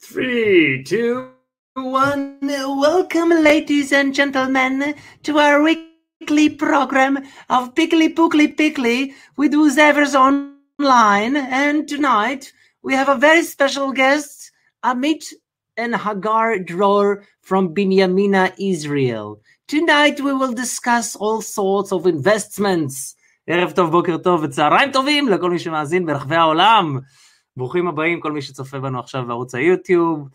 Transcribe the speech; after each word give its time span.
Three, 0.00 0.82
two, 0.84 1.30
one. 1.74 2.38
Welcome, 2.42 3.30
ladies 3.30 3.92
and 3.92 4.14
gentlemen, 4.14 4.94
to 5.22 5.38
our 5.38 5.62
weekly 5.62 6.48
program 6.50 7.18
of 7.48 7.74
Pickly 7.74 8.08
Pookly 8.12 8.56
Pickly 8.56 9.14
with 9.36 9.52
whoever's 9.52 10.14
online. 10.14 11.36
And 11.36 11.88
tonight 11.88 12.52
we 12.82 12.94
have 12.94 13.08
a 13.08 13.16
very 13.16 13.42
special 13.42 13.92
guest, 13.92 14.50
Amit 14.84 15.32
and 15.76 15.94
Hagar 15.94 16.58
Dror 16.58 17.24
from 17.40 17.74
Binyamina, 17.74 18.52
Israel. 18.58 19.40
Tonight 19.68 20.20
we 20.20 20.32
will 20.32 20.52
discuss 20.52 21.16
all 21.16 21.40
sorts 21.40 21.92
of 21.92 22.06
investments. 22.06 23.16
ערב 23.46 23.70
טוב, 23.70 23.90
בוקר 23.90 24.16
טוב 24.18 24.42
וצהריים 24.42 24.92
טובים 24.92 25.28
לכל 25.28 25.50
מי 25.50 25.58
שמאזין 25.58 26.06
ברחבי 26.06 26.36
העולם. 26.36 26.98
ברוכים 27.57 27.87
הבאים, 27.87 28.19
כל 28.19 28.31
מי 28.31 28.41
שצופה 28.41 28.79
בנו 28.79 28.99
עכשיו 28.99 29.25
בערוץ 29.27 29.55
היוטיוב, 29.55 30.29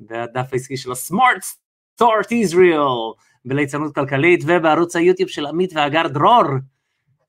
והדף 0.00 0.48
העסקי 0.52 0.76
של 0.76 0.92
הסמארט 0.92 1.42
סטארט 1.42 2.32
ישראל, 2.32 2.80
בליצנות 3.44 3.94
כלכלית, 3.94 4.44
ובערוץ 4.46 4.96
היוטיוב 4.96 5.28
של 5.28 5.46
עמית 5.46 5.72
והגר 5.74 6.08
דרור. 6.08 6.44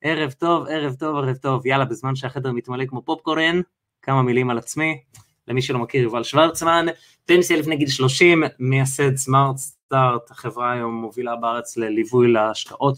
ערב 0.02 0.32
טוב, 0.32 0.68
ערב 0.70 0.94
טוב, 0.94 1.18
ערב 1.18 1.36
טוב. 1.36 1.66
יאללה, 1.66 1.86
בזמן 1.86 2.16
שהחדר 2.16 2.52
מתמלא 2.52 2.86
כמו 2.86 3.02
פופקורן, 3.02 3.62
כמה 4.02 4.22
מילים 4.22 4.50
על 4.50 4.58
עצמי. 4.58 5.02
למי 5.48 5.62
שלא 5.62 5.80
מכיר, 5.80 6.04
יובל 6.04 6.24
שוורצמן, 6.24 6.86
פנסיה 7.26 7.58
לפני 7.58 7.76
גיל 7.76 7.90
30, 7.90 8.44
מייסד 8.60 9.16
סמארט 9.16 9.58
סטארט, 9.58 10.32
החברה 10.32 10.72
היום 10.72 10.96
מובילה 10.96 11.36
בארץ 11.36 11.78
לליווי 11.78 12.32
להשקעות 12.32 12.98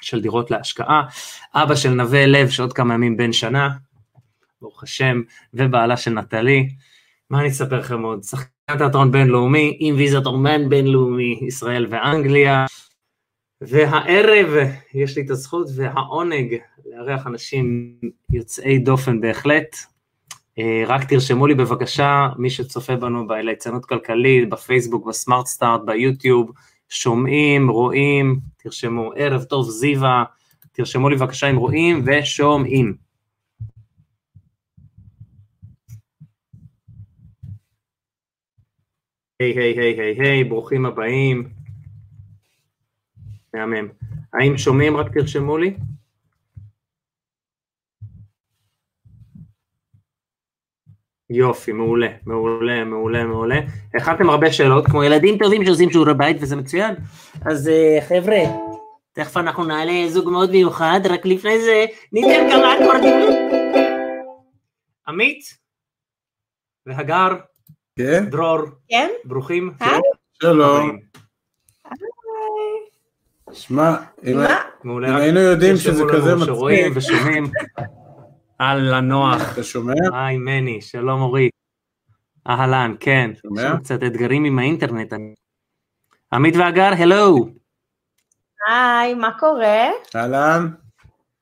של 0.00 0.20
דירות 0.20 0.50
להשקעה. 0.50 1.02
אבא 1.54 1.74
של 1.74 1.90
נווה 1.90 2.26
לב, 2.26 2.48
שעוד 2.48 2.72
כמה 2.72 2.94
ימים 2.94 3.16
בן 3.16 3.32
שנה, 3.32 3.68
ברוך 4.60 4.82
השם, 4.82 5.22
ובעלה 5.54 5.96
של 5.96 6.10
נטלי. 6.10 6.68
מה 7.30 7.40
אני 7.40 7.48
אספר 7.48 7.78
לכם 7.78 8.02
עוד? 8.02 8.22
שחקן 8.22 8.78
תיאטרון 8.78 9.10
בינלאומי, 9.12 9.76
עם 9.80 9.94
ויזת 9.96 10.26
אומן 10.26 10.68
בינלאומי, 10.68 11.40
ישראל 11.46 11.86
ואנגליה. 11.90 12.66
והערב 13.60 14.48
יש 14.94 15.16
לי 15.16 15.22
את 15.22 15.30
הזכות 15.30 15.66
והעונג 15.76 16.56
לארח 16.86 17.26
אנשים 17.26 17.96
יוצאי 18.32 18.78
דופן 18.78 19.20
בהחלט. 19.20 19.76
אה, 20.58 20.84
רק 20.86 21.04
תרשמו 21.04 21.46
לי 21.46 21.54
בבקשה, 21.54 22.28
מי 22.38 22.50
שצופה 22.50 22.96
בנו 22.96 23.26
בליצנות 23.26 23.84
כלכלית, 23.84 24.48
בפייסבוק, 24.48 25.06
בסמארט 25.06 25.46
סטארט, 25.46 25.80
ביוטיוב, 25.84 26.50
שומעים, 26.88 27.68
רואים, 27.68 28.40
תרשמו 28.56 29.12
ערב 29.16 29.42
טוב 29.44 29.70
זיווה, 29.70 30.24
תרשמו 30.72 31.08
לי 31.08 31.16
בבקשה 31.16 31.50
אם 31.50 31.56
רואים 31.56 32.04
ושומעים. 32.06 33.05
היי 39.40 39.58
היי 39.58 39.78
היי 39.78 40.00
היי 40.00 40.20
היי, 40.20 40.44
ברוכים 40.44 40.86
הבאים. 40.86 41.48
מהמם. 43.54 43.88
האם 44.32 44.58
שומעים? 44.58 44.96
רק 44.96 45.12
תרשמו 45.12 45.58
לי. 45.58 45.76
יופי, 51.30 51.72
מעולה, 51.72 52.08
מעולה, 52.26 52.84
מעולה, 52.84 53.24
מעולה. 53.24 53.60
הכנתם 53.94 54.30
הרבה 54.30 54.52
שאלות, 54.52 54.86
כמו 54.86 55.04
ילדים 55.04 55.38
טובים 55.38 55.64
שעושים 55.64 55.90
שיעורי 55.90 56.14
בית, 56.14 56.36
וזה 56.40 56.56
מצוין. 56.56 56.94
אז 57.50 57.70
חבר'ה, 58.08 58.38
תכף 59.12 59.36
אנחנו 59.36 59.64
נעלה 59.64 60.08
זוג 60.08 60.30
מאוד 60.30 60.50
מיוחד, 60.50 61.00
רק 61.04 61.26
לפני 61.26 61.60
זה 61.60 61.84
ניתן 62.12 62.50
כמה 62.50 62.74
אקורדים. 62.74 63.14
עמית 65.08 65.58
והגר, 66.86 67.28
כן? 67.98 68.30
דרור, 68.30 68.58
כן? 68.88 69.10
ברוכים. 69.24 69.74
היי. 69.80 70.00
שלום. 70.42 70.98
שמע, 73.52 73.96
אם 74.24 74.38
היינו 75.04 75.40
יודעים 75.40 75.76
שזה 75.76 76.02
כזה 76.12 76.30
שרואים 76.44 76.90
מצחיק. 76.90 77.14
ושומעים. 77.14 77.44
אהלן 78.60 79.08
נוח, 79.08 79.52
אתה 79.52 79.62
שומע? 79.62 79.94
היי 80.12 80.38
מני, 80.38 80.80
שלום 80.80 81.20
אורי. 81.20 81.50
אהלן, 82.48 82.94
כן. 83.00 83.30
שומע? 83.42 83.62
יש 83.62 83.66
לנו 83.66 83.78
קצת 83.82 84.02
אתגרים 84.02 84.44
עם 84.44 84.58
האינטרנט. 84.58 85.12
עמית 86.32 86.56
והגר, 86.56 86.90
הלו. 86.98 87.48
היי, 88.68 89.14
מה 89.14 89.38
קורה? 89.38 89.90
אהלן? 90.16 90.68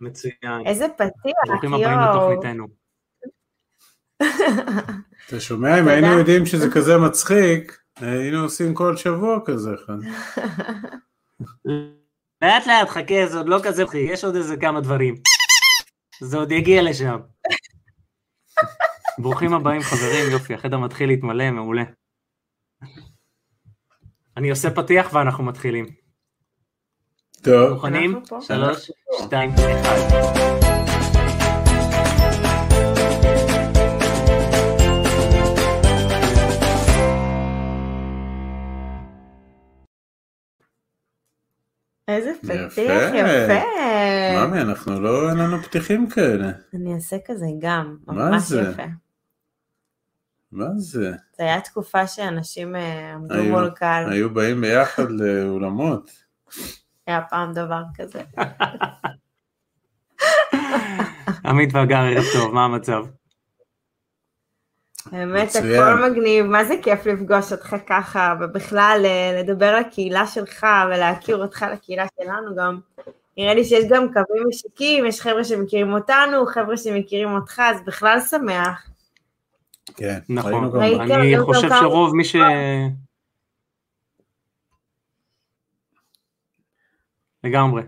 מצוין. 0.00 0.66
איזה 0.66 0.86
פתיח, 0.88 1.34
ברוכים 1.46 1.74
הבאים 1.74 1.98
יואו. 1.98 2.30
לתוכניתנו. 2.32 2.66
אתה 5.26 5.40
שומע? 5.40 5.80
אם. 5.80 5.88
היינו 5.88 6.18
יודעים 6.18 6.46
שזה 6.46 6.70
כזה 6.70 6.98
מצחיק, 6.98 7.78
היינו 7.96 8.42
עושים 8.42 8.74
כל 8.74 8.96
שבוע 8.96 9.38
כזה 9.44 9.70
אחד. 9.74 9.98
לאט 12.42 12.66
לאט, 12.66 12.88
חכה, 12.88 13.26
זה 13.26 13.38
עוד 13.38 13.48
לא 13.48 13.60
כזה 13.62 13.84
מצחיק, 13.84 13.98
יש 13.98 14.24
עוד 14.24 14.36
איזה 14.36 14.56
כמה 14.56 14.80
דברים. 14.80 15.14
זה 16.20 16.36
עוד 16.36 16.52
יגיע 16.52 16.82
לשם. 16.82 17.18
ברוכים 19.18 19.54
הבאים 19.54 19.82
חברים, 19.82 20.32
יופי, 20.32 20.54
החדר 20.54 20.78
מתחיל 20.78 21.08
להתמלא, 21.08 21.50
מעולה. 21.50 21.82
אני 24.36 24.50
עושה 24.50 24.70
פתיח 24.70 25.14
ואנחנו 25.14 25.44
מתחילים. 25.44 25.86
טוב, 27.42 27.72
מוכנים? 27.72 28.20
שלוש, 28.40 28.90
שתיים, 29.22 29.50
אחד. 29.50 30.83
איזה 42.08 42.30
יפה. 42.30 42.68
פתיח 42.70 43.02
יפה. 43.14 43.64
ממי, 44.46 44.60
אנחנו 44.60 45.00
לא, 45.00 45.30
אין 45.30 45.38
לנו 45.38 45.62
פתיחים 45.62 46.08
כאלה. 46.10 46.50
אני 46.74 46.94
אעשה 46.94 47.16
כזה 47.26 47.46
גם, 47.58 47.96
מה 48.06 48.14
ממש 48.30 48.42
זה? 48.42 48.60
יפה. 48.72 48.82
מה 50.52 50.66
זה? 50.76 51.12
זה 51.38 51.42
היה 51.44 51.60
תקופה 51.60 52.06
שאנשים 52.06 52.76
אה, 52.76 53.12
עמדו 53.14 53.34
היו- 53.34 53.50
מול 53.52 53.70
קהל, 53.70 54.12
היו 54.12 54.34
באים 54.34 54.60
ביחד 54.60 55.10
לאולמות. 55.10 56.10
היה 57.06 57.20
פעם 57.30 57.52
דבר 57.52 57.82
כזה. 57.96 58.22
עמית 61.44 61.74
והגר, 61.74 61.96
ערב 62.00 62.24
טוב, 62.32 62.54
מה 62.54 62.64
המצב? 62.64 63.04
באמת. 65.12 65.48
הכל 65.56 66.10
מגניב, 66.10 66.46
מה 66.46 66.64
זה 66.64 66.74
כיף 66.82 67.06
לפגוש 67.06 67.52
אותך 67.52 67.76
ככה, 67.86 68.34
ובכלל 68.40 69.02
אה, 69.04 69.40
לדבר 69.42 69.78
לקהילה 69.80 70.26
שלך 70.26 70.66
ולהכיר 70.86 71.42
אותך 71.42 71.66
לקהילה 71.72 72.06
שלנו 72.20 72.56
גם. 72.56 72.78
נראה 73.36 73.54
לי 73.54 73.64
שיש 73.64 73.84
גם 73.88 74.06
קווים 74.12 74.48
משיקים, 74.48 75.06
יש 75.06 75.20
חבר'ה 75.20 75.44
שמכירים 75.44 75.92
אותנו, 75.92 76.46
חבר'ה 76.46 76.76
שמכירים 76.76 77.28
אותך, 77.28 77.62
אז 77.64 77.80
בכלל 77.86 78.20
שמח. 78.20 78.90
כן, 79.96 80.18
נכון? 80.28 80.82
אני 80.82 81.40
חושב 81.40 81.68
שרוב 81.80 82.16
מי 82.16 82.24
ש... 82.24 82.36
לגמרי. 87.44 87.82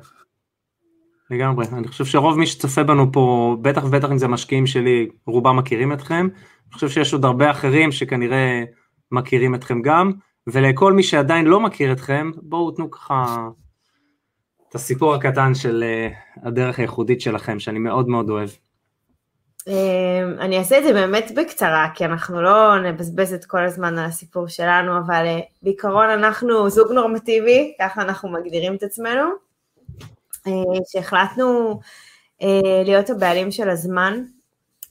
לגמרי. 1.31 1.66
אני 1.72 1.88
חושב 1.88 2.04
שרוב 2.04 2.38
מי 2.38 2.47
שצופה 2.47 2.83
בנו 2.83 3.12
פה, 3.12 3.56
בטח 3.62 3.84
ובטח 3.84 4.10
אם 4.10 4.19
זה 4.19 4.28
משקיעים 4.28 4.66
שלי, 4.66 5.09
רובם 5.27 5.56
מכירים 5.56 5.93
אתכם. 5.93 6.28
אני 6.66 6.75
חושב 6.75 6.88
שיש 6.88 7.12
עוד 7.12 7.25
הרבה 7.25 7.50
אחרים 7.50 7.93
שכנראה 7.93 8.65
מכירים 9.12 9.54
אתכם 9.54 9.82
גם, 9.82 10.12
ולכל 10.47 10.93
מי 10.93 11.03
שעדיין 11.03 11.44
לא 11.44 11.60
מכיר 11.60 11.93
אתכם, 11.93 12.31
בואו 12.43 12.71
תנו 12.71 12.91
ככה 12.91 13.49
את 14.69 14.75
הסיפור 14.75 15.15
הקטן 15.15 15.54
של 15.54 15.84
אה, 15.87 16.09
הדרך 16.43 16.78
הייחודית 16.78 17.21
שלכם, 17.21 17.60
שאני 17.60 17.78
מאוד 17.78 18.09
מאוד 18.09 18.31
אוהב. 18.31 18.49
אה, 19.69 20.22
אני 20.41 20.59
אעשה 20.59 20.78
את 20.78 20.84
זה 20.84 20.93
באמת 20.93 21.32
בקצרה, 21.36 21.89
כי 21.95 22.04
אנחנו 22.04 22.42
לא 22.42 22.78
נבזבז 22.78 23.34
את 23.34 23.45
כל 23.45 23.65
הזמן 23.65 23.98
על 23.98 24.04
הסיפור 24.04 24.48
שלנו, 24.48 24.98
אבל 24.98 25.27
אה, 25.27 25.41
בעיקרון 25.62 26.09
אנחנו 26.10 26.71
זוג 26.71 26.92
נורמטיבי, 26.92 27.74
ככה 27.80 28.03
אנחנו 28.03 28.28
מגדירים 28.28 28.74
את 28.74 28.83
עצמנו, 28.83 29.30
שהחלטנו 30.92 31.80
להיות 32.84 33.10
הבעלים 33.10 33.51
של 33.51 33.71
הזמן. 33.71 34.22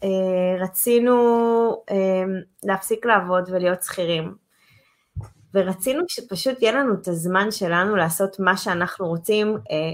אה, 0.04 0.64
רצינו 0.64 1.16
אה, 1.92 2.24
להפסיק 2.64 3.06
לעבוד 3.06 3.50
ולהיות 3.52 3.84
שכירים, 3.84 4.36
ורצינו 5.54 6.04
שפשוט 6.08 6.62
יהיה 6.62 6.74
לנו 6.74 6.94
את 6.94 7.08
הזמן 7.08 7.52
שלנו 7.52 7.96
לעשות 7.96 8.40
מה 8.40 8.58
שאנחנו 8.58 9.08
רוצים, 9.08 9.58
אה, 9.72 9.94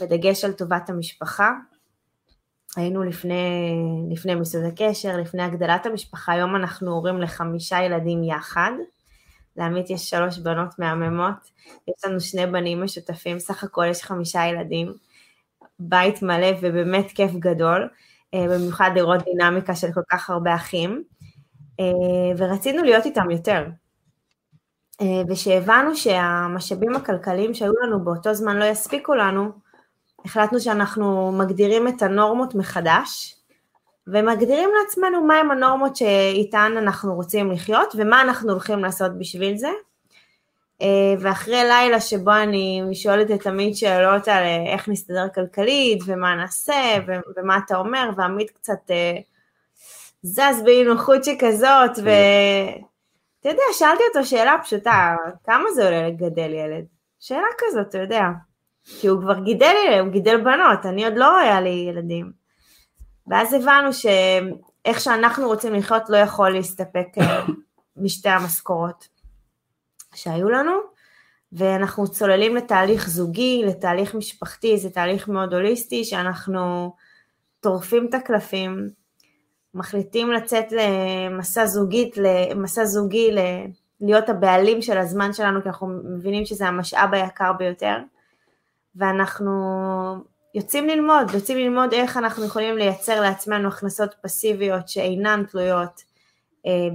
בדגש 0.00 0.44
על 0.44 0.52
טובת 0.52 0.90
המשפחה. 0.90 1.50
היינו 2.76 3.02
לפני, 3.02 3.72
לפני 4.10 4.34
מיסוד 4.34 4.64
הקשר, 4.64 5.16
לפני 5.16 5.42
הגדלת 5.42 5.86
המשפחה, 5.86 6.32
היום 6.32 6.56
אנחנו 6.56 6.90
הורים 6.90 7.20
לחמישה 7.20 7.82
ילדים 7.82 8.24
יחד. 8.24 8.72
לעמית 9.56 9.90
יש 9.90 10.10
שלוש 10.10 10.38
בנות 10.38 10.78
מהממות, 10.78 11.50
יש 11.66 12.04
לנו 12.04 12.20
שני 12.20 12.46
בנים 12.46 12.82
משותפים, 12.82 13.38
סך 13.38 13.64
הכל 13.64 13.86
יש 13.90 14.02
חמישה 14.02 14.46
ילדים. 14.46 14.94
בית 15.78 16.22
מלא 16.22 16.46
ובאמת 16.60 17.10
כיף 17.10 17.30
גדול, 17.32 17.88
במיוחד 18.34 18.90
לראות 18.94 19.24
דינמיקה 19.24 19.74
של 19.74 19.92
כל 19.92 20.00
כך 20.10 20.30
הרבה 20.30 20.54
אחים. 20.54 21.04
אה, 21.80 22.36
ורצינו 22.38 22.82
להיות 22.82 23.04
איתם 23.04 23.30
יותר. 23.30 23.66
אה, 25.00 25.22
ושהבנו 25.28 25.96
שהמשאבים 25.96 26.96
הכלכליים 26.96 27.54
שהיו 27.54 27.72
לנו 27.82 28.04
באותו 28.04 28.34
זמן 28.34 28.56
לא 28.56 28.64
יספיקו 28.64 29.14
לנו, 29.14 29.50
החלטנו 30.24 30.60
שאנחנו 30.60 31.32
מגדירים 31.32 31.88
את 31.88 32.02
הנורמות 32.02 32.54
מחדש, 32.54 33.34
ומגדירים 34.06 34.70
לעצמנו 34.80 35.24
מהם 35.24 35.50
הנורמות 35.50 35.96
שאיתן 35.96 36.72
אנחנו 36.78 37.14
רוצים 37.14 37.50
לחיות, 37.50 37.94
ומה 37.98 38.22
אנחנו 38.22 38.50
הולכים 38.50 38.78
לעשות 38.78 39.18
בשביל 39.18 39.56
זה. 39.56 39.68
אה, 40.82 41.14
ואחרי 41.20 41.64
לילה 41.64 42.00
שבו 42.00 42.32
אני 42.32 42.82
שואלת 42.94 43.30
את 43.30 43.46
עמית 43.46 43.76
שאלות 43.76 44.28
על 44.28 44.42
אה, 44.42 44.72
איך 44.72 44.88
נסתדר 44.88 45.28
כלכלית, 45.34 46.02
ומה 46.06 46.34
נעשה, 46.34 46.96
ומה 47.36 47.58
אתה 47.66 47.76
אומר, 47.76 48.10
ועמית 48.16 48.50
קצת 48.50 48.90
זז 50.22 50.62
באי 50.64 50.84
נוחות 50.84 51.24
שכזאת, 51.24 51.98
ו... 52.04 52.10
אתה 53.40 53.48
יודע, 53.48 53.62
שאלתי 53.72 54.02
אותו 54.08 54.28
שאלה 54.28 54.56
פשוטה, 54.62 55.16
כמה 55.44 55.64
זה 55.74 55.84
עולה 55.84 56.08
לגדל 56.08 56.52
ילד? 56.52 56.84
שאלה 57.20 57.46
כזאת, 57.58 57.88
אתה 57.88 57.98
יודע. 57.98 58.22
כי 59.00 59.06
הוא 59.06 59.20
כבר 59.20 59.38
גידל, 59.38 59.74
הוא 60.00 60.08
גידל 60.08 60.40
בנות, 60.40 60.86
אני 60.86 61.04
עוד 61.04 61.14
לא 61.16 61.38
היה 61.38 61.60
לי 61.60 61.86
ילדים. 61.90 62.32
ואז 63.26 63.52
הבנו 63.52 63.92
שאיך 63.92 65.00
שאנחנו 65.00 65.46
רוצים 65.46 65.74
לחיות 65.74 66.10
לא 66.10 66.16
יכול 66.16 66.50
להסתפק 66.50 67.06
אה, 67.20 67.44
משתי 67.96 68.28
המשכורות 68.28 69.08
שהיו 70.14 70.48
לנו, 70.48 70.72
ואנחנו 71.52 72.08
צוללים 72.08 72.56
לתהליך 72.56 73.08
זוגי, 73.08 73.62
לתהליך 73.66 74.14
משפחתי, 74.14 74.78
זה 74.78 74.90
תהליך 74.90 75.28
מאוד 75.28 75.54
הוליסטי, 75.54 76.04
שאנחנו 76.04 76.94
טורפים 77.60 78.06
את 78.08 78.14
הקלפים, 78.14 78.90
מחליטים 79.74 80.32
לצאת 80.32 80.64
למסע 80.72 81.66
זוגית, 81.66 82.16
למסע 82.16 82.84
זוגי, 82.84 83.30
להיות 84.00 84.28
הבעלים 84.28 84.82
של 84.82 84.98
הזמן 84.98 85.32
שלנו, 85.32 85.62
כי 85.62 85.68
אנחנו 85.68 85.88
מבינים 86.16 86.44
שזה 86.44 86.66
המשאב 86.66 87.14
היקר 87.14 87.52
ביותר, 87.52 87.96
ואנחנו 88.96 89.52
יוצאים 90.54 90.88
ללמוד, 90.88 91.30
יוצאים 91.34 91.58
ללמוד 91.58 91.92
איך 91.92 92.16
אנחנו 92.16 92.44
יכולים 92.44 92.76
לייצר 92.76 93.20
לעצמנו 93.20 93.68
הכנסות 93.68 94.14
פסיביות 94.22 94.88
שאינן 94.88 95.44
תלויות 95.44 96.02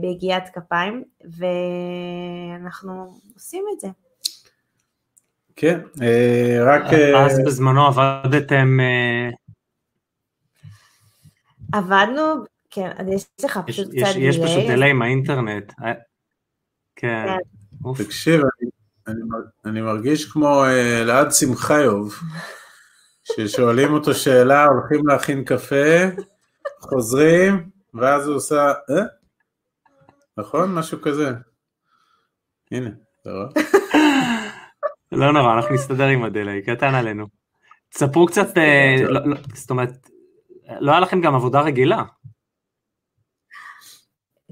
ביגיעת 0.01 0.49
כפיים, 0.53 1.03
ואנחנו 1.23 3.17
עושים 3.33 3.65
את 3.75 3.79
זה. 3.79 3.87
כן, 5.55 5.79
אה, 6.01 6.57
רק... 6.65 6.93
אז 7.17 7.39
אה, 7.39 7.45
בזמנו 7.45 7.87
עבדתם... 7.87 8.77
עבדנו 11.73 12.45
כן, 12.73 12.91
אז 12.97 13.07
יש 13.07 13.25
לך 13.45 13.59
פשוט 13.67 13.87
קצת 13.87 14.13
delay. 14.13 14.29
יש 14.29 14.39
פשוט 14.39 14.63
delay 14.67 14.89
עם 14.89 15.01
האינטרנט. 15.01 15.73
אה, 15.83 15.93
כן. 16.95 17.25
כן. 17.83 18.03
תקשיב, 18.03 18.41
אני 19.65 19.81
מרגיש 19.81 20.25
כמו 20.25 20.63
אה, 20.65 21.01
אלעד 21.01 21.31
שמחיוף, 21.31 22.19
ששואלים 23.23 23.93
אותו 23.93 24.13
שאלה, 24.13 24.65
הולכים 24.65 25.07
להכין 25.07 25.43
קפה, 25.43 25.95
חוזרים, 26.79 27.69
ואז 27.93 28.27
הוא 28.27 28.35
עושה, 28.35 28.73
אה? 28.89 29.03
נכון? 30.37 30.75
משהו 30.75 31.01
כזה. 31.01 31.31
הנה, 32.71 32.89
אתה 33.21 33.29
רואה? 33.29 33.47
לא 35.11 35.33
נורא, 35.33 35.53
אנחנו 35.53 35.75
נסתדר 35.75 36.07
עם 36.07 36.23
ה 36.23 36.29
delay, 36.29 36.61
קטן 36.61 36.95
עלינו. 36.95 37.25
תספרו 37.89 38.25
קצת, 38.25 38.57
אה, 38.57 38.95
לא, 39.03 39.25
לא, 39.25 39.37
זאת 39.53 39.69
אומרת, 39.69 39.89
לא 40.79 40.91
היה 40.91 40.99
לכם 40.99 41.21
גם 41.21 41.35
עבודה 41.35 41.61
רגילה. 41.61 42.03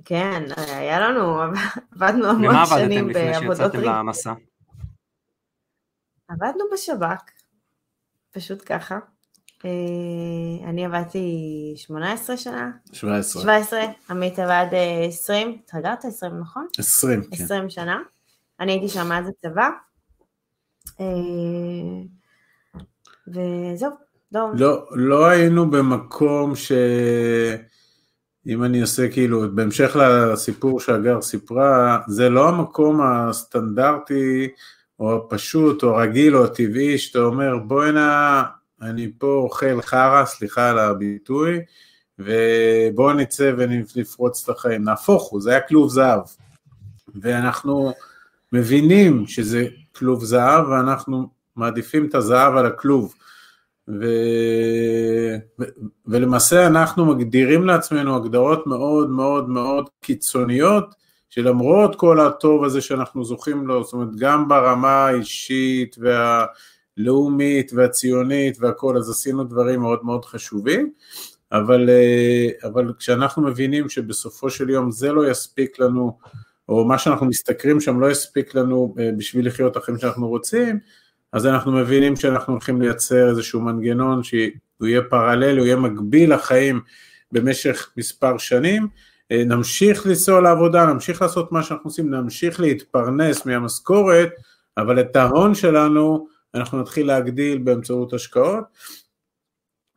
כן, 0.06 0.44
היה 0.58 1.00
לנו, 1.00 1.42
עבדנו 1.96 2.28
המון 2.30 2.56
שנים 2.66 3.08
בעבודות 3.08 3.76
ריק. 3.76 3.86
למסע? 3.86 4.34
עבדנו 6.28 6.64
בשב"כ, 6.74 7.32
פשוט 8.32 8.64
ככה. 8.66 9.00
אה, 9.66 10.70
אני 10.70 10.86
עבדתי 10.86 11.74
18 11.78 12.38
שנה. 12.38 12.72
17. 12.94 13.42
17, 13.42 13.82
עמית 14.10 14.40
עבד 14.40 14.66
20, 15.08 15.48
אה, 15.48 15.54
התרגרת 15.66 16.06
20, 16.06 16.40
נכון? 16.40 16.68
20, 16.78 17.24
כן. 17.24 17.44
20 17.44 17.70
שנה. 17.70 18.00
אני 18.60 18.72
הייתי 18.72 18.90
שם 18.90 19.12
עד 19.12 19.24
הצבא. 19.28 19.70
אה, 21.00 21.06
וזהו. 23.28 23.92
לא, 24.32 24.50
לא, 24.54 24.88
לא 24.92 25.26
היינו 25.26 25.72
במקום 25.72 26.56
ש... 26.56 26.72
אם 28.48 28.64
אני 28.64 28.82
עושה 28.82 29.10
כאילו, 29.10 29.56
בהמשך 29.56 29.96
לסיפור 29.96 30.80
שהגר 30.80 31.22
סיפרה, 31.22 32.00
זה 32.08 32.30
לא 32.30 32.50
המקום 32.50 33.02
הסטנדרטי 33.02 34.48
או 35.00 35.16
הפשוט 35.16 35.84
או 35.84 35.90
הרגיל 35.90 36.38
או 36.38 36.46
הטבעי 36.46 36.98
שאתה 36.98 37.20
אומר 37.20 37.58
בוא 37.58 37.84
הנה, 37.84 38.44
אני 38.82 39.12
פה 39.18 39.34
אוכל 39.44 39.82
חרא, 39.82 40.26
סליחה 40.26 40.70
על 40.70 40.80
הביטוי, 40.80 41.60
ובוא 42.20 43.14
נצא 43.14 43.52
ונפרוץ 43.58 44.44
את 44.44 44.56
החיים. 44.56 44.84
נהפוך 44.84 45.30
הוא, 45.30 45.42
זה 45.42 45.52
היה 45.52 45.62
כלוב 45.62 45.90
זהב. 45.90 46.22
ואנחנו 47.22 47.94
מבינים 48.54 49.28
שזה 49.28 49.68
כלוב 49.96 50.24
זהב 50.24 50.68
ואנחנו 50.68 51.30
מעדיפים 51.56 52.06
את 52.06 52.16
הזהב 52.16 52.56
על 52.56 52.66
הכלוב. 52.66 53.14
ו... 53.88 54.06
ו... 55.60 55.64
ולמעשה 56.08 56.68
אנחנו 56.68 57.06
מגדירים 57.06 57.66
לעצמנו 57.66 58.16
הגדרות 58.16 58.68
מאוד 58.68 59.10
מאוד 59.10 59.50
מאוד 59.50 59.90
קיצוניות, 60.02 60.96
שלמרות 61.30 61.96
כל 61.96 62.20
הטוב 62.20 62.64
הזה 62.64 62.82
שאנחנו 62.82 63.26
זוכים 63.26 63.68
לו, 63.68 63.84
זאת 63.84 63.94
אומרת 63.94 64.16
גם 64.16 64.48
ברמה 64.48 65.06
האישית 65.06 65.96
והלאומית 66.98 67.72
והציונית 67.74 68.58
והכל, 68.60 68.98
אז 68.98 69.10
עשינו 69.10 69.44
דברים 69.44 69.80
מאוד 69.80 70.00
מאוד 70.06 70.26
חשובים, 70.26 70.92
אבל, 71.52 71.90
אבל 72.64 72.94
כשאנחנו 73.00 73.44
מבינים 73.44 73.90
שבסופו 73.90 74.50
של 74.50 74.70
יום 74.70 74.92
זה 74.92 75.12
לא 75.12 75.32
יספיק 75.32 75.80
לנו, 75.80 76.18
או 76.70 76.86
מה 76.86 76.98
שאנחנו 76.98 77.26
משתכרים 77.26 77.82
שם 77.82 78.00
לא 78.00 78.12
יספיק 78.12 78.56
לנו 78.56 78.96
אה, 79.00 79.10
בשביל 79.18 79.48
לחיות 79.48 79.78
החיים 79.78 79.98
שאנחנו 79.98 80.28
רוצים, 80.28 80.80
אז 81.34 81.46
אנחנו 81.46 81.72
מבינים 81.72 82.16
שאנחנו 82.16 82.54
הולכים 82.54 82.82
לייצר 82.82 83.30
איזשהו 83.30 83.62
מנגנון 83.62 84.24
שהוא 84.24 84.88
יהיה 84.88 85.02
פרלל, 85.10 85.58
הוא 85.58 85.66
יהיה 85.66 85.76
מקביל 85.76 86.34
לחיים 86.34 86.82
במשך 87.32 87.90
מספר 87.98 88.38
שנים, 88.38 88.88
אה, 89.32 89.44
נמשיך 89.46 90.08
לנסוע 90.08 90.42
לעבודה, 90.42 90.86
נמשיך 90.86 91.22
לעשות 91.22 91.52
מה 91.52 91.64
שאנחנו 91.64 91.88
עושים, 91.88 92.14
נמשיך 92.14 92.60
להתפרנס 92.60 93.46
מהמשכורת, 93.46 94.30
אבל 94.78 95.00
את 95.00 95.16
ההון 95.16 95.56
שלנו 95.56 96.28
אנחנו 96.56 96.82
נתחיל 96.82 97.08
להגדיל 97.08 97.58
באמצעות 97.58 98.14
השקעות, 98.14 98.64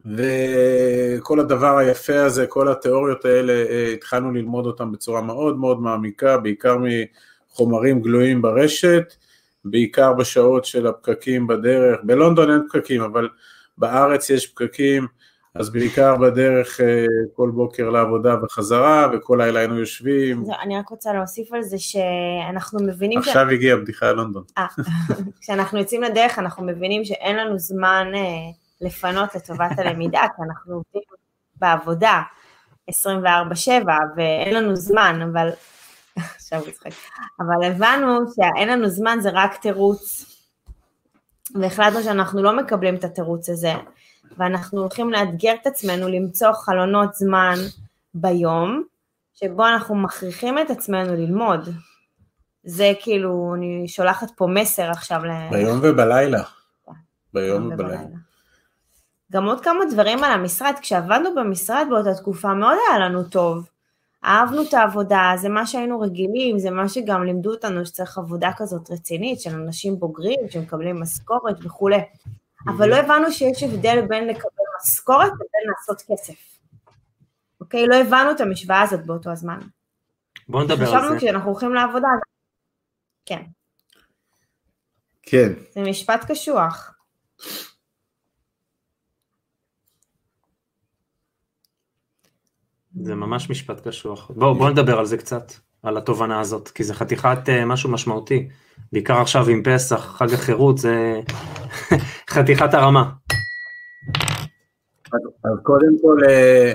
וכל 0.05 1.41
הדבר 1.41 1.79
היפה 1.79 2.25
הזה, 2.25 2.47
כל 2.47 2.69
התיאוריות 2.69 3.25
האלה, 3.25 3.53
אה, 3.53 3.93
התחלנו 3.93 4.33
ללמוד 4.33 4.67
אותם 4.67 4.93
בצורה 4.93 5.23
מאוד 5.23 5.57
מאוד 5.57 5.81
מעמיקה, 5.81 6.39
בעיקר 6.39 6.77
מחומרים 7.51 8.03
גלויים 8.03 8.43
ברשת, 8.43 9.15
בעיקר 9.65 10.13
בשעות 10.13 10.65
של 10.65 10.87
הפקקים 10.87 11.47
בדרך, 11.47 12.01
בלונדון 12.03 12.51
אין 12.51 12.61
פקקים, 12.69 13.03
אבל 13.03 13.29
בארץ 13.79 14.31
יש 14.31 14.47
פקקים, 14.47 15.07
אז 15.55 15.71
בעיקר 15.71 16.17
בדרך 16.17 16.81
אה, 16.81 17.07
כל 17.33 17.51
בוקר 17.55 17.91
לעבודה 17.91 18.35
וחזרה, 18.43 19.07
וכל 19.13 19.39
לילה 19.41 19.61
היינו 19.61 19.79
יושבים. 19.79 20.45
אני 20.63 20.79
רק 20.79 20.89
רוצה 20.89 21.13
להוסיף 21.13 21.53
על 21.53 21.63
זה 21.63 21.79
שאנחנו 21.79 22.81
מבינים... 22.87 23.19
עכשיו 23.19 23.47
ש... 23.51 23.53
הגיעה 23.53 23.77
בדיחה 23.77 24.13
ללונדון. 24.13 24.45
אה, 24.59 24.67
כשאנחנו 25.41 25.79
יוצאים 25.79 26.03
לדרך 26.03 26.39
אנחנו 26.39 26.67
מבינים 26.67 27.05
שאין 27.05 27.37
לנו 27.37 27.59
זמן 27.59 28.07
אה, 28.15 28.21
לפנות 28.81 29.35
לטובת 29.35 29.79
הלמידה, 29.79 30.21
כי 30.37 30.43
אנחנו 30.43 30.75
עובדים 30.75 31.03
בעבודה 31.57 32.23
24/7 32.91 32.93
ואין 34.17 34.55
לנו 34.55 34.77
זמן, 34.77 35.29
אבל 35.33 35.51
עכשיו 36.17 36.61
הוא 36.61 36.71
צחק. 36.71 36.91
אבל 37.41 37.65
הבנו 37.65 38.21
שאין 38.35 38.69
לנו 38.69 38.89
זמן 38.89 39.19
זה 39.21 39.31
רק 39.33 39.57
תירוץ, 39.57 40.25
והחלטנו 41.61 42.03
שאנחנו 42.03 42.43
לא 42.43 42.57
מקבלים 42.57 42.95
את 42.95 43.05
התירוץ 43.05 43.49
הזה, 43.49 43.73
ואנחנו 44.39 44.81
הולכים 44.81 45.11
לאתגר 45.11 45.55
את 45.63 45.67
עצמנו 45.67 46.09
למצוא 46.09 46.53
חלונות 46.53 47.15
זמן 47.15 47.55
ביום, 48.15 48.83
שבו 49.35 49.67
אנחנו 49.67 49.95
מכריחים 49.95 50.59
את 50.59 50.71
עצמנו 50.71 51.15
ללמוד. 51.15 51.69
זה 52.65 52.93
כאילו, 53.01 53.55
אני 53.57 53.89
שולחת 53.89 54.31
פה 54.37 54.47
מסר 54.47 54.91
עכשיו 54.91 55.25
ל... 55.25 55.31
ביום 55.51 55.81
ובלילה. 55.83 56.43
ביום 57.35 57.73
ובלילה. 57.73 57.99
גם 59.33 59.47
עוד 59.47 59.61
כמה 59.61 59.81
דברים 59.91 60.25
על 60.25 60.33
המשרד, 60.33 60.75
כשעבדנו 60.81 61.35
במשרד 61.35 61.87
באותה 61.91 62.15
תקופה 62.15 62.55
מאוד 62.55 62.77
היה 62.89 62.99
לנו 62.99 63.25
טוב. 63.25 63.69
אהבנו 64.25 64.63
את 64.63 64.75
העבודה, 64.75 65.33
זה 65.37 65.49
מה 65.49 65.67
שהיינו 65.67 66.01
רגילים, 66.01 66.59
זה 66.59 66.71
מה 66.71 66.89
שגם 66.89 67.25
לימדו 67.25 67.51
אותנו 67.51 67.87
שצריך 67.87 68.19
עבודה 68.19 68.51
כזאת 68.57 68.91
רצינית 68.91 69.41
של 69.41 69.51
אנשים 69.51 69.99
בוגרים 69.99 70.41
שמקבלים 70.51 71.01
משכורת 71.01 71.57
וכולי. 71.65 71.99
אבל 72.67 72.89
לא 72.89 72.97
הבנו 72.97 73.33
שיש 73.33 73.63
הבדל 73.63 74.07
בין 74.09 74.29
לקבל 74.29 74.65
משכורת 74.83 75.33
לבין 75.33 75.71
לעשות 75.71 76.03
כסף. 76.09 76.59
אוקיי? 77.61 77.87
לא 77.87 77.97
הבנו 77.97 78.31
את 78.31 78.41
המשוואה 78.41 78.83
הזאת 78.83 79.07
באותו 79.07 79.31
הזמן. 79.31 79.61
בואו 80.49 80.65
נדבר 80.65 80.85
על 80.85 80.87
זה. 80.87 80.97
חשבנו 80.97 81.19
כשאנחנו 81.19 81.51
הולכים 81.51 81.75
לעבודה, 81.75 82.09
כן, 83.27 83.43
כן, 85.23 85.53
זה 85.75 85.81
משפט 85.81 86.31
קשוח. 86.31 86.95
זה 93.03 93.15
ממש 93.15 93.51
משפט 93.51 93.89
קשוח. 93.89 94.31
בואו 94.31 94.55
בוא 94.55 94.71
נדבר 94.71 94.99
על 94.99 95.07
זה 95.07 95.17
קצת, 95.17 95.53
על 95.85 95.97
התובנה 95.97 96.41
הזאת, 96.41 96.69
כי 96.69 96.85
זה 96.85 96.95
חתיכת 96.95 97.39
אה, 97.49 97.65
משהו 97.65 97.91
משמעותי. 97.91 98.49
בעיקר 98.93 99.21
עכשיו 99.21 99.49
עם 99.49 99.63
פסח, 99.63 100.15
חג 100.19 100.33
החירות, 100.33 100.79
זה 100.79 101.21
חתיכת 102.35 102.75
הרמה. 102.75 103.11
אז, 105.15 105.21
קודם 105.63 105.97
כל, 106.03 106.19
אה, 106.29 106.73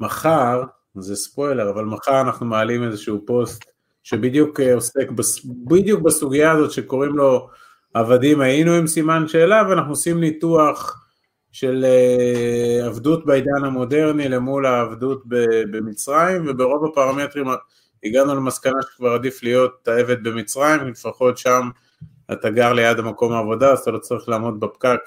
מחר, 0.00 0.62
זה 0.94 1.16
ספוילר, 1.16 1.70
אבל 1.70 1.84
מחר 1.84 2.20
אנחנו 2.20 2.46
מעלים 2.46 2.82
איזשהו 2.82 3.26
פוסט 3.26 3.64
שבדיוק 4.02 4.60
אה, 4.60 4.74
עוסק 4.74 5.10
בס, 5.10 5.44
בדיוק 5.44 6.00
בסוגיה 6.00 6.52
הזאת 6.52 6.70
שקוראים 6.70 7.16
לו 7.16 7.48
עבדים 7.94 8.40
היינו 8.40 8.72
עם 8.72 8.86
סימן 8.86 9.28
שאלה, 9.28 9.62
ואנחנו 9.68 9.92
עושים 9.92 10.20
ניתוח 10.20 11.00
של 11.52 11.84
עבדות 12.84 13.26
בעידן 13.26 13.64
המודרני 13.64 14.28
למול 14.28 14.66
העבדות 14.66 15.22
במצרים, 15.70 16.44
וברוב 16.48 16.84
הפרמטרים 16.84 17.46
הגענו 18.04 18.34
למסקנה 18.34 18.82
שכבר 18.82 19.12
עדיף 19.12 19.42
להיות 19.42 19.88
העבד 19.88 20.24
במצרים, 20.24 20.88
לפחות 20.88 21.38
שם 21.38 21.70
אתה 22.32 22.50
גר 22.50 22.72
ליד 22.72 22.98
המקום 22.98 23.32
העבודה, 23.32 23.72
אז 23.72 23.78
אתה 23.78 23.90
לא 23.90 23.98
צריך 23.98 24.28
לעמוד 24.28 24.60
בפקק 24.60 25.00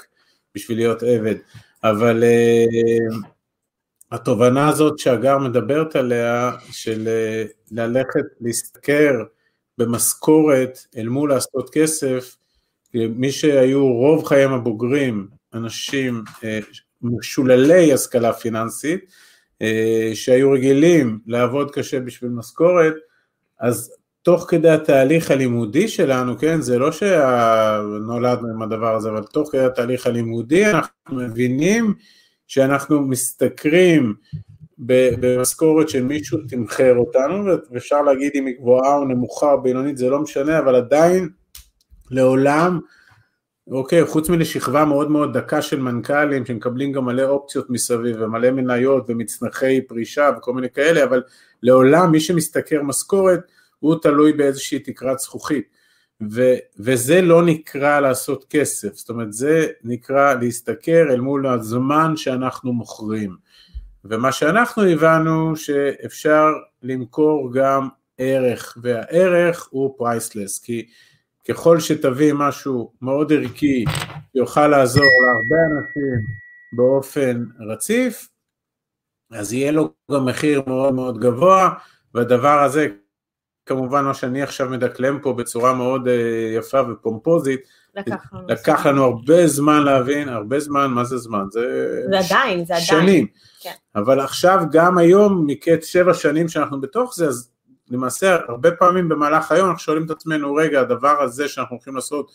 בשביל 0.55 0.77
להיות 0.77 1.03
עבד. 1.03 1.35
אבל 1.83 2.23
uh, 2.23 3.27
התובנה 4.11 4.69
הזאת 4.69 4.99
שהגר 4.99 5.37
מדברת 5.37 5.95
עליה, 5.95 6.51
של 6.71 7.07
uh, 7.07 7.53
ללכת 7.71 8.25
להשתכר 8.41 9.23
במשכורת 9.77 10.79
אל 10.97 11.07
מול 11.07 11.29
לעשות 11.29 11.69
כסף, 11.73 12.37
מי 12.93 13.31
שהיו 13.31 13.87
רוב 13.87 14.25
חייהם 14.25 14.53
הבוגרים, 14.53 15.27
אנשים 15.53 16.23
uh, 16.27 16.43
משוללי 17.01 17.93
השכלה 17.93 18.33
פיננסית, 18.33 19.11
שהיו 20.13 20.51
רגילים 20.51 21.19
לעבוד 21.27 21.71
קשה 21.71 21.99
בשביל 21.99 22.31
משכורת, 22.31 22.93
אז 23.59 23.93
תוך 24.21 24.45
כדי 24.49 24.69
התהליך 24.69 25.31
הלימודי 25.31 25.87
שלנו, 25.87 26.37
כן, 26.37 26.61
זה 26.61 26.79
לא 26.79 26.91
שנולדנו 26.91 28.47
עם 28.47 28.61
הדבר 28.61 28.95
הזה, 28.95 29.09
אבל 29.09 29.23
תוך 29.23 29.49
כדי 29.51 29.65
התהליך 29.65 30.07
הלימודי 30.07 30.65
אנחנו 30.65 31.15
מבינים 31.15 31.93
שאנחנו 32.47 33.01
משתכרים 33.01 34.13
במשכורת 34.77 35.89
שמישהו 35.89 36.39
תמחר 36.47 36.95
אותנו, 36.97 37.53
ואפשר 37.71 38.01
להגיד 38.01 38.31
אם 38.35 38.45
היא 38.45 38.55
גבוהה 38.59 38.97
או 38.97 39.05
נמוכה 39.05 39.51
או 39.51 39.61
בינונית, 39.61 39.97
זה 39.97 40.09
לא 40.09 40.19
משנה, 40.19 40.59
אבל 40.59 40.75
עדיין 40.75 41.29
לעולם, 42.11 42.79
אוקיי, 43.71 44.05
חוץ 44.05 44.29
מלשכבה 44.29 44.85
מאוד 44.85 45.11
מאוד 45.11 45.37
דקה 45.37 45.61
של 45.61 45.79
מנכ"לים 45.79 46.45
שמקבלים 46.45 46.91
גם 46.91 47.05
מלא 47.05 47.23
אופציות 47.23 47.69
מסביב 47.69 48.15
ומלא 48.19 48.51
מניות 48.51 49.05
ומצנחי 49.07 49.81
פרישה 49.81 50.29
וכל 50.37 50.53
מיני 50.53 50.69
כאלה, 50.69 51.03
אבל 51.03 51.23
לעולם 51.63 52.11
מי 52.11 52.19
שמשתכר 52.19 52.81
משכורת 52.81 53.39
הוא 53.79 53.95
תלוי 54.01 54.33
באיזושהי 54.33 54.79
תקרת 54.79 55.19
זכוכית, 55.19 55.67
ו, 56.31 56.53
וזה 56.79 57.21
לא 57.21 57.45
נקרא 57.45 57.99
לעשות 57.99 58.45
כסף, 58.49 58.95
זאת 58.95 59.09
אומרת 59.09 59.33
זה 59.33 59.67
נקרא 59.83 60.33
להשתכר 60.33 61.01
אל 61.09 61.19
מול 61.19 61.47
הזמן 61.47 62.15
שאנחנו 62.15 62.73
מוכרים, 62.73 63.35
ומה 64.05 64.31
שאנחנו 64.31 64.83
הבנו 64.83 65.55
שאפשר 65.55 66.45
למכור 66.83 67.53
גם 67.53 67.87
ערך, 68.17 68.77
והערך 68.81 69.67
הוא 69.71 69.95
פרייסלס, 69.97 70.59
כי 70.59 70.87
ככל 71.49 71.79
שתביא 71.79 72.33
משהו 72.33 72.91
מאוד 73.01 73.33
ערכי 73.33 73.85
שיוכל 74.33 74.67
לעזור 74.67 75.05
להרבה 75.25 75.77
אנשים 75.77 76.25
באופן 76.73 77.45
רציף, 77.59 78.27
אז 79.31 79.53
יהיה 79.53 79.71
לו 79.71 79.93
גם 80.11 80.25
מחיר 80.25 80.61
מאוד 80.67 80.93
מאוד 80.93 81.19
גבוה, 81.19 81.69
והדבר 82.13 82.63
הזה 82.63 82.87
כמובן 83.65 84.05
מה 84.05 84.13
שאני 84.13 84.41
עכשיו 84.41 84.69
מדקלם 84.69 85.19
פה 85.19 85.33
בצורה 85.33 85.73
מאוד 85.73 86.07
אה, 86.07 86.51
יפה 86.55 86.81
ופומפוזית, 86.91 87.59
לקח 87.95 88.33
לנו, 88.33 88.47
לקח 88.47 88.85
לנו 88.85 89.03
הרבה 89.03 89.47
זמן 89.47 89.83
להבין, 89.83 90.29
הרבה 90.29 90.59
זמן, 90.59 90.87
מה 90.87 91.03
זה 91.03 91.17
זמן? 91.17 91.43
זה, 91.51 91.61
זה 92.09 92.19
עדיין, 92.19 92.65
זה 92.65 92.73
עדיין. 92.73 92.85
שנים. 92.85 93.27
כן. 93.61 93.71
אבל 93.95 94.19
עכשיו 94.19 94.63
גם 94.71 94.97
היום, 94.97 95.47
מקץ 95.47 95.85
שבע 95.85 96.13
שנים 96.13 96.47
שאנחנו 96.47 96.81
בתוך 96.81 97.15
זה, 97.15 97.27
אז 97.27 97.51
למעשה 97.89 98.37
הרבה 98.47 98.71
פעמים 98.71 99.09
במהלך 99.09 99.51
היום 99.51 99.67
אנחנו 99.67 99.79
שואלים 99.79 100.05
את 100.05 100.09
עצמנו, 100.09 100.55
רגע, 100.55 100.81
הדבר 100.81 101.21
הזה 101.21 101.47
שאנחנו 101.47 101.75
הולכים 101.75 101.95
לעשות 101.95 102.31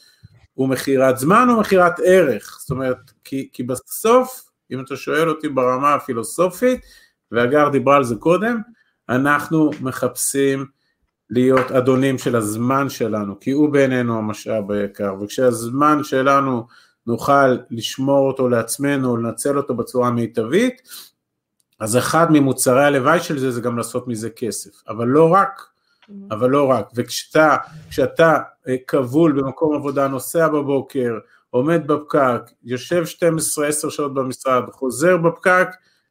הוא 0.55 0.69
מכירת 0.69 1.19
זמן 1.19 1.49
או 1.51 1.61
מכירת 1.61 1.93
ערך? 2.05 2.59
זאת 2.61 2.71
אומרת, 2.71 3.13
כי, 3.25 3.49
כי 3.53 3.63
בסוף, 3.63 4.51
אם 4.71 4.81
אתה 4.81 4.97
שואל 4.97 5.29
אותי 5.29 5.49
ברמה 5.49 5.95
הפילוסופית, 5.95 6.81
והגר 7.33 7.69
דיברה 7.69 7.97
על 7.97 8.05
זה 8.05 8.15
קודם, 8.17 8.61
אנחנו 9.09 9.71
מחפשים 9.81 10.67
להיות 11.31 11.71
אדונים 11.71 12.19
של 12.19 12.37
הזמן 12.37 12.89
שלנו, 12.89 13.41
כי 13.41 13.51
הוא 13.51 13.69
בעינינו 13.69 14.19
המשאב 14.19 14.71
היקר, 14.71 15.15
וכשהזמן 15.21 16.05
שלנו 16.05 16.67
נוכל 17.07 17.57
לשמור 17.71 18.29
אותו 18.29 18.49
לעצמנו, 18.49 19.17
לנצל 19.17 19.57
אותו 19.57 19.75
בצורה 19.75 20.11
מיטבית, 20.11 20.83
אז 21.83 21.97
אחד 21.97 22.27
ממוצרי 22.31 22.85
הלוואי 22.85 23.21
של 23.21 23.39
זה 23.39 23.51
זה 23.51 23.61
גם 23.61 23.77
לעשות 23.77 24.09
מזה 24.09 24.31
כסף, 24.31 24.71
אבל 24.89 25.07
לא 25.07 25.29
רק, 25.33 25.67
אבל 26.31 26.51
לא 26.51 26.71
רק, 26.71 26.89
וכשאתה 26.95 27.57
כשאתה 27.91 28.39
אה, 28.69 28.75
כבול 28.87 29.33
במקום 29.33 29.75
עבודה, 29.75 30.09
נוסע 30.09 30.49
בבוקר, 30.49 31.19
עומד 31.51 31.87
בפקק, 31.87 32.41
יושב 32.65 33.05
12-10 33.87 33.91
שעות 33.91 34.15
במשרד, 34.15 34.63
חוזר 34.71 35.17
בפקק, 35.17 35.69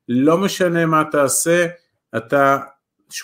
לא 0.10 0.38
משנה 0.38 0.86
מה 0.86 1.04
תעשה, 1.12 1.68
אתה 2.18 2.58
80-90 3.12 3.24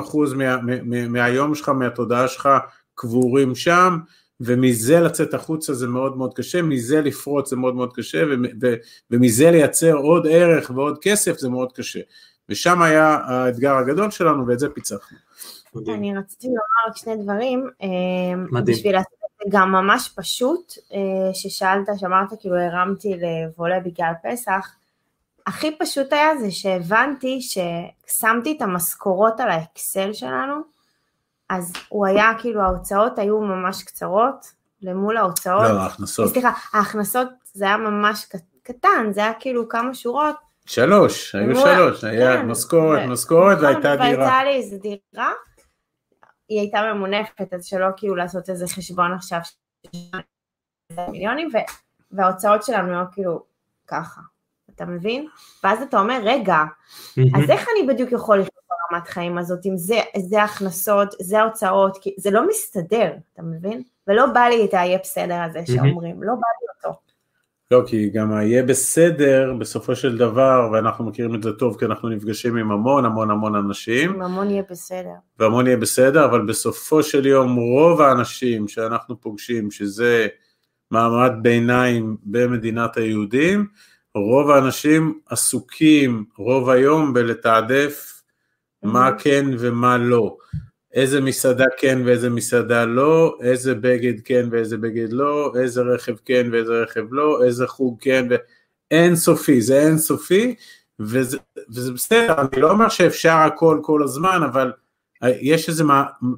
אחוז 0.00 0.34
מה, 0.34 0.56
מה, 0.62 1.08
מהיום 1.08 1.54
שלך, 1.54 1.68
מהתודעה 1.68 2.28
שלך, 2.28 2.48
קבורים 2.94 3.54
שם, 3.54 3.98
ומזה 4.40 5.00
לצאת 5.00 5.34
החוצה 5.34 5.74
זה 5.74 5.86
מאוד 5.86 6.16
מאוד 6.16 6.34
קשה, 6.34 6.62
מזה 6.62 7.00
לפרוץ 7.00 7.50
זה 7.50 7.56
מאוד 7.56 7.74
מאוד 7.74 7.92
קשה, 7.92 8.18
ו, 8.26 8.30
ו, 8.62 8.74
ומזה 9.10 9.50
לייצר 9.50 9.92
עוד 9.92 10.26
ערך 10.30 10.70
ועוד 10.74 10.98
כסף 11.02 11.38
זה 11.38 11.48
מאוד 11.48 11.72
קשה. 11.72 12.00
ושם 12.48 12.82
היה 12.82 13.18
האתגר 13.24 13.74
הגדול 13.74 14.10
שלנו, 14.10 14.46
ואת 14.46 14.58
זה 14.58 14.68
פיצחנו. 14.68 15.18
אני 15.76 16.16
רציתי 16.16 16.46
לומר 16.46 16.88
רק 16.88 16.96
שני 16.96 17.16
דברים, 17.16 17.70
אה, 17.82 17.88
מדהים. 18.50 18.76
בשביל 18.76 18.92
לעשות 18.92 19.12
את 19.12 19.52
זה 19.52 19.58
גם 19.58 19.72
ממש 19.72 20.10
פשוט, 20.16 20.72
אה, 20.92 21.34
ששאלת, 21.34 21.88
שאמרת 21.96 22.28
כאילו 22.40 22.56
הרמתי 22.56 23.14
לבולה 23.14 23.80
בגלל 23.80 24.12
פסח, 24.22 24.74
הכי 25.46 25.76
פשוט 25.78 26.12
היה 26.12 26.36
זה 26.40 26.50
שהבנתי 26.50 27.40
ששמתי 27.40 28.54
את 28.56 28.62
המשכורות 28.62 29.40
על 29.40 29.50
האקסל 29.50 30.12
שלנו, 30.12 30.54
אז 31.48 31.72
הוא 31.88 32.06
היה 32.06 32.30
כאילו 32.38 32.62
ההוצאות 32.62 33.18
היו 33.18 33.40
ממש 33.40 33.82
קצרות 33.82 34.46
למול 34.82 35.16
ההוצאות. 35.16 35.62
לא, 35.62 35.80
ההכנסות. 35.80 36.32
סליחה, 36.32 36.50
ההכנסות 36.72 37.28
זה 37.52 37.64
היה 37.64 37.76
ממש 37.76 38.26
קטן, 38.62 39.06
זה 39.10 39.20
היה 39.20 39.32
כאילו 39.40 39.68
כמה 39.68 39.94
שורות. 39.94 40.36
שלוש, 40.66 41.34
היו 41.34 41.56
שלוש, 41.56 42.04
היה 42.04 42.36
כן, 42.36 42.46
משכורת, 42.46 43.00
ו- 43.08 43.12
משכורת 43.12 43.56
נכון, 43.56 43.64
והייתה 43.64 43.96
דירה. 43.96 44.18
והייתה 44.18 44.44
לי 44.44 44.56
איזה 44.56 44.76
דירה, 44.78 45.32
היא 46.48 46.60
הייתה 46.60 46.80
ממונפת, 46.94 47.54
אז 47.54 47.64
שלא 47.64 47.86
כאילו 47.96 48.16
לעשות 48.16 48.50
איזה 48.50 48.66
חשבון 48.68 49.12
עכשיו 49.12 49.40
של 49.44 50.18
מיליונים, 51.10 51.48
וההוצאות 52.10 52.62
שלנו 52.62 52.92
היו 52.94 53.04
כאילו 53.12 53.42
ככה, 53.86 54.20
אתה 54.74 54.84
מבין? 54.84 55.28
ואז 55.64 55.82
אתה 55.82 56.00
אומר, 56.00 56.20
רגע, 56.24 56.58
אז 57.34 57.50
איך 57.50 57.66
אני 57.76 57.86
בדיוק 57.88 58.12
יכול 58.12 58.38
לחיות 58.38 58.57
ברמת 58.90 59.08
חיים 59.08 59.38
הזאת, 59.38 59.66
אם 59.66 59.76
זה, 59.76 60.00
זה 60.28 60.42
הכנסות, 60.42 61.14
זה 61.20 61.40
ההוצאות, 61.40 61.98
כי 62.00 62.14
זה 62.18 62.30
לא 62.30 62.48
מסתדר, 62.48 63.12
אתה 63.34 63.42
מבין? 63.42 63.82
ולא 64.06 64.26
בא 64.26 64.40
לי 64.40 64.64
את 64.64 64.74
ה"יהיה 64.74 64.98
בסדר" 65.02 65.42
הזה 65.42 65.60
שאומרים, 65.66 66.22
לא 66.22 66.32
בא 66.32 66.48
לי 66.60 66.88
אותו. 66.88 67.00
לא, 67.70 67.82
כי 67.86 68.10
גם 68.10 68.32
היהיה 68.32 68.62
בסדר 68.62 69.54
בסופו 69.58 69.96
של 69.96 70.18
דבר, 70.18 70.68
ואנחנו 70.72 71.04
מכירים 71.04 71.34
את 71.34 71.42
זה 71.42 71.52
טוב 71.52 71.78
כי 71.78 71.84
אנחנו 71.84 72.08
נפגשים 72.08 72.56
עם 72.56 72.70
המון 72.70 73.04
המון 73.04 73.30
המון 73.30 73.54
אנשים, 73.54 74.14
אם 74.14 74.22
המון 74.22 74.50
יהיה 74.50 74.62
בסדר. 74.70 75.14
והמון 75.38 75.66
יהיה 75.66 75.76
בסדר, 75.76 76.24
אבל 76.24 76.46
בסופו 76.46 77.02
של 77.02 77.26
יום 77.26 77.56
רוב 77.56 78.00
האנשים 78.00 78.68
שאנחנו 78.68 79.20
פוגשים, 79.20 79.70
שזה 79.70 80.26
מעמד 80.90 81.32
ביניים 81.42 82.16
במדינת 82.22 82.96
היהודים, 82.96 83.66
רוב 84.14 84.50
האנשים 84.50 85.20
עסוקים 85.26 86.24
רוב 86.38 86.70
היום 86.70 87.12
בלתעדף 87.12 88.17
מה 88.82 89.10
כן 89.18 89.46
ומה 89.58 89.98
לא. 89.98 90.36
איזה 90.92 91.20
מסעדה 91.20 91.64
כן 91.78 91.98
ואיזה 92.04 92.30
מסעדה 92.30 92.84
לא, 92.84 93.38
איזה 93.40 93.74
בגד 93.74 94.20
כן 94.24 94.48
ואיזה 94.50 94.76
בגד 94.76 95.12
לא, 95.12 95.52
איזה 95.60 95.82
רכב 95.82 96.14
כן 96.24 96.48
ואיזה 96.52 96.82
רכב 96.82 97.04
לא, 97.10 97.44
איזה 97.44 97.66
חוג 97.66 97.98
כן, 98.00 98.28
ואין 98.30 99.16
סופי, 99.16 99.60
זה 99.60 99.80
אין 99.80 99.98
סופי, 99.98 100.54
וזה, 101.00 101.38
וזה 101.68 101.92
בסדר, 101.92 102.34
אני 102.40 102.60
לא 102.60 102.70
אומר 102.70 102.88
שאפשר 102.88 103.36
הכל 103.36 103.80
כל 103.82 104.02
הזמן, 104.02 104.40
אבל 104.44 104.72
יש 105.22 105.68
איזה 105.68 105.84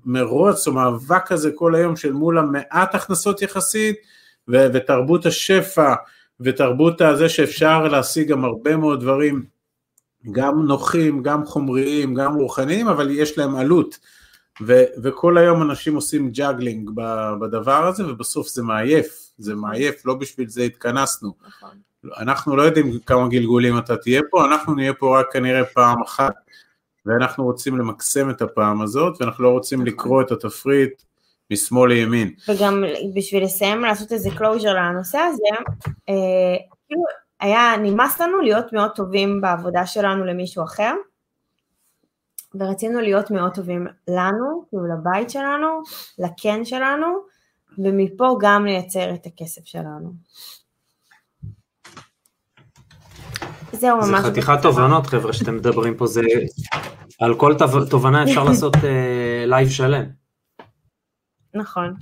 מרוץ 0.04 0.68
או 0.68 0.72
מאבק 0.72 1.26
כזה 1.26 1.50
כל 1.54 1.74
היום 1.74 1.96
של 1.96 2.12
מול 2.12 2.38
המעט 2.38 2.94
הכנסות 2.94 3.42
יחסית, 3.42 3.96
ו- 4.48 4.66
ותרבות 4.72 5.26
השפע, 5.26 5.94
ותרבות 6.40 7.00
הזה 7.00 7.28
שאפשר 7.28 7.88
להשיג 7.88 8.28
גם 8.28 8.44
הרבה 8.44 8.76
מאוד 8.76 9.00
דברים, 9.00 9.44
גם 10.32 10.66
נוחים, 10.66 11.22
גם 11.22 11.46
חומריים, 11.46 12.14
גם 12.14 12.34
רוחניים, 12.34 12.88
אבל 12.88 13.10
יש 13.10 13.38
להם 13.38 13.56
עלות. 13.56 13.98
ו- 14.66 15.02
וכל 15.02 15.38
היום 15.38 15.62
אנשים 15.62 15.94
עושים 15.94 16.30
juggling 16.30 16.90
בדבר 17.40 17.86
הזה, 17.86 18.06
ובסוף 18.06 18.48
זה 18.48 18.62
מעייף, 18.62 19.32
זה 19.38 19.54
מעייף, 19.54 20.06
לא 20.06 20.14
בשביל 20.14 20.48
זה 20.48 20.62
התכנסנו. 20.62 21.32
נכון. 21.46 21.70
אנחנו 22.18 22.56
לא 22.56 22.62
יודעים 22.62 22.98
כמה 23.06 23.28
גלגולים 23.28 23.78
אתה 23.78 23.96
תהיה 23.96 24.20
פה, 24.30 24.44
אנחנו 24.44 24.74
נהיה 24.74 24.94
פה 24.94 25.20
רק 25.20 25.32
כנראה 25.32 25.64
פעם 25.64 26.02
אחת, 26.02 26.34
ואנחנו 27.06 27.44
רוצים 27.44 27.78
למקסם 27.78 28.30
את 28.30 28.42
הפעם 28.42 28.82
הזאת, 28.82 29.20
ואנחנו 29.20 29.44
לא 29.44 29.48
רוצים 29.48 29.78
נכון. 29.80 29.92
לקרוא 29.92 30.22
את 30.22 30.30
התפריט 30.30 31.02
משמאל 31.50 31.92
לימין. 31.92 32.32
וגם 32.48 32.84
בשביל 33.14 33.44
לסיים 33.44 33.80
לעשות 33.80 34.12
איזה 34.12 34.30
closure 34.30 34.72
לנושא 34.74 35.18
הזה, 35.18 35.62
אה, 36.08 36.56
כאילו 36.88 37.02
היה, 37.40 37.72
נמאס 37.82 38.20
לנו 38.20 38.40
להיות 38.40 38.72
מאוד 38.72 38.90
טובים 38.90 39.40
בעבודה 39.40 39.86
שלנו 39.86 40.24
למישהו 40.24 40.64
אחר, 40.64 40.94
ורצינו 42.54 43.00
להיות 43.00 43.30
מאוד 43.30 43.54
טובים 43.54 43.86
לנו, 44.08 44.64
כאילו 44.68 44.86
לבית 44.86 45.30
שלנו, 45.30 45.82
לקן 46.18 46.64
שלנו, 46.64 47.06
ומפה 47.78 48.36
גם 48.40 48.64
לייצר 48.64 49.14
את 49.14 49.26
הכסף 49.26 49.64
שלנו. 49.64 50.12
זהו 53.72 53.96
ממש. 53.96 54.08
זה 54.08 54.30
חתיכת 54.30 54.58
תובנות 54.62 55.06
חבר'ה 55.06 55.32
שאתם 55.32 55.56
מדברים 55.56 55.96
פה, 55.96 56.06
זה 56.06 56.22
על 57.20 57.34
כל 57.34 57.54
תובנה 57.90 58.22
אפשר 58.24 58.44
לעשות 58.44 58.74
live 59.46 59.68
uh, 59.68 59.70
שלם. 59.70 60.04
נכון. 61.54 61.94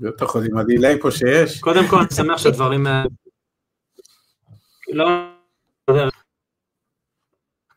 בטח 0.00 0.30
עוד 0.30 0.44
עם 0.50 0.58
ה 0.58 0.65
delay 0.65 1.00
פה 1.00 1.10
שיש. 1.10 1.60
קודם 1.60 1.86
כל 1.88 1.98
אני 1.98 2.10
שמח 2.16 2.38
שהדברים 2.38 2.86
לא... 4.92 5.06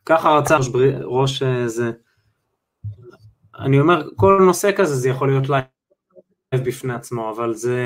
ככה 0.06 0.30
רצה 0.30 0.56
ראש 1.04 1.42
אה, 1.42 1.68
זה. 1.68 1.90
אני 3.58 3.80
אומר, 3.80 4.08
כל 4.16 4.42
נושא 4.46 4.70
כזה 4.76 4.94
זה 4.94 5.08
יכול 5.08 5.28
להיות 5.28 5.48
live 5.48 6.66
בפני 6.66 6.94
עצמו, 6.94 7.30
אבל 7.30 7.54
זה... 7.54 7.80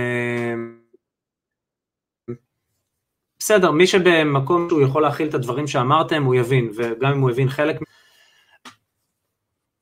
בסדר, 3.39 3.71
מי 3.71 3.87
שבמקום 3.87 4.67
שהוא 4.69 4.83
יכול 4.83 5.03
להכיל 5.03 5.29
את 5.29 5.35
הדברים 5.35 5.67
שאמרתם, 5.67 6.25
הוא 6.25 6.35
יבין, 6.35 6.71
וגם 6.77 7.13
אם 7.13 7.21
הוא 7.21 7.31
יבין 7.31 7.49
חלק... 7.49 7.77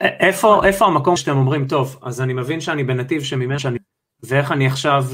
איפה, 0.01 0.67
איפה 0.67 0.87
המקום 0.87 1.17
שאתם 1.17 1.37
אומרים, 1.37 1.69
טוב, 1.69 1.99
אז 2.03 2.21
אני 2.21 2.33
מבין 2.33 2.61
שאני 2.61 2.85
בנתיב 2.85 3.23
שממנו 3.23 3.59
שאני... 3.59 3.79
ואיך 4.23 4.53
אני 4.53 4.67
עכשיו... 4.67 5.05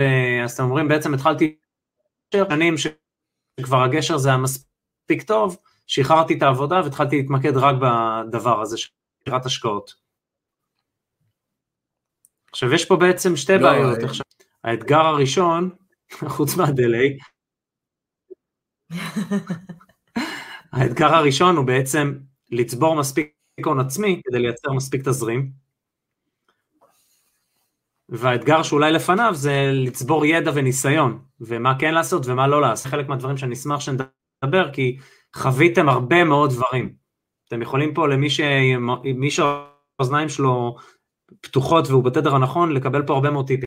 אה, 0.00 0.44
אז 0.44 0.52
אתם 0.52 0.64
אומרים, 0.64 0.88
בעצם 0.88 1.14
התחלתי 1.14 1.56
שנים 2.34 2.74
שכבר 3.60 3.82
הגשר 3.82 4.18
זה 4.18 4.28
היה 4.28 4.38
מספיק 4.38 5.22
טוב, 5.26 5.56
שחררתי 5.86 6.34
את 6.34 6.42
העבודה 6.42 6.80
והתחלתי 6.84 7.16
להתמקד 7.16 7.56
רק 7.56 7.74
בדבר 7.80 8.60
הזה 8.60 8.78
של 8.78 8.88
שירת 9.24 9.46
השקעות. 9.46 9.94
עכשיו 12.52 12.72
יש 12.72 12.84
פה 12.84 12.96
בעצם 12.96 13.36
שתי 13.36 13.52
לא, 13.52 13.70
בעיות, 13.70 13.98
I... 13.98 14.00
אה, 14.00 14.04
עכשיו, 14.04 14.26
האתגר 14.64 15.00
הראשון, 15.00 15.70
חוץ 16.36 16.56
מהדיליי, 16.56 17.18
האתגר 20.72 21.14
הראשון 21.14 21.56
הוא 21.56 21.66
בעצם 21.66 22.18
לצבור 22.50 22.96
מספיק 22.96 23.32
הון 23.64 23.80
עצמי 23.80 24.22
כדי 24.24 24.38
לייצר 24.38 24.72
מספיק 24.72 25.08
תזרים, 25.08 25.50
והאתגר 28.08 28.62
שאולי 28.62 28.92
לפניו 28.92 29.34
זה 29.34 29.70
לצבור 29.72 30.26
ידע 30.26 30.50
וניסיון, 30.54 31.18
ומה 31.40 31.78
כן 31.78 31.94
לעשות 31.94 32.26
ומה 32.26 32.46
לא 32.46 32.60
לעשות. 32.60 32.92
חלק 32.92 33.08
מהדברים 33.08 33.36
שאני 33.36 33.54
אשמח 33.54 33.80
שנדבר, 33.80 34.72
כי 34.72 34.96
חוויתם 35.36 35.88
הרבה 35.88 36.24
מאוד 36.24 36.50
דברים. 36.50 36.94
אתם 37.48 37.62
יכולים 37.62 37.94
פה 37.94 38.08
למי 38.08 38.30
ש... 38.30 38.40
שהאוזניים 39.30 40.28
שלו 40.28 40.76
פתוחות 41.40 41.88
והוא 41.88 42.04
בתדר 42.04 42.34
הנכון, 42.34 42.72
לקבל 42.72 43.02
פה 43.02 43.14
הרבה 43.14 43.30
מאוד 43.30 43.46
טיפים. 43.46 43.66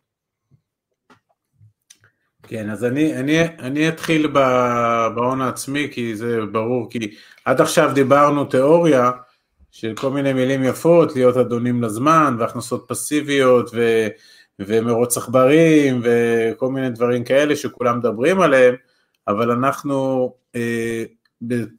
כן, 2.43 2.69
אז 2.69 2.85
אני, 2.85 3.19
אני, 3.19 3.43
אני 3.59 3.89
אתחיל 3.89 4.27
בהון 5.15 5.41
העצמי, 5.41 5.87
כי 5.91 6.15
זה 6.15 6.39
ברור, 6.51 6.89
כי 6.89 7.15
עד 7.45 7.61
עכשיו 7.61 7.91
דיברנו 7.93 8.45
תיאוריה 8.45 9.11
של 9.71 9.95
כל 9.95 10.09
מיני 10.09 10.33
מילים 10.33 10.63
יפות, 10.63 11.15
להיות 11.15 11.37
אדונים 11.37 11.83
לזמן, 11.83 12.35
והכנסות 12.39 12.85
פסיביות, 12.87 13.69
ו, 13.73 14.07
ומרוץ 14.59 15.17
עכברים, 15.17 16.01
וכל 16.03 16.71
מיני 16.71 16.89
דברים 16.89 17.23
כאלה 17.23 17.55
שכולם 17.55 17.97
מדברים 17.97 18.41
עליהם, 18.41 18.75
אבל 19.27 19.51
אנחנו 19.51 20.29
אה, 20.55 21.03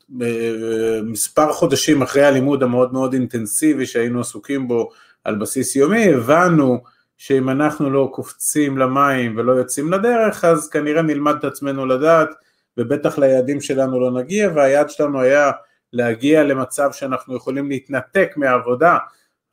במספר 0.09 1.53
חודשים 1.53 2.03
אחרי 2.03 2.24
הלימוד 2.24 2.62
המאוד 2.62 2.92
מאוד 2.92 3.12
אינטנסיבי 3.12 3.87
שהיינו 3.87 4.20
עסוקים 4.20 4.68
בו 4.68 4.90
על 5.24 5.35
בסיס 5.35 5.76
יומי, 5.76 6.14
הבנו 6.14 6.79
שאם 7.18 7.48
אנחנו 7.48 7.90
לא 7.90 8.11
קופצים 8.12 8.79
למים 8.79 9.37
ולא 9.37 9.53
יוצאים 9.53 9.92
לדרך, 9.92 10.44
אז 10.44 10.68
כנראה 10.68 11.03
נלמד 11.03 11.37
את 11.38 11.44
עצמנו 11.44 11.87
לדעת, 11.87 12.29
ובטח 12.76 13.18
ליעדים 13.18 13.61
שלנו 13.61 14.00
לא 14.00 14.20
נגיע, 14.20 14.50
והיעד 14.55 14.90
שלנו 14.90 15.20
היה 15.20 15.50
להגיע 15.92 16.44
למצב 16.44 16.92
שאנחנו 16.92 17.37
יכולים 17.37 17.68
להתנתק 17.68 18.33
מהעבודה 18.37 18.98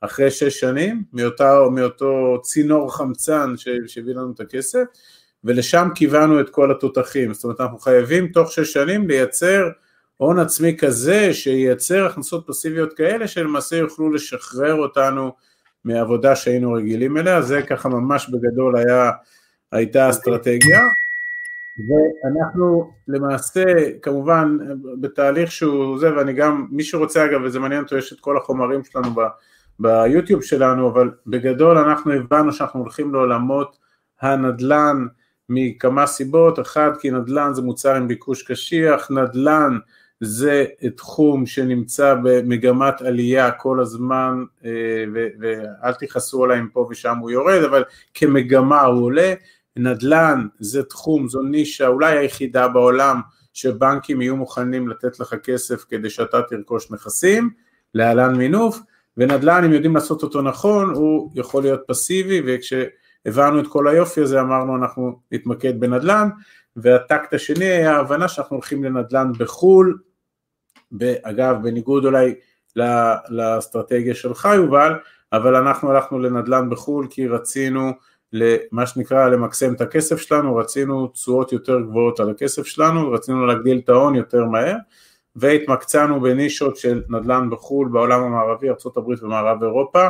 אחרי 0.00 0.30
שש 0.30 0.60
שנים, 0.60 1.02
מאותו, 1.12 1.70
מאותו 1.70 2.40
צינור 2.42 2.96
חמצן 2.96 3.54
שהביא 3.86 4.14
לנו 4.14 4.32
את 4.34 4.40
הכסף, 4.40 4.84
ולשם 5.44 5.88
כיוונו 5.94 6.40
את 6.40 6.50
כל 6.50 6.70
התותחים, 6.70 7.34
זאת 7.34 7.44
אומרת 7.44 7.60
אנחנו 7.60 7.78
חייבים 7.78 8.28
תוך 8.28 8.52
שש 8.52 8.72
שנים 8.72 9.08
לייצר 9.08 9.68
הון 10.16 10.38
עצמי 10.38 10.76
כזה 10.76 11.34
שייצר 11.34 12.06
הכנסות 12.06 12.46
פסיביות 12.46 12.92
כאלה 12.92 13.28
שלמעשה 13.28 13.76
יוכלו 13.76 14.12
לשחרר 14.12 14.74
אותנו 14.74 15.32
מעבודה 15.84 16.36
שהיינו 16.36 16.72
רגילים 16.72 17.16
אליה, 17.16 17.42
זה 17.42 17.62
ככה 17.62 17.88
ממש 17.88 18.30
בגדול 18.30 18.76
היה, 18.76 19.10
הייתה 19.72 20.10
אסטרטגיה, 20.10 20.80
ואנחנו 21.78 22.90
למעשה 23.08 23.64
כמובן 24.02 24.58
בתהליך 25.00 25.52
שהוא 25.52 25.98
זה, 25.98 26.16
ואני 26.16 26.32
גם, 26.32 26.66
מי 26.70 26.84
שרוצה 26.84 27.24
אגב, 27.24 27.40
וזה 27.44 27.60
מעניין 27.60 27.82
אותו, 27.82 27.96
יש 27.96 28.12
את 28.12 28.20
כל 28.20 28.36
החומרים 28.36 28.84
שלנו 28.84 29.10
ב, 29.14 29.20
ביוטיוב 29.78 30.42
שלנו, 30.42 30.88
אבל 30.88 31.10
בגדול 31.26 31.78
אנחנו 31.78 32.12
הבנו 32.12 32.52
שאנחנו 32.52 32.80
הולכים 32.80 33.14
לעולמות 33.14 33.78
הנדל"ן 34.20 35.06
מכמה 35.48 36.06
סיבות, 36.06 36.60
אחד 36.60 36.90
כי 37.00 37.10
נדל"ן 37.10 37.54
זה 37.54 37.62
מוצר 37.62 37.94
עם 37.94 38.08
ביקוש 38.08 38.42
קשיח, 38.42 39.10
נדל"ן 39.10 39.78
זה 40.20 40.64
תחום 40.96 41.46
שנמצא 41.46 42.14
במגמת 42.22 43.02
עלייה 43.02 43.50
כל 43.50 43.80
הזמן 43.80 44.44
אה, 44.64 45.04
ואל 45.40 45.94
תכעסו 45.94 46.44
עליי 46.44 46.60
אם 46.60 46.68
פה 46.68 46.86
ושם 46.90 47.16
הוא 47.18 47.30
יורד 47.30 47.62
אבל 47.62 47.84
כמגמה 48.14 48.82
הוא 48.82 49.04
עולה, 49.04 49.34
נדל"ן 49.78 50.46
זה 50.58 50.82
תחום, 50.82 51.28
זו 51.28 51.42
נישה 51.42 51.86
אולי 51.86 52.18
היחידה 52.18 52.68
בעולם 52.68 53.20
שבנקים 53.52 54.20
יהיו 54.20 54.36
מוכנים 54.36 54.88
לתת 54.88 55.20
לך 55.20 55.34
כסף 55.34 55.84
כדי 55.88 56.10
שאתה 56.10 56.42
תרכוש 56.42 56.90
נכסים, 56.90 57.50
להלן 57.94 58.34
מינוף, 58.34 58.80
ונדל"ן 59.16 59.64
אם 59.64 59.72
יודעים 59.72 59.94
לעשות 59.94 60.22
אותו 60.22 60.42
נכון 60.42 60.90
הוא 60.94 61.30
יכול 61.34 61.62
להיות 61.62 61.80
פסיבי 61.86 62.42
וכשהבנו 62.46 63.60
את 63.60 63.66
כל 63.68 63.88
היופי 63.88 64.20
הזה 64.20 64.40
אמרנו 64.40 64.76
אנחנו 64.76 65.20
נתמקד 65.32 65.80
בנדל"ן 65.80 66.28
והטקט 66.76 67.34
השני 67.34 67.64
היה 67.64 67.96
ההבנה 67.96 68.28
שאנחנו 68.28 68.56
הולכים 68.56 68.84
לנדל"ן 68.84 69.32
בחו"ל 69.38 69.98
אגב, 71.22 71.56
בניגוד 71.62 72.04
אולי 72.04 72.34
לאסטרטגיה 73.28 74.14
שלך 74.14 74.48
יובל, 74.54 74.92
אבל 75.32 75.56
אנחנו 75.56 75.90
הלכנו 75.90 76.18
לנדל"ן 76.18 76.70
בחו"ל 76.70 77.06
כי 77.10 77.28
רצינו 77.28 77.92
למה 78.32 78.86
שנקרא 78.86 79.28
למקסם 79.28 79.74
את 79.74 79.80
הכסף 79.80 80.20
שלנו, 80.20 80.56
רצינו 80.56 81.06
תשואות 81.06 81.52
יותר 81.52 81.80
גבוהות 81.80 82.20
על 82.20 82.30
הכסף 82.30 82.66
שלנו, 82.66 83.12
רצינו 83.12 83.46
להגדיל 83.46 83.80
את 83.84 83.88
ההון 83.88 84.14
יותר 84.14 84.44
מהר, 84.44 84.76
והתמקצענו 85.36 86.20
בנישות 86.20 86.76
של 86.76 87.02
נדל"ן 87.08 87.50
בחו"ל 87.50 87.88
בעולם 87.88 88.22
המערבי, 88.22 88.68
ארה"ב 88.68 89.22
ומערב 89.22 89.62
אירופה, 89.62 90.08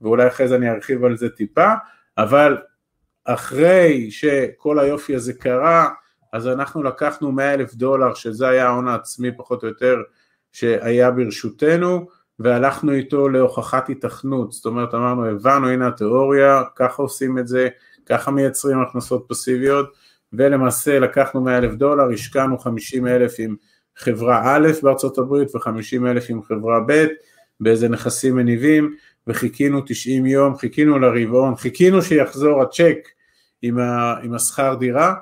ואולי 0.00 0.28
אחרי 0.28 0.48
זה 0.48 0.56
אני 0.56 0.70
ארחיב 0.70 1.04
על 1.04 1.16
זה 1.16 1.28
טיפה, 1.28 1.72
אבל 2.18 2.56
אחרי 3.24 4.10
שכל 4.10 4.78
היופי 4.78 5.14
הזה 5.14 5.32
קרה, 5.32 5.88
אז 6.32 6.48
אנחנו 6.48 6.82
לקחנו 6.82 7.32
100 7.32 7.54
אלף 7.54 7.74
דולר, 7.74 8.14
שזה 8.14 8.48
היה 8.48 8.66
ההון 8.66 8.88
העצמי 8.88 9.36
פחות 9.36 9.62
או 9.62 9.68
יותר 9.68 9.96
שהיה 10.52 11.10
ברשותנו, 11.10 12.06
והלכנו 12.38 12.92
איתו 12.92 13.28
להוכחת 13.28 13.88
התכנות, 13.88 14.52
זאת 14.52 14.66
אומרת 14.66 14.94
אמרנו 14.94 15.24
הבנו 15.24 15.68
הנה 15.68 15.86
התיאוריה, 15.86 16.62
ככה 16.76 17.02
עושים 17.02 17.38
את 17.38 17.48
זה, 17.48 17.68
ככה 18.06 18.30
מייצרים 18.30 18.80
הכנסות 18.80 19.24
פסיביות, 19.28 19.92
ולמעשה 20.32 20.98
לקחנו 20.98 21.40
100 21.40 21.58
אלף 21.58 21.74
דולר, 21.74 22.10
השקענו 22.12 22.58
50 22.58 23.06
אלף 23.06 23.34
עם 23.38 23.56
חברה 23.96 24.56
א' 24.56 24.68
בארצות 24.82 25.18
הברית 25.18 25.54
ו-50 25.54 26.06
אלף 26.06 26.24
עם 26.28 26.42
חברה 26.42 26.80
ב', 26.86 27.06
באיזה 27.60 27.88
נכסים 27.88 28.36
מניבים, 28.36 28.94
וחיכינו 29.26 29.80
90 29.86 30.26
יום, 30.26 30.56
חיכינו 30.56 30.98
לרבעון, 30.98 31.56
חיכינו 31.56 32.02
שיחזור 32.02 32.62
הצ'ק 32.62 32.98
עם, 33.62 33.78
ה, 33.78 34.14
עם 34.22 34.34
השכר 34.34 34.74
דירה, 34.74 35.14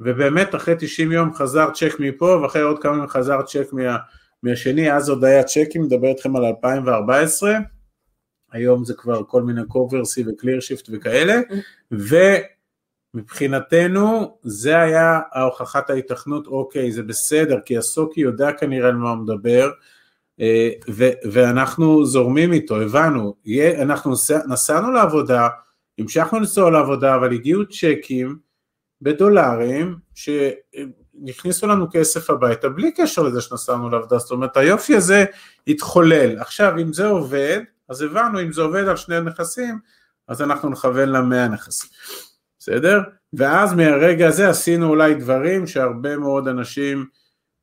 ובאמת 0.00 0.54
אחרי 0.54 0.74
90 0.78 1.12
יום 1.12 1.34
חזר 1.34 1.70
צ'ק 1.70 1.92
מפה, 1.98 2.38
ואחרי 2.42 2.62
עוד 2.62 2.82
כמה 2.82 2.94
ימים 2.94 3.08
חזר 3.08 3.42
צ'ק 3.42 3.72
מה, 3.72 3.96
מהשני, 4.46 4.92
אז 4.92 5.08
עוד 5.08 5.24
היה 5.24 5.42
צ'קים, 5.42 5.82
מדבר 5.82 6.08
איתכם 6.08 6.36
על 6.36 6.44
2014, 6.44 7.58
היום 8.52 8.84
זה 8.84 8.94
כבר 8.94 9.22
כל 9.24 9.42
מיני 9.42 9.60
Covercy 9.68 10.24
ו 10.26 10.60
ClearShift 10.60 10.88
וכאלה, 10.92 11.40
ומבחינתנו 13.14 14.38
זה 14.42 14.78
היה 14.78 15.20
ההוכחת 15.32 15.90
ההיתכנות, 15.90 16.46
אוקיי, 16.46 16.92
זה 16.92 17.02
בסדר, 17.02 17.60
כי 17.64 17.78
הסוקי 17.78 18.20
יודע 18.20 18.52
כנראה 18.52 18.88
על 18.88 18.94
מה 18.94 19.10
הוא 19.10 19.18
מדבר, 19.18 19.70
אה, 20.40 20.70
ו- 20.90 21.30
ואנחנו 21.32 22.06
זורמים 22.06 22.52
איתו, 22.52 22.80
הבנו, 22.80 23.34
אנחנו 23.82 24.12
נסענו 24.48 24.92
לעבודה, 24.92 25.48
המשכנו 25.98 26.38
לנסוע 26.38 26.70
לעבודה, 26.70 27.14
אבל 27.14 27.32
הגיעו 27.32 27.62
צ'קים 27.66 28.36
בדולרים 29.02 29.96
שהכניסו 31.26 31.66
לנו 31.66 31.86
כסף 31.92 32.30
הביתה 32.30 32.68
בלי 32.68 32.92
קשר 32.92 33.22
לזה 33.22 33.40
שנסענו 33.40 33.90
לעבודה, 33.90 34.18
זאת 34.18 34.30
אומרת 34.30 34.56
היופי 34.56 34.96
הזה 34.96 35.24
התחולל. 35.66 36.38
עכשיו 36.38 36.78
אם 36.78 36.92
זה 36.92 37.06
עובד, 37.06 37.60
אז 37.88 38.02
הבנו 38.02 38.42
אם 38.42 38.52
זה 38.52 38.62
עובד 38.62 38.88
על 38.88 38.96
שני 38.96 39.20
נכסים, 39.20 39.78
אז 40.28 40.42
אנחנו 40.42 40.68
נכוון 40.68 41.08
למאה 41.08 41.48
נכסים, 41.48 41.90
בסדר? 42.58 43.00
ואז 43.32 43.74
מהרגע 43.74 44.28
הזה 44.28 44.48
עשינו 44.48 44.88
אולי 44.88 45.14
דברים 45.14 45.66
שהרבה 45.66 46.16
מאוד 46.16 46.48
אנשים 46.48 47.06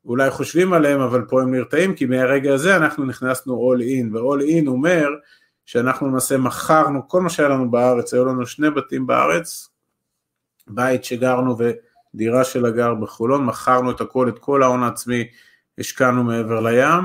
אולי 0.04 0.30
חושבים 0.30 0.72
עליהם, 0.72 1.00
אבל 1.00 1.24
פה 1.28 1.42
הם 1.42 1.54
נרתעים, 1.54 1.94
כי 1.94 2.06
מהרגע 2.06 2.54
הזה 2.54 2.76
אנחנו 2.76 3.04
נכנסנו 3.04 3.72
all 3.74 3.80
in, 3.80 4.16
ו-all 4.16 4.64
in 4.64 4.68
אומר 4.68 5.08
שאנחנו 5.66 6.08
למעשה 6.08 6.36
מכרנו 6.36 7.08
כל 7.08 7.20
מה 7.20 7.30
שהיה 7.30 7.48
לנו 7.48 7.70
בארץ, 7.70 8.14
היו 8.14 8.24
לנו 8.24 8.46
שני 8.46 8.70
בתים 8.70 9.06
בארץ, 9.06 9.68
בית 10.66 11.04
שגרנו 11.04 11.56
ודירה 12.14 12.44
של 12.44 12.66
הגר 12.66 12.94
בחולון, 12.94 13.44
מכרנו 13.44 13.90
את 13.90 14.00
הכל, 14.00 14.28
את 14.28 14.38
כל 14.38 14.62
ההון 14.62 14.82
העצמי, 14.82 15.24
השקענו 15.78 16.24
מעבר 16.24 16.60
לים, 16.60 17.04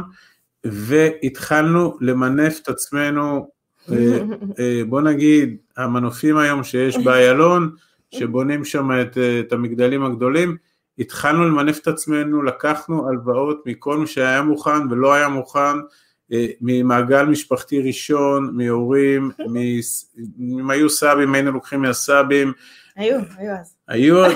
והתחלנו 0.63 1.97
למנף 2.01 2.59
את 2.63 2.67
עצמנו, 2.67 3.49
אה, 3.91 4.19
אה, 4.59 4.81
בוא 4.87 5.01
נגיד, 5.01 5.57
המנופים 5.77 6.37
היום 6.37 6.63
שיש 6.63 6.97
באיילון, 6.97 7.75
שבונים 8.11 8.65
שם 8.65 8.91
את, 9.01 9.17
את 9.39 9.53
המגדלים 9.53 10.05
הגדולים, 10.05 10.57
התחלנו 10.99 11.45
למנף 11.45 11.79
את 11.79 11.87
עצמנו, 11.87 12.43
לקחנו 12.43 13.09
הלוואות 13.09 13.63
מכל 13.65 13.97
מי 13.97 14.07
שהיה 14.07 14.41
מוכן 14.41 14.91
ולא 14.91 15.13
היה 15.13 15.27
מוכן, 15.27 15.77
אה, 16.33 16.47
ממעגל 16.61 17.25
משפחתי 17.25 17.81
ראשון, 17.81 18.49
מהורים, 18.53 19.31
אם 20.39 20.69
היו 20.69 20.89
סבים 20.89 21.33
היינו 21.33 21.51
לוקחים 21.51 21.81
מהסבים. 21.81 22.53
היו, 22.95 23.19
היו 23.37 23.51
אז. 23.51 23.75
היו, 23.87 24.23
אה, 24.23 24.29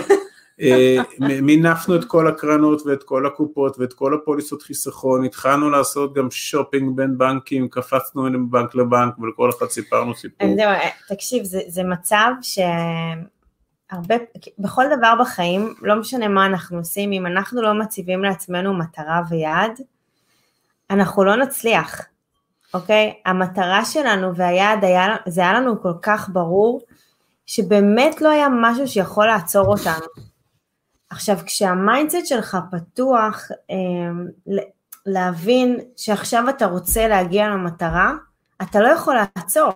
מינפנו 1.42 1.96
את 1.96 2.06
כל 2.06 2.28
הקרנות 2.28 2.82
ואת 2.86 3.04
כל 3.04 3.26
הקופות 3.26 3.80
ואת 3.80 3.94
כל 3.94 4.14
הפוליסות 4.14 4.62
חיסכון, 4.62 5.26
התחלנו 5.26 5.70
לעשות 5.70 6.14
גם 6.14 6.32
שופינג 6.32 6.98
בין 6.98 7.18
בנקים, 7.18 7.68
קפצנו 7.68 8.24
מבנק 8.24 8.76
לבנק 8.76 9.20
ולכל 9.20 9.50
אחד 9.50 9.66
סיפרנו 9.70 10.16
סיפור. 10.16 10.48
אה, 10.60 10.90
תקשיב, 11.08 11.44
זה, 11.44 11.60
זה 11.68 11.84
מצב 11.84 12.32
ש... 12.42 12.60
הרבה, 13.92 14.16
בכל 14.60 14.84
דבר 14.98 15.14
בחיים, 15.22 15.74
לא 15.82 15.96
משנה 15.96 16.28
מה 16.28 16.46
אנחנו 16.46 16.78
עושים, 16.78 17.12
אם 17.12 17.26
אנחנו 17.26 17.62
לא 17.62 17.74
מציבים 17.74 18.24
לעצמנו 18.24 18.74
מטרה 18.74 19.22
ויעד, 19.30 19.80
אנחנו 20.90 21.24
לא 21.24 21.36
נצליח, 21.36 22.02
אוקיי? 22.74 23.14
המטרה 23.26 23.86
שלנו 23.86 24.36
והיעד, 24.36 24.84
היה, 24.84 25.16
זה 25.28 25.42
היה 25.42 25.54
לנו 25.54 25.82
כל 25.82 25.94
כך 26.02 26.30
ברור, 26.34 26.82
שבאמת 27.46 28.22
לא 28.22 28.30
היה 28.30 28.48
משהו 28.62 28.88
שיכול 28.88 29.26
לעצור 29.26 29.68
אותנו. 29.68 30.33
עכשיו, 31.14 31.38
כשה 31.46 31.79
mindset 31.79 32.26
שלך 32.26 32.58
פתוח, 32.72 33.48
אה, 33.72 33.76
להבין 35.06 35.80
שעכשיו 35.98 36.50
אתה 36.50 36.66
רוצה 36.66 37.08
להגיע 37.08 37.48
למטרה, 37.48 38.14
אתה 38.62 38.80
לא 38.80 38.88
יכול 38.88 39.16
לעצור. 39.16 39.70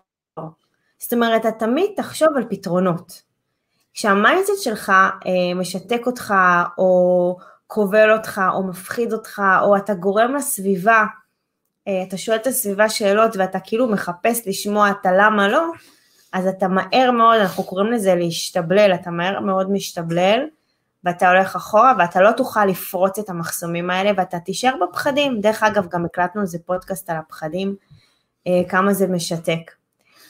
זאת 1.00 1.14
אומרת, 1.14 1.42
אתה 1.42 1.52
תמיד 1.52 1.90
תחשוב 1.96 2.28
על 2.36 2.46
פתרונות. 2.50 3.22
כשה 3.94 4.22
mindset 4.22 4.62
שלך 4.62 4.90
אה, 4.90 5.54
משתק 5.56 6.02
אותך, 6.06 6.34
או 6.78 7.38
כובל 7.68 8.12
אותך, 8.12 8.42
או 8.54 8.64
מפחיד 8.64 9.14
אותך, 9.14 9.42
או 9.62 9.78
אתה 9.78 9.94
גורם 9.94 10.36
לסביבה, 10.36 11.06
אה, 11.88 12.04
אתה 12.08 12.18
שואל 12.18 12.38
את 12.38 12.48
הסביבה 12.48 12.90
שאלות 12.90 13.36
ואתה 13.38 13.60
כאילו 13.60 13.88
מחפש 13.88 14.48
לשמוע 14.48 14.92
את 14.92 15.06
הלמה 15.06 15.48
לא, 15.48 15.72
אז 16.34 16.48
אתה 16.48 16.68
מהר 16.68 17.12
מאוד, 17.12 17.40
אנחנו 17.40 17.64
קוראים 17.64 17.92
לזה 17.92 18.16
להשתבלל, 18.16 18.94
אתה 18.94 19.12
מהר 19.12 19.40
מאוד 19.40 19.72
משתבלל, 19.72 20.40
ואתה 21.04 21.30
הולך 21.30 21.56
אחורה, 21.56 21.94
ואתה 22.00 22.22
לא 22.22 22.32
תוכל 22.32 22.66
לפרוץ 22.66 23.20
את 23.20 23.30
המחסומים 23.30 23.90
האלה, 23.90 24.12
ואתה 24.18 24.40
תישאר 24.40 24.74
בפחדים. 24.82 25.42
דרך 25.42 25.64
אגב, 25.64 25.88
גם 25.88 26.06
הקלטנו 26.06 26.42
איזה 26.42 26.58
פודקאסט 26.66 27.10
על 27.10 27.18
הפחדים, 27.18 27.76
אה, 28.48 28.62
כמה 28.70 28.94
זה 28.94 29.08
משתק. 29.08 29.72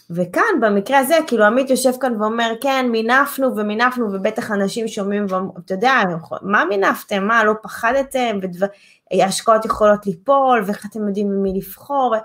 וכאן, 0.10 0.60
במקרה 0.62 1.00
הזה, 1.00 1.16
כאילו 1.28 1.46
עמית 1.46 1.70
יושב 1.70 1.92
כאן 2.00 2.22
ואומר, 2.22 2.52
כן, 2.62 2.86
מינפנו 2.92 3.56
ומינפנו, 3.56 4.14
ובטח 4.14 4.52
אנשים 4.52 4.88
שומעים 4.88 5.26
ואתה 5.30 5.74
יודע, 5.74 6.02
מה 6.42 6.66
מינפתם? 6.66 7.28
מה, 7.28 7.44
לא 7.44 7.54
פחדתם? 7.62 8.40
ודבר... 8.42 8.68
השקעות 9.12 9.66
יכולות 9.66 10.06
ליפול, 10.06 10.64
ואיך 10.66 10.86
אתם 10.86 11.08
יודעים 11.08 11.30
ממי 11.32 11.54
לבחור? 11.56 12.16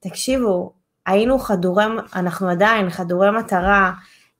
תקשיבו, 0.00 0.72
היינו 1.06 1.38
חדורי, 1.38 1.84
אנחנו 2.16 2.48
עדיין 2.48 2.90
חדורי 2.90 3.30
מטרה, 3.30 3.92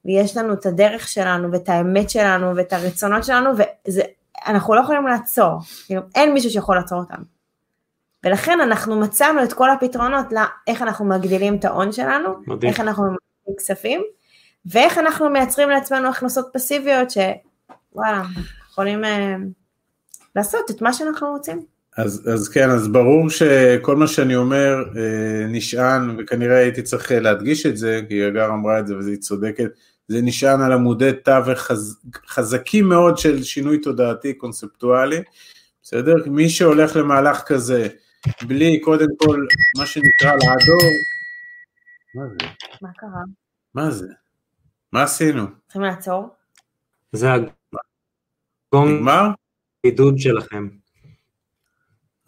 ויש 0.05 0.37
לנו 0.37 0.53
את 0.53 0.65
הדרך 0.65 1.07
שלנו, 1.07 1.51
ואת 1.51 1.69
האמת 1.69 2.09
שלנו, 2.09 2.55
ואת 2.55 2.73
הרצונות 2.73 3.23
שלנו, 3.23 3.49
ואנחנו 4.47 4.75
לא 4.75 4.81
יכולים 4.81 5.07
לעצור, 5.07 5.59
כאילו, 5.85 6.01
אין 6.15 6.33
מישהו 6.33 6.49
שיכול 6.49 6.75
לעצור 6.75 6.99
אותנו. 6.99 7.23
ולכן 8.23 8.61
אנחנו 8.61 8.99
מצאנו 8.99 9.43
את 9.43 9.53
כל 9.53 9.69
הפתרונות 9.71 10.25
לאיך 10.31 10.81
אנחנו 10.81 11.05
מגדילים 11.05 11.55
את 11.55 11.65
ההון 11.65 11.91
שלנו, 11.91 12.29
מדהים. 12.47 12.71
איך 12.71 12.79
אנחנו 12.79 13.03
מגדילים 13.03 13.57
כספים, 13.57 14.01
ואיך 14.65 14.97
אנחנו 14.97 15.29
מייצרים 15.29 15.69
לעצמנו 15.69 16.09
הכנסות 16.09 16.49
פסיביות 16.53 17.07
שוואלה, 17.11 18.23
יכולים 18.71 19.05
אה, 19.05 19.35
לעשות 20.35 20.71
את 20.71 20.81
מה 20.81 20.93
שאנחנו 20.93 21.31
רוצים. 21.31 21.65
אז, 21.97 22.29
אז 22.33 22.49
כן, 22.49 22.69
אז 22.69 22.87
ברור 22.87 23.29
שכל 23.29 23.95
מה 23.95 24.07
שאני 24.07 24.35
אומר 24.35 24.75
אה, 24.97 25.47
נשען, 25.47 26.15
וכנראה 26.19 26.57
הייתי 26.57 26.81
צריך 26.81 27.11
להדגיש 27.11 27.65
את 27.65 27.77
זה, 27.77 28.01
כי 28.09 28.23
הגר 28.23 28.49
אמרה 28.49 28.79
את 28.79 28.87
זה 28.87 28.95
והיא 28.97 29.17
צודקת, 29.17 29.69
זה 30.09 30.21
נשען 30.21 30.61
על 30.61 30.71
עמודי 30.71 31.11
תווך 31.23 31.59
חז, 31.59 31.99
חזקים 32.27 32.89
מאוד 32.89 33.17
של 33.17 33.43
שינוי 33.43 33.81
תודעתי 33.81 34.33
קונספטואלי, 34.33 35.21
בסדר? 35.83 36.15
מי 36.25 36.49
שהולך 36.49 36.95
למהלך 36.95 37.43
כזה, 37.45 37.87
בלי 38.47 38.79
קודם 38.79 39.07
כל 39.17 39.45
מה 39.77 39.85
שנקרא 39.85 40.31
לעדור, 40.31 40.91
מה 42.15 42.23
זה? 42.27 42.47
מה 42.81 42.89
קרה? 42.95 43.23
מה 43.73 43.91
זה? 43.91 44.07
מה 44.91 45.03
עשינו? 45.03 45.43
צריכים 45.65 45.81
לעצור? 45.81 46.29
זה 47.11 47.27
הגונג 48.73 49.09
עידוד 49.83 50.19
שלכם. 50.19 50.69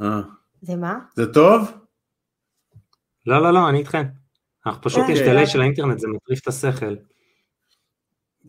אה. 0.01 0.21
זה 0.61 0.75
מה? 0.75 0.99
זה 1.15 1.33
טוב? 1.33 1.71
לא, 3.25 3.43
לא, 3.43 3.53
לא, 3.53 3.69
אני 3.69 3.79
איתכם. 3.79 4.03
אנחנו 4.65 4.81
פשוט, 4.81 5.09
יש 5.09 5.19
דלי 5.19 5.47
של 5.47 5.61
האינטרנט, 5.61 5.99
זה 5.99 6.07
מטריף 6.07 6.41
את 6.41 6.47
השכל. 6.47 6.95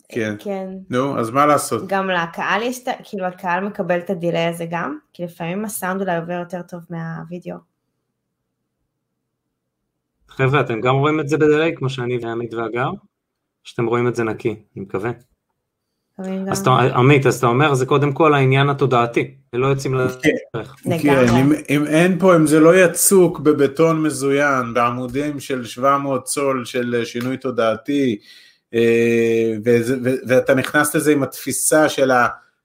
כן. 0.08 0.34
כן. 0.38 0.68
נו, 0.90 1.18
אז 1.18 1.30
מה 1.30 1.46
לעשות? 1.46 1.86
גם 1.86 2.10
לקהל 2.10 2.62
יש, 2.62 2.84
כאילו 3.04 3.24
הקהל 3.26 3.64
מקבל 3.64 3.98
את 3.98 4.10
הדיליי 4.10 4.46
הזה 4.46 4.66
גם? 4.70 4.98
כי 5.12 5.24
לפעמים 5.24 5.64
הסאונד 5.64 6.00
אולי 6.00 6.16
עובר 6.16 6.32
יותר 6.32 6.62
טוב 6.62 6.80
מהווידאו. 6.90 7.56
חבר'ה, 10.28 10.60
אתם 10.60 10.80
גם 10.80 10.96
רואים 10.96 11.20
את 11.20 11.28
זה 11.28 11.36
בדיליי, 11.36 11.76
כמו 11.76 11.90
שאני 11.90 12.18
ועמית 12.22 12.54
והגר? 12.54 12.90
שאתם 13.64 13.86
רואים 13.86 14.08
את 14.08 14.14
זה 14.14 14.24
נקי, 14.24 14.48
אני 14.48 14.84
מקווה. 14.84 15.10
אז 16.50 16.60
אתה, 16.60 16.70
עמית, 16.70 17.26
אז 17.26 17.38
אתה 17.38 17.46
אומר, 17.46 17.74
זה 17.74 17.86
קודם 17.86 18.12
כל 18.12 18.34
העניין 18.34 18.68
התודעתי, 18.68 19.34
לא 19.52 19.66
יוצאים 19.66 19.94
לדרך. 19.94 20.16
כן, 20.84 20.98
כן 21.02 21.28
אם, 21.28 21.52
אם 21.70 21.86
אין 21.86 22.18
פה, 22.18 22.36
אם 22.36 22.46
זה 22.46 22.60
לא 22.60 22.84
יצוק 22.84 23.40
בבטון 23.40 24.02
מזוין, 24.02 24.74
בעמודים 24.74 25.40
של 25.40 25.64
700 25.64 26.24
צול 26.24 26.64
של 26.64 27.04
שינוי 27.04 27.36
תודעתי, 27.36 28.18
אה, 28.74 29.52
ואתה 30.26 30.54
נכנס 30.54 30.94
לזה 30.94 31.12
עם 31.12 31.22
התפיסה 31.22 31.88
של 31.88 32.10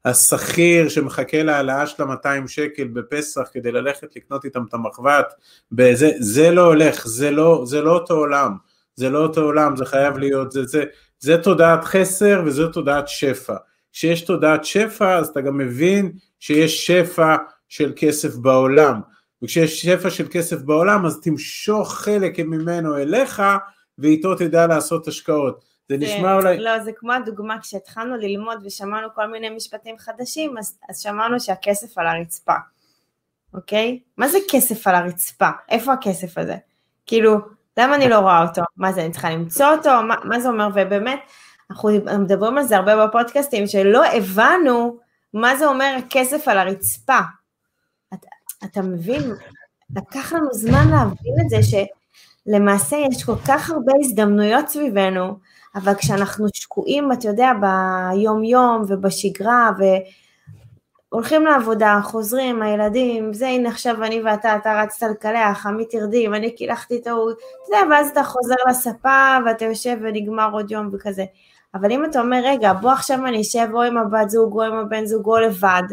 השכיר 0.06 0.90
שמחכה 0.90 1.44
להעלאה 1.44 1.88
של 1.88 2.04
ה-200 2.04 2.48
שקל 2.48 2.88
בפסח 2.88 3.50
כדי 3.54 3.72
ללכת 3.72 4.16
לקנות 4.16 4.46
איתם 4.46 4.64
את 4.70 4.74
המחבת, 4.74 5.34
בזה, 5.72 6.12
זה 6.20 6.52
לא 6.52 6.66
הולך, 6.66 7.08
זה 7.08 7.32
לא, 7.32 7.64
זה 7.66 7.82
לא 7.82 7.92
אותו 7.92 8.14
עולם, 8.14 8.52
זה 8.96 9.10
לא 9.10 9.24
אותו 9.24 9.42
עולם, 9.42 9.76
זה 9.76 9.86
חייב 9.86 10.18
להיות, 10.18 10.52
זה, 10.52 10.66
זה, 10.66 10.84
זה 11.20 11.38
תודעת 11.38 11.84
חסר 11.84 12.42
וזה 12.46 12.68
תודעת 12.68 13.08
שפע. 13.08 13.56
כשיש 13.94 14.22
תודעת 14.22 14.66
שפע 14.66 15.18
אז 15.18 15.28
אתה 15.28 15.42
גם 15.42 15.58
מבין 15.58 16.12
שיש 16.40 16.88
שפע 16.88 17.36
של 17.70 17.94
כסף 17.96 18.36
בעולם. 18.36 19.02
וכשיש 19.44 19.82
שפע 19.82 20.10
של 20.10 20.28
כסף 20.32 20.62
בעולם, 20.62 21.06
אז 21.06 21.20
תמשוך 21.24 21.94
חלק 21.94 22.40
ממנו 22.40 22.98
אליך, 22.98 23.42
ואיתו 23.98 24.36
תדע 24.36 24.68
לעשות 24.68 25.08
השקעות. 25.08 25.66
זה 25.90 25.98
נשמע 25.98 26.34
אולי... 26.34 26.58
לא, 26.60 26.80
זה 26.80 26.92
כמו 26.92 27.14
הדוגמה, 27.14 27.62
כשהתחלנו 27.62 28.18
ללמוד 28.18 28.66
ושמענו 28.66 29.08
כל 29.16 29.28
מיני 29.28 29.50
משפטים 29.50 29.98
חדשים, 29.98 30.58
אז, 30.58 30.80
אז 30.90 31.00
שמענו 31.00 31.40
שהכסף 31.40 31.98
על 31.98 32.08
הרצפה, 32.08 32.54
אוקיי? 33.54 34.00
מה 34.18 34.28
זה 34.28 34.38
כסף 34.50 34.88
על 34.88 34.96
הרצפה? 34.96 35.50
איפה 35.70 35.94
הכסף 35.94 36.38
הזה? 36.38 36.56
כאילו, 37.06 37.38
למה 37.78 37.96
אני 37.96 38.10
לא 38.10 38.20
רואה 38.20 38.42
אותו? 38.42 38.62
מה 38.78 38.94
זה, 38.94 39.02
אני 39.02 39.12
צריכה 39.12 39.30
למצוא 39.30 39.66
אותו? 39.66 39.90
מה, 40.08 40.16
מה 40.24 40.40
זה 40.40 40.50
אומר? 40.50 40.68
ובאמת, 40.74 41.20
אנחנו 41.72 41.90
מדברים 42.20 42.58
על 42.58 42.64
זה 42.64 42.78
הרבה 42.78 43.08
בפודקאסטים, 43.08 43.68
שלא 43.68 44.06
הבנו 44.06 44.98
מה 45.34 45.56
זה 45.56 45.66
אומר 45.66 45.98
כסף 46.10 46.48
על 46.48 46.58
הרצפה. 46.58 47.20
אתה, 48.14 48.28
אתה 48.64 48.82
מבין? 48.82 49.22
לקח 49.96 50.34
לנו 50.34 50.48
זמן 50.54 50.88
להבין 50.92 51.34
את 51.46 51.50
זה 51.50 51.58
שלמעשה 52.48 52.98
יש 53.12 53.24
כל 53.24 53.36
כך 53.48 53.70
הרבה 53.70 53.94
הזדמנויות 54.00 54.68
סביבנו, 54.68 55.40
אבל 55.76 55.94
כשאנחנו 55.94 56.48
שקועים, 56.54 57.12
אתה 57.12 57.28
יודע, 57.28 57.52
ביום-יום 57.62 58.84
ובשגרה, 58.88 59.72
והולכים 61.12 61.46
לעבודה, 61.46 62.00
חוזרים, 62.04 62.62
הילדים, 62.62 63.34
זה 63.34 63.48
הנה 63.48 63.70
עכשיו 63.70 64.04
אני 64.04 64.22
ואתה, 64.22 64.56
אתה 64.56 64.82
רצת 64.82 65.08
לקלח, 65.12 65.66
עמית 65.66 65.90
תרדים, 65.90 66.34
אני 66.34 66.56
קילחתי 66.56 66.98
את 66.98 67.08
ההוא, 67.08 67.32
אתה 67.32 67.42
יודע, 67.68 67.88
ואז 67.92 68.10
אתה 68.10 68.24
חוזר 68.24 68.56
לספה 68.70 69.38
ואתה 69.46 69.66
יושב 69.66 69.98
ונגמר 70.02 70.50
עוד 70.52 70.72
יום 70.72 70.90
וכזה. 70.94 71.26
אבל 71.74 71.92
אם 71.92 72.06
אתה 72.06 72.22
אומר, 72.22 72.42
רגע, 72.44 72.74
בוא 72.74 72.92
עכשיו 72.92 73.26
אני 73.26 73.42
אשב 73.42 73.68
או 73.74 73.82
עם 73.82 73.98
הבת 73.98 74.30
זוג 74.30 74.54
או 74.54 74.64
עם 74.64 74.74
הבן 74.74 75.06
זוג 75.06 75.26
או 75.26 75.38
לבד, 75.38 75.84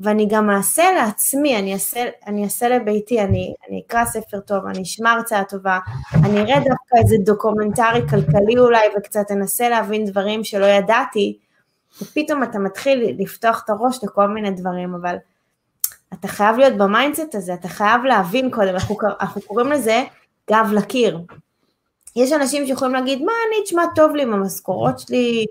ואני 0.00 0.26
גם 0.30 0.50
אעשה 0.50 0.92
לעצמי, 0.92 1.58
אני 1.58 1.74
אעשה, 1.74 2.04
אני 2.26 2.44
אעשה 2.44 2.68
לביתי, 2.68 3.20
אני, 3.20 3.54
אני 3.68 3.82
אקרא 3.86 4.04
ספר 4.04 4.40
טוב, 4.40 4.66
אני 4.66 4.82
אשמע 4.82 5.12
הרצאה 5.12 5.44
טובה, 5.44 5.78
אני 6.14 6.40
אראה 6.40 6.56
דווקא 6.56 6.96
איזה 7.02 7.16
דוקומנטרי 7.24 8.08
כלכלי 8.10 8.58
אולי, 8.58 8.86
וקצת 8.98 9.30
אנסה 9.30 9.68
להבין 9.68 10.04
דברים 10.04 10.44
שלא 10.44 10.66
ידעתי, 10.66 11.38
ופתאום 12.02 12.42
אתה 12.42 12.58
מתחיל 12.58 13.14
לפתוח 13.18 13.62
את 13.64 13.70
הראש 13.70 14.04
לכל 14.04 14.28
מיני 14.28 14.50
דברים, 14.50 14.94
אבל 14.94 15.16
אתה 16.14 16.28
חייב 16.28 16.56
להיות 16.56 16.76
ב 16.76 16.83
mindset 16.83 17.34
הזה, 17.34 17.54
אתה 17.54 17.68
חייב 17.68 18.04
להבין 18.04 18.50
קודם, 18.50 18.68
אנחנו, 18.68 18.96
אנחנו 19.20 19.40
קוראים 19.40 19.72
לזה 19.72 20.04
גב 20.50 20.70
לקיר. 20.74 21.20
יש 22.16 22.32
אנשים 22.32 22.66
שיכולים 22.66 22.94
להגיד, 22.94 23.22
מה 23.22 23.32
אני, 23.48 23.64
תשמע, 23.64 23.82
טוב 23.94 24.16
לי 24.16 24.22
עם 24.22 24.32
המשכורות 24.32 24.98
שלי, 24.98 25.46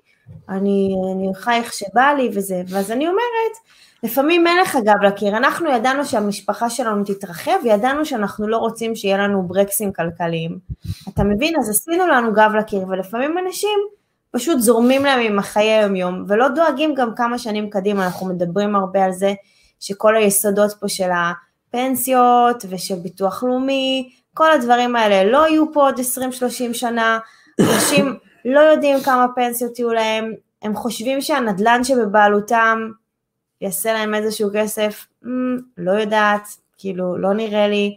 אני, 0.49 0.89
אני 1.13 1.35
חי 1.35 1.55
איך 1.55 1.73
שבא 1.73 2.13
לי 2.17 2.29
וזה, 2.33 2.61
ואז 2.67 2.91
אני 2.91 3.07
אומרת, 3.07 3.57
לפעמים 4.05 4.47
אין 4.47 4.57
לך 4.61 4.75
גב 4.75 5.01
לקיר, 5.03 5.37
אנחנו 5.37 5.69
ידענו 5.69 6.05
שהמשפחה 6.05 6.69
שלנו 6.69 7.03
תתרחב, 7.03 7.51
וידענו 7.63 8.05
שאנחנו 8.05 8.47
לא 8.47 8.57
רוצים 8.57 8.95
שיהיה 8.95 9.17
לנו 9.17 9.47
ברקסים 9.47 9.93
כלכליים. 9.93 10.59
אתה 11.09 11.23
מבין? 11.23 11.53
אז 11.59 11.69
עשינו 11.69 12.07
לנו 12.07 12.33
גב 12.33 12.51
לקיר, 12.59 12.87
ולפעמים 12.87 13.37
אנשים 13.37 13.79
פשוט 14.31 14.59
זורמים 14.59 15.05
להם 15.05 15.19
עם 15.19 15.39
החיי 15.39 15.71
היום-יום, 15.71 16.25
ולא 16.27 16.47
דואגים 16.47 16.95
גם 16.95 17.15
כמה 17.15 17.37
שנים 17.37 17.69
קדימה, 17.69 18.05
אנחנו 18.05 18.27
מדברים 18.27 18.75
הרבה 18.75 19.03
על 19.03 19.11
זה, 19.11 19.33
שכל 19.79 20.15
היסודות 20.15 20.71
פה 20.79 20.87
של 20.87 21.09
הפנסיות 21.11 22.65
ושל 22.69 22.95
ביטוח 22.95 23.43
לאומי, 23.43 24.09
כל 24.33 24.51
הדברים 24.51 24.95
האלה 24.95 25.31
לא 25.31 25.47
יהיו 25.47 25.73
פה 25.73 25.83
עוד 25.83 25.99
20-30 25.99 26.73
שנה, 26.73 27.19
אנשים 27.61 28.17
לא 28.45 28.59
יודעים 28.59 28.99
כמה 28.99 29.25
פנסיות 29.35 29.79
יהיו 29.79 29.93
להם, 29.93 30.33
הם 30.61 30.75
חושבים 30.75 31.21
שהנדלן 31.21 31.83
שבבעלותם 31.83 32.89
יעשה 33.61 33.93
להם 33.93 34.15
איזשהו 34.15 34.49
כסף, 34.53 35.07
mm, 35.23 35.27
לא 35.77 35.91
יודעת, 35.91 36.47
כאילו, 36.77 37.17
לא 37.17 37.33
נראה 37.33 37.67
לי. 37.67 37.95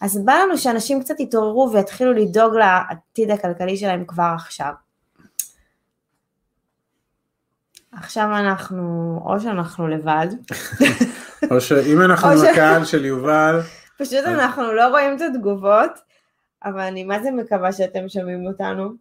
אז 0.00 0.24
בא 0.24 0.32
לנו 0.32 0.58
שאנשים 0.58 1.00
קצת 1.02 1.20
יתעוררו 1.20 1.70
ויתחילו 1.72 2.12
לדאוג 2.12 2.54
לעתיד 2.54 3.30
הכלכלי 3.30 3.76
שלהם 3.76 4.04
כבר 4.06 4.32
עכשיו. 4.34 4.72
עכשיו 7.92 8.24
אנחנו, 8.24 9.20
או 9.24 9.40
שאנחנו 9.40 9.88
לבד. 9.88 10.26
או 11.50 11.60
שאם 11.60 12.02
אנחנו 12.02 12.28
עם 12.28 12.38
הקהל 12.52 12.84
של 12.84 13.04
יובל. 13.04 13.60
פשוט 13.98 14.24
אנחנו 14.24 14.72
לא 14.72 14.88
רואים 14.88 15.16
את 15.16 15.20
התגובות, 15.20 15.90
אבל 16.64 16.80
אני 16.80 17.04
מה 17.04 17.22
זה 17.22 17.30
מקווה 17.30 17.72
שאתם 17.72 18.08
שומעים 18.08 18.46
אותנו. 18.46 18.92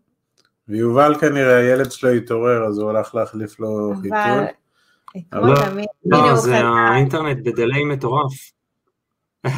ויובל 0.67 1.15
כנראה, 1.19 1.57
הילד 1.57 1.91
שלו 1.91 2.09
התעורר, 2.09 2.65
אז 2.67 2.77
הוא 2.77 2.89
הלך 2.89 3.15
להחליף 3.15 3.59
לו 3.59 3.93
חיתול. 5.23 5.49
לא, 6.05 6.27
לא 6.27 6.35
זה 6.35 6.59
האינטרנט 6.59 7.37
בדיליי 7.45 7.83
מטורף. 7.83 8.33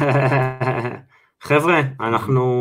חבר'ה, 1.48 1.80
אנחנו 2.00 2.60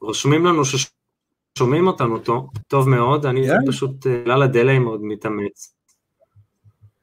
רושמים 0.00 0.46
לנו 0.46 0.62
ששומעים 0.64 1.86
אותנו 1.86 2.18
טוב, 2.18 2.50
טוב 2.68 2.88
מאוד, 2.88 3.26
אני 3.26 3.46
פשוט 3.66 4.06
אה, 4.06 4.20
בגלל 4.22 4.42
הדיליי 4.42 4.78
מאוד 4.78 5.00
מתאמץ. 5.02 5.74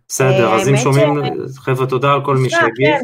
בסדר, 0.07 0.53
אז 0.53 0.69
אם 0.69 0.77
שומעים, 0.77 1.09
חבר'ה, 1.57 1.87
תודה 1.87 2.13
על 2.13 2.25
כל 2.25 2.37
מי 2.37 2.49
שהגיב. 2.49 2.95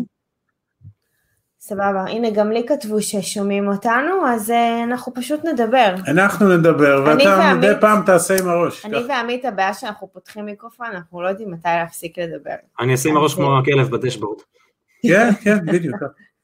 סבבה, 1.70 2.04
הנה 2.10 2.30
גם 2.30 2.52
לי 2.52 2.66
כתבו 2.68 3.02
ששומעים 3.02 3.68
אותנו, 3.68 4.28
אז 4.28 4.50
uh, 4.50 4.84
אנחנו 4.84 5.14
פשוט 5.14 5.46
נדבר. 5.46 5.96
אנחנו 6.08 6.58
נדבר, 6.58 7.04
ואתה 7.06 7.54
מדי 7.58 7.72
פעם 7.82 8.02
תעשה 8.06 8.40
עם 8.40 8.48
הראש. 8.48 8.86
אני 8.86 8.98
ועמית, 9.10 9.46
הבעיה 9.46 9.74
שאנחנו 9.74 10.08
פותחים 10.14 10.46
מיקרופון, 10.46 10.88
אנחנו 10.94 11.22
לא 11.22 11.28
יודעים 11.28 11.52
מתי 11.52 11.68
להפסיק 11.68 12.20
לדבר. 12.20 12.56
אני 12.80 12.92
אעשה 12.92 13.10
עם 13.10 13.18
הראש 13.18 13.34
כמו 13.36 13.58
הכלב 13.58 13.90
בדשבורד. 13.90 14.40
כן, 15.04 15.30
כן, 15.44 15.66
בדיוק. 15.66 15.96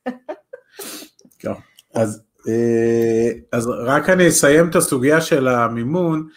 אז, 1.96 2.24
אה, 2.48 3.32
אז 3.52 3.68
רק 3.68 4.10
אני 4.10 4.28
אסיים 4.28 4.70
את 4.70 4.76
הסוגיה 4.76 5.22
של 5.22 5.48
המימון. 5.48 6.28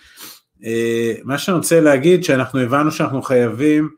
אה, 0.65 1.13
מה 1.25 1.39
שאני 1.39 1.57
רוצה 1.57 1.81
להגיד, 1.81 2.25
שאנחנו 2.25 2.61
הבנו 2.61 2.91
שאנחנו 2.91 3.23
חייבים 3.23 3.89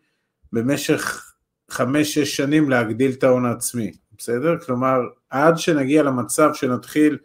במשך 0.53 1.33
חמש-שש 1.71 2.37
שנים 2.37 2.71
להגדיל 2.71 3.11
את 3.11 3.25
ההון 3.25 3.47
העצמי. 3.47 3.93
בסדר? 4.21 4.59
כלומר, 4.59 5.01
עד 5.31 5.59
שנגיע 5.59 6.03
למצב 6.03 6.51
שנתחיל 6.55 7.19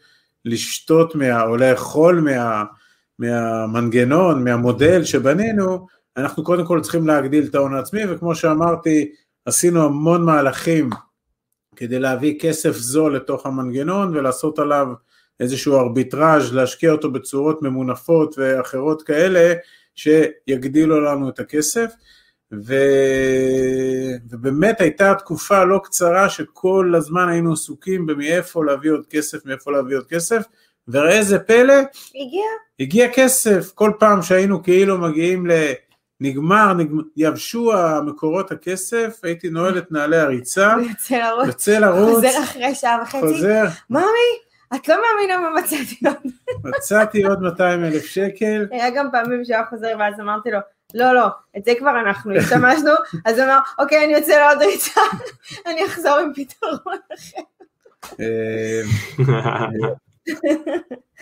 לשתות 0.45 1.15
מה, 1.15 1.43
או 1.43 1.58
לאכול 1.58 2.19
מה, 2.19 2.63
מהמנגנון, 3.19 4.43
מהמודל 4.43 5.03
שבנינו, 5.03 5.88
אנחנו 6.17 6.43
קודם 6.43 6.65
כל 6.65 6.81
צריכים 6.81 7.08
להגדיל 7.08 7.45
את 7.49 7.55
ההון 7.55 7.75
העצמי, 7.75 8.01
וכמו 8.10 8.36
שאמרתי, 8.36 9.12
עשינו 9.45 9.86
המון 9.86 10.25
מהלכים 10.25 10.89
כדי 11.75 11.99
להביא 11.99 12.39
כסף 12.39 12.71
זול 12.71 13.15
לתוך 13.15 13.45
המנגנון 13.45 14.17
ולעשות 14.17 14.60
עליו 14.60 14.88
איזשהו 15.39 15.77
ארביטראז', 15.79 16.53
להשקיע 16.53 16.91
אותו 16.91 17.12
בצורות 17.12 17.62
ממונפות 17.62 18.36
ואחרות 18.38 19.03
כאלה, 19.03 19.53
שיגדילו 19.95 21.01
לנו 21.01 21.29
את 21.29 21.39
הכסף. 21.39 21.91
ו... 22.53 22.75
ובאמת 24.29 24.81
הייתה 24.81 25.15
תקופה 25.15 25.63
לא 25.63 25.81
קצרה 25.84 26.29
שכל 26.29 26.93
הזמן 26.97 27.29
היינו 27.29 27.53
עסוקים 27.53 28.05
במאיפה 28.05 28.65
להביא 28.65 28.91
עוד 28.91 29.05
כסף, 29.10 29.45
מאיפה 29.45 29.71
להביא 29.71 29.97
עוד 29.97 30.08
כסף, 30.08 30.43
וראה 30.88 31.17
איזה 31.17 31.39
פלא, 31.39 31.73
הגיע. 32.15 32.45
הגיע 32.79 33.08
כסף, 33.13 33.71
כל 33.75 33.91
פעם 33.99 34.21
שהיינו 34.21 34.63
כאילו 34.63 34.97
מגיעים 34.97 35.47
לנגמר, 36.21 36.73
נגמר, 36.73 37.03
יבשו 37.17 37.73
המקורות 37.73 38.51
הכסף, 38.51 39.19
הייתי 39.23 39.49
נועל 39.49 39.77
את 39.77 39.91
נעלי 39.91 40.17
הריצה, 40.17 40.75
יוצא 41.47 41.79
לרוץ, 41.79 42.15
חוזר 42.15 42.43
אחרי 42.43 42.75
שעה 42.75 42.99
וחצי, 43.01 43.19
חוזר, 43.19 43.65
ממי, 43.89 44.01
את 44.75 44.88
לא 44.88 44.95
מאמינה 44.95 45.38
מה 45.39 45.62
מצאתי 45.62 45.99
עוד. 46.05 46.31
מצאתי 46.77 47.23
עוד 47.23 47.41
200 47.41 47.84
אלף 47.84 48.05
שקל. 48.05 48.67
היה 48.71 48.89
גם 48.89 49.08
פעמים 49.12 49.45
שהיה 49.45 49.65
חוזר 49.69 49.95
ואז 49.99 50.19
אמרתי 50.19 50.51
לו, 50.51 50.60
לא, 50.95 51.13
לא, 51.13 51.27
את 51.58 51.65
זה 51.65 51.71
כבר 51.79 51.99
אנחנו 51.99 52.36
השתמשנו, 52.36 52.91
אז 53.25 53.39
הוא 53.39 53.45
אמר, 53.45 53.60
אוקיי, 53.79 54.05
אני 54.05 54.13
יוצא 54.13 54.34
לעוד 54.38 54.62
ריצה, 54.62 55.01
אני 55.67 55.86
אחזור 55.86 56.17
עם 56.17 56.31
פתרון 56.36 56.97
אחר. 57.13 57.41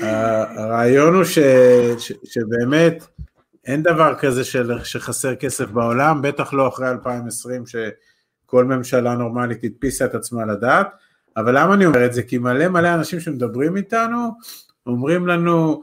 אה, 0.01 0.43
הרעיון 0.63 1.15
הוא 1.15 1.23
שבאמת 2.23 3.03
אין 3.65 3.83
דבר 3.83 4.15
כזה 4.19 4.41
שחסר 4.83 5.35
כסף 5.35 5.65
בעולם, 5.65 6.21
בטח 6.21 6.53
לא 6.53 6.67
אחרי 6.67 6.89
2020 6.89 7.63
שכל 7.65 8.65
ממשלה 8.65 9.13
נורמלית 9.13 9.63
הדפיסה 9.63 10.05
את 10.05 10.15
עצמה 10.15 10.45
לדעת, 10.45 10.87
אבל 11.37 11.59
למה 11.59 11.73
אני 11.73 11.85
אומר 11.85 12.05
את 12.05 12.13
זה? 12.13 12.23
כי 12.23 12.37
מלא 12.37 12.67
מלא 12.67 12.93
אנשים 12.93 13.19
שמדברים 13.19 13.77
איתנו 13.77 14.31
אומרים 14.85 15.27
לנו, 15.27 15.81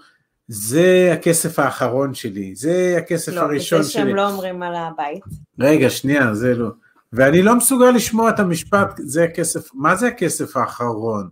זה 0.52 1.10
הכסף 1.12 1.58
האחרון 1.58 2.14
שלי, 2.14 2.54
זה 2.54 2.94
הכסף 2.98 3.32
לא, 3.32 3.40
הראשון 3.40 3.78
שלי. 3.78 3.78
לא, 3.78 3.82
זה 3.82 3.92
שהם 3.92 4.16
לא 4.16 4.28
אומרים 4.30 4.62
על 4.62 4.74
הבית. 4.76 5.22
רגע, 5.58 5.90
שנייה, 5.90 6.34
זה 6.34 6.54
לא. 6.54 6.68
ואני 7.12 7.42
לא 7.42 7.54
מסוגל 7.54 7.90
לשמוע 7.90 8.30
את 8.30 8.38
המשפט, 8.38 8.94
זה 8.98 9.24
הכסף, 9.24 9.68
מה 9.74 9.96
זה 9.96 10.06
הכסף 10.08 10.56
האחרון? 10.56 11.28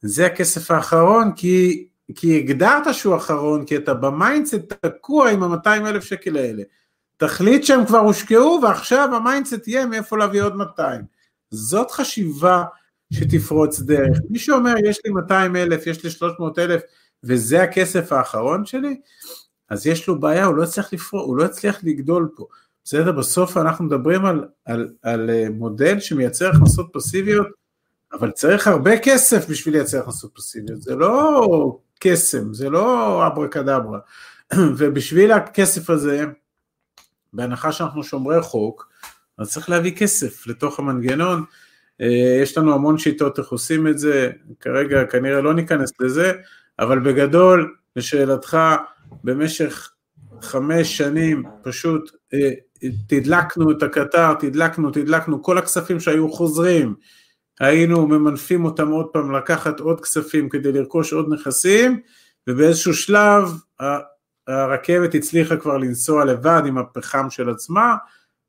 זה 0.00 0.26
הכסף 0.26 0.70
האחרון 0.70 1.32
כי, 1.36 1.86
כי 2.14 2.38
הגדרת 2.38 2.94
שהוא 2.94 3.16
אחרון, 3.16 3.64
כי 3.64 3.76
אתה 3.76 3.94
ב 3.94 4.02
mindset 4.02 4.54
תקוע 4.54 5.30
עם 5.30 5.42
ה-200 5.42 5.88
אלף 5.88 6.04
שקל 6.04 6.36
האלה. 6.36 6.62
תחליט 7.16 7.64
שהם 7.64 7.86
כבר 7.86 7.98
הושקעו 7.98 8.60
ועכשיו 8.62 9.14
המיינדסט 9.14 9.68
יהיה 9.68 9.86
מאיפה 9.86 10.18
להביא 10.18 10.42
עוד 10.42 10.56
200. 10.56 11.00
זאת 11.50 11.90
חשיבה 11.90 12.64
שתפרוץ 13.12 13.80
דרך. 13.80 14.18
מי 14.30 14.38
שאומר 14.38 14.74
יש 14.84 15.00
לי 15.04 15.10
200 15.10 15.56
אלף, 15.56 15.86
יש 15.86 16.04
לי 16.04 16.10
300 16.10 16.58
אלף 16.58 16.82
וזה 17.24 17.62
הכסף 17.62 18.12
האחרון 18.12 18.66
שלי, 18.66 19.00
אז 19.68 19.86
יש 19.86 20.08
לו 20.08 20.20
בעיה, 20.20 20.44
הוא 20.44 20.54
לא 20.54 20.62
יצליח 20.62 20.92
לפרוץ, 20.92 21.22
הוא 21.26 21.36
לא 21.36 21.44
יצליח 21.44 21.78
לגדול 21.82 22.28
פה. 22.36 22.46
בסדר? 22.84 23.12
בסוף 23.12 23.56
אנחנו 23.56 23.84
מדברים 23.84 24.24
על, 24.26 24.44
על, 24.64 24.88
על 25.02 25.30
אה, 25.30 25.46
מודל 25.50 26.00
שמייצר 26.00 26.50
הכנסות 26.50 26.90
פסיביות, 26.92 27.46
אבל 28.12 28.30
צריך 28.30 28.66
הרבה 28.66 28.98
כסף 28.98 29.50
בשביל 29.50 29.74
לייצר 29.74 29.98
הכנסות 29.98 30.30
פסיביות, 30.34 30.82
זה 30.82 30.96
לא 30.96 31.78
קסם, 32.00 32.54
זה 32.54 32.70
לא 32.70 33.26
אברה 33.26 33.48
קדברה. 33.48 33.98
ובשביל 34.76 35.32
הכסף 35.32 35.90
הזה, 35.90 36.24
בהנחה 37.32 37.72
שאנחנו 37.72 38.04
שומרי 38.04 38.42
חוק, 38.42 38.88
אז 39.38 39.52
צריך 39.52 39.70
להביא 39.70 39.96
כסף 39.96 40.46
לתוך 40.46 40.78
המנגנון. 40.78 41.44
אה, 42.00 42.38
יש 42.42 42.58
לנו 42.58 42.74
המון 42.74 42.98
שיטות 42.98 43.38
איך 43.38 43.48
עושים 43.48 43.88
את 43.88 43.98
זה, 43.98 44.30
כרגע 44.60 45.04
כנראה 45.04 45.40
לא 45.40 45.54
ניכנס 45.54 45.92
לזה, 46.00 46.32
אבל 46.78 46.98
בגדול, 46.98 47.74
לשאלתך, 47.96 48.58
במשך 49.24 49.90
חמש 50.42 50.96
שנים 50.96 51.42
פשוט 51.62 52.10
אה, 52.34 52.50
תדלקנו 53.06 53.70
את 53.70 53.82
הקטר, 53.82 54.34
תדלקנו, 54.34 54.90
תדלקנו, 54.90 55.42
כל 55.42 55.58
הכספים 55.58 56.00
שהיו 56.00 56.32
חוזרים, 56.32 56.94
היינו 57.60 58.06
ממנפים 58.06 58.64
אותם 58.64 58.88
עוד 58.88 59.06
פעם 59.12 59.32
לקחת 59.32 59.80
עוד 59.80 60.00
כספים 60.00 60.48
כדי 60.48 60.72
לרכוש 60.72 61.12
עוד 61.12 61.26
נכסים, 61.32 62.00
ובאיזשהו 62.46 62.94
שלב 62.94 63.52
הרכבת 64.48 65.14
הצליחה 65.14 65.56
כבר 65.56 65.76
לנסוע 65.76 66.24
לבד 66.24 66.62
עם 66.66 66.78
הפחם 66.78 67.30
של 67.30 67.50
עצמה, 67.50 67.96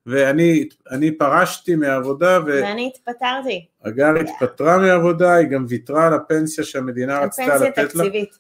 ואני 0.10 1.18
פרשתי 1.18 1.76
מהעבודה, 1.76 2.40
ו... 2.46 2.46
ואני 2.46 2.92
התפטרתי. 2.96 3.66
הגר 3.84 4.16
yeah. 4.16 4.20
התפטרה 4.20 4.78
מהעבודה, 4.78 5.34
היא 5.34 5.48
גם 5.48 5.66
ויתרה 5.70 6.08
על 6.08 6.14
הפנסיה 6.14 6.64
שהמדינה 6.64 7.20
רצתה 7.20 7.46
לתת 7.46 7.62
לה. 7.62 7.68
הפנסיה 7.68 7.86
תקציבית. 7.86 8.38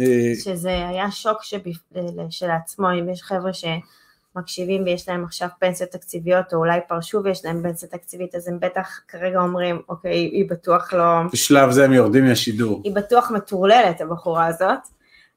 אה, 0.00 0.32
שזה 0.44 0.88
היה 0.88 1.10
שוק 1.10 1.38
שלעצמו, 2.30 2.92
אם 2.92 3.08
יש 3.08 3.22
חבר'ה 3.22 3.50
שמקשיבים 3.52 4.84
ויש 4.84 5.08
להם 5.08 5.24
עכשיו 5.24 5.48
פנסיות 5.60 5.90
תקציביות, 5.90 6.52
או 6.52 6.58
אולי 6.58 6.80
פרשו 6.88 7.20
ויש 7.24 7.44
להם 7.44 7.62
פנסיה 7.62 7.88
תקציבית, 7.88 8.34
אז 8.34 8.48
הם 8.48 8.60
בטח 8.60 9.00
כרגע 9.08 9.40
אומרים, 9.40 9.82
אוקיי, 9.88 10.16
היא 10.16 10.50
בטוח 10.50 10.92
לא... 10.92 11.04
בשלב 11.32 11.70
זה 11.70 11.84
הם 11.84 11.92
יורדים 11.92 12.24
מהשידור. 12.24 12.80
היא 12.84 12.94
בטוח 12.94 13.30
מטורללת, 13.30 14.00
הבחורה 14.00 14.46
הזאת. 14.46 14.80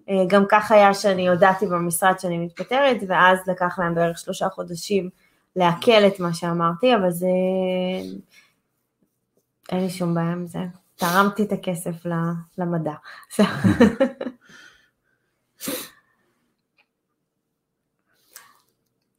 אה, 0.09 0.23
גם 0.27 0.43
כך 0.49 0.71
היה 0.71 0.93
שאני 0.93 1.29
הודעתי 1.29 1.65
במשרד 1.65 2.19
שאני 2.19 2.37
מתפטרת, 2.37 2.97
ואז 3.07 3.39
לקח 3.47 3.79
להם 3.79 3.95
בערך 3.95 4.17
שלושה 4.17 4.49
חודשים 4.49 5.09
לעכל 5.55 6.07
את 6.07 6.19
מה 6.19 6.33
שאמרתי, 6.33 6.95
אבל 6.95 7.11
זה... 7.11 7.27
אין 9.71 9.79
לי 9.79 9.89
שום 9.89 10.13
בעיה 10.15 10.31
עם 10.31 10.47
זה. 10.47 10.59
תרמתי 10.95 11.43
את 11.43 11.51
הכסף 11.51 12.05
למדע. 12.57 12.93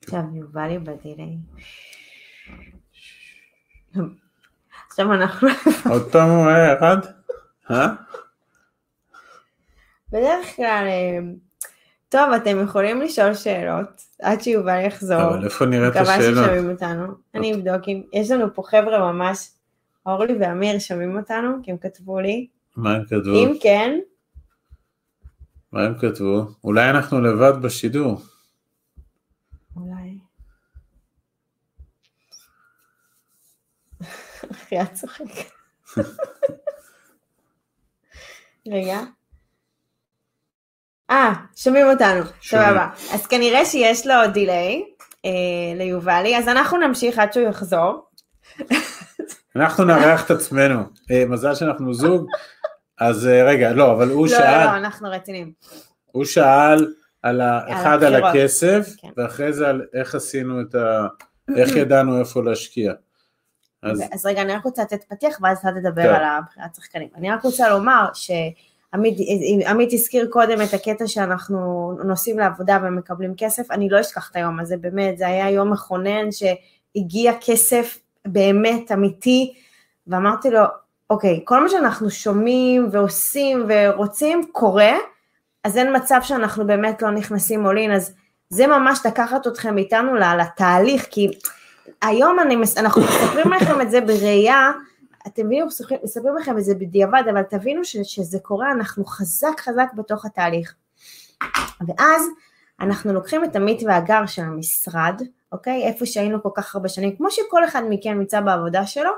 עכשיו 0.05 0.23
יובלי 0.35 0.79
בדיליי. 0.79 1.37
עכשיו 4.87 5.12
אנחנו... 5.12 5.49
עוד 5.90 6.12
פעם 6.12 6.31
הוא 6.31 6.49
היה 6.49 6.73
ירד? 6.73 7.07
אה? 7.70 7.87
בדרך 10.09 10.57
כלל, 10.57 10.87
אה, 10.88 11.18
טוב, 12.14 12.33
אתם 12.33 12.64
יכולים 12.64 13.00
לשאול 13.00 13.35
שאלות 13.35 14.03
עד 14.22 14.40
שיובל 14.40 14.81
יחזור. 14.87 15.22
אבל 15.22 15.44
איפה 15.44 15.66
נראה 15.66 15.88
את 15.88 15.96
השאלות? 15.96 16.20
מקווה 16.20 16.44
ששומעים 16.44 16.70
אותנו. 16.70 17.07
אני 17.35 17.55
אבדוק 17.55 17.88
אם... 17.88 18.03
יש 18.12 18.31
לנו 18.31 18.55
פה 18.55 18.62
חבר'ה 18.62 19.12
ממש, 19.12 19.50
אורלי 20.07 20.35
ואמיר 20.40 20.79
שומעים 20.79 21.16
אותנו, 21.16 21.48
כי 21.62 21.70
הם 21.70 21.77
כתבו 21.79 22.20
לי. 22.20 22.48
מה 22.77 22.94
הם 22.94 23.05
כתבו? 23.05 23.35
אם 23.35 23.55
כן... 23.61 23.98
מה 25.72 25.83
הם 25.83 25.94
כתבו? 25.98 26.46
אולי 26.64 26.90
אנחנו 26.90 27.20
לבד 27.20 27.62
בשידור. 27.62 28.20
אולי. 29.77 30.18
אחי, 34.53 34.83
את 34.83 34.92
צוחקת. 34.92 35.50
רגע. 38.72 39.00
אה, 41.14 41.33
שומעים 41.57 41.87
אותנו, 41.87 42.20
סבבה. 42.42 42.88
אז 43.12 43.27
כנראה 43.27 43.64
שיש 43.64 44.07
לו 44.07 44.14
דיליי 44.33 44.85
אה, 45.24 45.31
ליובלי, 45.77 46.38
אז 46.38 46.48
אנחנו 46.48 46.79
נמשיך 46.79 47.18
עד 47.18 47.33
שהוא 47.33 47.48
יחזור. 47.48 48.07
אנחנו 49.57 49.85
נארח 49.85 50.27
את 50.27 50.31
עצמנו. 50.31 50.81
אה, 51.11 51.24
מזל 51.29 51.55
שאנחנו 51.55 51.94
זוג, 51.94 52.27
אז 52.98 53.27
אה, 53.27 53.44
רגע, 53.44 53.72
לא, 53.72 53.92
אבל 53.92 54.11
הוא 54.11 54.27
לא, 54.27 54.33
שאל... 54.33 54.59
לא, 54.59 54.64
לא, 54.64 54.77
אנחנו 54.77 55.11
רציניים. 55.11 55.53
הוא 56.12 56.24
שאל 56.24 56.94
על 57.22 57.40
האחד 57.40 58.05
על 58.05 58.14
הבחירות. 58.14 58.37
הכסף, 58.37 58.88
כן. 58.98 59.09
ואחרי 59.16 59.53
זה 59.53 59.68
על 59.68 59.83
איך 59.94 60.14
עשינו 60.14 60.61
את 60.61 60.74
ה... 60.74 61.07
איך 61.57 61.77
ידענו 61.77 62.20
איפה 62.20 62.42
להשקיע. 62.42 62.92
אז 63.83 64.03
אז 64.12 64.27
רגע, 64.27 64.42
אני 64.42 64.53
רק 64.53 64.64
רוצה 64.64 64.83
לתת 64.83 65.05
פתיח, 65.09 65.38
ואז 65.42 65.59
אתה 65.59 65.68
תדבר 65.70 66.03
כן. 66.03 66.14
על 66.14 66.24
הבחירת 66.24 66.74
שחקנים. 66.74 67.09
אני 67.16 67.31
רק 67.31 67.42
רוצה 67.42 67.68
לומר 67.68 68.09
שעמית 68.14 68.74
עמית 69.67 69.93
הזכיר 69.93 70.27
קודם 70.31 70.63
את 70.63 70.75
הקטע 70.75 71.07
שאנחנו 71.07 71.93
נוסעים 72.05 72.39
לעבודה 72.39 72.79
ומקבלים 72.83 73.35
כסף, 73.37 73.71
אני 73.71 73.89
לא 73.89 74.01
אשכח 74.01 74.31
את 74.31 74.37
היום 74.37 74.61
הזה, 74.61 74.77
באמת, 74.77 75.19
זה 75.19 75.27
היה 75.27 75.51
יום 75.51 75.73
מכונן 75.73 76.29
שהגיע 76.31 77.33
כסף 77.41 77.99
באמת 78.27 78.93
אמיתי, 78.93 79.55
ואמרתי 80.07 80.51
לו, 80.51 80.61
אוקיי, 81.11 81.41
כל 81.45 81.63
מה 81.63 81.69
שאנחנו 81.69 82.11
שומעים 82.11 82.89
ועושים 82.93 83.67
ורוצים 83.69 84.41
קורה, 84.53 84.93
אז 85.65 85.79
אין 85.79 85.97
מצב 85.97 86.21
שאנחנו 86.23 86.67
באמת 86.67 87.03
לא 87.03 87.11
נכנסים 87.11 87.65
עולין, 87.65 87.93
אז 87.93 88.13
זה 88.49 88.67
ממש 88.67 89.01
לקחת 89.07 89.47
אתכם 89.47 89.79
איתנו 89.79 90.15
לתהליך, 90.15 91.07
כי 91.11 91.29
היום 92.03 92.41
אני, 92.41 92.57
אנחנו 92.77 93.03
מספרים 93.03 93.53
לכם 93.53 93.81
את 93.81 93.91
זה 93.91 94.01
בראייה, 94.01 94.73
אתם 95.27 95.47
מבינים, 95.47 95.67
מספרים- 95.67 96.37
לכם 96.41 96.59
את 96.59 96.65
זה 96.65 96.75
בדיעבד, 96.75 97.23
אבל 97.31 97.43
תבינו 97.43 97.85
ש, 97.85 97.97
שזה 97.97 98.39
קורה, 98.39 98.73
אנחנו 98.73 99.05
חזק 99.05 99.61
חזק 99.61 99.89
בתוך 99.97 100.25
התהליך. 100.25 100.75
ואז 101.87 102.27
אנחנו 102.81 103.13
לוקחים 103.13 103.45
את 103.45 103.57
עמית 103.57 103.83
והגר 103.87 104.27
של 104.27 104.43
המשרד, 104.43 105.23
אוקיי? 105.53 105.83
איפה 105.83 106.07
שהיינו 106.07 106.43
כל 106.43 106.49
כך 106.55 106.75
הרבה 106.75 106.89
שנים, 106.89 107.17
כמו 107.17 107.31
שכל 107.31 107.65
אחד 107.65 107.83
מכם 107.89 108.19
נמצא 108.19 108.41
בעבודה 108.41 108.87
שלו, 108.87 109.11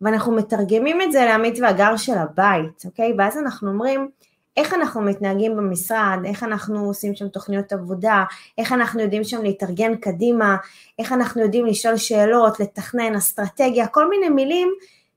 ואנחנו 0.00 0.32
מתרגמים 0.32 1.02
את 1.02 1.12
זה 1.12 1.24
לעמית 1.24 1.58
והגר 1.62 1.96
של 1.96 2.18
הבית, 2.18 2.82
אוקיי? 2.84 3.14
ואז 3.18 3.38
אנחנו 3.38 3.70
אומרים, 3.70 4.08
איך 4.56 4.74
אנחנו 4.74 5.02
מתנהגים 5.02 5.56
במשרד, 5.56 6.18
איך 6.24 6.42
אנחנו 6.42 6.84
עושים 6.84 7.14
שם 7.14 7.28
תוכניות 7.28 7.72
עבודה, 7.72 8.24
איך 8.58 8.72
אנחנו 8.72 9.00
יודעים 9.00 9.24
שם 9.24 9.42
להתארגן 9.42 9.96
קדימה, 9.96 10.56
איך 10.98 11.12
אנחנו 11.12 11.42
יודעים 11.42 11.66
לשאול 11.66 11.96
שאלות, 11.96 12.60
לתכנן, 12.60 13.14
אסטרטגיה, 13.14 13.86
כל 13.86 14.10
מיני 14.10 14.28
מילים 14.28 14.68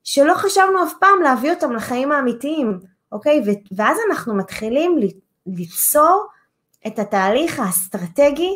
שלא 0.04 0.34
חשבנו 0.34 0.84
אף 0.84 0.94
פעם 1.00 1.22
להביא 1.24 1.52
אותם 1.52 1.72
לחיים 1.72 2.12
האמיתיים, 2.12 2.80
אוקיי? 3.12 3.40
ו- 3.46 3.76
ואז 3.78 3.98
אנחנו 4.10 4.36
מתחילים 4.36 5.00
ליצור 5.48 6.28
את 6.88 7.00
התהליך 7.00 7.60
האסטרטגי, 7.60 8.56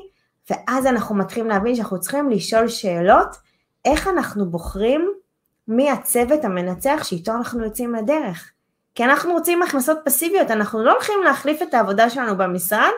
ואז 0.50 0.86
אנחנו 0.86 1.16
מתחילים 1.16 1.50
להבין 1.50 1.76
שאנחנו 1.76 2.00
צריכים 2.00 2.30
לשאול 2.30 2.68
שאלות, 2.68 3.28
איך 3.86 4.08
אנחנו 4.08 4.46
בוחרים 4.46 5.12
מי 5.68 5.92
הצוות 5.92 6.46
המנצח 6.46 7.00
שאיתו 7.04 7.32
אנחנו 7.32 7.64
יוצאים 7.64 7.96
לדרך. 7.96 8.52
כי 8.96 9.04
אנחנו 9.04 9.34
רוצים 9.34 9.64
הכנסות 9.64 9.98
פסיביות, 10.06 10.52
אנחנו 10.52 10.84
לא 10.84 10.92
הולכים 10.92 11.24
להחליף 11.24 11.62
את 11.62 11.74
העבודה 11.74 12.10
שלנו 12.10 12.38
במשרד 12.38 12.92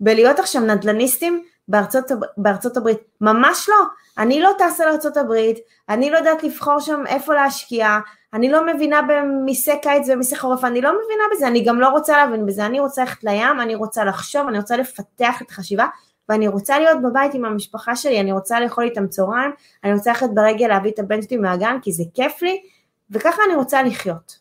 בלהיות 0.00 0.38
עכשיו 0.38 0.62
נדל"ניסטים 0.62 1.44
בארצות, 1.70 2.04
בארצות 2.36 2.76
הברית, 2.76 2.98
ממש 3.20 3.68
לא, 3.68 3.84
אני 4.18 4.40
לא 4.40 4.50
טסה 4.58 4.86
לארצות 4.86 5.16
הברית, 5.16 5.58
אני 5.88 6.10
לא 6.10 6.18
יודעת 6.18 6.42
לבחור 6.42 6.80
שם 6.80 7.02
איפה 7.06 7.34
להשקיע, 7.34 7.98
אני 8.34 8.50
לא 8.50 8.74
מבינה 8.74 9.00
במיסי 9.02 9.80
קיץ 9.82 10.08
ומיסי 10.08 10.36
חורף, 10.36 10.64
אני 10.64 10.80
לא 10.80 10.90
מבינה 10.90 11.24
בזה, 11.32 11.48
אני 11.48 11.64
גם 11.64 11.80
לא 11.80 11.88
רוצה 11.88 12.16
להבין 12.16 12.46
בזה, 12.46 12.66
אני 12.66 12.80
רוצה 12.80 13.02
ללכת 13.02 13.24
לים, 13.24 13.60
אני 13.60 13.74
רוצה 13.74 14.04
לחשוב, 14.04 14.48
אני 14.48 14.58
רוצה 14.58 14.76
לפתח 14.76 15.42
את 15.42 15.50
החשיבה, 15.50 15.86
ואני 16.28 16.48
רוצה 16.48 16.78
להיות 16.78 17.02
בבית 17.02 17.34
עם 17.34 17.44
המשפחה 17.44 17.96
שלי, 17.96 18.20
אני 18.20 18.32
רוצה 18.32 18.60
לאכול 18.60 18.84
איתם 18.84 19.06
צהריים, 19.06 19.50
אני 19.84 19.92
רוצה 19.92 20.10
ללכת 20.10 20.28
ברגל 20.34 20.66
להביא 20.66 20.90
את 20.90 20.98
הבן 20.98 21.22
שלי 21.22 21.36
מהגן, 21.36 21.76
כי 21.82 21.92
זה 21.92 22.04
כיף 22.14 22.42
לי, 22.42 22.62
וככה 23.10 23.42
אני 23.46 23.54
רוצה 23.54 23.82
לחיות. 23.82 24.38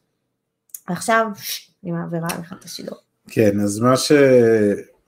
ועכשיו, 0.89 1.27
אני 1.83 1.91
מעבירה 1.91 2.27
לך 2.41 2.53
את 2.59 2.63
השידור. 2.63 2.97
כן, 3.27 3.59
אז 3.59 3.79
מה 3.79 3.93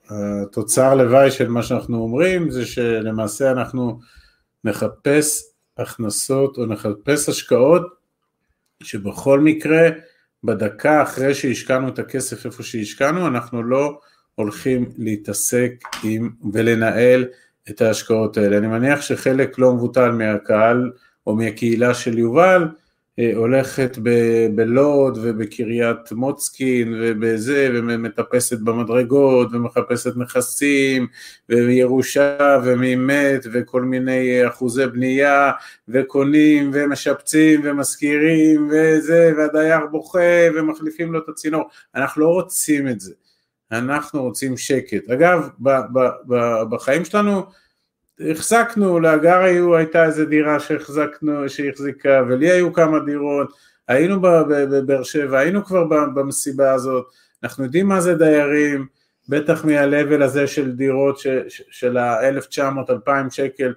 שהתוצר 0.08 0.94
לוואי 0.94 1.30
של 1.30 1.48
מה 1.48 1.62
שאנחנו 1.62 1.98
אומרים 1.98 2.50
זה 2.50 2.66
שלמעשה 2.66 3.50
אנחנו 3.50 3.98
נחפש 4.64 5.42
הכנסות 5.78 6.58
או 6.58 6.66
נחפש 6.66 7.28
השקעות 7.28 7.82
שבכל 8.82 9.40
מקרה 9.40 9.88
בדקה 10.44 11.02
אחרי 11.02 11.34
שהשקענו 11.34 11.88
את 11.88 11.98
הכסף 11.98 12.46
איפה 12.46 12.62
שהשקענו 12.62 13.26
אנחנו 13.26 13.62
לא 13.62 14.00
הולכים 14.34 14.92
להתעסק 14.98 15.72
עם 16.04 16.30
ולנהל 16.52 17.24
את 17.70 17.80
ההשקעות 17.80 18.36
האלה. 18.36 18.58
אני 18.58 18.66
מניח 18.66 19.00
שחלק 19.00 19.58
לא 19.58 19.74
מבוטל 19.74 20.10
מהקהל 20.10 20.90
או 21.26 21.36
מהקהילה 21.36 21.94
של 21.94 22.18
יובל 22.18 22.68
הולכת 23.20 23.98
ב- 24.02 24.46
בלוד 24.54 25.18
ובקריית 25.22 26.12
מוצקין 26.12 26.94
ובזה 27.00 27.70
ומטפסת 27.74 28.58
במדרגות 28.58 29.48
ומחפשת 29.52 30.16
נכסים 30.16 31.06
וירושה 31.48 32.58
ומי 32.64 32.96
מת 32.96 33.46
וכל 33.52 33.82
מיני 33.82 34.48
אחוזי 34.48 34.86
בנייה 34.86 35.52
וקונים 35.88 36.70
ומשפצים 36.74 37.60
ומשכירים 37.64 38.68
וזה 38.70 39.32
והדייר 39.36 39.86
בוכה 39.90 40.48
ומחליפים 40.54 41.12
לו 41.12 41.18
את 41.18 41.28
הצינור. 41.28 41.62
אנחנו 41.94 42.22
לא 42.22 42.28
רוצים 42.28 42.88
את 42.88 43.00
זה. 43.00 43.12
אנחנו 43.72 44.22
רוצים 44.22 44.56
שקט. 44.56 45.10
אגב 45.10 45.48
ב- 45.58 45.70
ב- 45.92 46.10
ב- 46.28 46.62
בחיים 46.70 47.04
שלנו 47.04 47.42
החזקנו, 48.20 49.00
לאגר 49.00 49.38
היו, 49.38 49.76
הייתה 49.76 50.04
איזה 50.04 50.24
דירה 50.24 50.60
שהחזקנו, 50.60 51.48
שהחזיקה, 51.48 52.22
ולי 52.28 52.50
היו 52.50 52.72
כמה 52.72 52.98
דירות, 52.98 53.52
היינו 53.88 54.20
בבאר 54.20 55.02
שבע, 55.02 55.38
היינו 55.38 55.64
כבר 55.64 55.84
במסיבה 56.14 56.72
הזאת, 56.72 57.06
אנחנו 57.42 57.64
יודעים 57.64 57.86
מה 57.88 58.00
זה 58.00 58.14
דיירים, 58.14 58.86
בטח 59.28 59.64
מה-level 59.64 60.24
הזה 60.24 60.46
של 60.46 60.72
דירות 60.72 61.18
ש, 61.18 61.26
ש, 61.48 61.62
של 61.70 61.96
ה-1900-2000 61.96 63.30
שקל 63.30 63.74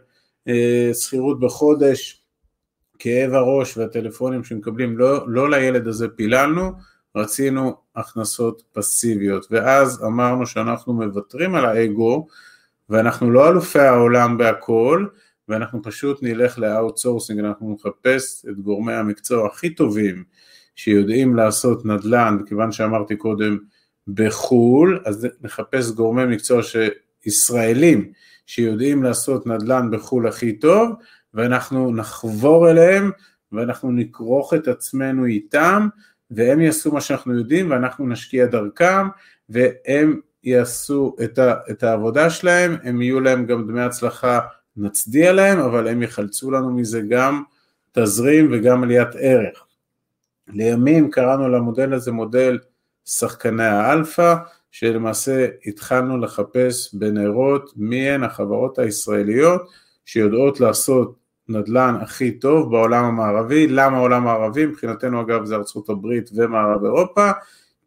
אה, 0.47 0.91
שכירות 0.93 1.39
בחודש, 1.39 2.21
כאב 2.99 3.33
הראש 3.33 3.77
והטלפונים 3.77 4.43
שמקבלים, 4.43 4.97
לא, 4.97 5.25
לא 5.27 5.49
לילד 5.49 5.87
הזה 5.87 6.07
פיללנו, 6.07 6.71
רצינו 7.15 7.75
הכנסות 7.95 8.63
פסיביות, 8.73 9.47
ואז 9.51 10.03
אמרנו 10.03 10.45
שאנחנו 10.45 10.93
מוותרים 10.93 11.55
על 11.55 11.65
האגו, 11.65 12.27
ואנחנו 12.89 13.31
לא 13.31 13.49
אלופי 13.49 13.79
העולם 13.79 14.37
בהכל, 14.37 15.05
ואנחנו 15.47 15.81
פשוט 15.83 16.23
נלך 16.23 16.59
ל 16.59 16.65
outsourcing, 16.65 17.39
אנחנו 17.39 17.75
נחפש 17.75 18.45
את 18.49 18.59
גורמי 18.59 18.93
המקצוע 18.93 19.47
הכי 19.47 19.69
טובים 19.69 20.23
שיודעים 20.75 21.35
לעשות 21.35 21.85
נדל"ן, 21.85 22.37
כיוון 22.45 22.71
שאמרתי 22.71 23.15
קודם 23.15 23.57
בחו"ל, 24.07 25.01
אז 25.05 25.27
נחפש 25.41 25.91
גורמי 25.91 26.25
מקצוע 26.25 26.61
ישראלים 27.25 28.11
שיודעים 28.45 29.03
לעשות 29.03 29.47
נדל"ן 29.47 29.89
בחו"ל 29.91 30.27
הכי 30.27 30.53
טוב, 30.53 30.91
ואנחנו 31.33 31.95
נחבור 31.95 32.71
אליהם 32.71 33.11
ואנחנו 33.51 33.91
נכרוך 33.91 34.53
את 34.53 34.67
עצמנו 34.67 35.25
איתם, 35.25 35.87
והם 36.31 36.61
יעשו 36.61 36.91
מה 36.91 37.01
שאנחנו 37.01 37.37
יודעים 37.37 37.71
ואנחנו 37.71 38.07
נשקיע 38.07 38.45
דרכם, 38.45 39.07
והם 39.49 40.19
יעשו 40.45 41.15
את, 41.23 41.39
ה, 41.39 41.53
את 41.71 41.83
העבודה 41.83 42.29
שלהם, 42.29 42.75
הם 42.83 43.01
יהיו 43.01 43.19
להם 43.19 43.45
גם 43.45 43.67
דמי 43.67 43.81
הצלחה, 43.81 44.39
נצדיע 44.77 45.33
להם, 45.33 45.59
אבל 45.59 45.87
הם 45.87 46.03
יחלצו 46.03 46.51
לנו 46.51 46.71
מזה 46.71 47.01
גם 47.09 47.43
תזרים 47.91 48.49
וגם 48.51 48.83
עליית 48.83 49.07
ערך. 49.19 49.65
לימים 50.47 51.11
קראנו 51.11 51.49
למודל 51.49 51.93
הזה 51.93 52.11
מודל 52.11 52.59
שחקני 53.05 53.65
האלפא, 53.65 54.35
שלמעשה 54.71 55.47
התחלנו 55.65 56.17
לחפש 56.17 56.93
בנרות 56.93 57.73
מי 57.75 58.09
הן 58.09 58.23
החברות 58.23 58.79
הישראליות 58.79 59.61
שיודעות 60.05 60.59
לעשות 60.59 61.15
נדל"ן 61.49 61.95
הכי 62.01 62.31
טוב 62.31 62.71
בעולם 62.71 63.05
המערבי, 63.05 63.67
למה 63.67 63.97
העולם 63.97 64.21
המערבי? 64.21 64.65
מבחינתנו 64.65 65.21
אגב 65.21 65.45
זה 65.45 65.55
ארצות 65.55 65.89
הברית 65.89 66.29
ומערב 66.35 66.83
אירופה, 66.83 67.31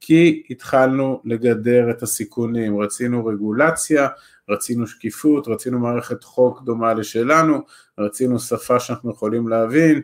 כי 0.01 0.43
התחלנו 0.51 1.23
לגדר 1.25 1.91
את 1.91 2.03
הסיכונים, 2.03 2.81
רצינו 2.81 3.27
רגולציה, 3.27 4.09
רצינו 4.49 4.87
שקיפות, 4.87 5.49
רצינו 5.49 5.79
מערכת 5.79 6.25
חוק 6.25 6.63
דומה 6.63 6.95
לשלנו, 6.95 7.61
רצינו 7.99 8.39
שפה 8.39 8.81
שאנחנו 8.81 9.11
יכולים 9.11 9.49
להבין, 9.49 10.01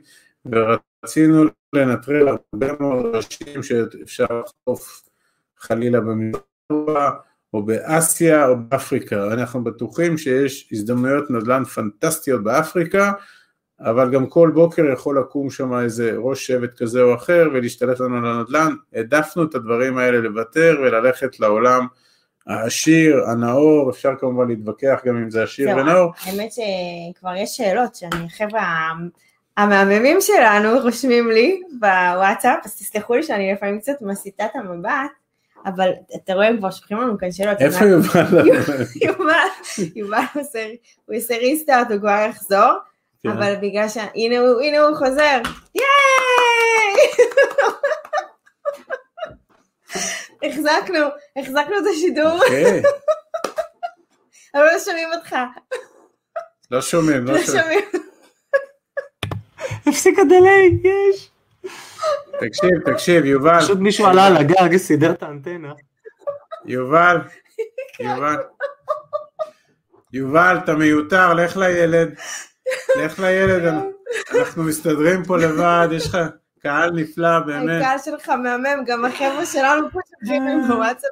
ורצינו 0.47 1.45
לנטרל 1.73 2.29
הרבה 2.29 2.73
מאוד 2.81 3.15
ראשים 3.15 3.63
שאפשר 3.63 4.27
לחטוף 4.45 5.03
חלילה 5.59 6.01
במזרח 6.01 7.15
או 7.55 7.63
באסיה 7.63 8.47
או 8.47 8.55
באפריקה, 8.69 9.33
אנחנו 9.33 9.65
בטוחים 9.65 10.19
שיש 10.19 10.69
הזדמנויות 10.73 11.31
נדל"ן 11.31 11.65
פנטסטיות 11.65 12.45
באפריקה, 12.45 13.13
אבל 13.81 14.11
גם 14.11 14.27
כל 14.27 14.51
בוקר 14.55 14.83
יכול 14.93 15.19
לקום 15.19 15.51
שם 15.51 15.75
איזה 15.75 16.13
ראש 16.17 16.47
שבט 16.47 16.83
כזה 16.83 17.03
או 17.03 17.15
אחר 17.15 17.49
ולהשתלט 17.53 18.01
לנו 18.01 18.17
על 18.17 18.27
הנדל"ן, 18.27 18.75
העדפנו 18.93 19.45
את 19.45 19.55
הדברים 19.55 19.99
האלה 19.99 20.19
לוותר 20.19 20.77
וללכת 20.83 21.41
לעולם 21.41 21.87
העשיר, 22.47 23.25
הנאור, 23.27 23.91
אפשר 23.91 24.11
כמובן 24.21 24.49
להתווכח 24.49 25.01
גם 25.05 25.17
אם 25.17 25.31
זה 25.31 25.43
עשיר 25.43 25.77
ונאור. 25.77 26.13
האמת 26.25 26.51
שכבר 26.53 27.37
יש 27.37 27.57
שאלות 27.57 27.95
שאני, 27.95 28.31
חבר'ה, 28.31 28.93
המהממים 29.57 30.21
שלנו 30.21 30.81
רושמים 30.83 31.31
לי 31.31 31.63
בוואטסאפ, 31.81 32.59
אז 32.65 32.77
תסלחו 32.77 33.15
לי 33.15 33.23
שאני 33.23 33.53
לפעמים 33.53 33.81
קצת 33.81 33.93
מסיטה 34.01 34.45
את 34.45 34.51
המבט, 34.55 35.11
אבל 35.67 35.91
אתה 36.15 36.35
רואה, 36.35 36.49
הם 36.49 36.59
כבר 36.59 36.71
שולחים 36.71 36.99
לנו 36.99 37.19
כאן 37.19 37.33
שאלות. 37.33 37.61
איפה 37.61 37.85
יובל? 39.05 39.35
יובל 39.95 40.23
עושה, 40.35 40.67
הוא 41.07 41.15
יעשה 41.15 41.37
ריסטארט, 41.39 41.91
הוא 41.91 41.99
כבר 41.99 42.27
יחזור. 42.29 42.73
כן. 43.25 43.31
אבל 43.31 43.55
בגלל 43.63 43.89
ש... 43.89 43.97
הנה 44.15 44.39
הוא, 44.39 44.61
הנה 44.61 44.79
הוא 44.79 44.97
חוזר, 44.97 45.41
ייי! 45.75 45.85
החזקנו, 50.51 50.99
החזקנו 51.37 51.79
את 51.79 51.85
השידור. 51.93 52.43
אוקיי. 52.43 52.83
אבל 54.55 54.65
לא 54.65 54.79
שומעים 54.79 55.09
אותך. 55.13 55.37
לא 56.71 56.81
שומעים, 56.81 57.25
לא, 57.27 57.33
לא 57.33 57.43
שומעים. 57.43 57.85
הפסיק 59.87 60.19
הדיליי, 60.19 60.79
יש. 60.85 61.31
תקשיב, 62.41 62.93
תקשיב, 62.93 63.25
יובל. 63.25 63.61
פשוט 63.61 63.79
מישהו 63.79 64.07
עלה 64.07 64.27
על 64.27 64.37
הגג, 64.37 64.77
סידר 64.77 65.11
את 65.11 65.23
האנטנה. 65.23 65.73
יובל, 66.67 67.17
יובל. 68.01 68.37
יובל, 70.13 70.59
אתה 70.65 70.75
מיותר, 70.75 71.35
לך 71.35 71.57
לילד. 71.57 72.15
לך 73.05 73.19
לילד, 73.19 73.75
אנחנו 74.39 74.63
מסתדרים 74.63 75.25
פה 75.25 75.39
לבד, 75.39 75.89
יש 75.93 76.07
לך 76.07 76.19
קהל 76.61 76.91
נפלא, 76.91 77.39
באמת. 77.39 77.83
הקהל 77.83 77.99
שלך 78.05 78.29
מהמם, 78.29 78.85
גם 78.87 79.05
החבר'ה 79.05 79.47
שלנו 79.47 79.91
פה 79.93 80.01
שולחים 80.11 80.43
עם 80.43 80.69
בוואטסאפ 80.69 81.11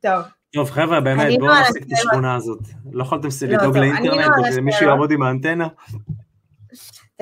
טוב. 0.00 0.22
טוב 0.54 0.70
חבר'ה 0.70 1.00
באמת 1.00 1.38
בואו 1.40 1.60
נפסיק 1.60 1.82
את 1.82 1.92
השכונה 1.92 2.34
הזאת, 2.34 2.58
לא 2.92 3.02
יכולתם 3.02 3.28
לא, 3.48 3.56
לדאוג 3.56 3.78
לאינטרנט 3.78 4.32
או 4.38 4.52
שמישהו 4.54 4.86
יעמוד 4.86 5.10
עם 5.10 5.22
האנטנה? 5.22 5.68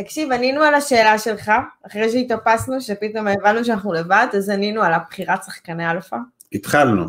תקשיב, 0.00 0.32
ענינו 0.32 0.62
על 0.62 0.74
השאלה 0.74 1.18
שלך, 1.18 1.52
אחרי 1.86 2.10
שהתאפסנו, 2.10 2.80
שפתאום 2.80 3.26
הבנו 3.28 3.64
שאנחנו 3.64 3.92
לבד, 3.92 4.26
אז 4.36 4.48
ענינו 4.48 4.82
על 4.82 4.92
הבחירת 4.92 5.44
שחקני 5.44 5.90
אלפא. 5.90 6.16
התחלנו. 6.52 7.04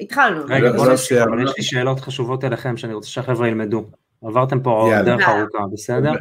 התחלנו. 0.00 0.44
רגע, 0.48 0.72
בואו 0.72 0.90
נמשיך, 0.90 1.22
אבל 1.22 1.44
יש 1.44 1.50
לי 1.56 1.62
שאלות 1.62 2.00
חשובות 2.00 2.44
אליכם 2.44 2.76
שאני 2.76 2.94
רוצה 2.94 3.08
שהחבר'ה 3.08 3.48
ילמדו. 3.48 3.90
עברתם 4.24 4.60
פה 4.60 4.90
דרך 5.04 5.28
ארוכה, 5.28 5.58
בסדר? 5.72 6.12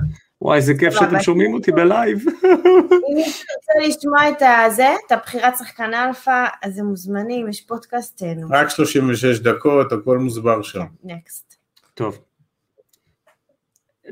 וואי, 0.42 0.58
איזה 0.58 0.74
כיף 0.80 0.94
שאתם 0.94 1.20
שומעים 1.20 1.54
אותי 1.54 1.72
ב 1.72 1.81
live. 1.81 2.26
אם 3.10 3.16
מישהו 3.16 3.46
רוצה 3.56 3.88
לשמוע 3.88 4.30
את 4.30 4.42
הזה, 4.66 4.96
את 5.08 5.12
הבחירת 5.12 5.58
שחקן 5.58 5.94
אלפא, 5.94 6.46
אז 6.64 6.80
הם 6.80 6.86
מוזמנים, 6.86 7.50
יש 7.50 7.62
פודקאסט. 7.62 8.24
רק 8.50 8.70
36 8.70 9.40
דקות, 9.40 9.92
הכל 9.92 10.18
מוסבר 10.18 10.62
שם. 10.62 10.86
next. 11.04 11.56
טוב. 11.94 12.20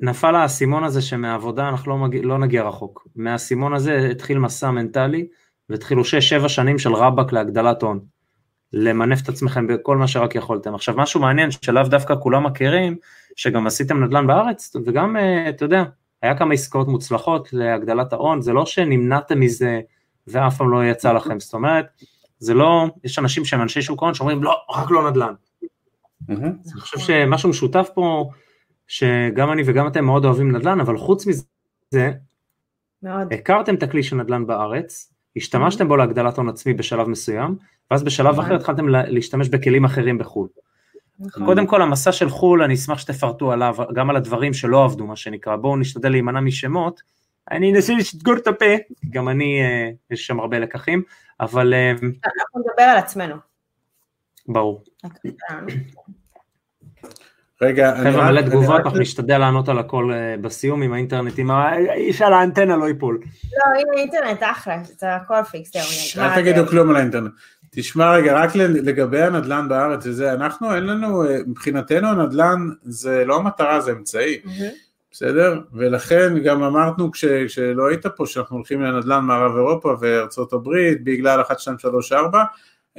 נפל 0.01 0.35
האסימון 0.35 0.83
הזה 0.83 1.01
שמעבודה 1.01 1.69
אנחנו 1.69 1.91
לא, 1.91 1.97
מגיע, 1.97 2.21
לא 2.23 2.37
נגיע 2.37 2.63
רחוק. 2.63 3.07
מהאסימון 3.15 3.73
הזה 3.73 4.07
התחיל 4.11 4.39
מסע 4.39 4.71
מנטלי, 4.71 5.27
והתחילו 5.69 6.03
6-7 6.43 6.47
שנים 6.49 6.79
של 6.79 6.93
רבאק 6.93 7.31
להגדלת 7.31 7.81
הון. 7.81 7.99
למנף 8.73 9.21
את 9.23 9.29
עצמכם 9.29 9.67
בכל 9.67 9.97
מה 9.97 10.07
שרק 10.07 10.35
יכולתם. 10.35 10.75
עכשיו 10.75 10.95
משהו 10.97 11.19
מעניין 11.21 11.51
שלאו 11.51 11.83
דווקא 11.83 12.15
כולם 12.19 12.45
מכירים, 12.45 12.97
שגם 13.37 13.67
עשיתם 13.67 14.03
נדל"ן 14.03 14.27
בארץ, 14.27 14.75
וגם, 14.85 15.17
אה, 15.17 15.49
אתה 15.49 15.65
יודע, 15.65 15.83
היה 16.21 16.37
כמה 16.37 16.53
עסקאות 16.53 16.87
מוצלחות 16.87 17.53
להגדלת 17.53 18.13
ההון, 18.13 18.41
זה 18.41 18.53
לא 18.53 18.65
שנמנעתם 18.65 19.39
מזה 19.39 19.81
ואף 20.27 20.57
פעם 20.57 20.71
לא 20.71 20.85
יצא 20.85 21.13
לכם, 21.13 21.39
זאת 21.39 21.53
אומרת, 21.53 21.85
זה 22.39 22.53
לא, 22.53 22.85
יש 23.03 23.19
אנשים 23.19 23.45
שהם 23.45 23.61
אנשי 23.61 23.81
שוק 23.81 24.03
ההון 24.03 24.13
שאומרים, 24.13 24.43
לא, 24.43 24.55
רק 24.69 24.91
לא 24.91 25.09
נדל"ן. 25.09 25.33
אני 26.29 26.79
חושב 26.79 26.99
שמשהו 26.99 27.49
משותף 27.49 27.89
פה, 27.93 28.29
שגם 28.87 29.51
אני 29.51 29.61
וגם 29.65 29.87
אתם 29.87 30.05
מאוד 30.05 30.25
אוהבים 30.25 30.55
נדל"ן, 30.55 30.79
אבל 30.79 30.97
חוץ 30.97 31.27
מזה, 31.27 32.11
מאוד. 33.03 33.33
הכרתם 33.33 33.75
את 33.75 33.83
הכלי 33.83 34.03
של 34.03 34.15
נדל"ן 34.15 34.47
בארץ, 34.47 35.13
השתמשתם 35.35 35.87
בו 35.87 35.97
להגדלת 35.97 36.37
הון 36.37 36.49
עצמי 36.49 36.73
בשלב 36.73 37.07
מסוים, 37.09 37.55
ואז 37.91 38.03
בשלב 38.03 38.33
נכון. 38.33 38.45
אחר 38.45 38.55
התחלתם 38.55 38.89
להשתמש 38.89 39.49
בכלים 39.49 39.85
אחרים 39.85 40.17
בחו"ל. 40.17 40.47
נכון. 41.19 41.45
קודם 41.45 41.67
כל 41.67 41.81
המסע 41.81 42.11
של 42.11 42.29
חו"ל, 42.29 42.63
אני 42.63 42.73
אשמח 42.73 42.97
שתפרטו 42.97 43.51
עליו, 43.51 43.75
גם 43.93 44.09
על 44.09 44.15
הדברים 44.15 44.53
שלא 44.53 44.83
עבדו, 44.85 45.05
מה 45.07 45.15
שנקרא, 45.15 45.55
בואו 45.55 45.77
נשתדל 45.77 46.09
להימנע 46.09 46.39
משמות, 46.39 47.01
אני 47.51 47.73
אנסה 47.73 47.93
לסגור 47.93 48.35
את 48.37 48.47
הפה, 48.47 48.65
גם 49.09 49.29
אני, 49.29 49.61
אה, 49.61 49.89
יש 50.11 50.27
שם 50.27 50.39
הרבה 50.39 50.59
לקחים, 50.59 51.03
אבל... 51.39 51.73
אה, 51.73 51.91
אנחנו 51.91 52.59
נדבר 52.59 52.83
על 52.83 52.97
עצמנו. 52.97 53.35
ברור. 54.47 54.83
רגע, 57.61 57.95
אני 57.95 58.11
חבר'ה. 58.11 58.31
מלא 58.31 58.41
תגובות, 58.41 58.81
אנחנו 58.85 58.99
נשתדל 58.99 59.37
לענות 59.37 59.69
על 59.69 59.79
הכל 59.79 60.11
אה, 60.13 60.35
בסיום 60.41 60.81
עם 60.81 60.93
האינטרנט, 60.93 61.39
עם 61.39 61.51
ה- 61.51 61.77
איש 61.93 62.21
על 62.21 62.33
האנטנה 62.33 62.77
לא 62.77 62.87
ייפול. 62.87 63.19
לא, 63.43 63.79
הנה 63.79 64.01
אינטרנט, 64.01 64.39
אחלה, 64.51 64.83
זה 64.83 65.15
הכל 65.15 65.43
פיקס, 65.43 65.71
אל 66.17 66.35
תגידו. 66.41 66.67
כלום 66.67 66.89
על 66.89 66.95
האינטרנט. 66.95 67.31
תשמע 67.69 68.11
רגע, 68.11 68.43
רק 68.43 68.55
לגבי 68.55 69.21
הנדל"ן 69.21 69.65
בארץ 69.69 70.05
וזה, 70.05 70.33
אנחנו, 70.33 70.75
אין 70.75 70.83
לנו, 70.83 71.25
אה, 71.25 71.37
מבחינתנו 71.47 72.07
הנדל"ן 72.07 72.69
זה 72.83 73.23
לא 73.25 73.35
המטרה, 73.35 73.81
זה 73.81 73.91
אמצעי, 73.91 74.39
מהמם. 74.45 74.71
בסדר? 75.11 75.59
ולכן 75.73 76.43
גם 76.43 76.63
אמרנו 76.63 77.11
כש, 77.11 77.25
כשלא 77.25 77.87
היית 77.87 78.05
פה, 78.05 78.25
שאנחנו 78.25 78.55
הולכים 78.55 78.81
לנדל"ן 78.81 79.19
מערב 79.19 79.55
אירופה 79.55 79.95
וארצות 79.99 80.53
הברית, 80.53 81.03
בגלל 81.03 81.41
1, 81.41 81.59
2, 81.59 81.79
3, 81.79 82.11
4, 82.11 82.43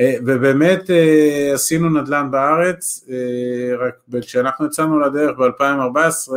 אה, 0.01 0.15
ובאמת 0.27 0.91
אה, 0.91 1.51
עשינו 1.55 2.01
נדל"ן 2.01 2.31
בארץ, 2.31 3.05
אה, 3.11 3.77
רק 3.87 3.95
כשאנחנו 4.23 4.67
יצאנו 4.67 5.01
לדרך 5.01 5.39
ב-2014, 5.39 6.33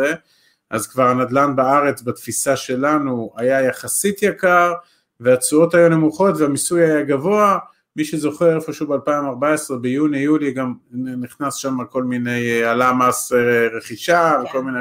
אז 0.70 0.88
כבר 0.88 1.08
הנדל"ן 1.08 1.56
בארץ 1.56 2.02
בתפיסה 2.02 2.56
שלנו 2.56 3.34
היה 3.38 3.62
יחסית 3.62 4.24
יקר, 4.24 4.74
והתשואות 5.20 5.74
היו 5.74 5.90
נמוכות 5.90 6.36
והמיסוי 6.38 6.84
היה 6.84 7.04
גבוה, 7.04 7.58
מי 7.96 8.06
שזוכר 8.06 8.56
איפשהו 8.56 8.88
ב-2014 8.88 9.76
ביוני 9.82 10.20
יולי 10.20 10.52
גם 10.52 10.74
נכנס 10.92 11.56
שם 11.56 11.78
כל 11.89 12.04
מיני, 12.04 12.62
אה, 12.62 12.72
עלה 12.72 12.94
מס 12.94 13.34
אה, 13.34 13.68
רכישה 13.78 14.32
כן. 14.38 14.48
וכל 14.48 14.64
מיני, 14.64 14.80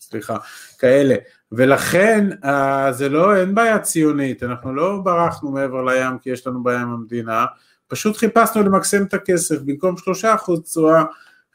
סליחה, 0.00 0.36
כאלה, 0.78 1.14
ולכן 1.52 2.28
אה, 2.44 2.92
זה 2.92 3.08
לא, 3.08 3.36
אין 3.36 3.54
בעיה 3.54 3.78
ציונית, 3.78 4.42
אנחנו 4.42 4.74
לא 4.74 5.00
ברחנו 5.04 5.50
מעבר 5.50 5.82
לים 5.84 6.18
כי 6.18 6.30
יש 6.30 6.46
לנו 6.46 6.62
בעיה 6.62 6.80
עם 6.80 6.92
המדינה, 6.92 7.44
פשוט 7.88 8.16
חיפשנו 8.16 8.62
למקסם 8.62 9.02
את 9.02 9.14
הכסף, 9.14 9.58
במקום 9.64 9.96
שלושה 9.96 10.34
אחוז 10.34 10.62
תשואה 10.62 11.04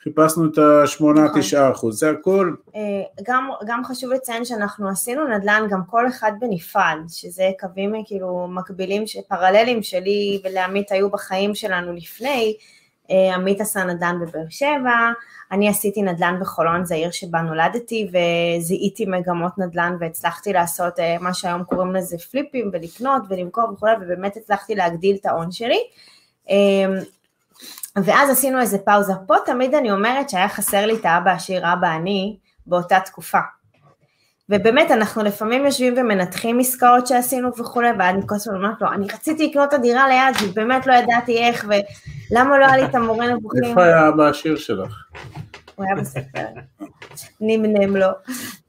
חיפשנו 0.04 0.46
את 0.46 0.58
השמונה 0.58 1.24
נכון. 1.24 1.42
תשעה 1.42 1.72
אחוז, 1.72 2.00
זה 2.00 2.10
הכל, 2.10 2.54
אה, 2.76 2.82
גם, 3.24 3.50
גם 3.66 3.86
חשוב 3.86 4.12
לציין 4.12 4.46
שאנחנו 4.46 4.90
עשינו 4.90 5.28
נדל"ן 5.28 5.68
גם 5.70 5.82
כל 5.88 6.08
אחד 6.08 6.32
בנפרד, 6.40 6.98
שזה 7.08 7.50
קווים 7.60 7.94
כאילו 8.06 8.48
מקבילים, 8.48 9.04
פרללים 9.28 9.84
שלי 9.84 10.42
ולעמית 10.44 10.92
היו 10.92 11.10
בחיים 11.10 11.56
שלנו 11.56 11.94
לפני, 11.94 12.56
אה, 13.12 13.36
עמית 13.36 13.62
עשה 13.62 13.84
נדל"ן 13.84 14.20
בבאר 14.22 14.46
שבע, 14.50 15.12
אני 15.52 15.70
עשיתי 15.70 16.02
נדל"ן 16.02 16.38
בחולון, 16.42 16.86
זו 16.86 16.94
העיר 16.96 17.12
שבה 17.12 17.42
נולדתי, 17.42 18.10
וזיהיתי 18.10 19.06
מגמות 19.06 19.58
נדל"ן 19.58 19.98
והצלחתי 20.00 20.54
לעשות 20.54 21.00
אה, 21.00 21.18
מה 21.20 21.34
שהיום 21.34 21.64
קוראים 21.64 21.96
לזה 21.96 22.18
פליפים, 22.32 22.70
ולקנות 22.74 23.22
ולמכור 23.30 23.64
וכולי, 23.74 23.94
ובאמת 24.02 24.38
הצלחתי 24.38 24.76
להגדיל 24.76 25.16
את 25.22 25.26
ההון 25.26 25.52
שלי. 25.52 25.80
ואז 28.04 28.30
עשינו 28.30 28.60
איזה 28.60 28.78
פאוזה. 28.78 29.14
פה 29.28 29.36
תמיד 29.46 29.76
אני 29.76 29.92
אומרת 29.92 30.30
שהיה 30.30 30.50
חסר 30.50 30.86
לי 30.86 30.96
את 30.96 31.06
האבא 31.06 31.32
עשיר, 31.32 31.74
אבא 31.74 31.88
עני, 31.88 32.38
באותה 32.66 33.00
תקופה. 33.00 33.40
ובאמת, 34.50 34.92
אנחנו 34.92 35.24
לפעמים 35.24 35.66
יושבים 35.66 35.94
ומנתחים 35.98 36.60
עסקאות 36.60 37.08
שעשינו 37.08 37.50
וכולי, 37.58 37.90
ואני 38.00 38.22
כל 38.26 38.36
הזמן 38.36 38.56
אומרת 38.56 38.82
לו, 38.82 38.88
אני 38.92 39.08
רציתי 39.14 39.48
לקנות 39.48 39.70
את 39.70 39.74
הדירה 39.74 40.08
ליד, 40.08 40.50
ובאמת 40.50 40.88
לא 40.88 40.94
ידעתי 40.94 41.38
איך, 41.38 41.66
ולמה 42.32 42.58
לא 42.58 42.66
היה 42.66 42.78
לי 42.78 42.86
את 42.86 42.96
המורה 42.96 43.28
נבוכים? 43.28 43.64
איפה 43.64 43.84
היה 43.84 44.08
אבא 44.08 44.24
השיר 44.24 44.56
שלך? 44.56 44.94
הוא 45.76 45.86
היה 45.86 45.96
בספר, 45.96 46.46
נמנם 47.42 47.96
לו. 47.96 48.08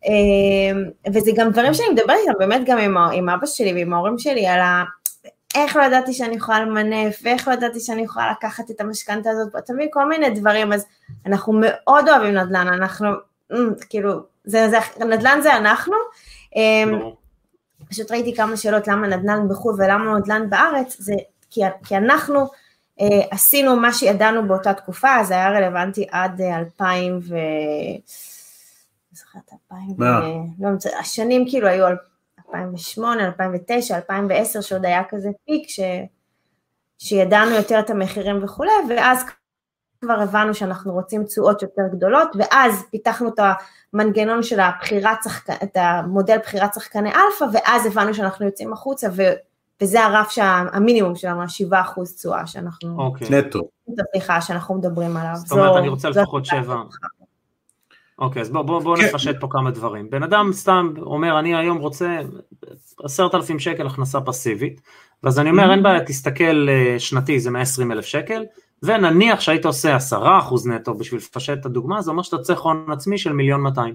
אמ, 0.05 0.85
וזה 1.14 1.31
גם 1.37 1.51
דברים 1.51 1.74
שאני 1.74 1.89
מדברת 1.89 2.16
איתם, 2.20 2.39
באמת 2.39 2.61
גם 2.66 2.79
עם, 2.79 2.97
עם 2.97 3.29
אבא 3.29 3.47
שלי 3.47 3.72
ועם 3.72 3.95
ההורים 3.95 4.18
שלי, 4.18 4.47
על 4.47 4.61
ה... 4.61 4.85
איך 5.55 5.76
לא 5.76 5.82
ידעתי 5.82 6.12
שאני 6.12 6.36
יכולה 6.36 6.61
למנף, 6.61 7.20
ואיך 7.22 7.49
לא 7.49 7.53
ידעתי 7.53 7.80
שאני 7.80 8.03
יכולה 8.03 8.30
לקחת 8.30 8.70
את 8.70 8.80
המשכנתה 8.80 9.30
הזאת, 9.30 9.57
אתה 9.59 9.72
מבין 9.72 9.88
כל 9.92 10.09
מיני 10.09 10.30
דברים, 10.30 10.72
אז 10.72 10.86
אנחנו 11.26 11.61
מאוד 11.62 12.09
אוהבים 12.09 12.34
נדל"ן, 12.34 12.68
אנחנו, 12.68 13.09
אמ, 13.53 13.70
כאילו, 13.88 14.12
זה, 14.44 14.68
זה, 14.70 15.05
נדל"ן 15.05 15.40
זה 15.42 15.57
אנחנו. 15.57 15.96
אמ. 16.57 17.01
פשוט 17.90 18.11
ראיתי 18.11 18.34
כמה 18.34 18.57
שאלות 18.57 18.88
למה 18.88 19.07
נדל"ן 19.07 19.49
בחו"ל 19.49 19.74
ולמה 19.78 20.18
נדל"ן 20.18 20.51
בארץ, 20.51 20.96
זה 20.99 21.14
כי, 21.51 21.61
כי 21.84 21.96
אנחנו 21.96 22.46
אה, 23.01 23.20
עשינו 23.30 23.76
מה 23.76 23.92
שידענו 23.92 24.49
באותה 24.49 24.74
תקופה, 24.74 25.24
זה 25.24 25.34
היה 25.34 25.51
רלוונטי 25.51 26.07
עד 26.11 26.40
אה, 26.40 26.59
2000 26.59 27.18
ו... 27.22 27.34
אני 27.34 28.01
זוכרת, 29.12 29.53
2000 29.72 29.90
ו... 29.90 29.94
מה? 29.99 30.20
לא, 30.59 30.68
השנים 31.01 31.44
כאילו 31.49 31.68
היו 31.68 31.86
2008, 32.55 33.24
2009, 33.26 33.96
2010, 33.96 34.61
שעוד 34.61 34.84
היה 34.84 35.03
כזה 35.09 35.28
peak, 35.47 35.68
ש... 35.68 35.80
שידענו 36.99 37.51
יותר 37.51 37.80
את 37.80 37.90
המחירים 37.90 38.44
וכולי, 38.44 38.70
ואז 38.88 39.24
כבר 40.01 40.20
הבנו 40.20 40.55
שאנחנו 40.55 40.92
רוצים 40.92 41.24
תשואות 41.24 41.62
יותר 41.62 41.82
גדולות, 41.92 42.28
ואז 42.38 42.84
פיתחנו 42.90 43.28
את 43.28 43.38
המנגנון 43.92 44.42
של 44.42 44.61
הבחירת 44.61 45.18
שחקן, 45.24 45.53
את 45.62 45.76
המודל 45.76 46.38
בחירת 46.42 46.74
שחקני 46.74 47.09
אלפא, 47.09 47.44
ואז 47.53 47.86
הבנו 47.86 48.14
שאנחנו 48.14 48.46
יוצאים 48.46 48.72
החוצה, 48.72 49.09
ו, 49.16 49.22
וזה 49.82 50.05
הרף 50.05 50.30
שה, 50.30 50.62
המינימום 50.72 51.14
שלנו, 51.16 51.42
ה-7% 51.42 52.01
תשואה 52.16 52.46
שאנחנו, 52.46 52.96
אוקיי. 52.99 53.28
נטו. 53.30 53.68
סליחה, 54.12 54.40
שאנחנו 54.40 54.74
מדברים 54.74 55.16
עליו. 55.16 55.32
זאת 55.36 55.53
אומרת, 55.53 55.72
זו- 55.72 55.78
אני 55.78 55.88
רוצה 55.88 56.09
לפחות 56.09 56.42
התוצאה 56.42 56.62
שבע. 56.62 56.74
שלך. 56.90 57.07
אוקיי, 58.19 58.43
אז 58.43 58.51
בואו 58.51 58.64
בוא, 58.64 58.81
בוא 58.83 58.97
כן. 58.97 59.05
נפשט 59.05 59.37
פה 59.41 59.49
כמה 59.51 59.71
דברים. 59.71 60.11
בן 60.11 60.23
אדם 60.23 60.53
סתם 60.53 60.93
אומר, 61.01 61.39
אני 61.39 61.57
היום 61.57 61.79
רוצה 61.79 62.19
עשרת 63.03 63.35
אלפים 63.35 63.59
שקל 63.59 63.87
הכנסה 63.87 64.21
פסיבית, 64.21 64.81
ואז 65.23 65.39
אני 65.39 65.51
אומר, 65.51 65.71
אין 65.71 65.83
בעיה, 65.83 66.05
תסתכל 66.05 66.69
אה, 66.69 66.99
שנתי, 66.99 67.41
זה 67.41 67.51
120 67.51 67.93
אלף 67.93 68.05
שקל, 68.05 68.45
ונניח 68.83 69.41
שהיית 69.41 69.64
עושה 69.64 69.97
עשרה 69.97 70.39
אחוז 70.39 70.66
נטו 70.66 70.95
בשביל 70.95 71.21
לפשט 71.21 71.59
את 71.61 71.66
הדוגמה, 71.66 72.03
זה 72.03 72.11
אומר 72.11 72.23
שאתה 72.23 72.39
צריך 72.39 72.61
הון 72.61 72.87
עצמי 72.93 73.19
של 73.19 73.33
מיליון 73.33 73.61
200. 73.61 73.95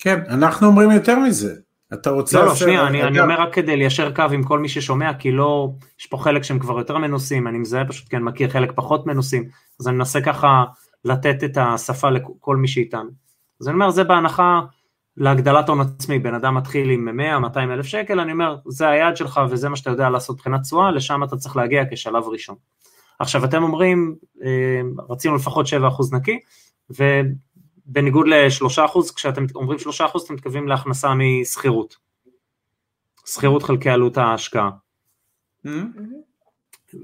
כן, 0.00 0.20
אנחנו 0.28 0.66
אומרים 0.66 0.90
יותר 0.90 1.18
מזה. 1.18 1.54
אתה 1.92 2.10
רוצה... 2.10 2.38
לא, 2.38 2.46
לא, 2.46 2.54
שנייה, 2.54 2.86
אני, 2.86 3.02
אני 3.02 3.20
אומר 3.20 3.40
רק 3.40 3.54
כדי 3.54 3.76
ליישר 3.76 4.12
קו 4.14 4.24
עם 4.32 4.42
כל 4.42 4.58
מי 4.58 4.68
ששומע, 4.68 5.14
כי 5.14 5.32
לא, 5.32 5.70
יש 6.00 6.06
פה 6.06 6.16
חלק 6.16 6.42
שהם 6.42 6.58
כבר 6.58 6.78
יותר 6.78 6.98
מנוסים, 6.98 7.48
אני 7.48 7.58
מזהה 7.58 7.84
פשוט 7.88 8.08
כי 8.08 8.16
אני 8.16 8.24
מכיר 8.24 8.48
חלק 8.48 8.72
פחות 8.74 9.06
מנוסים, 9.06 9.48
אז 9.80 9.88
אני 9.88 9.96
מנסה 9.96 10.20
ככה 10.20 10.64
לתת 11.04 11.44
את 11.44 11.56
השפה 11.60 12.10
לכל 12.10 12.56
מי 12.56 12.68
שאיתנו. 12.68 13.10
אז 13.60 13.68
אני 13.68 13.74
אומר, 13.74 13.90
זה 13.90 14.04
בהנחה 14.04 14.60
להגדלת 15.16 15.68
הון 15.68 15.80
עצמי, 15.80 16.18
בן 16.18 16.34
אדם 16.34 16.54
מתחיל 16.54 16.90
עם 16.90 17.20
100-200 17.54 17.58
אלף 17.58 17.86
שקל, 17.86 18.20
אני 18.20 18.32
אומר, 18.32 18.56
זה 18.66 18.88
היעד 18.88 19.16
שלך 19.16 19.40
וזה 19.50 19.68
מה 19.68 19.76
שאתה 19.76 19.90
יודע 19.90 20.10
לעשות 20.10 20.36
מבחינת 20.36 20.62
תשואה, 20.62 20.90
לשם 20.90 21.24
אתה 21.24 21.36
צריך 21.36 21.56
להגיע 21.56 21.84
כשלב 21.90 22.24
ראשון. 22.24 22.56
עכשיו 23.18 23.44
אתם 23.44 23.62
אומרים, 23.62 24.16
אה, 24.44 24.80
רצינו 25.10 25.36
לפחות 25.36 25.66
7% 25.66 25.70
נקי, 26.12 26.38
ובניגוד 26.90 28.28
ל-3%, 28.28 29.14
כשאתם 29.16 29.46
אומרים 29.54 29.78
3% 29.78 30.24
אתם 30.24 30.34
מתכוונים 30.34 30.68
להכנסה 30.68 31.08
משכירות. 31.14 31.96
שכירות 33.26 33.62
חלקי 33.62 33.90
עלות 33.90 34.18
ההשקעה. 34.18 34.70
Hmm? 35.66 35.68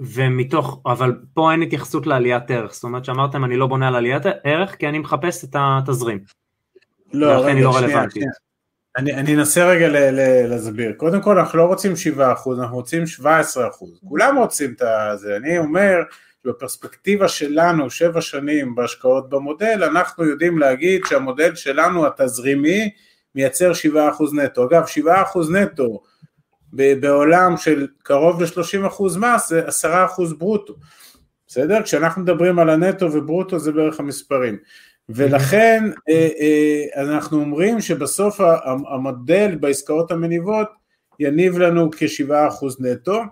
ומתוך, 0.00 0.80
אבל 0.86 1.12
פה 1.34 1.52
אין 1.52 1.62
התייחסות 1.62 2.06
לעליית 2.06 2.50
ערך, 2.50 2.74
זאת 2.74 2.84
אומרת 2.84 3.04
שאמרתם 3.04 3.44
אני 3.44 3.56
לא 3.56 3.66
בונה 3.66 3.88
על 3.88 3.96
עליית 3.96 4.22
ערך 4.44 4.76
כי 4.76 4.88
אני 4.88 4.98
מחפש 4.98 5.44
את 5.44 5.56
התזרים. 5.58 6.18
לא, 7.12 7.46
היא 7.46 7.56
רגע, 7.56 7.64
לא 7.64 7.72
שנייה, 7.72 7.86
רלוונטית. 7.86 8.12
שנייה. 8.12 8.30
אני, 8.96 9.14
אני 9.14 9.34
אנסה 9.34 9.66
רגע 9.66 9.88
ל, 9.88 9.96
ל, 9.96 10.46
להסביר. 10.46 10.92
קודם 10.96 11.22
כל, 11.22 11.38
אנחנו 11.38 11.58
לא 11.58 11.64
רוצים 11.64 11.92
7%, 11.92 12.20
אנחנו 12.58 12.76
רוצים 12.76 13.02
17%. 13.02 13.24
כולם 14.08 14.36
רוצים 14.36 14.70
את 14.72 14.82
זה. 15.18 15.36
אני 15.36 15.58
אומר, 15.58 15.96
בפרספקטיבה 16.44 17.28
שלנו, 17.28 17.90
שבע 17.90 18.20
שנים 18.20 18.74
בהשקעות 18.74 19.28
במודל, 19.28 19.84
אנחנו 19.84 20.24
יודעים 20.24 20.58
להגיד 20.58 21.00
שהמודל 21.06 21.54
שלנו, 21.54 22.06
התזרימי, 22.06 22.90
מייצר 23.34 23.72
7% 23.72 23.96
נטו. 24.34 24.64
אגב, 24.64 24.84
7% 24.84 25.08
נטו 25.52 26.02
בעולם 26.72 27.56
של 27.56 27.86
קרוב 28.02 28.42
ל-30% 28.42 29.18
מס, 29.18 29.48
זה 29.48 29.66
10% 29.84 30.34
ברוטו. 30.38 30.74
בסדר? 31.46 31.82
כשאנחנו 31.82 32.22
מדברים 32.22 32.58
על 32.58 32.70
הנטו 32.70 33.12
וברוטו 33.12 33.58
זה 33.58 33.72
בערך 33.72 34.00
המספרים. 34.00 34.58
ולכן 35.08 35.84
אה, 36.08 36.28
אה, 36.40 37.02
אנחנו 37.02 37.40
אומרים 37.40 37.80
שבסוף 37.80 38.40
המודל 38.88 39.54
בעסקאות 39.60 40.10
המניבות 40.10 40.68
יניב 41.20 41.58
לנו 41.58 41.90
כ-7% 41.92 42.66
נטו, 42.80 43.22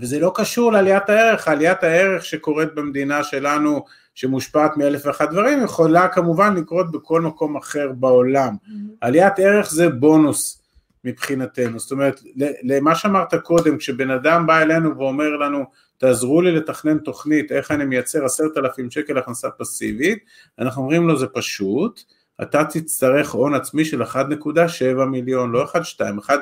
וזה 0.00 0.18
לא 0.18 0.32
קשור 0.34 0.72
לעליית 0.72 1.08
הערך, 1.08 1.48
עליית 1.48 1.82
הערך 1.82 2.24
שקורית 2.24 2.74
במדינה 2.74 3.24
שלנו, 3.24 3.84
שמושפעת 4.14 4.76
מאלף 4.76 5.06
ואחת 5.06 5.30
דברים, 5.30 5.64
יכולה 5.64 6.08
כמובן 6.08 6.54
לקרות 6.56 6.90
בכל 6.90 7.20
מקום 7.20 7.56
אחר 7.56 7.92
בעולם. 7.92 8.56
עליית 9.00 9.38
ערך 9.38 9.70
זה 9.70 9.88
בונוס 9.88 10.63
מבחינתנו, 11.04 11.78
זאת 11.78 11.92
אומרת, 11.92 12.20
למה 12.62 12.94
שאמרת 12.94 13.34
קודם, 13.34 13.78
כשבן 13.78 14.10
אדם 14.10 14.46
בא 14.46 14.62
אלינו 14.62 14.98
ואומר 14.98 15.36
לנו, 15.36 15.64
תעזרו 15.98 16.42
לי 16.42 16.52
לתכנן 16.52 16.98
תוכנית, 16.98 17.52
איך 17.52 17.70
אני 17.70 17.84
מייצר 17.84 18.24
עשרת 18.24 18.58
אלפים 18.58 18.90
שקל 18.90 19.18
הכנסה 19.18 19.50
פסיבית, 19.50 20.18
אנחנו 20.58 20.82
אומרים 20.82 21.08
לו 21.08 21.18
זה 21.18 21.26
פשוט, 21.26 22.02
אתה 22.42 22.64
תצטרך 22.64 23.30
הון 23.30 23.54
עצמי 23.54 23.84
של 23.84 24.02
1.7 24.02 25.04
מיליון, 25.04 25.52
לא 25.52 25.64
1.2, 25.64 26.00
1.7, 26.28 26.32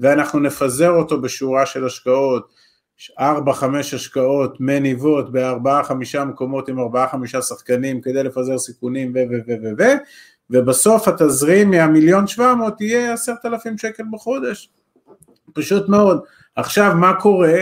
ואנחנו 0.00 0.40
נפזר 0.40 0.90
אותו 0.90 1.20
בשורה 1.20 1.66
של 1.66 1.86
השקעות, 1.86 2.62
ארבע, 3.20 3.52
חמש 3.52 3.94
השקעות 3.94 4.60
מניבות 4.60 5.32
בארבעה, 5.32 5.84
חמישה 5.84 6.24
מקומות 6.24 6.68
עם 6.68 6.78
ארבעה, 6.78 7.08
חמישה 7.08 7.42
שחקנים 7.42 8.00
כדי 8.00 8.22
לפזר 8.22 8.58
סיכונים 8.58 9.12
ו 9.14 9.18
ו 9.30 9.34
ו 9.46 9.52
ו 9.62 9.68
ו 9.78 9.82
ובסוף 10.52 11.08
התזרים 11.08 11.70
מהמיליון 11.70 12.26
שבע 12.26 12.54
מאות 12.54 12.80
יהיה 12.80 13.12
עשרת 13.12 13.46
אלפים 13.46 13.78
שקל 13.78 14.02
בחודש. 14.12 14.70
פשוט 15.54 15.88
מאוד. 15.88 16.20
עכשיו 16.56 16.94
מה 16.96 17.20
קורה? 17.20 17.58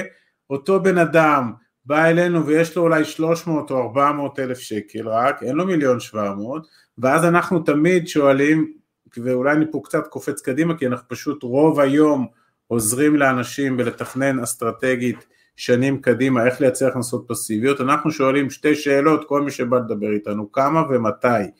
אותו 0.50 0.82
בן 0.82 0.98
אדם 0.98 1.52
בא 1.84 2.04
אלינו 2.04 2.46
ויש 2.46 2.76
לו 2.76 2.82
אולי 2.82 3.04
300 3.04 3.70
או 3.70 3.82
400 3.82 4.38
אלף 4.38 4.58
שקל 4.58 5.08
רק, 5.08 5.42
אין 5.42 5.56
לו 5.56 5.66
מיליון 5.66 6.00
700, 6.00 6.66
ואז 6.98 7.24
אנחנו 7.24 7.58
תמיד 7.58 8.08
שואלים, 8.08 8.72
ואולי 9.16 9.52
אני 9.52 9.64
פה 9.70 9.80
קצת 9.84 10.06
קופץ 10.06 10.40
קדימה, 10.40 10.78
כי 10.78 10.86
אנחנו 10.86 11.08
פשוט 11.08 11.42
רוב 11.42 11.80
היום 11.80 12.26
עוזרים 12.66 13.16
לאנשים 13.16 13.76
בלתכנן 13.76 14.40
אסטרטגית 14.40 15.26
שנים 15.56 16.00
קדימה 16.00 16.46
איך 16.46 16.60
לייצר 16.60 16.86
הכנסות 16.88 17.24
פסיביות, 17.28 17.80
אנחנו 17.80 18.10
שואלים 18.10 18.50
שתי 18.50 18.74
שאלות, 18.74 19.28
כל 19.28 19.42
מי 19.42 19.50
שבא 19.50 19.76
לדבר 19.76 20.12
איתנו, 20.12 20.52
כמה 20.52 20.82
ומתי. 20.90 21.50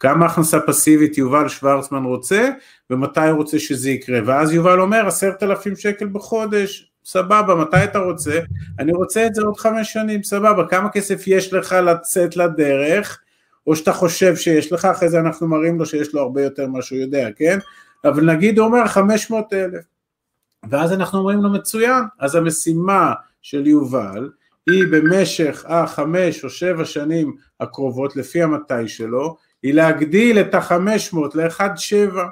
כמה 0.00 0.26
הכנסה 0.26 0.60
פסיבית 0.60 1.18
יובל 1.18 1.48
שוורצמן 1.48 2.04
רוצה 2.04 2.48
ומתי 2.90 3.20
הוא 3.20 3.36
רוצה 3.36 3.58
שזה 3.58 3.90
יקרה? 3.90 4.20
ואז 4.26 4.52
יובל 4.52 4.80
אומר 4.80 5.06
עשרת 5.06 5.42
אלפים 5.42 5.76
שקל 5.76 6.06
בחודש 6.06 6.90
סבבה 7.04 7.54
מתי 7.54 7.84
אתה 7.84 7.98
רוצה? 7.98 8.40
אני 8.78 8.92
רוצה 8.92 9.26
את 9.26 9.34
זה 9.34 9.42
עוד 9.42 9.56
חמש 9.56 9.92
שנים 9.92 10.22
סבבה 10.22 10.66
כמה 10.68 10.88
כסף 10.88 11.26
יש 11.26 11.52
לך 11.52 11.72
לצאת 11.72 12.36
לדרך? 12.36 13.20
או 13.66 13.76
שאתה 13.76 13.92
חושב 13.92 14.36
שיש 14.36 14.72
לך 14.72 14.84
אחרי 14.84 15.08
זה 15.08 15.20
אנחנו 15.20 15.48
מראים 15.48 15.78
לו 15.78 15.86
שיש 15.86 16.14
לו 16.14 16.20
הרבה 16.20 16.42
יותר 16.42 16.66
ממה 16.66 16.82
שהוא 16.82 16.98
יודע 16.98 17.28
כן? 17.36 17.58
אבל 18.04 18.24
נגיד 18.32 18.58
הוא 18.58 18.66
אומר 18.66 18.86
חמש 18.86 19.30
מאות 19.30 19.52
אלף. 19.52 19.84
ואז 20.70 20.92
אנחנו 20.92 21.18
אומרים 21.18 21.42
לו 21.42 21.50
מצוין. 21.50 22.02
אז 22.18 22.34
המשימה 22.34 23.12
של 23.42 23.66
יובל 23.66 24.30
היא 24.66 24.84
במשך 24.90 25.64
החמש 25.68 26.44
או 26.44 26.50
שבע 26.50 26.84
שנים 26.84 27.36
הקרובות 27.60 28.16
לפי 28.16 28.42
המתי 28.42 28.88
שלו 28.88 29.36
היא 29.64 29.74
להגדיל 29.74 30.40
את 30.40 30.54
החמש 30.54 31.12
מאות 31.12 31.34
לאחד 31.34 31.70
שבע 31.76 32.28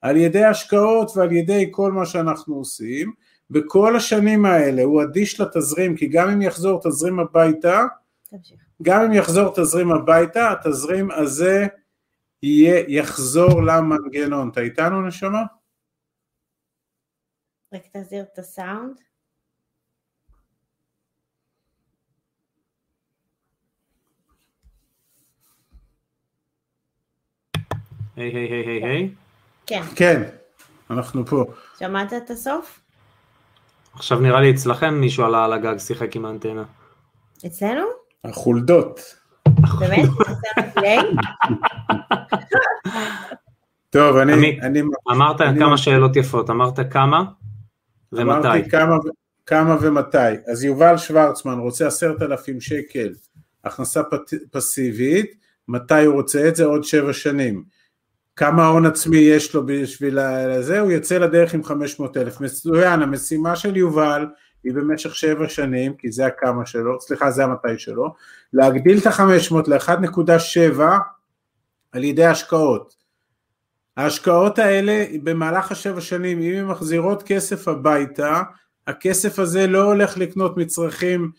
על 0.00 0.16
ידי 0.16 0.44
השקעות 0.44 1.10
ועל 1.16 1.32
ידי 1.32 1.68
כל 1.70 1.92
מה 1.92 2.06
שאנחנו 2.06 2.54
עושים 2.54 3.12
בכל 3.50 3.96
השנים 3.96 4.44
האלה 4.44 4.82
הוא 4.82 5.02
אדיש 5.02 5.40
לתזרים 5.40 5.96
כי 5.96 6.06
גם 6.06 6.28
אם 6.28 6.42
יחזור 6.42 6.80
תזרים 6.84 7.20
הביתה 7.20 7.84
גם 8.82 9.02
אם 9.02 9.12
יחזור 9.12 9.54
תזרים 9.54 9.92
הביתה 9.92 10.52
התזרים 10.52 11.10
הזה 11.10 11.66
יהיה, 12.42 12.84
יחזור 12.88 13.62
למנגנון. 13.62 14.48
אתה 14.48 14.60
איתנו 14.60 15.06
נשמה? 15.06 15.42
רק 17.74 17.82
תחזיר 17.92 18.24
את 18.32 18.38
הסאונד 18.38 19.00
היי 28.16 28.30
היי 28.34 28.48
היי 28.52 28.66
היי 28.66 28.84
היי. 28.84 29.10
כן. 29.66 29.82
כן, 29.96 30.22
אנחנו 30.90 31.26
פה. 31.26 31.44
שמעת 31.78 32.12
את 32.12 32.30
הסוף? 32.30 32.80
עכשיו 33.94 34.20
נראה 34.20 34.40
לי 34.40 34.50
אצלכם 34.50 34.94
מישהו 34.94 35.24
עלה 35.24 35.44
על 35.44 35.52
הגג, 35.52 35.78
שיחק 35.78 36.16
עם 36.16 36.24
האנטנה. 36.24 36.64
אצלנו? 37.46 37.84
החולדות. 38.24 39.00
באמת? 39.78 40.08
טוב, 43.90 44.16
אני... 44.16 44.58
אמרת 45.10 45.40
אני- 45.40 45.58
כמה 45.60 45.78
שאלות 45.78 46.16
יפות, 46.16 46.50
אמרת 46.50 46.92
כמה 46.92 47.24
ומתי. 48.12 48.48
אמרתי 48.48 48.70
כמה, 49.46 49.76
ומתי. 49.80 50.18
אז 50.52 50.64
יובל 50.64 50.96
שוורצמן 50.96 51.58
רוצה 51.58 51.86
עשרת 51.86 52.22
אלפים 52.22 52.60
שקל 52.60 53.08
הכנסה 53.64 54.00
פסיבית, 54.50 55.34
מתי 55.68 56.04
הוא 56.04 56.14
רוצה 56.14 56.48
את 56.48 56.56
זה? 56.56 56.64
עוד 56.64 56.84
שבע 56.84 57.12
שנים. 57.12 57.75
כמה 58.36 58.66
הון 58.66 58.86
עצמי 58.86 59.16
יש 59.16 59.54
לו 59.54 59.66
בשביל 59.66 60.18
זה? 60.60 60.80
הוא 60.80 60.90
יוצא 60.90 61.18
לדרך 61.18 61.54
עם 61.54 61.64
500 61.64 62.16
אלף. 62.16 62.40
מצוין, 62.40 63.02
המשימה 63.02 63.56
של 63.56 63.76
יובל 63.76 64.26
היא 64.64 64.72
במשך 64.74 65.14
שבע 65.14 65.48
שנים, 65.48 65.94
כי 65.94 66.12
זה 66.12 66.26
הכמה 66.26 66.66
שלו, 66.66 67.00
סליחה, 67.00 67.30
זה 67.30 67.44
המתי 67.44 67.78
שלו, 67.78 68.14
להגדיל 68.52 68.98
את 68.98 69.06
ה-500 69.06 69.54
ל-1.7 69.66 70.80
על 71.92 72.04
ידי 72.04 72.24
השקעות. 72.24 72.96
ההשקעות 73.96 74.58
האלה 74.58 75.04
במהלך 75.22 75.72
השבע 75.72 76.00
שנים, 76.00 76.42
אם 76.42 76.54
הן 76.54 76.64
מחזירות 76.64 77.22
כסף 77.22 77.68
הביתה, 77.68 78.42
הכסף 78.86 79.38
הזה 79.38 79.66
לא 79.66 79.82
הולך 79.82 80.18
לקנות 80.18 80.56
מצרכים 80.56 81.30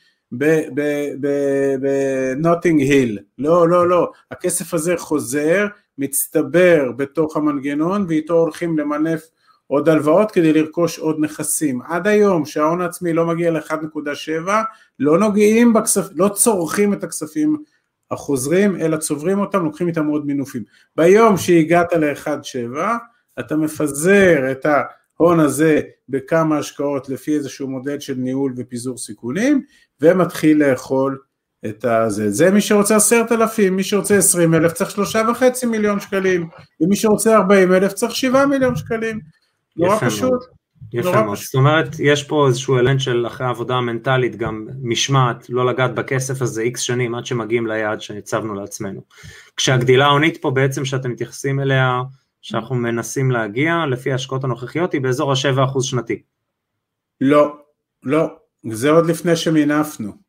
בנוטינג 1.79 2.81
היל, 2.81 3.19
לא, 3.37 3.69
לא, 3.69 3.89
לא, 3.89 4.11
הכסף 4.31 4.73
הזה 4.73 4.93
חוזר, 4.97 5.67
מצטבר 5.97 6.91
בתוך 6.95 7.37
המנגנון 7.37 8.05
ואיתו 8.07 8.33
הולכים 8.33 8.79
למנף 8.79 9.29
עוד 9.67 9.89
הלוואות 9.89 10.31
כדי 10.31 10.53
לרכוש 10.53 10.99
עוד 10.99 11.15
נכסים. 11.19 11.81
עד 11.81 12.07
היום 12.07 12.45
שההון 12.45 12.81
העצמי 12.81 13.13
לא 13.13 13.25
מגיע 13.25 13.51
ל-1.7, 13.51 14.49
לא 14.99 15.19
נוגעים 15.19 15.73
בכספים, 15.73 16.17
לא 16.17 16.29
צורכים 16.29 16.93
את 16.93 17.03
הכספים 17.03 17.57
החוזרים, 18.11 18.75
אלא 18.75 18.97
צוברים 18.97 19.39
אותם, 19.39 19.63
לוקחים 19.63 19.87
איתם 19.87 20.07
עוד 20.07 20.25
מינופים. 20.25 20.63
ביום 20.95 21.37
שהגעת 21.37 21.93
ל-1.7, 21.93 22.77
אתה 23.39 23.55
מפזר 23.55 24.51
את 24.51 24.65
ההון 25.19 25.39
הזה 25.39 25.81
בכמה 26.09 26.57
השקעות 26.57 27.09
לפי 27.09 27.35
איזשהו 27.35 27.67
מודל 27.67 27.99
של 27.99 28.13
ניהול 28.13 28.53
ופיזור 28.57 28.97
סיכונים, 28.97 29.61
ומתחיל 30.01 30.63
לאכול 30.63 31.19
את 31.65 31.85
הזה. 31.85 32.31
זה 32.31 32.51
מי 32.51 32.61
שרוצה 32.61 32.95
עשרת 32.95 33.31
אלפים, 33.31 33.75
מי 33.75 33.83
שרוצה 33.83 34.17
עשרים 34.17 34.53
אלף 34.53 34.73
צריך 34.73 34.91
שלושה 34.91 35.21
וחצי 35.31 35.65
מיליון 35.65 35.99
שקלים, 35.99 36.49
ומי 36.81 36.95
שרוצה 36.95 37.35
ארבעים 37.35 37.73
אלף 37.73 37.93
צריך 37.93 38.15
שבעה 38.15 38.45
מיליון 38.45 38.75
שקלים. 38.75 39.19
נורא 39.77 39.95
יפה 39.95 40.05
פשוט. 40.05 40.57
יפה 40.93 41.23
מאוד. 41.23 41.37
זאת 41.37 41.55
אומרת, 41.55 41.87
יש 41.99 42.23
פה 42.23 42.47
איזשהו 42.47 42.77
אלנט 42.77 42.99
של 42.99 43.27
אחרי 43.27 43.47
העבודה 43.47 43.75
המנטלית, 43.75 44.35
גם 44.35 44.67
משמעת, 44.81 45.49
לא 45.49 45.65
לגעת 45.65 45.95
בכסף 45.95 46.41
הזה 46.41 46.61
איקס 46.61 46.81
שנים 46.81 47.15
עד 47.15 47.25
שמגיעים 47.25 47.67
ליעד 47.67 48.01
שהצבנו 48.01 48.53
לעצמנו. 48.53 49.01
כשהגדילה 49.57 50.05
ההונית 50.05 50.37
פה 50.41 50.51
בעצם 50.51 50.85
שאתם 50.85 51.11
מתייחסים 51.11 51.59
אליה, 51.59 52.01
שאנחנו 52.41 52.75
מנסים 52.75 53.31
להגיע, 53.31 53.85
לפי 53.89 54.11
ההשקעות 54.11 54.43
הנוכחיות, 54.43 54.93
היא 54.93 55.01
באזור 55.01 55.31
ה-7% 55.31 55.81
שנתי. 55.81 56.21
לא, 57.21 57.55
לא, 58.03 58.27
זה 58.71 58.89
עוד 58.89 59.05
לפני 59.05 59.35
שמינפנו. 59.35 60.26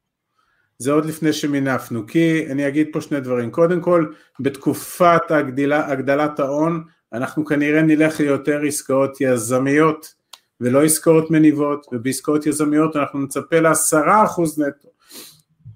זה 0.78 0.92
עוד 0.92 1.04
לפני 1.04 1.32
שמינפנו, 1.32 2.06
כי 2.06 2.46
אני 2.50 2.68
אגיד 2.68 2.88
פה 2.92 3.00
שני 3.00 3.20
דברים. 3.20 3.50
קודם 3.50 3.80
כל, 3.80 4.06
בתקופת 4.40 5.30
הגדילה, 5.30 5.90
הגדלת 5.90 6.40
ההון, 6.40 6.84
אנחנו 7.12 7.44
כנראה 7.44 7.82
נלך 7.82 8.20
ליותר 8.20 8.60
עסקאות 8.66 9.20
יזמיות 9.20 10.14
ולא 10.60 10.84
עסקאות 10.84 11.30
מניבות, 11.30 11.86
ובעסקאות 11.92 12.46
יזמיות 12.46 12.96
אנחנו 12.96 13.20
נצפה 13.20 13.60
לעשרה 13.60 14.24
אחוז 14.24 14.58
נטו, 14.58 14.88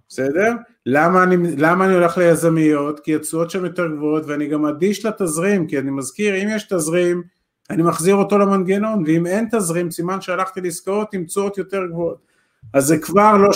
בסדר? 0.08 0.52
למה 0.86 1.22
אני, 1.22 1.36
למה 1.56 1.84
אני 1.84 1.94
הולך 1.94 2.18
ליזמיות? 2.18 3.00
כי 3.00 3.14
התשואות 3.14 3.50
שם 3.50 3.64
יותר 3.64 3.86
גבוהות 3.86 4.22
ואני 4.26 4.46
גם 4.46 4.66
אדיש 4.66 5.06
לתזרים, 5.06 5.66
כי 5.66 5.78
אני 5.78 5.90
מזכיר, 5.90 6.42
אם 6.42 6.48
יש 6.50 6.62
תזרים, 6.64 7.22
אני 7.70 7.82
מחזיר 7.82 8.14
אותו 8.14 8.38
למנגנון, 8.38 9.04
ואם 9.06 9.26
אין 9.26 9.48
תזרים, 9.52 9.90
סימן 9.90 10.20
שהלכתי 10.20 10.60
לעסקאות 10.60 11.14
עם 11.14 11.24
תשואות 11.24 11.58
יותר 11.58 11.86
גבוהות. 11.86 12.31
אז 12.74 12.84
זה 12.84 12.98
כבר 12.98 13.36
לא 13.36 13.50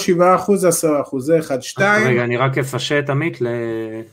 7%, 0.49 0.57
זה 0.57 0.69
10%, 0.69 1.19
זה 1.19 1.39
1, 1.39 1.63
2. 1.63 2.07
רגע, 2.07 2.25
אני 2.25 2.37
רק 2.37 2.59
אפשט 2.59 3.11
עמית 3.11 3.39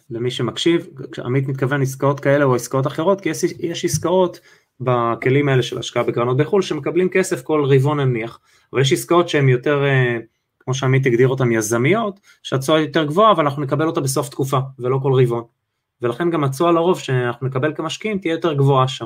למי 0.09 0.31
שמקשיב, 0.31 0.87
עמית 1.25 1.47
מתכוון 1.47 1.81
עסקאות 1.81 2.19
כאלה 2.19 2.45
או 2.45 2.55
עסקאות 2.55 2.87
אחרות, 2.87 3.21
כי 3.21 3.29
יש, 3.29 3.43
יש 3.43 3.85
עסקאות 3.85 4.39
בכלים 4.79 5.49
האלה 5.49 5.63
של 5.63 5.79
השקעה 5.79 6.03
בקרנות 6.03 6.37
בחו"ל 6.37 6.61
שמקבלים 6.61 7.09
כסף 7.09 7.41
כל 7.41 7.65
רבעון 7.65 7.99
נניח, 7.99 8.39
אבל 8.73 8.81
יש 8.81 8.93
עסקאות 8.93 9.29
שהן 9.29 9.49
יותר, 9.49 9.83
אה, 9.83 10.17
כמו 10.59 10.73
שעמית 10.73 11.05
הגדיר 11.05 11.27
אותן, 11.27 11.51
יזמיות, 11.51 12.19
שהתשואה 12.43 12.79
יותר 12.79 13.03
גבוהה 13.03 13.33
ואנחנו 13.37 13.61
נקבל 13.61 13.87
אותה 13.87 14.01
בסוף 14.01 14.29
תקופה 14.29 14.59
ולא 14.79 14.99
כל 15.03 15.13
רבעון, 15.13 15.43
ולכן 16.01 16.29
גם 16.29 16.43
התשואה 16.43 16.71
לרוב 16.71 16.99
שאנחנו 16.99 17.47
נקבל 17.47 17.73
כמשקיעים 17.75 18.19
תהיה 18.19 18.31
יותר 18.31 18.53
גבוהה 18.53 18.87
שם. 18.87 19.05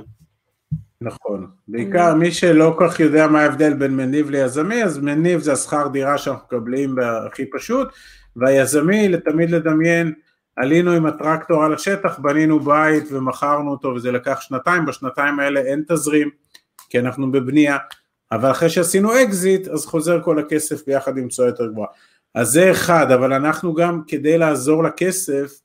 נכון, 1.01 1.47
בעיקר 1.67 2.15
מי 2.15 2.31
שלא 2.31 2.75
כל 2.77 2.87
כך 2.89 2.99
יודע 2.99 3.27
מה 3.27 3.41
ההבדל 3.41 3.73
בין 3.73 3.95
מניב 3.95 4.29
ליזמי, 4.29 4.83
אז 4.83 4.97
מניב 4.97 5.39
זה 5.39 5.53
השכר 5.53 5.87
דירה 5.87 6.17
שאנחנו 6.17 6.45
מקבלים 6.47 6.95
הכי 6.99 7.45
פשוט, 7.45 7.87
והיזמי, 8.35 9.09
לתמיד 9.09 9.51
לדמיין, 9.51 10.13
עלינו 10.55 10.91
עם 10.91 11.05
הטרקטור 11.05 11.63
על 11.63 11.73
השטח, 11.73 12.19
בנינו 12.19 12.59
בית 12.59 13.03
ומכרנו 13.11 13.71
אותו 13.71 13.87
וזה 13.87 14.11
לקח 14.11 14.41
שנתיים, 14.41 14.85
בשנתיים 14.85 15.39
האלה 15.39 15.59
אין 15.59 15.83
תזרים, 15.87 16.29
כי 16.89 16.99
אנחנו 16.99 17.31
בבנייה, 17.31 17.77
אבל 18.31 18.51
אחרי 18.51 18.69
שעשינו 18.69 19.21
אקזיט, 19.23 19.67
אז 19.67 19.85
חוזר 19.85 20.21
כל 20.23 20.39
הכסף 20.39 20.85
ביחד 20.85 21.17
עם 21.17 21.27
תשואה 21.27 21.47
יותר 21.47 21.67
גבוהה. 21.67 21.89
אז 22.35 22.47
זה 22.47 22.71
אחד, 22.71 23.11
אבל 23.11 23.33
אנחנו 23.33 23.73
גם, 23.73 24.01
כדי 24.07 24.37
לעזור 24.37 24.83
לכסף, 24.83 25.61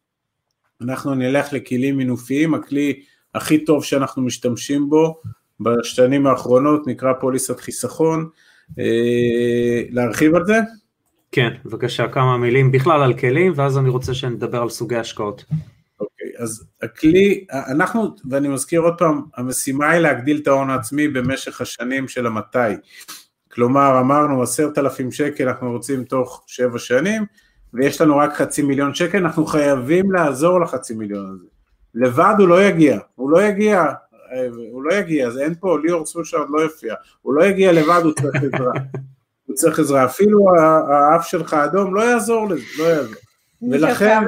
אנחנו 0.81 1.15
נלך 1.15 1.53
לכלים 1.53 1.97
מינופיים, 1.97 2.55
הכלי 2.55 3.03
הכי 3.35 3.65
טוב 3.65 3.85
שאנחנו 3.85 4.23
משתמשים 4.23 4.91
בו 4.91 5.21
בשנים 5.61 6.27
האחרונות 6.27 6.87
נקרא 6.87 7.13
פוליסת 7.21 7.61
חיסכון, 7.61 8.29
אה, 8.79 9.83
להרחיב 9.91 10.35
על 10.35 10.47
זה? 10.47 10.61
כן, 11.33 11.51
בבקשה, 11.65 12.09
כמה 12.09 12.37
מילים 12.37 12.73
בכלל 12.73 13.03
על 13.03 13.15
כלים, 13.15 13.53
ואז 13.57 13.79
אני 13.79 13.89
רוצה 13.89 14.15
שנדבר 14.15 14.63
על 14.63 14.69
סוגי 14.69 14.97
השקעות. 14.97 15.45
אוקיי, 16.01 16.27
אז 16.39 16.65
הכלי, 16.83 17.45
אנחנו, 17.51 18.15
ואני 18.31 18.49
מזכיר 18.49 18.81
עוד 18.81 18.95
פעם, 18.99 19.23
המשימה 19.37 19.91
היא 19.91 20.01
להגדיל 20.01 20.41
את 20.43 20.47
ההון 20.47 20.71
העצמי 20.71 21.09
במשך 21.09 21.61
השנים 21.61 22.09
של 22.09 22.27
המתי. 22.27 22.59
כלומר, 23.53 24.01
אמרנו 24.01 24.43
עשרת 24.43 24.79
אלפים 24.79 25.13
שקל 25.13 25.49
אנחנו 25.49 25.71
רוצים 25.71 26.05
תוך 26.05 26.45
שבע 26.47 26.79
שנים, 26.79 27.25
ויש 27.75 28.01
לנו 28.01 28.17
רק 28.17 28.35
חצי 28.35 28.63
מיליון 28.63 28.95
שקל, 28.95 29.19
אנחנו 29.19 29.47
חייבים 29.47 30.13
לעזור 30.13 30.61
לחצי 30.61 30.95
מיליון 30.95 31.31
הזה. 31.35 31.52
לבד 31.95 32.35
הוא 32.39 32.49
לא 32.49 32.63
יגיע, 32.63 32.99
הוא 33.15 33.31
לא 33.31 33.43
יגיע, 33.43 33.85
הוא 34.73 34.83
לא 34.83 34.95
יגיע, 34.95 35.27
אז 35.27 35.39
אין 35.39 35.55
פה, 35.61 35.79
ליאור 35.85 36.07
סושה 36.07 36.37
עוד 36.37 36.51
לא 36.51 36.61
יופיע, 36.61 36.95
הוא 37.23 37.35
לא 37.35 37.45
יגיע 37.45 37.73
לבד, 37.73 38.01
הוא 38.05 38.13
צריך 38.13 38.43
עזרה. 38.43 38.73
הוא 39.47 39.57
צריך 39.57 39.79
עזרה, 39.79 40.05
אפילו 40.05 40.39
האף 40.89 41.27
שלך 41.27 41.55
אדום 41.55 41.95
לא 41.95 42.01
יעזור 42.01 42.49
לזה, 42.49 42.63
לא 42.79 42.85
יעזור. 42.85 43.15
ולכן, 43.71 44.21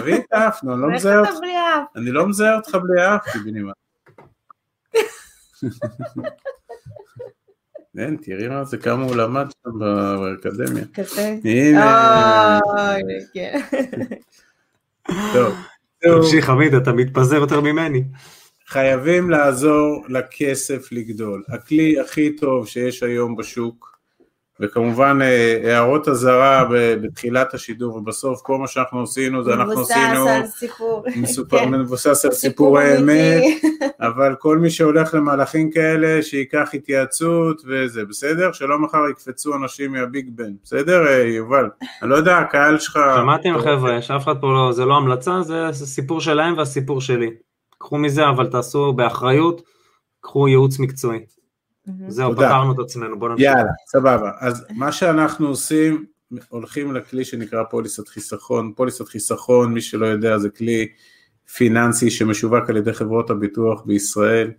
תביא 0.00 0.16
את 0.16 0.32
האף, 0.32 0.64
אני 0.64 0.82
לא 0.82 0.88
מזהה 0.90 1.18
אותך, 1.18 1.30
אני 1.96 2.10
לא 2.10 2.26
מזהה 2.26 2.56
אותך 2.56 2.74
בלי 2.74 3.02
האף, 3.02 3.28
קיבינימה. 3.32 3.72
אין, 7.98 8.16
תראי 8.22 8.48
מה 8.48 8.64
זה, 8.64 8.78
כמה 8.78 9.04
הוא 9.04 9.16
למד 9.16 9.46
שם 9.50 9.78
באקדמיה. 9.78 10.84
כזה? 10.94 11.36
הנה. 11.44 12.60
כן. 13.34 13.60
טוב. 15.32 15.54
תמשיך 16.02 16.50
עמית, 16.50 16.74
אתה 16.74 16.92
מתפזר 16.92 17.36
יותר 17.36 17.60
ממני. 17.60 18.02
חייבים 18.68 19.30
לעזור 19.30 20.04
לכסף 20.08 20.92
לגדול. 20.92 21.42
הכלי 21.48 22.00
הכי 22.00 22.36
טוב 22.36 22.68
שיש 22.68 23.02
היום 23.02 23.36
בשוק, 23.36 23.91
וכמובן 24.62 25.18
אה, 25.22 25.60
הערות 25.64 26.08
אזהרה 26.08 26.64
בתחילת 27.02 27.54
השידור 27.54 27.96
ובסוף, 27.96 28.40
כל 28.42 28.58
מה 28.58 28.66
שאנחנו 28.66 29.02
עשינו 29.02 29.44
זה 29.44 29.54
אנחנו 29.54 29.80
עשינו... 29.80 30.24
מבוסס 30.24 30.26
על 30.26 30.46
סיפור. 30.46 31.04
מסופר, 31.22 31.58
כן. 31.58 31.74
מבוסס 31.74 32.24
על 32.24 32.32
סיפור 32.32 32.32
סיפורי 32.32 32.98
אמת, 32.98 33.42
אמיתי. 33.42 33.68
אבל 34.08 34.34
כל 34.38 34.58
מי 34.58 34.70
שהולך 34.70 35.14
למהלכים 35.14 35.70
כאלה, 35.70 36.22
שייקח 36.22 36.70
התייעצות 36.74 37.62
וזה, 37.66 38.04
בסדר? 38.04 38.52
שלא 38.52 38.78
מחר 38.78 39.08
יקפצו 39.10 39.54
אנשים 39.54 39.92
מהביג 39.92 40.30
בן, 40.34 40.52
בסדר 40.64 41.06
אה, 41.06 41.22
יובל? 41.22 41.68
אני 42.02 42.10
לא 42.10 42.14
יודע, 42.14 42.38
הקהל 42.38 42.78
שלך... 42.78 42.98
שמעתם 43.16 43.58
חבר'ה, 43.58 44.02
שאף 44.02 44.24
אחד 44.24 44.34
פה 44.40 44.52
לא, 44.52 44.72
זה 44.72 44.84
לא 44.84 44.96
המלצה, 44.96 45.42
זה 45.42 45.86
סיפור 45.86 46.20
שלהם 46.20 46.58
והסיפור 46.58 47.00
שלי. 47.00 47.30
קחו 47.78 47.98
מזה, 47.98 48.28
אבל 48.28 48.46
תעשו 48.46 48.92
באחריות, 48.92 49.62
קחו 50.20 50.48
ייעוץ 50.48 50.78
מקצועי. 50.78 51.20
זהו, 52.08 52.34
תודה. 52.34 52.48
פתרנו 52.48 52.72
את 52.72 52.78
עצמנו, 52.78 53.18
בואו 53.18 53.30
נמשיך. 53.30 53.46
יאללה, 53.46 53.70
סבבה. 53.86 54.30
אז 54.40 54.66
מה 54.70 54.92
שאנחנו 54.92 55.48
עושים, 55.48 56.04
הולכים 56.48 56.94
לכלי 56.94 57.24
שנקרא 57.24 57.62
פוליסת 57.70 58.08
חיסכון. 58.08 58.72
פוליסת 58.76 59.08
חיסכון, 59.08 59.74
מי 59.74 59.80
שלא 59.80 60.06
יודע, 60.06 60.38
זה 60.38 60.50
כלי 60.50 60.88
פיננסי 61.54 62.10
שמשווק 62.10 62.70
על 62.70 62.76
ידי 62.76 62.92
חברות 62.92 63.30
הביטוח 63.30 63.82
בישראל, 63.82 64.50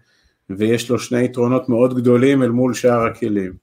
ויש 0.49 0.89
לו 0.89 0.99
שני 0.99 1.23
יתרונות 1.23 1.69
מאוד 1.69 1.95
גדולים 1.97 2.43
אל 2.43 2.49
מול 2.49 2.73
שאר 2.73 3.05
הכלים. 3.05 3.53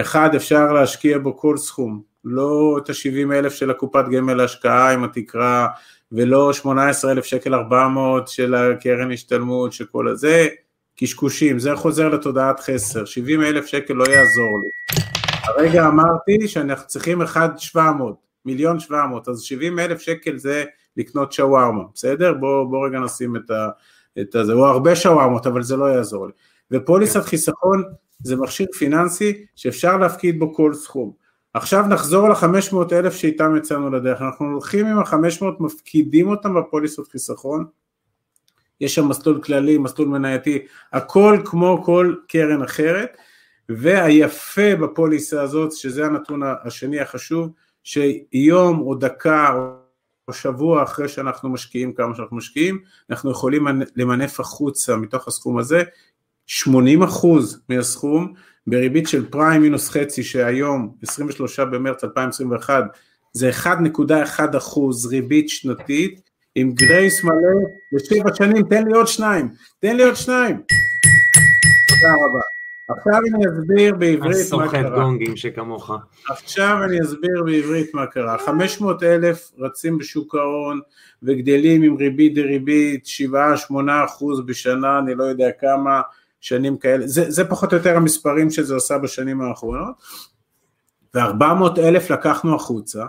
אחד, 0.00 0.34
אפשר 0.34 0.72
להשקיע 0.72 1.18
בו 1.18 1.36
כל 1.36 1.56
סכום, 1.56 2.02
לא 2.24 2.78
את 2.78 2.90
ה-70 2.90 3.32
אלף 3.32 3.54
של 3.54 3.70
הקופת 3.70 4.04
גמל 4.12 4.34
להשקעה 4.34 4.92
עם 4.92 5.04
התקרה, 5.04 5.68
ולא 6.12 6.52
18 6.52 7.12
אלף 7.12 7.24
שקל 7.24 7.54
400 7.54 8.28
של 8.28 8.54
הקרן 8.54 9.12
השתלמות, 9.12 9.72
שכל 9.72 10.08
הזה, 10.08 10.46
קשקושים, 10.96 11.58
זה 11.58 11.76
חוזר 11.76 12.08
לתודעת 12.08 12.60
חסר, 12.60 13.04
70 13.04 13.42
אלף 13.42 13.66
שקל 13.66 13.94
לא 13.94 14.04
יעזור 14.04 14.60
לי. 14.62 14.68
הרגע 15.44 15.86
אמרתי 15.86 16.48
שאנחנו 16.48 16.86
צריכים 16.86 17.22
1.700, 17.22 17.78
מיליון 18.44 18.80
700, 18.80 19.28
אז 19.28 19.40
70 19.40 19.78
אלף 19.78 20.00
שקל 20.00 20.36
זה 20.36 20.64
לקנות 20.96 21.32
שווארמה, 21.32 21.82
בסדר? 21.94 22.34
בוא, 22.34 22.64
בוא 22.64 22.86
רגע 22.86 22.98
נשים 22.98 23.36
את, 23.36 23.50
ה, 23.50 23.68
את 24.20 24.34
הזה, 24.34 24.52
או 24.52 24.66
הרבה 24.66 24.96
שווארמות, 24.96 25.46
אבל 25.46 25.62
זה 25.62 25.76
לא 25.76 25.84
יעזור 25.84 26.26
לי. 26.26 26.32
ופוליסת 26.70 27.22
חיסכון 27.22 27.82
זה 28.22 28.36
מכשיר 28.36 28.66
פיננסי 28.78 29.44
שאפשר 29.56 29.96
להפקיד 29.96 30.38
בו 30.38 30.54
כל 30.54 30.74
סכום. 30.74 31.12
עכשיו 31.54 31.86
נחזור 31.88 32.28
ל-500 32.28 32.92
אלף 32.92 33.14
שאיתם 33.14 33.56
יצאנו 33.56 33.90
לדרך, 33.90 34.22
אנחנו 34.22 34.46
הולכים 34.46 34.86
עם 34.86 34.98
ה-500, 34.98 35.44
מפקידים 35.60 36.28
אותם 36.28 36.54
בפוליסות 36.54 37.08
חיסכון, 37.08 37.64
יש 38.80 38.94
שם 38.94 39.08
מסלול 39.08 39.42
כללי, 39.42 39.78
מסלול 39.78 40.08
מנייתי, 40.08 40.58
הכל 40.92 41.38
כמו 41.44 41.82
כל 41.84 42.14
קרן 42.28 42.62
אחרת, 42.62 43.16
והיפה 43.68 44.76
בפוליסה 44.80 45.42
הזאת, 45.42 45.72
שזה 45.72 46.06
הנתון 46.06 46.40
השני 46.64 47.00
החשוב, 47.00 47.50
שיום 47.84 48.80
או 48.80 48.94
דקה 48.94 49.52
או 50.28 50.32
שבוע 50.32 50.82
אחרי 50.82 51.08
שאנחנו 51.08 51.48
משקיעים 51.48 51.92
כמה 51.92 52.14
שאנחנו 52.14 52.36
משקיעים, 52.36 52.78
אנחנו 53.10 53.30
יכולים 53.30 53.66
למנף 53.96 54.40
החוצה 54.40 54.96
מתוך 54.96 55.28
הסכום 55.28 55.58
הזה 55.58 55.82
80 56.46 57.02
אחוז 57.02 57.60
מהסכום 57.68 58.32
בריבית 58.66 59.08
של 59.08 59.30
פריים 59.30 59.62
מינוס 59.62 59.88
חצי 59.88 60.22
שהיום 60.22 60.94
23 61.02 61.60
במרץ 61.60 62.04
2021 62.04 62.84
זה 63.32 63.50
1.1 63.50 64.56
אחוז 64.56 65.06
ריבית 65.06 65.48
שנתית 65.48 66.25
עם 66.58 66.72
גרייס 66.72 67.24
מלא 67.24 67.68
לשבע 67.92 68.34
שנים, 68.34 68.62
תן 68.62 68.84
לי 68.84 68.92
עוד 68.92 69.06
שניים, 69.06 69.48
תן 69.80 69.96
לי 69.96 70.04
עוד 70.04 70.16
שניים. 70.16 70.56
תודה 71.88 72.14
רבה. 72.14 72.40
עכשיו 72.88 73.20
אני 73.34 73.44
אסביר 73.46 73.94
בעברית 73.94 74.52
מה 74.52 74.68
קרה. 74.70 75.02
גונגים 75.02 75.36
שכמוך. 75.36 75.90
עכשיו 76.30 76.78
אני 76.84 77.00
אסביר 77.00 77.42
בעברית 77.44 77.94
מה 77.94 78.06
קרה. 78.06 78.38
500 78.38 79.02
אלף 79.02 79.52
רצים 79.58 79.98
בשוק 79.98 80.34
ההון 80.34 80.80
וגדלים 81.22 81.82
עם 81.82 81.96
ריבית 81.96 82.34
דריבית 82.34 83.06
7-8 83.70 83.74
אחוז 84.04 84.40
בשנה, 84.46 84.98
אני 84.98 85.14
לא 85.14 85.24
יודע 85.24 85.50
כמה 85.60 86.00
שנים 86.40 86.76
כאלה, 86.76 87.06
זה, 87.06 87.30
זה 87.30 87.44
פחות 87.44 87.72
או 87.72 87.78
יותר 87.78 87.96
המספרים 87.96 88.50
שזה 88.50 88.76
עשה 88.76 88.98
בשנים 88.98 89.40
האחרונות, 89.40 89.94
ו-400 91.14 91.78
אלף 91.78 92.10
לקחנו 92.10 92.54
החוצה, 92.54 93.04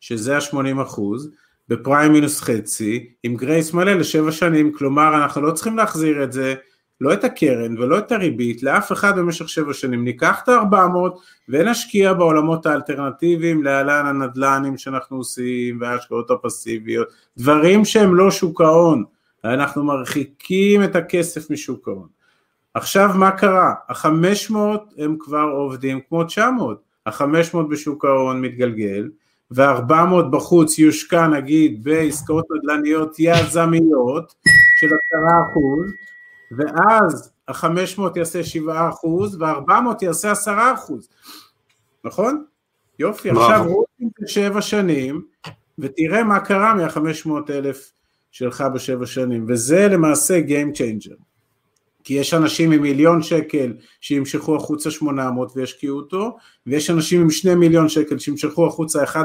שזה 0.00 0.36
ה-80 0.36 0.82
אחוז, 0.82 1.30
בפריים 1.68 2.12
מינוס 2.12 2.40
חצי, 2.40 3.08
עם 3.22 3.36
גרייס 3.36 3.74
מלא 3.74 3.92
לשבע 3.92 4.32
שנים, 4.32 4.72
כלומר 4.72 5.16
אנחנו 5.16 5.42
לא 5.42 5.52
צריכים 5.52 5.76
להחזיר 5.76 6.24
את 6.24 6.32
זה, 6.32 6.54
לא 7.00 7.12
את 7.12 7.24
הקרן 7.24 7.78
ולא 7.78 7.98
את 7.98 8.12
הריבית, 8.12 8.62
לאף 8.62 8.92
אחד 8.92 9.18
במשך 9.18 9.48
שבע 9.48 9.72
שנים, 9.72 10.04
ניקח 10.04 10.40
את 10.42 10.48
ה-400 10.48 11.18
ונשקיע 11.48 12.12
בעולמות 12.12 12.66
האלטרנטיביים, 12.66 13.62
להלן 13.62 14.06
הנדל"נים 14.06 14.78
שאנחנו 14.78 15.16
עושים, 15.16 15.80
וההשקעות 15.80 16.30
הפסיביות, 16.30 17.08
דברים 17.36 17.84
שהם 17.84 18.14
לא 18.14 18.30
שוק 18.30 18.60
ההון, 18.60 19.04
אנחנו 19.44 19.84
מרחיקים 19.84 20.84
את 20.84 20.96
הכסף 20.96 21.50
משוק 21.50 21.88
ההון. 21.88 22.08
עכשיו 22.74 23.10
מה 23.14 23.30
קרה? 23.30 23.74
ה-500 23.88 24.56
הם 24.98 25.16
כבר 25.20 25.48
עובדים 25.52 26.00
כמו 26.08 26.24
900, 26.24 26.82
ה-500 27.06 27.58
בשוק 27.70 28.04
ההון 28.04 28.40
מתגלגל, 28.40 29.08
ו-400 29.50 30.22
בחוץ 30.30 30.78
יושקע 30.78 31.26
נגיד 31.26 31.84
בעסקאות 31.84 32.46
נדל"ניות 32.50 33.16
יזמיות 33.18 34.34
של 34.80 34.86
10%, 34.86 34.90
ואז 36.56 37.32
ה-500 37.48 38.02
יעשה 38.16 38.40
7% 38.40 39.06
וה-400 39.38 39.72
יעשה 40.02 40.32
10%, 40.32 40.46
נכון? 42.04 42.44
יופי, 42.98 43.30
בראבו. 43.30 43.44
עכשיו 43.44 43.64
רואים 43.64 44.10
שבע 44.26 44.60
שנים, 44.60 45.22
ותראה 45.78 46.24
מה 46.24 46.40
קרה 46.40 46.74
מה-500 46.74 47.30
אלף 47.50 47.92
שלך 48.30 48.64
בשבע 48.74 49.06
שנים, 49.06 49.44
וזה 49.48 49.88
למעשה 49.88 50.40
Game 50.46 50.76
Changer. 50.76 51.16
כי 52.06 52.14
יש 52.14 52.34
אנשים 52.34 52.72
עם 52.72 52.82
מיליון 52.82 53.22
שקל 53.22 53.72
שימשכו 54.00 54.56
החוצה 54.56 54.90
800 54.90 55.52
וישקיעו 55.56 55.96
אותו, 55.96 56.36
ויש 56.66 56.90
אנשים 56.90 57.20
עם 57.20 57.30
2 57.30 57.60
מיליון 57.60 57.88
שקל 57.88 58.18
שימשכו 58.18 58.66
החוצה 58.66 59.04
1.6 59.04 59.18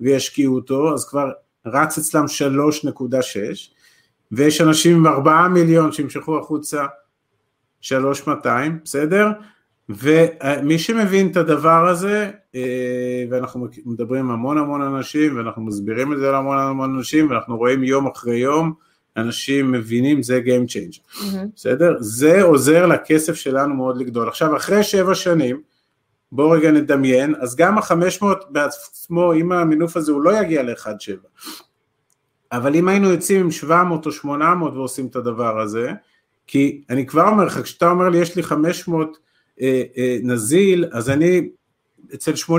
וישקיעו 0.00 0.54
אותו, 0.54 0.94
אז 0.94 1.08
כבר 1.08 1.30
רץ 1.66 1.98
אצלם 1.98 2.24
3.6, 2.24 3.16
ויש 4.32 4.60
אנשים 4.60 4.96
עם 4.96 5.06
4 5.06 5.48
מיליון 5.48 5.92
שימשכו 5.92 6.38
החוצה 6.38 6.86
3,200, 7.80 8.78
בסדר? 8.84 9.28
ומי 9.88 10.78
שמבין 10.78 11.30
את 11.30 11.36
הדבר 11.36 11.88
הזה, 11.88 12.30
אה, 12.54 13.24
ואנחנו 13.30 13.68
מדברים 13.86 14.24
עם 14.24 14.30
המון 14.30 14.58
המון 14.58 14.82
אנשים, 14.82 15.36
ואנחנו 15.36 15.62
מסבירים 15.62 16.12
את 16.12 16.18
זה 16.18 16.30
להמון 16.30 16.58
המון 16.58 16.94
אנשים, 16.94 17.30
ואנחנו 17.30 17.56
רואים 17.56 17.84
יום 17.84 18.06
אחרי 18.06 18.36
יום, 18.36 18.72
אנשים 19.16 19.72
מבינים 19.72 20.22
זה 20.22 20.40
Game 20.44 20.70
Changer, 20.70 21.26
בסדר? 21.56 21.96
זה 22.00 22.42
עוזר 22.42 22.86
לכסף 22.86 23.34
שלנו 23.34 23.74
מאוד 23.74 23.96
לגדול. 23.96 24.28
עכשיו 24.28 24.56
אחרי 24.56 24.82
שבע 24.82 25.14
שנים, 25.14 25.60
בואו 26.32 26.50
רגע 26.50 26.70
נדמיין, 26.70 27.34
אז 27.40 27.56
גם 27.56 27.78
ה-500 27.78 28.24
בעצמו, 28.50 29.34
אם 29.34 29.52
המינוף 29.52 29.96
הזה 29.96 30.12
הוא 30.12 30.22
לא 30.22 30.40
יגיע 30.40 30.62
ל-1.7, 30.62 31.46
אבל 32.52 32.76
אם 32.76 32.88
היינו 32.88 33.10
יוצאים 33.10 33.40
עם 33.40 33.50
700 33.50 34.06
או 34.06 34.12
800 34.12 34.74
ועושים 34.74 35.06
את 35.06 35.16
הדבר 35.16 35.60
הזה, 35.60 35.92
כי 36.46 36.82
אני 36.90 37.06
כבר 37.06 37.28
אומר 37.28 37.44
לך, 37.44 37.58
כשאתה 37.62 37.90
אומר 37.90 38.08
לי 38.08 38.18
יש 38.18 38.36
לי 38.36 38.42
500 38.42 39.18
אה, 39.60 39.82
אה, 39.96 40.18
נזיל, 40.22 40.84
אז 40.92 41.10
אני, 41.10 41.48
אצל 42.14 42.32
80% 42.32 42.52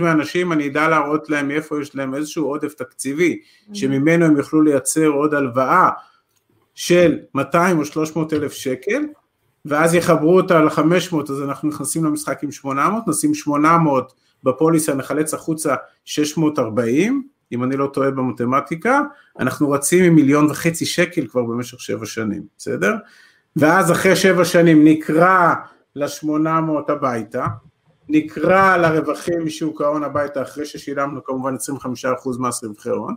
מהאנשים 0.00 0.52
אני 0.52 0.68
אדע 0.68 0.88
להראות 0.88 1.30
להם 1.30 1.48
מאיפה 1.48 1.82
יש 1.82 1.96
להם 1.96 2.14
איזשהו 2.14 2.46
עודף 2.46 2.74
תקציבי, 2.74 3.38
שממנו 3.72 4.24
הם 4.24 4.36
יוכלו 4.36 4.62
לייצר 4.62 5.06
עוד 5.06 5.34
הלוואה 5.34 5.90
של 6.74 7.18
200 7.34 7.78
או 7.78 7.84
300 7.84 8.32
אלף 8.32 8.52
שקל, 8.52 9.02
ואז 9.64 9.94
יחברו 9.94 10.36
אותה 10.36 10.60
ל-500, 10.60 11.32
אז 11.32 11.42
אנחנו 11.42 11.68
נכנסים 11.68 12.04
למשחק 12.04 12.42
עם 12.42 12.52
800, 12.52 13.08
נשים 13.08 13.34
800 13.34 14.12
בפוליסה, 14.44 14.94
נחלץ 14.94 15.34
החוצה 15.34 15.74
640, 16.04 17.22
אם 17.52 17.64
אני 17.64 17.76
לא 17.76 17.86
טועה 17.86 18.10
במתמטיקה, 18.10 19.00
אנחנו 19.40 19.70
רצים 19.70 20.04
עם 20.04 20.14
מיליון 20.14 20.50
וחצי 20.50 20.86
שקל 20.86 21.26
כבר 21.26 21.42
במשך 21.42 21.80
שבע 21.80 22.06
שנים, 22.06 22.42
בסדר? 22.58 22.94
ואז 23.56 23.92
אחרי 23.92 24.16
שבע 24.16 24.44
שנים 24.44 24.84
נקרא 24.84 25.54
ל-800 25.96 26.92
הביתה, 26.92 27.46
נקרא 28.08 28.76
לרווחים 28.76 29.44
משוק 29.44 29.80
ההון 29.80 30.04
הביתה 30.04 30.42
אחרי 30.42 30.66
ששילמנו 30.66 31.24
כמובן 31.24 31.54
25% 31.54 31.58
מס 32.38 32.64
רווחי 32.64 32.90
הון, 32.90 33.14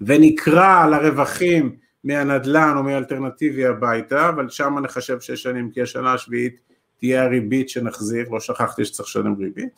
ונקרא 0.00 0.86
לרווחים 0.86 1.76
מהנדל"ן 2.04 2.74
או 2.76 2.82
מאלטרנטיבי 2.82 3.66
הביתה, 3.66 4.28
אבל 4.28 4.48
שם 4.48 4.78
נחשב 4.78 5.20
שש 5.20 5.42
שנים 5.42 5.70
כי 5.70 5.82
השנה 5.82 6.14
השביעית 6.14 6.60
תהיה 6.98 7.22
הריבית 7.22 7.68
שנחזיר, 7.68 8.28
לא 8.30 8.40
שכחתי 8.40 8.84
שצריך 8.84 9.08
לשלם 9.08 9.34
ריבית. 9.38 9.68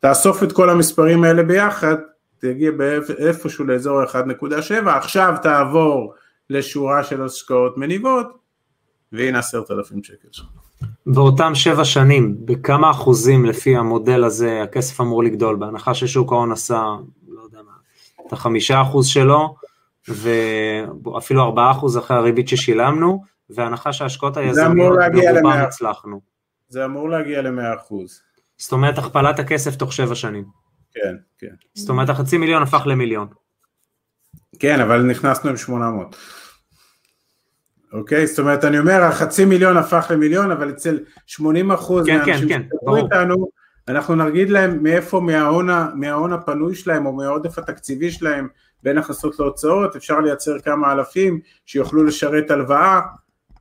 תאסוף 0.00 0.42
את 0.42 0.52
כל 0.52 0.70
המספרים 0.70 1.24
האלה 1.24 1.42
ביחד, 1.42 1.96
תגיע 2.38 2.70
איפשהו 3.18 3.64
לאזור 3.64 4.02
1.7, 4.04 4.88
עכשיו 4.88 5.34
תעבור 5.42 6.14
לשורה 6.50 7.04
של 7.04 7.22
השקעות 7.22 7.78
מניבות, 7.78 8.26
והנה 9.12 9.38
עשרת 9.38 9.70
אלפים 9.70 10.02
שקל 10.02 10.28
שלך. 10.32 10.67
באותם 11.06 11.54
שבע 11.54 11.84
שנים, 11.84 12.36
בכמה 12.44 12.90
אחוזים 12.90 13.44
לפי 13.44 13.76
המודל 13.76 14.24
הזה 14.24 14.62
הכסף 14.62 15.00
אמור 15.00 15.24
לגדול, 15.24 15.56
בהנחה 15.56 15.94
ששוק 15.94 16.32
ההון 16.32 16.52
עשה, 16.52 16.82
לא 17.28 17.42
יודע 17.42 17.58
מה, 17.66 17.72
את 18.26 18.32
החמישה 18.32 18.82
אחוז 18.82 19.06
שלו, 19.06 19.54
ואפילו 20.08 21.42
ארבעה 21.42 21.70
אחוז 21.70 21.98
אחרי 21.98 22.16
הריבית 22.16 22.48
ששילמנו, 22.48 23.24
והנחה 23.50 23.92
שההשקעות 23.92 24.36
היזמיות 24.36 24.98
ברובם 25.12 25.46
הצלחנו. 25.46 26.20
זה 26.68 26.84
אמור 26.84 27.10
להגיע 27.10 27.42
למאה 27.42 27.74
אחוז. 27.74 28.22
זאת 28.56 28.72
אומרת 28.72 28.98
הכפלת 28.98 29.38
הכסף 29.38 29.76
תוך 29.76 29.92
שבע 29.92 30.14
שנים. 30.14 30.44
כן, 30.94 31.16
כן. 31.38 31.54
זאת 31.74 31.88
אומרת 31.88 32.08
החצי 32.08 32.38
מיליון 32.38 32.62
הפך 32.62 32.82
למיליון. 32.86 33.28
כן, 34.58 34.80
אבל 34.80 35.02
נכנסנו 35.02 35.50
עם 35.50 35.56
800. 35.56 36.16
אוקיי? 37.92 38.26
זאת 38.26 38.38
אומרת, 38.38 38.64
אני 38.64 38.78
אומר, 38.78 39.02
החצי 39.02 39.44
מיליון 39.44 39.76
הפך 39.76 40.06
למיליון, 40.10 40.50
אבל 40.50 40.70
אצל 40.70 40.98
80 41.26 41.72
אחוז 41.72 42.06
כן, 42.06 42.16
מהאנשים 42.16 42.48
כן, 42.48 42.62
שדיברו 42.62 42.94
כן, 42.94 43.04
איתנו, 43.04 43.48
אנחנו 43.88 44.14
נגיד 44.14 44.50
להם 44.50 44.82
מאיפה 44.82 45.20
מההון, 45.20 45.68
מההון 45.94 46.32
הפנוי 46.32 46.74
שלהם 46.74 47.06
או 47.06 47.12
מהעודף 47.12 47.58
התקציבי 47.58 48.10
שלהם 48.10 48.48
בין 48.82 48.98
הכנסות 48.98 49.38
להוצאות, 49.38 49.96
אפשר 49.96 50.20
לייצר 50.20 50.58
כמה 50.58 50.92
אלפים 50.92 51.40
שיוכלו 51.66 52.04
לשרת 52.04 52.50
הלוואה 52.50 53.00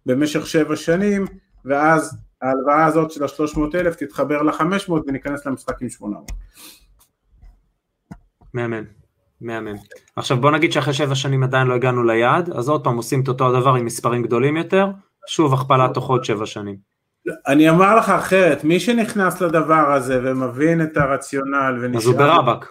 במשך 0.05 0.47
שבע 0.47 0.75
שנים, 0.75 1.25
ואז 1.65 2.17
ההלוואה 2.41 2.85
הזאת 2.85 3.11
של 3.11 3.23
ה-300 3.23 3.59
אלף 3.75 3.95
תתחבר 3.95 4.41
ל-500 4.41 4.91
וניכנס 5.07 5.45
למשחק 5.45 5.81
עם 5.81 5.89
800. 5.89 6.31
מהמם, 8.53 8.83
מהמם. 9.41 9.75
עכשיו 10.15 10.37
בוא 10.37 10.51
נגיד 10.51 10.71
שאחרי 10.71 10.93
שבע 10.93 11.15
שנים 11.15 11.43
עדיין 11.43 11.67
לא 11.67 11.73
הגענו 11.73 12.03
ליעד, 12.03 12.49
אז 12.49 12.69
עוד 12.69 12.83
פעם 12.83 12.97
עושים 12.97 13.21
את 13.21 13.27
אותו 13.27 13.47
הדבר 13.47 13.75
עם 13.75 13.85
מספרים 13.85 14.23
גדולים 14.23 14.57
יותר, 14.57 14.87
שוב 15.27 15.53
הכפלה 15.53 15.87
תוך 15.93 16.09
עוד 16.09 16.23
שבע 16.23 16.45
שנים. 16.45 16.75
אני 17.47 17.69
אומר 17.69 17.95
לך 17.95 18.09
אחרת, 18.09 18.63
מי 18.63 18.79
שנכנס 18.79 19.41
לדבר 19.41 19.93
הזה 19.93 20.19
ומבין 20.23 20.81
את 20.81 20.97
הרציונל 20.97 21.79
ונשאר... 21.81 21.99
אז 21.99 22.05
הוא 22.07 22.15
ברבק. 22.15 22.65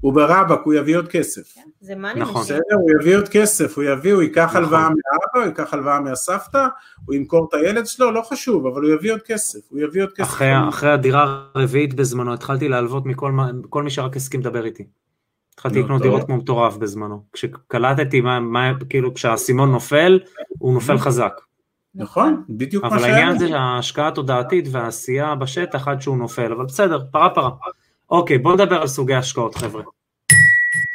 הוא 0.00 0.12
ברבק, 0.12 0.60
הוא 0.64 0.74
יביא 0.74 0.96
עוד 0.96 1.08
כסף. 1.08 1.54
כן, 1.54 1.60
זה 1.80 1.94
מאני 1.94 2.20
נכון. 2.20 2.42
בסדר, 2.42 2.76
הוא 2.80 2.90
יביא 3.00 3.16
עוד 3.16 3.28
כסף, 3.28 3.76
הוא 3.76 3.84
יביא, 3.84 4.12
הוא 4.12 4.22
ייקח 4.22 4.44
נכון. 4.44 4.56
הלוואה 4.56 4.80
מהאבא, 4.80 5.38
הוא 5.38 5.44
ייקח 5.44 5.74
הלוואה 5.74 6.00
מהסבתא, 6.00 6.66
הוא 7.04 7.14
ימכור 7.14 7.48
את 7.48 7.54
הילד 7.54 7.86
שלו, 7.86 8.12
לא 8.12 8.22
חשוב, 8.22 8.66
אבל 8.66 8.82
הוא 8.82 8.90
יביא 8.90 9.12
עוד 9.12 9.22
כסף, 9.22 9.58
הוא 9.70 9.80
יביא 9.80 10.02
עוד 10.02 10.12
כסף. 10.12 10.28
אחרי, 10.28 10.68
אחרי 10.68 10.90
הדירה 10.90 11.42
הרביעית 11.54 11.94
בזמנו, 11.94 12.34
התחלתי 12.34 12.68
להלוות 12.68 13.06
מכל 13.06 13.82
מי 13.82 13.90
שרק 13.90 14.16
הסכים 14.16 14.40
לדבר 14.40 14.64
איתי. 14.64 14.86
התחלתי 15.56 15.82
לקנות 15.82 16.02
דירות 16.02 16.24
כמו 16.24 16.36
מטורף 16.36 16.76
בזמנו. 16.76 17.22
כשקלטתי 17.32 18.20
מה, 18.20 18.40
מה, 18.40 18.72
כאילו 18.88 19.14
כשהאסימון 19.14 19.72
נופל, 19.72 20.20
הוא 20.58 20.74
נופל 20.74 20.98
חזק. 20.98 21.40
נכון, 21.94 22.42
בדיוק 22.48 22.84
מה 22.84 22.90
שהיה. 22.90 23.00
אבל 23.00 23.10
העניין 23.10 23.38
זה 23.38 23.58
ההשקעה 23.58 24.08
התודעתית 24.08 24.68
והעשייה 24.70 25.34
בשטח 25.34 25.88
עד 25.88 26.00
שהוא 26.00 26.16
נופל, 26.16 26.52
אבל 26.52 26.64
בסדר, 26.64 27.04
פרה 27.12 27.30
פרה. 27.30 27.50
אוקיי, 28.10 28.38
בואו 28.38 28.54
נדבר 28.54 28.80
על 28.80 28.86
סוגי 28.86 29.14
השקעות, 29.14 29.54
חבר'ה. 29.54 29.82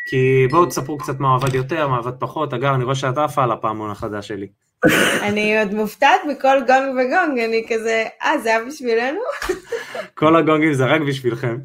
כי 0.06 0.48
בואו 0.52 0.66
תספרו 0.66 0.98
קצת 0.98 1.20
מה 1.20 1.36
עבד 1.36 1.56
יותר, 1.56 1.88
מה 1.88 1.98
עבד 1.98 2.14
פחות. 2.20 2.54
אגב, 2.54 2.74
אני 2.74 2.84
רואה 2.84 2.96
שאת 2.96 3.18
עפה 3.18 3.44
על 3.44 3.52
הפעמון 3.52 3.92
החדש 3.92 4.28
שלי. 4.28 4.48
אני 5.22 5.60
עוד 5.60 5.74
מופתעת 5.74 6.22
מכל 6.30 6.58
גונג 6.68 6.92
וגונג, 6.92 7.40
אני 7.40 7.66
כזה, 7.70 8.06
אה, 8.24 8.38
זה 8.38 8.50
היה 8.50 8.66
בשבילנו? 8.66 9.20
כל 10.14 10.36
הגונגים 10.36 10.74
זה 10.74 10.86
רק 10.86 11.02
בשבילכם. 11.02 11.58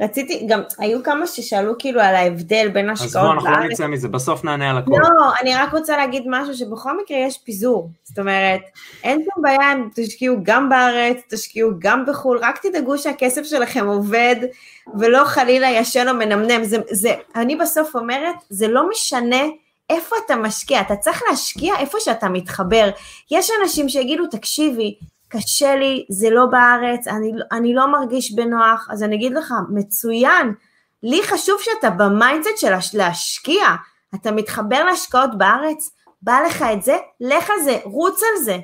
רציתי, 0.00 0.46
גם 0.48 0.60
היו 0.78 1.02
כמה 1.02 1.26
ששאלו 1.26 1.72
כאילו 1.78 2.00
על 2.00 2.14
ההבדל 2.14 2.68
בין 2.68 2.90
השקעות 2.90 3.14
לארץ. 3.14 3.26
אז 3.26 3.42
בואו, 3.42 3.50
אנחנו 3.50 3.50
לא 3.50 3.70
נצא 3.70 3.86
מזה, 3.86 4.08
בסוף 4.08 4.44
נענה 4.44 4.70
על 4.70 4.78
הכל. 4.78 4.90
לא, 4.90 5.32
אני 5.40 5.54
רק 5.54 5.72
רוצה 5.72 5.96
להגיד 5.96 6.22
משהו 6.26 6.54
שבכל 6.54 6.96
מקרה 7.02 7.18
יש 7.18 7.38
פיזור. 7.38 7.90
זאת 8.04 8.18
אומרת, 8.18 8.60
אין 9.04 9.24
שום 9.24 9.42
בעיה 9.42 9.72
אם 9.72 9.88
תשקיעו 9.94 10.36
גם 10.42 10.68
בארץ, 10.68 11.16
תשקיעו 11.28 11.70
גם 11.78 12.06
בחו"ל, 12.06 12.38
רק 12.38 12.58
תדאגו 12.66 12.98
שהכסף 12.98 13.42
שלכם 13.44 13.86
עובד, 13.86 14.36
ולא 14.98 15.24
חלילה 15.24 15.70
ישן 15.70 16.08
או 16.08 16.14
מנמנם. 16.14 16.64
זה, 16.64 16.76
זה, 16.90 17.14
אני 17.36 17.56
בסוף 17.56 17.96
אומרת, 17.96 18.36
זה 18.50 18.68
לא 18.68 18.88
משנה 18.90 19.42
איפה 19.90 20.16
אתה 20.26 20.36
משקיע, 20.36 20.80
אתה 20.80 20.96
צריך 20.96 21.22
להשקיע 21.30 21.74
איפה 21.78 22.00
שאתה 22.00 22.28
מתחבר. 22.28 22.90
יש 23.30 23.50
אנשים 23.62 23.88
שיגידו, 23.88 24.26
תקשיבי, 24.26 24.94
קשה 25.36 25.76
לי, 25.76 26.06
זה 26.10 26.30
לא 26.30 26.46
בארץ, 26.46 27.08
אני, 27.08 27.32
אני 27.52 27.74
לא 27.74 27.92
מרגיש 27.92 28.32
בנוח, 28.32 28.88
אז 28.90 29.02
אני 29.02 29.16
אגיד 29.16 29.32
לך, 29.32 29.54
מצוין, 29.70 30.52
לי 31.02 31.20
חשוב 31.22 31.60
שאתה 31.60 31.90
ב 31.90 31.98
mindset 31.98 32.58
של 32.58 32.72
להשקיע, 32.94 33.64
אתה 34.14 34.32
מתחבר 34.32 34.84
להשקעות 34.84 35.38
בארץ, 35.38 35.90
בא 36.22 36.38
לך 36.46 36.64
את 36.72 36.82
זה, 36.82 36.96
לך 37.20 37.50
על 37.50 37.62
זה, 37.64 37.78
רוץ 37.84 38.20
על 38.22 38.44
זה, 38.44 38.58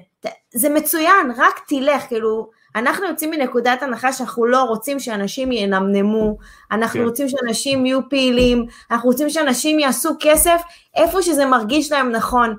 זה 0.54 0.68
מצוין, 0.68 1.32
רק 1.36 1.60
תלך, 1.68 2.02
כאילו, 2.08 2.50
אנחנו 2.76 3.06
יוצאים 3.06 3.30
מנקודת 3.30 3.82
הנחה 3.82 4.12
שאנחנו 4.12 4.46
לא 4.46 4.62
רוצים 4.62 5.00
שאנשים 5.00 5.52
ינמנמו, 5.52 6.36
אנחנו 6.72 7.00
כן. 7.00 7.06
רוצים 7.06 7.28
שאנשים 7.28 7.86
יהיו 7.86 8.08
פעילים, 8.08 8.66
אנחנו 8.90 9.10
רוצים 9.10 9.30
שאנשים 9.30 9.78
יעשו 9.78 10.10
כסף 10.20 10.62
איפה 10.94 11.22
שזה 11.22 11.46
מרגיש 11.46 11.92
להם 11.92 12.10
נכון. 12.10 12.56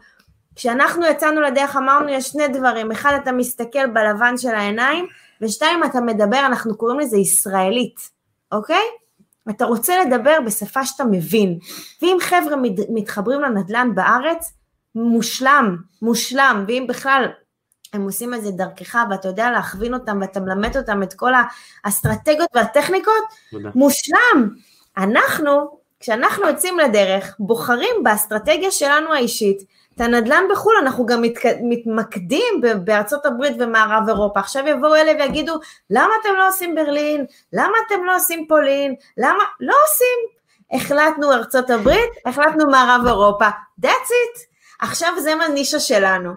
כשאנחנו 0.56 1.06
יצאנו 1.06 1.42
לדרך 1.42 1.76
אמרנו 1.76 2.10
יש 2.10 2.28
שני 2.28 2.48
דברים, 2.48 2.92
אחד 2.92 3.14
אתה 3.24 3.32
מסתכל 3.32 3.88
בלבן 3.88 4.38
של 4.38 4.50
העיניים, 4.50 5.08
ושתיים 5.42 5.84
אתה 5.84 6.02
מדבר, 6.02 6.40
אנחנו 6.46 6.78
קוראים 6.78 7.00
לזה 7.00 7.18
ישראלית, 7.18 8.10
אוקיי? 8.52 8.84
אתה 9.50 9.66
רוצה 9.66 10.06
לדבר 10.06 10.38
בשפה 10.46 10.86
שאתה 10.86 11.04
מבין, 11.04 11.60
ואם 12.02 12.18
חבר'ה 12.22 12.56
מתחברים 12.90 13.42
לנדל"ן 13.42 13.96
בארץ, 13.96 14.54
מושלם, 14.96 15.78
מושלם, 16.02 16.66
ואם 16.68 16.86
בכלל 16.90 17.26
הם 17.94 18.02
עושים 18.02 18.34
את 18.34 18.44
זה 18.44 18.52
דרכך 18.52 18.98
ואתה 19.10 19.28
יודע 19.28 19.52
להכווין 19.52 19.94
אותם 19.94 20.18
ואתה 20.22 20.40
מלמד 20.40 20.78
אותם 20.78 21.04
את 21.04 21.14
כל 21.14 21.32
האסטרטגיות 21.84 22.50
והטכניקות, 22.56 23.24
תודה. 23.52 23.70
מושלם. 23.76 24.50
אנחנו, 24.98 25.80
כשאנחנו 26.00 26.48
יוצאים 26.48 26.80
לדרך, 26.80 27.36
בוחרים 27.40 27.96
באסטרטגיה 28.04 28.72
שלנו 28.72 29.14
האישית, 29.14 29.64
את 30.02 30.06
הנדל"ן 30.06 30.44
בחו"ל 30.52 30.74
אנחנו 30.82 31.06
גם 31.06 31.22
מתק... 31.22 31.46
מתמקדים 31.64 32.62
בארצות 32.84 33.26
הברית 33.26 33.56
ומערב 33.60 34.10
אירופה. 34.10 34.40
עכשיו 34.40 34.68
יבואו 34.68 34.96
אלה 34.96 35.12
ויגידו, 35.20 35.60
למה 35.90 36.14
אתם 36.22 36.30
לא 36.38 36.48
עושים 36.48 36.76
ברלין? 36.76 37.26
למה 37.54 37.74
אתם 37.88 38.06
לא 38.06 38.16
עושים 38.16 38.46
פולין? 38.48 38.96
למה? 39.18 39.44
לא 39.60 39.76
עושים. 39.86 40.42
החלטנו 40.72 41.34
ארצות 41.34 41.70
הברית, 41.70 42.10
החלטנו 42.26 42.68
מערב 42.68 43.08
אירופה. 43.08 43.48
That's 43.82 43.86
it. 43.88 44.40
עכשיו 44.82 45.14
זה 45.20 45.36
מהנישה 45.36 45.80
שלנו. 45.80 46.32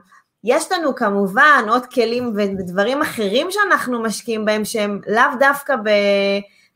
יש 0.44 0.72
לנו 0.72 0.94
כמובן 0.94 1.64
עוד 1.68 1.86
כלים 1.86 2.32
ודברים 2.36 3.02
אחרים 3.02 3.50
שאנחנו 3.50 4.02
משקיעים 4.02 4.44
בהם 4.44 4.64
שהם 4.64 5.00
לאו 5.06 5.38
דווקא 5.38 5.76
ב... 5.76 5.90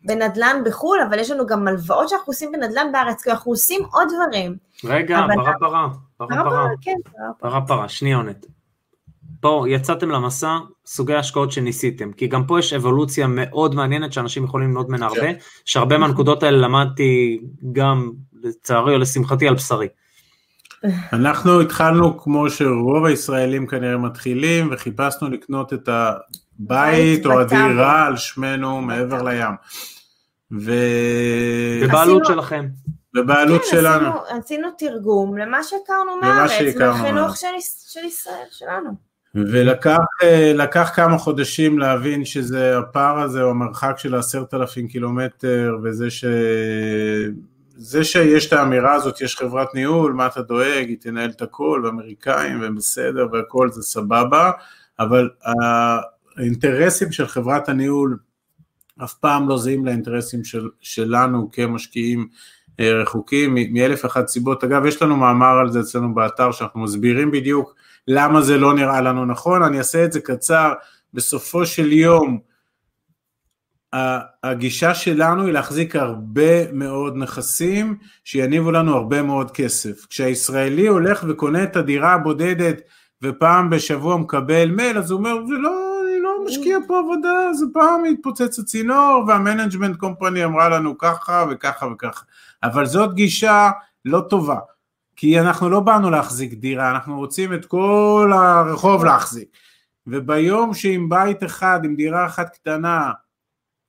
בנדל"ן 0.05 0.63
בחו"ל, 0.65 1.01
אבל 1.09 1.19
יש 1.19 1.31
לנו 1.31 1.47
גם 1.47 1.69
הלוואות 1.69 2.09
שאנחנו 2.09 2.31
עושים 2.31 2.53
בנדל"ן 2.53 2.93
בארץ, 2.93 3.23
כי 3.23 3.31
אנחנו 3.31 3.53
עושים 3.53 3.83
עוד 3.93 4.09
דברים. 4.15 4.57
רגע, 4.85 5.21
פרה 5.35 5.53
פרה, 5.61 5.89
פרה 6.19 6.45
פרה, 6.45 6.67
כן, 6.81 6.97
פרה 7.41 7.61
פרה, 7.61 7.89
שניונת. 7.89 8.47
פה 9.41 9.65
יצאתם 9.69 10.11
למסע, 10.11 10.59
סוגי 10.87 11.15
השקעות 11.15 11.53
שניסיתם, 11.53 12.13
כי 12.13 12.27
גם 12.27 12.47
פה 12.47 12.59
יש 12.59 12.73
אבולוציה 12.73 13.27
מאוד 13.27 13.75
מעניינת 13.75 14.13
שאנשים 14.13 14.45
יכולים 14.45 14.69
ללמוד 14.69 14.89
ממנה 14.89 15.07
הרבה, 15.07 15.21
כן. 15.21 15.35
שהרבה 15.65 15.99
מהנקודות 15.99 16.43
האלה 16.43 16.59
למדתי 16.59 17.41
גם, 17.73 18.11
לצערי 18.43 18.95
או 18.95 18.99
לשמחתי, 18.99 19.49
על 19.49 19.55
בשרי. 19.55 19.89
אנחנו 21.13 21.61
התחלנו 21.61 22.19
כמו 22.19 22.51
שרוב 22.51 23.05
הישראלים 23.05 23.67
כנראה 23.67 23.97
מתחילים, 23.97 24.69
וחיפשנו 24.73 25.31
לקנות 25.31 25.73
את 25.73 25.89
הבית 25.89 27.27
או 27.27 27.41
הדירה 27.41 28.07
על 28.07 28.17
שמנו 28.17 28.81
מעבר 28.81 29.23
לים. 29.23 29.55
ו... 30.61 30.73
בבעלות 31.83 32.27
שלכם. 32.27 32.67
בבעלות 33.15 33.63
כן, 33.63 33.69
שלנו. 33.71 34.09
עשינו, 34.09 34.39
עשינו 34.39 34.69
תרגום 34.79 35.39
למה 35.39 35.63
שהכרנו 35.63 36.21
לחינוך 36.21 37.05
מהארץ. 37.05 37.41
של, 37.41 38.01
של 38.01 38.05
ישראל, 38.07 38.47
שלנו. 38.51 38.91
ולקח 39.35 39.99
אה, 40.23 40.95
כמה 40.95 41.19
חודשים 41.19 41.79
להבין 41.79 42.25
שזה 42.25 42.79
הפער 42.79 43.19
הזה 43.21 43.43
או 43.43 43.51
המרחק 43.51 43.95
של 43.99 44.15
עשרת 44.15 44.55
אלפים 44.55 44.89
קילומטר 44.89 45.77
וזה 45.83 46.11
ש... 46.11 46.25
זה 47.81 48.05
שיש 48.05 48.47
את 48.47 48.53
האמירה 48.53 48.95
הזאת, 48.95 49.21
יש 49.21 49.37
חברת 49.37 49.75
ניהול, 49.75 50.13
מה 50.13 50.27
אתה 50.27 50.43
דואג, 50.43 50.89
היא 50.89 50.97
תנהל 51.01 51.31
את 51.31 51.43
הכל, 51.43 51.83
ואמריקאים, 51.85 52.61
והם 52.61 52.75
בסדר, 52.75 53.27
והכל 53.33 53.71
זה 53.71 53.83
סבבה, 53.83 54.51
אבל 54.99 55.29
האינטרסים 56.37 57.13
של 57.13 57.27
חברת 57.27 57.69
הניהול 57.69 58.19
אף 59.05 59.15
פעם 59.15 59.49
לא 59.49 59.59
זהים 59.59 59.87
לאינטרסים 59.87 60.45
של, 60.45 60.69
שלנו 60.81 61.51
כמשקיעים 61.53 62.29
רחוקים, 62.81 63.55
מ- 63.55 63.75
מאלף 63.75 64.05
ואחת 64.05 64.29
סיבות. 64.29 64.65
אגב, 64.65 64.87
יש 64.87 65.03
לנו 65.03 65.17
מאמר 65.17 65.59
על 65.59 65.73
זה 65.73 65.81
אצלנו 65.81 66.15
באתר, 66.15 66.53
שאנחנו 66.53 66.81
מסבירים 66.81 67.31
בדיוק 67.31 67.75
למה 68.09 68.41
זה 68.41 68.59
לא 68.59 68.75
נראה 68.75 69.01
לנו 69.01 69.25
נכון, 69.25 69.63
אני 69.63 69.79
אעשה 69.79 70.05
את 70.05 70.13
זה 70.13 70.21
קצר, 70.21 70.73
בסופו 71.15 71.67
של 71.67 71.93
יום, 71.93 72.39
הגישה 74.45 74.95
שלנו 74.95 75.45
היא 75.45 75.53
להחזיק 75.53 75.97
הרבה 75.97 76.73
מאוד 76.73 77.17
נכסים 77.17 77.97
שיניבו 78.25 78.71
לנו 78.71 78.97
הרבה 78.97 79.23
מאוד 79.23 79.51
כסף. 79.51 80.07
כשהישראלי 80.07 80.87
הולך 80.87 81.25
וקונה 81.29 81.63
את 81.63 81.77
הדירה 81.77 82.13
הבודדת 82.13 82.81
ופעם 83.23 83.71
בשבוע 83.71 84.17
מקבל 84.17 84.71
מייל, 84.71 84.99
אז 84.99 85.11
הוא 85.11 85.19
אומר, 85.19 85.47
זה 85.47 85.55
לא, 85.55 86.01
אני 86.05 86.21
לא 86.21 86.31
משקיע 86.47 86.79
פה 86.87 86.99
עבודה, 86.99 87.53
זה 87.53 87.67
פעם 87.73 88.05
התפוצץ 88.05 88.59
הצינור 88.59 89.25
וה 89.29 89.40
management 89.40 89.97
company 89.97 90.45
אמרה 90.45 90.69
לנו 90.69 90.99
ככה 90.99 91.45
וככה 91.51 91.87
וככה. 91.87 92.25
אבל 92.63 92.87
זאת 92.87 93.15
גישה 93.15 93.71
לא 94.05 94.21
טובה, 94.31 94.59
כי 95.17 95.41
אנחנו 95.41 95.71
לא 95.71 95.81
באנו 95.81 96.11
להחזיק 96.11 96.53
דירה, 96.53 96.91
אנחנו 96.91 97.19
רוצים 97.19 97.55
את 97.55 97.67
כל 97.67 98.33
הרחוב 98.35 99.05
להחזיק. 99.05 99.49
וביום 100.07 100.75
שעם 100.75 101.09
בית 101.09 101.45
אחד, 101.45 101.81
עם 101.85 101.97
דירה 101.97 102.27
אחת 102.27 102.55
קטנה, 102.55 103.11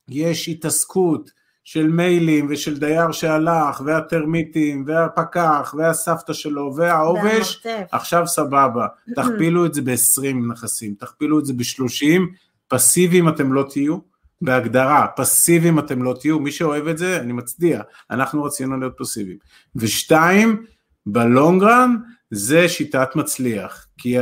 יש 0.09 0.49
התעסקות 0.49 1.31
של 1.63 1.87
מיילים 1.87 2.47
ושל 2.49 2.79
דייר 2.79 3.11
שהלך, 3.11 3.81
והטרמיטים, 3.85 4.83
והפקח, 4.87 5.75
והסבתא 5.77 6.33
שלו, 6.33 6.73
והעובש. 6.75 7.65
עכשיו 7.91 8.27
סבבה, 8.27 8.87
תכפילו 9.15 9.65
את 9.65 9.73
זה 9.73 9.81
ב-20 9.81 10.51
נכסים, 10.51 10.95
תכפילו 10.99 11.39
את 11.39 11.45
זה 11.45 11.53
ב-30, 11.53 12.21
פסיביים 12.67 13.29
אתם 13.29 13.53
לא 13.53 13.65
תהיו, 13.69 13.97
בהגדרה, 14.41 15.07
פסיביים 15.15 15.79
אתם 15.79 16.03
לא 16.03 16.15
תהיו, 16.19 16.39
מי 16.39 16.51
שאוהב 16.51 16.87
את 16.87 16.97
זה, 16.97 17.19
אני 17.19 17.33
מצדיע, 17.33 17.81
אנחנו 18.11 18.43
רצינו 18.43 18.79
להיות 18.79 18.93
פסיביים. 18.97 19.37
ושתיים, 19.75 20.65
בלונגרן 21.05 21.95
זה 22.31 22.69
שיטת 22.69 23.15
מצליח, 23.15 23.87
כי 23.97 24.15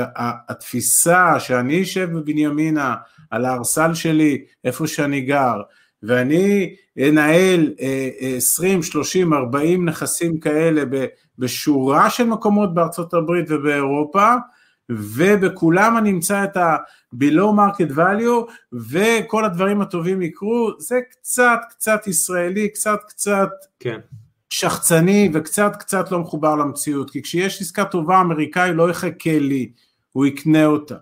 התפיסה 0.48 1.40
שאני 1.40 1.82
אשב 1.82 2.10
בבנימינה 2.12 2.96
על 3.32 3.46
הארסל 3.46 3.94
שלי, 3.94 4.46
איפה 4.64 4.88
שאני 4.88 5.22
גר, 5.22 5.62
ואני 6.04 6.76
אנהל 7.10 7.74
אה, 7.80 8.10
אה, 8.22 8.34
20, 8.38 8.84
30, 8.84 9.34
40 9.34 9.90
נכסים 9.90 10.40
כאלה 10.40 10.84
בשורה 11.38 12.10
של 12.10 12.24
מקומות 12.24 12.74
בארצות 12.74 13.14
הברית 13.14 13.46
ובאירופה, 13.50 14.34
ובכולם 14.90 15.98
אני 15.98 16.12
אמצא 16.12 16.44
את 16.44 16.58
ה-below 16.58 17.52
market 17.58 17.96
value, 17.98 18.52
וכל 18.92 19.46
הדברים 19.46 19.82
הטובים 19.82 20.22
יקרו, 20.22 20.72
זה 20.80 21.00
קצת 21.12 21.60
קצת 21.70 22.08
ישראלי, 22.08 22.70
קצת 22.70 23.00
קצת 23.08 23.50
כן. 23.80 24.00
שחצני 24.50 25.30
וקצת 25.34 25.76
קצת 25.76 26.12
לא 26.12 26.20
מחובר 26.20 26.56
למציאות, 26.56 27.10
כי 27.10 27.22
כשיש 27.22 27.62
עסקה 27.62 27.86
טובה 27.86 28.22
אמריקאי 28.22 28.74
לא 28.74 28.90
יחכה 28.90 29.40
לי, 29.40 29.72
הוא 30.12 30.26
יקנה 30.26 30.66
אותה, 30.66 30.96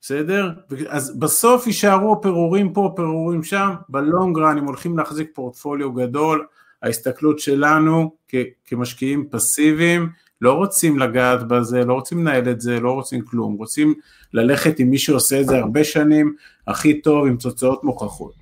בסדר? 0.00 0.50
אז 0.88 1.18
בסוף 1.18 1.66
יישארו 1.66 2.20
פירורים 2.22 2.72
פה, 2.72 2.92
פירורים 2.96 3.42
שם, 3.42 3.70
בלונגרן 3.88 4.58
אם 4.58 4.64
הולכים 4.64 4.98
להחזיק 4.98 5.30
פורטפוליו 5.34 5.92
גדול, 5.92 6.46
ההסתכלות 6.82 7.38
שלנו 7.38 8.12
כ- 8.28 8.34
כמשקיעים 8.64 9.28
פסיביים, 9.30 10.08
לא 10.40 10.52
רוצים 10.52 10.98
לגעת 10.98 11.48
בזה, 11.48 11.84
לא 11.84 11.94
רוצים 11.94 12.18
לנהל 12.18 12.50
את 12.50 12.60
זה, 12.60 12.80
לא 12.80 12.92
רוצים 12.92 13.20
כלום, 13.24 13.54
רוצים 13.54 13.94
ללכת 14.34 14.78
עם 14.78 14.90
מי 14.90 14.98
שעושה 14.98 15.40
את 15.40 15.46
זה 15.46 15.58
הרבה 15.58 15.84
שנים, 15.84 16.34
הכי 16.66 17.00
טוב, 17.00 17.26
עם 17.26 17.36
תוצאות 17.36 17.84
מוכחות. 17.84 18.32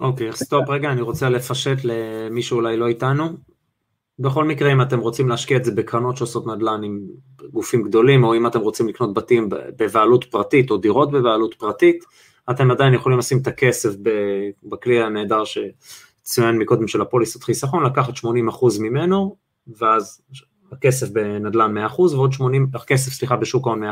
אוקיי, 0.00 0.32
סטופ 0.32 0.68
רגע, 0.68 0.92
אני 0.92 1.00
רוצה 1.00 1.28
לפשט 1.28 1.78
למי 1.84 2.42
שאולי 2.42 2.76
לא 2.76 2.86
איתנו. 2.86 3.28
בכל 4.18 4.44
מקרה, 4.44 4.72
אם 4.72 4.82
אתם 4.82 4.98
רוצים 4.98 5.28
להשקיע 5.28 5.56
את 5.56 5.64
זה 5.64 5.72
בקרנות 5.72 6.16
שעושות 6.16 6.46
נדל"ן 6.46 6.82
עם 6.84 7.00
גופים 7.52 7.82
גדולים, 7.82 8.24
או 8.24 8.34
אם 8.34 8.46
אתם 8.46 8.60
רוצים 8.60 8.88
לקנות 8.88 9.14
בתים 9.14 9.48
בבעלות 9.50 10.24
פרטית, 10.24 10.70
או 10.70 10.76
דירות 10.76 11.10
בבעלות 11.10 11.54
פרטית, 11.54 12.04
אתם 12.50 12.70
עדיין 12.70 12.94
יכולים 12.94 13.18
לשים 13.18 13.38
את 13.38 13.46
הכסף 13.46 13.94
בכלי 14.62 15.02
הנהדר 15.02 15.42
שצוין 15.44 16.58
מקודם 16.58 16.88
של 16.88 17.00
הפוליסות 17.00 17.42
חיסכון, 17.42 17.84
לקחת 17.84 18.14
80% 18.16 18.20
ממנו, 18.80 19.36
ואז 19.78 20.20
הכסף 20.72 21.08
בנדל"ן 21.08 21.86
100% 21.86 22.00
ועוד 22.00 22.32
80, 22.32 22.66
הכסף 22.74 23.12
סליחה 23.12 23.36
בשוק 23.36 23.66
ההון 23.66 23.82
100% 23.84 23.86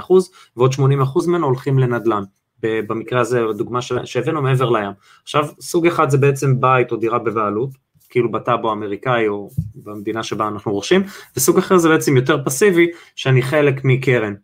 ועוד 0.56 0.72
80% 0.72 0.78
ממנו 1.26 1.46
הולכים 1.46 1.78
לנדל"ן. 1.78 2.22
במקרה 2.62 3.20
הזה, 3.20 3.40
הדוגמה 3.50 3.82
שהבאנו 3.82 4.42
מעבר 4.42 4.70
לים. 4.70 4.90
עכשיו, 5.22 5.48
סוג 5.60 5.86
אחד 5.86 6.10
זה 6.10 6.18
בעצם 6.18 6.60
בית 6.60 6.92
או 6.92 6.96
דירה 6.96 7.18
בבעלות, 7.18 7.70
כאילו 8.08 8.30
בטאבו 8.32 8.70
האמריקאי 8.70 9.28
או 9.28 9.50
במדינה 9.74 10.22
שבה 10.22 10.48
אנחנו 10.48 10.72
רוכשים, 10.72 11.02
וסוג 11.36 11.58
אחר 11.58 11.78
זה 11.78 11.88
בעצם 11.88 12.16
יותר 12.16 12.44
פסיבי, 12.44 12.86
שאני 13.16 13.42
חלק 13.42 13.84
מקרן. 13.84 14.34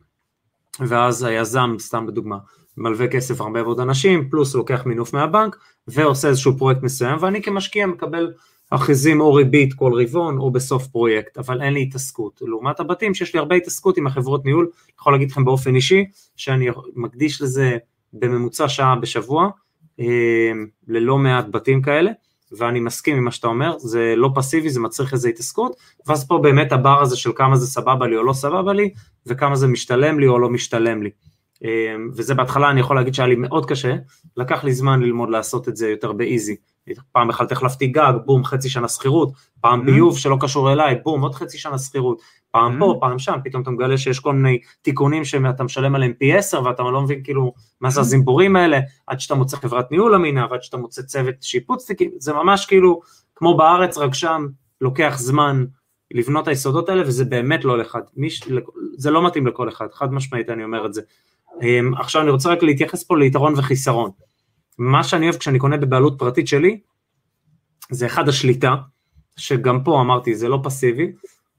ואז 0.80 1.22
היזם, 1.22 1.76
סתם 1.78 2.06
בדוגמה, 2.06 2.38
מלווה 2.76 3.08
כסף 3.08 3.40
הרבה 3.40 3.62
מאוד 3.62 3.80
אנשים, 3.80 4.30
פלוס 4.30 4.54
לוקח 4.54 4.86
מינוף 4.86 5.12
מהבנק, 5.12 5.56
ועושה 5.88 6.28
איזשהו 6.28 6.58
פרויקט 6.58 6.82
מסוים, 6.82 7.16
ואני 7.20 7.42
כמשקיע 7.42 7.86
מקבל 7.86 8.32
אחוזים 8.74 9.20
או 9.20 9.34
ריבית 9.34 9.74
כל 9.74 9.92
רבעון 10.02 10.38
או 10.38 10.50
בסוף 10.50 10.86
פרויקט, 10.86 11.38
אבל 11.38 11.62
אין 11.62 11.74
לי 11.74 11.82
התעסקות. 11.82 12.42
לעומת 12.44 12.80
הבתים 12.80 13.14
שיש 13.14 13.34
לי 13.34 13.38
הרבה 13.38 13.54
התעסקות 13.54 13.96
עם 13.96 14.06
החברות 14.06 14.44
ניהול, 14.44 14.64
אני 14.64 14.92
יכול 15.00 15.12
להגיד 15.12 15.30
לכם 15.30 15.44
באופן 15.44 15.74
אישי, 15.74 16.04
שאני 16.36 16.68
מקדיש 16.94 17.42
לזה 17.42 17.76
בממוצע 18.12 18.68
שעה 18.68 18.96
בשבוע, 18.96 19.48
אה, 20.00 20.52
ללא 20.88 21.18
מעט 21.18 21.46
בתים 21.50 21.82
כאלה, 21.82 22.10
ואני 22.52 22.80
מסכים 22.80 23.16
עם 23.16 23.24
מה 23.24 23.30
שאתה 23.30 23.46
אומר, 23.46 23.78
זה 23.78 24.14
לא 24.16 24.30
פסיבי, 24.34 24.70
זה 24.70 24.80
מצריך 24.80 25.12
איזו 25.12 25.28
התעסקות, 25.28 25.76
ואז 26.06 26.26
פה 26.26 26.38
באמת 26.38 26.72
הבר 26.72 27.02
הזה 27.02 27.16
של 27.16 27.30
כמה 27.36 27.56
זה 27.56 27.66
סבבה 27.66 28.06
לי 28.06 28.16
או 28.16 28.22
לא 28.22 28.32
סבבה 28.32 28.72
לי, 28.72 28.90
וכמה 29.26 29.56
זה 29.56 29.66
משתלם 29.66 30.18
לי 30.18 30.26
או 30.26 30.38
לא 30.38 30.50
משתלם 30.50 31.02
לי. 31.02 31.10
אה, 31.64 31.94
וזה 32.16 32.34
בהתחלה 32.34 32.70
אני 32.70 32.80
יכול 32.80 32.96
להגיד 32.96 33.14
שהיה 33.14 33.28
לי 33.28 33.36
מאוד 33.36 33.66
קשה, 33.66 33.94
לקח 34.36 34.64
לי 34.64 34.72
זמן 34.72 35.02
ללמוד 35.02 35.30
לעשות 35.30 35.68
את 35.68 35.76
זה 35.76 35.90
יותר 35.90 36.12
באיזי. 36.12 36.56
פעם 37.12 37.28
בכלל 37.28 37.46
החלפתי 37.50 37.86
גג, 37.86 38.12
בום, 38.24 38.44
חצי 38.44 38.68
שנה 38.68 38.88
שכירות, 38.88 39.32
פעם 39.60 39.80
Mm. 39.80 39.84
ביוב 39.84 40.18
שלא 40.18 40.36
קשור 40.40 40.72
אליי, 40.72 40.94
בום, 41.04 41.22
עוד 41.22 41.34
חצי 41.34 41.58
שנה 41.58 41.78
שכירות, 41.78 42.20
פעם 42.50 42.76
Mm. 42.76 42.80
פה, 42.80 42.96
פעם 43.00 43.18
שם, 43.18 43.38
פתאום 43.44 43.62
אתה 43.62 43.70
מגלה 43.70 43.98
שיש 43.98 44.20
כל 44.20 44.32
מיני 44.32 44.58
תיקונים 44.82 45.24
שאתה 45.24 45.64
משלם 45.64 45.94
עליהם 45.94 46.12
פי 46.18 46.32
עשר, 46.36 46.62
ואתה 46.64 46.82
לא 46.82 47.02
מבין 47.02 47.22
כאילו 47.24 47.52
מה 47.80 47.90
זה 47.90 48.00
הזימבורים 48.00 48.56
האלה, 48.56 48.78
עד 49.06 49.20
שאתה 49.20 49.34
מוצא 49.34 49.56
חברת 49.56 49.90
ניהול 49.90 50.14
אמינה, 50.14 50.46
ועד 50.50 50.62
שאתה 50.62 50.76
מוצא 50.76 51.02
צוות 51.02 51.34
שיפוץ, 51.40 51.90
זה 52.18 52.32
ממש 52.32 52.66
כאילו 52.66 53.00
כמו 53.34 53.56
בארץ, 53.56 53.98
רק 53.98 54.14
שם 54.14 54.46
לוקח 54.80 55.14
זמן 55.18 55.64
לבנות 56.14 56.48
היסודות 56.48 56.88
האלה, 56.88 57.02
וזה 57.02 57.24
באמת 57.24 57.64
לא 57.64 57.78
לאחד, 57.78 58.00
זה 58.96 59.10
לא 59.10 59.26
מתאים 59.26 59.46
לכל 59.46 59.68
אחד, 59.68 59.86
חד 59.92 60.12
משמעית 60.12 60.50
אני 60.50 60.64
אומר 60.64 60.86
את 60.86 60.94
זה. 60.94 61.02
אמ, 61.62 61.94
עכשיו 61.94 62.22
אני 62.22 62.30
רוצה 62.30 62.50
רק 62.50 62.62
להתייחס 62.62 63.04
פה 63.04 63.16
ליתרון 63.18 63.54
וחיסרון. 63.56 64.10
מה 64.82 65.04
שאני 65.04 65.28
אוהב 65.28 65.36
כשאני 65.36 65.58
קונה 65.58 65.76
בבעלות 65.76 66.18
פרטית 66.18 66.48
שלי, 66.48 66.80
זה 67.90 68.06
אחד 68.06 68.28
השליטה, 68.28 68.74
שגם 69.36 69.84
פה 69.84 70.00
אמרתי, 70.00 70.34
זה 70.34 70.48
לא 70.48 70.60
פסיבי, 70.62 71.12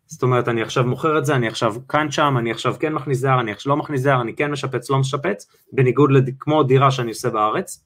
זאת 0.05 0.24
אומרת, 0.24 0.47
אני 0.47 0.61
עכשיו 0.61 0.84
מוכר 0.84 1.17
את 1.17 1.26
זה, 1.26 1.36
אני 1.36 1.47
עכשיו 1.47 1.76
כאן 1.88 2.11
שם, 2.11 2.36
אני 2.38 2.51
עכשיו 2.51 2.76
כן 2.80 2.93
מכניס 2.93 3.21
דייר, 3.21 3.39
אני 3.39 3.51
עכשיו 3.51 3.69
לא 3.69 3.78
מכניס 3.78 4.03
דייר, 4.03 4.21
אני 4.21 4.36
כן 4.36 4.51
משפץ, 4.51 4.89
לא 4.89 4.99
משפץ, 4.99 5.47
בניגוד 5.74 6.11
לד... 6.11 6.30
כמו 6.39 6.63
דירה 6.63 6.91
שאני 6.91 7.09
עושה 7.09 7.30
בארץ. 7.30 7.86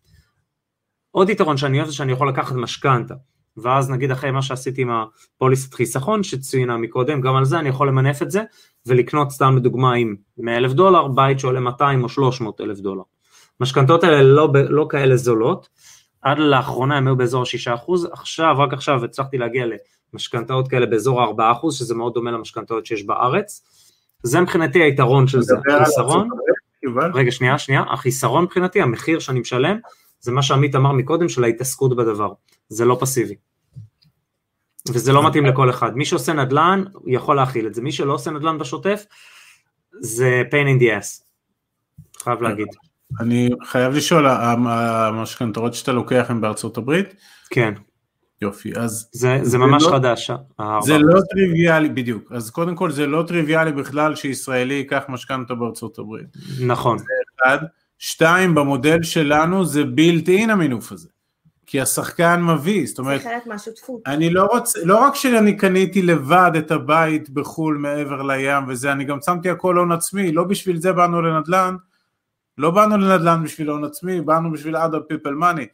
עוד 1.11 1.29
יתרון 1.29 1.57
שאני 1.57 1.77
אוהב 1.77 1.87
זה 1.87 1.93
שאני 1.93 2.11
יכול 2.11 2.29
לקחת 2.29 2.55
משכנתה, 2.55 3.15
ואז 3.57 3.89
נגיד 3.89 4.11
אחרי 4.11 4.31
מה 4.31 4.41
שעשיתי 4.41 4.81
עם 4.81 4.89
הפוליסת 4.91 5.73
חיסכון 5.73 6.23
שצוינה 6.23 6.77
מקודם, 6.77 7.21
גם 7.21 7.35
על 7.35 7.45
זה 7.45 7.59
אני 7.59 7.69
יכול 7.69 7.87
למנף 7.87 8.21
את 8.21 8.31
זה, 8.31 8.43
ולקנות 8.85 9.31
סתם 9.31 9.57
לדוגמה 9.57 9.93
עם 9.93 10.15
100 10.37 10.57
אלף 10.57 10.71
דולר, 10.71 11.07
בית 11.07 11.39
שעולה 11.39 11.59
200 11.59 12.03
או 12.03 12.09
300 12.09 12.61
אלף 12.61 12.79
דולר. 12.79 13.03
משכנתות 13.61 14.03
האלה 14.03 14.23
לא, 14.23 14.49
לא 14.69 14.87
כאלה 14.89 15.17
זולות, 15.17 15.69
עד 16.21 16.37
לאחרונה 16.39 16.97
הם 16.97 17.07
היו 17.07 17.15
באזור 17.15 17.41
ה-6%, 17.41 17.91
עכשיו, 18.11 18.55
רק 18.57 18.73
עכשיו 18.73 19.05
הצלחתי 19.05 19.37
להגיע 19.37 19.65
למשכנתאות 20.13 20.67
כאלה 20.67 20.85
באזור 20.85 21.21
ה-4%, 21.21 21.71
שזה 21.71 21.95
מאוד 21.95 22.13
דומה 22.13 22.31
למשכנתאות 22.31 22.85
שיש 22.85 23.03
בארץ, 23.03 23.63
זה 24.23 24.41
מבחינתי 24.41 24.83
היתרון 24.83 25.27
של 25.27 25.41
זה. 25.41 25.55
החיסרון? 25.81 26.29
רגע 27.13 27.31
שנייה, 27.31 27.57
שנייה, 27.57 27.83
החיסרון 27.89 28.43
מבחינתי, 28.43 28.81
המחיר 28.81 29.19
שאני 29.19 29.39
משלם, 29.39 29.79
זה 30.19 30.31
מה 30.31 30.43
שעמית 30.43 30.75
אמר 30.75 30.91
מקודם 30.91 31.29
של 31.29 31.43
ההתעסקות 31.43 31.95
בדבר, 31.95 32.33
זה 32.69 32.85
לא 32.85 32.97
פסיבי. 32.99 33.35
וזה 34.89 35.13
לא 35.13 35.27
מתאים 35.27 35.45
לכל 35.45 35.69
אחד. 35.69 35.97
מי 35.97 36.05
שעושה 36.05 36.33
נדל"ן, 36.33 36.83
יכול 37.05 37.35
להכיל 37.35 37.67
את 37.67 37.73
זה. 37.73 37.81
מי 37.81 37.91
שלא 37.91 38.13
עושה 38.13 38.31
נדל"ן 38.31 38.57
בשוטף, 38.57 39.05
זה 39.99 40.41
pain 40.51 40.77
in 40.77 40.81
the 40.81 41.01
ass. 41.01 41.23
חייב 42.23 42.41
להגיד. 42.41 42.67
אני 43.19 43.49
חייב 43.63 43.93
לשאול, 43.93 44.27
המ- 44.27 44.67
המשכנתאות 44.67 45.73
שאתה 45.73 45.91
לוקח 45.91 46.25
הן 46.29 46.41
בארצות 46.41 46.77
הברית? 46.77 47.13
כן, 47.49 47.73
יופי, 48.41 48.71
אז 48.75 49.09
זה, 49.11 49.37
זה 49.41 49.49
זה 49.49 49.57
ממש 49.57 49.83
לא- 49.83 49.89
חדש. 49.91 50.31
זה 50.81 50.97
לא 50.97 51.19
טריוויאלי, 51.31 51.89
בדיוק, 51.89 52.31
אז 52.31 52.49
קודם 52.49 52.75
כל 52.75 52.91
זה 52.91 53.07
לא 53.07 53.23
טריוויאלי 53.27 53.71
בכלל 53.71 54.15
שישראלי 54.15 54.73
ייקח 54.73 55.03
משכנתה 55.09 55.55
בארצות 55.55 55.99
הברית. 55.99 56.27
נכון, 56.61 56.97
אחד, 57.43 57.57
שתיים, 57.99 58.55
במודל 58.55 59.03
שלנו 59.03 59.65
זה 59.65 59.83
בילט 59.83 60.29
אין 60.29 60.49
המינוף 60.49 60.91
הזה, 60.91 61.07
כי 61.65 61.81
השחקן 61.81 62.41
מביא, 62.43 62.85
זאת 62.87 62.95
זה 62.95 63.01
אומרת, 63.01 63.21
חלק 63.21 63.47
מהשותפות. 63.47 64.01
אני 64.05 64.29
לא 64.29 64.43
רוצה, 64.51 64.79
לא 64.83 64.97
רק 64.99 65.15
שאני 65.15 65.57
קניתי 65.57 66.01
לבד 66.01 66.51
את 66.57 66.71
הבית 66.71 67.29
בחו"ל 67.29 67.77
מעבר 67.77 68.21
לים 68.21 68.63
וזה, 68.67 68.91
אני 68.91 69.03
גם 69.03 69.17
שמתי 69.25 69.49
הכל 69.49 69.77
הון 69.77 69.91
עצמי, 69.91 70.31
לא 70.31 70.43
בשביל 70.43 70.81
זה 70.81 70.93
באנו 70.93 71.21
לנדל"ן, 71.21 71.75
לא 72.57 72.71
באנו 72.71 72.97
לנדל"ן 72.97 73.43
בשביל 73.43 73.69
הון 73.69 73.83
עצמי, 73.83 74.21
באנו 74.21 74.51
בשביל 74.51 74.75
other 74.75 75.13
people 75.13 75.43
money, 75.43 75.65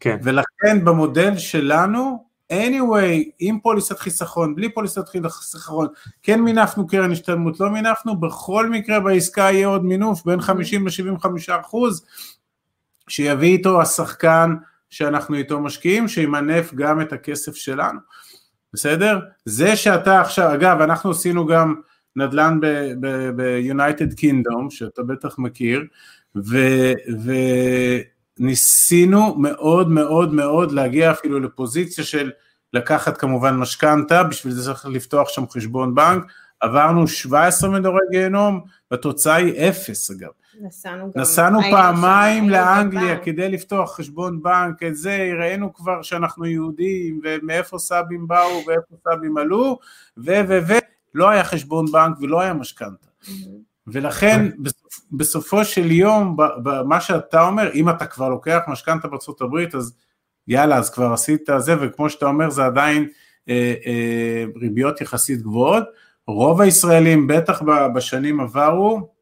כן. 0.00 0.16
ולכן 0.22 0.84
במודל 0.84 1.38
שלנו, 1.38 2.26
anyway, 2.52 3.30
עם 3.38 3.60
פוליסת 3.60 3.98
חיסכון, 3.98 4.54
בלי 4.54 4.74
פוליסת 4.74 5.08
חיסכון, 5.08 5.88
כן 6.22 6.40
מינפנו 6.40 6.86
קרן 6.86 7.12
השתלמות, 7.12 7.60
לא 7.60 7.70
מינפנו, 7.70 8.20
בכל 8.20 8.70
מקרה 8.70 9.00
בעסקה 9.00 9.42
יהיה 9.42 9.66
עוד 9.66 9.84
מינוף 9.84 10.24
בין 10.24 10.40
50 10.40 10.86
ל-75 10.86 11.26
אחוז, 11.60 12.06
שיביא 13.08 13.48
איתו 13.48 13.82
השחקן 13.82 14.54
שאנחנו 14.90 15.36
איתו 15.36 15.60
משקיעים, 15.60 16.08
שימנף 16.08 16.74
גם 16.74 17.00
את 17.00 17.12
הכסף 17.12 17.54
שלנו, 17.54 17.98
בסדר? 18.72 19.20
זה 19.44 19.76
שאתה 19.76 20.20
עכשיו, 20.20 20.54
אגב, 20.54 20.80
אנחנו 20.80 21.10
עשינו 21.10 21.46
גם 21.46 21.74
נדל"ן 22.16 22.60
ב-United 23.36 24.20
Kingdom, 24.20 24.70
שאתה 24.70 25.02
בטח 25.02 25.38
מכיר, 25.38 25.84
ו- 26.44 26.92
וניסינו 28.38 29.34
מאוד 29.38 29.90
מאוד 29.90 30.34
מאוד 30.34 30.72
להגיע 30.72 31.10
אפילו 31.10 31.40
לפוזיציה 31.40 32.04
של 32.04 32.30
לקחת 32.72 33.16
כמובן 33.16 33.56
משכנתה, 33.56 34.24
בשביל 34.24 34.52
זה 34.52 34.62
צריך 34.62 34.86
לפתוח 34.86 35.28
שם 35.28 35.44
חשבון 35.48 35.94
בנק, 35.94 36.24
עברנו 36.60 37.08
17 37.08 37.70
מדורי 37.70 38.00
גיהנום, 38.10 38.60
והתוצאה 38.90 39.34
היא 39.34 39.68
אפס 39.68 40.10
אגב. 40.10 40.30
נסענו 40.60 41.10
גם... 41.14 41.20
נסענו 41.20 41.60
פעמיים 41.70 42.50
לאנגליה 42.50 43.14
בבנק. 43.14 43.24
כדי 43.24 43.48
לפתוח 43.48 43.96
חשבון 43.96 44.42
בנק, 44.42 44.82
את 44.82 44.96
זה, 44.96 45.30
ראינו 45.38 45.74
כבר 45.74 46.02
שאנחנו 46.02 46.46
יהודים, 46.46 47.20
ומאיפה 47.24 47.78
סבים 47.78 48.28
באו 48.28 48.62
ואיפה 48.66 48.96
סבים 49.04 49.36
עלו, 49.36 49.78
ו 50.18 50.30
ו 50.48 50.58
ו, 50.68 50.72
לא 51.14 51.28
היה 51.28 51.44
חשבון 51.44 51.86
בנק 51.92 52.16
ולא 52.20 52.40
היה 52.40 52.54
משכנתה. 52.54 53.06
ולכן 53.86 54.50
בסופ, 54.58 55.00
בסופו 55.12 55.64
של 55.64 55.90
יום, 55.90 56.36
מה 56.84 57.00
שאתה 57.00 57.46
אומר, 57.46 57.72
אם 57.74 57.88
אתה 57.88 58.06
כבר 58.06 58.28
לוקח 58.28 58.58
משכנתה 58.68 59.08
הברית, 59.40 59.74
אז 59.74 59.94
יאללה, 60.48 60.76
אז 60.76 60.90
כבר 60.90 61.12
עשית 61.12 61.48
זה, 61.58 61.74
וכמו 61.80 62.10
שאתה 62.10 62.26
אומר, 62.26 62.50
זה 62.50 62.64
עדיין 62.64 63.08
אה, 63.48 63.74
אה, 63.86 64.44
ריביות 64.56 65.00
יחסית 65.00 65.42
גבוהות. 65.42 65.84
רוב 66.28 66.60
הישראלים, 66.60 67.26
בטח 67.26 67.62
בשנים 67.94 68.40
עברו, 68.40 69.16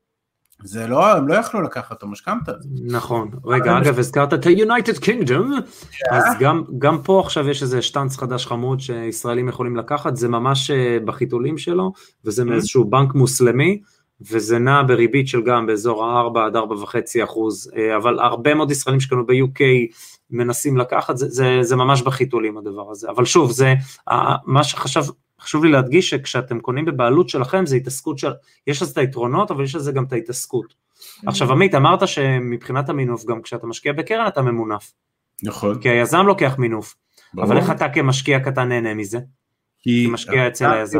זה 0.63 0.87
לא, 0.87 1.17
הם 1.17 1.29
לא 1.29 1.35
יכלו 1.35 1.63
לקחת 1.63 1.99
את 1.99 2.03
המשכנתה 2.03 2.53
הזאת. 2.57 2.71
נכון. 2.85 3.31
רגע, 3.45 3.79
אגב, 3.79 3.99
הזכרת 3.99 4.35
את 4.35 4.47
ה-United 4.47 4.99
Kingdom, 5.05 5.61
אז 6.11 6.25
גם, 6.41 6.65
גם 6.79 7.03
פה 7.03 7.21
עכשיו 7.21 7.49
יש 7.51 7.63
איזה 7.63 7.83
שטאנץ 7.83 8.17
חדש 8.17 8.47
חמוד 8.47 8.81
שישראלים 8.81 9.49
יכולים 9.49 9.77
לקחת, 9.77 10.17
זה 10.17 10.29
ממש 10.29 10.71
אה, 10.71 10.99
בחיתולים 11.05 11.59
שלו, 11.59 11.93
וזה 12.25 12.45
מאיזשהו 12.45 12.85
בנק 12.85 13.15
מוסלמי, 13.15 13.81
וזה 14.31 14.59
נע 14.59 14.83
בריבית 14.83 15.29
של 15.29 15.43
גם 15.43 15.67
באזור 15.67 16.05
ה-4 16.05 16.39
עד 16.39 16.57
4.5 16.57 17.25
אחוז, 17.25 17.71
אה, 17.77 17.97
אבל 17.97 18.19
הרבה 18.19 18.55
מאוד 18.55 18.71
ישראלים 18.71 19.01
שקנו 19.01 19.27
ב-UK 19.27 19.61
מנסים 20.31 20.77
לקחת, 20.77 21.17
זה, 21.17 21.29
זה, 21.29 21.59
זה 21.63 21.77
ממש 21.77 22.03
בחיתולים 22.03 22.59
הדבר 22.59 22.91
הזה. 22.91 23.11
אבל 23.11 23.25
שוב, 23.25 23.51
זה, 23.51 23.75
מה 24.45 24.65
שחשב, 24.65 25.03
חשוב 25.41 25.65
לי 25.65 25.71
להדגיש 25.71 26.11
שכשאתם 26.11 26.61
קונים 26.61 26.85
בבעלות 26.85 27.29
שלכם 27.29 27.67
זה 27.67 27.77
התעסקות 27.77 28.19
של, 28.19 28.33
יש 28.67 28.83
לזה 28.83 28.93
את 28.93 28.99
היתרונות 28.99 29.51
אבל 29.51 29.65
יש 29.65 29.75
לזה 29.75 29.93
גם 29.93 30.05
את 30.05 30.13
ההתעסקות. 30.13 30.75
עכשיו 31.27 31.53
עמית 31.53 31.75
אמרת 31.75 32.09
שמבחינת 32.09 32.89
המינוף 32.89 33.25
גם 33.25 33.43
כשאתה 33.43 33.67
משקיע 33.67 33.93
בקרן 33.93 34.27
אתה 34.27 34.43
ממונף, 34.43 34.93
נכון. 35.43 35.81
כי 35.81 35.89
היזם 35.89 36.27
לוקח 36.27 36.55
מינוף, 36.59 36.95
ברור. 37.35 37.47
אבל 37.47 37.57
איך 37.57 37.71
אתה 37.71 37.89
כמשקיע 37.89 38.41
קטן 38.41 38.69
נהנה 38.69 38.95
מזה? 38.95 39.19
כי 39.85 40.07
כמשקיע 40.09 40.49
אצל 40.49 40.73
היזם. 40.73 40.99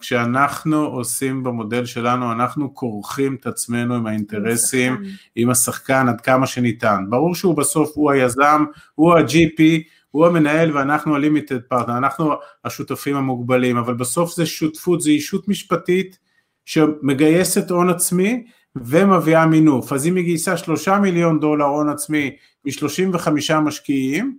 כשאנחנו 0.00 0.76
עושים 0.84 1.42
במודל 1.42 1.84
שלנו, 1.84 2.32
אנחנו 2.32 2.74
כורכים 2.74 3.34
את 3.34 3.46
עצמנו 3.46 3.94
עם 3.94 4.06
האינטרסים, 4.06 5.02
עם 5.36 5.50
השחקן 5.50 6.08
עד 6.08 6.20
כמה 6.20 6.46
שניתן. 6.46 7.04
ברור 7.08 7.34
שהוא 7.34 7.56
בסוף, 7.56 7.90
הוא 7.94 8.10
היזם, 8.10 8.64
הוא 8.94 9.14
ה-GP, 9.14 9.62
הוא 10.10 10.26
המנהל 10.26 10.76
ואנחנו 10.76 11.16
ה-limited 11.16 11.74
partner, 11.74 11.90
אנחנו 11.90 12.32
השותפים 12.64 13.16
המוגבלים, 13.16 13.76
אבל 13.76 13.94
בסוף 13.94 14.34
זה 14.34 14.46
שותפות, 14.46 15.00
זה 15.00 15.10
ישות 15.10 15.48
משפטית 15.48 16.18
שמגייסת 16.64 17.70
הון 17.70 17.90
עצמי 17.90 18.44
ומביאה 18.76 19.46
מינוף. 19.46 19.92
אז 19.92 20.06
אם 20.06 20.16
היא 20.16 20.24
גייסה 20.24 20.56
שלושה 20.56 20.98
מיליון 20.98 21.40
דולר 21.40 21.64
הון 21.64 21.88
עצמי 21.88 22.36
מ-35 22.64 23.54
משקיעים, 23.60 24.36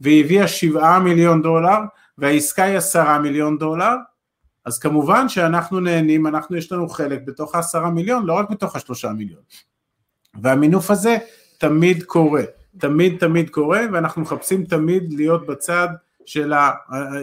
והיא 0.00 0.24
הביאה 0.24 0.48
שבעה 0.48 1.00
מיליון 1.00 1.42
דולר, 1.42 1.78
והעסקה 2.18 2.64
היא 2.64 2.76
עשרה 2.76 3.18
מיליון 3.18 3.58
דולר, 3.58 3.94
אז 4.64 4.78
כמובן 4.78 5.28
שאנחנו 5.28 5.80
נהנים, 5.80 6.26
אנחנו 6.26 6.56
יש 6.56 6.72
לנו 6.72 6.88
חלק 6.88 7.20
בתוך 7.26 7.54
העשרה 7.54 7.90
מיליון, 7.90 8.26
לא 8.26 8.32
רק 8.32 8.50
בתוך 8.50 8.76
השלושה 8.76 9.12
מיליון. 9.12 9.42
והמינוף 10.42 10.90
הזה 10.90 11.16
תמיד 11.58 12.02
קורה, 12.02 12.42
תמיד 12.78 13.18
תמיד 13.18 13.50
קורה, 13.50 13.80
ואנחנו 13.92 14.22
מחפשים 14.22 14.64
תמיד 14.64 15.12
להיות 15.12 15.46
בצד 15.46 15.88
של 16.26 16.52
ה... 16.52 16.70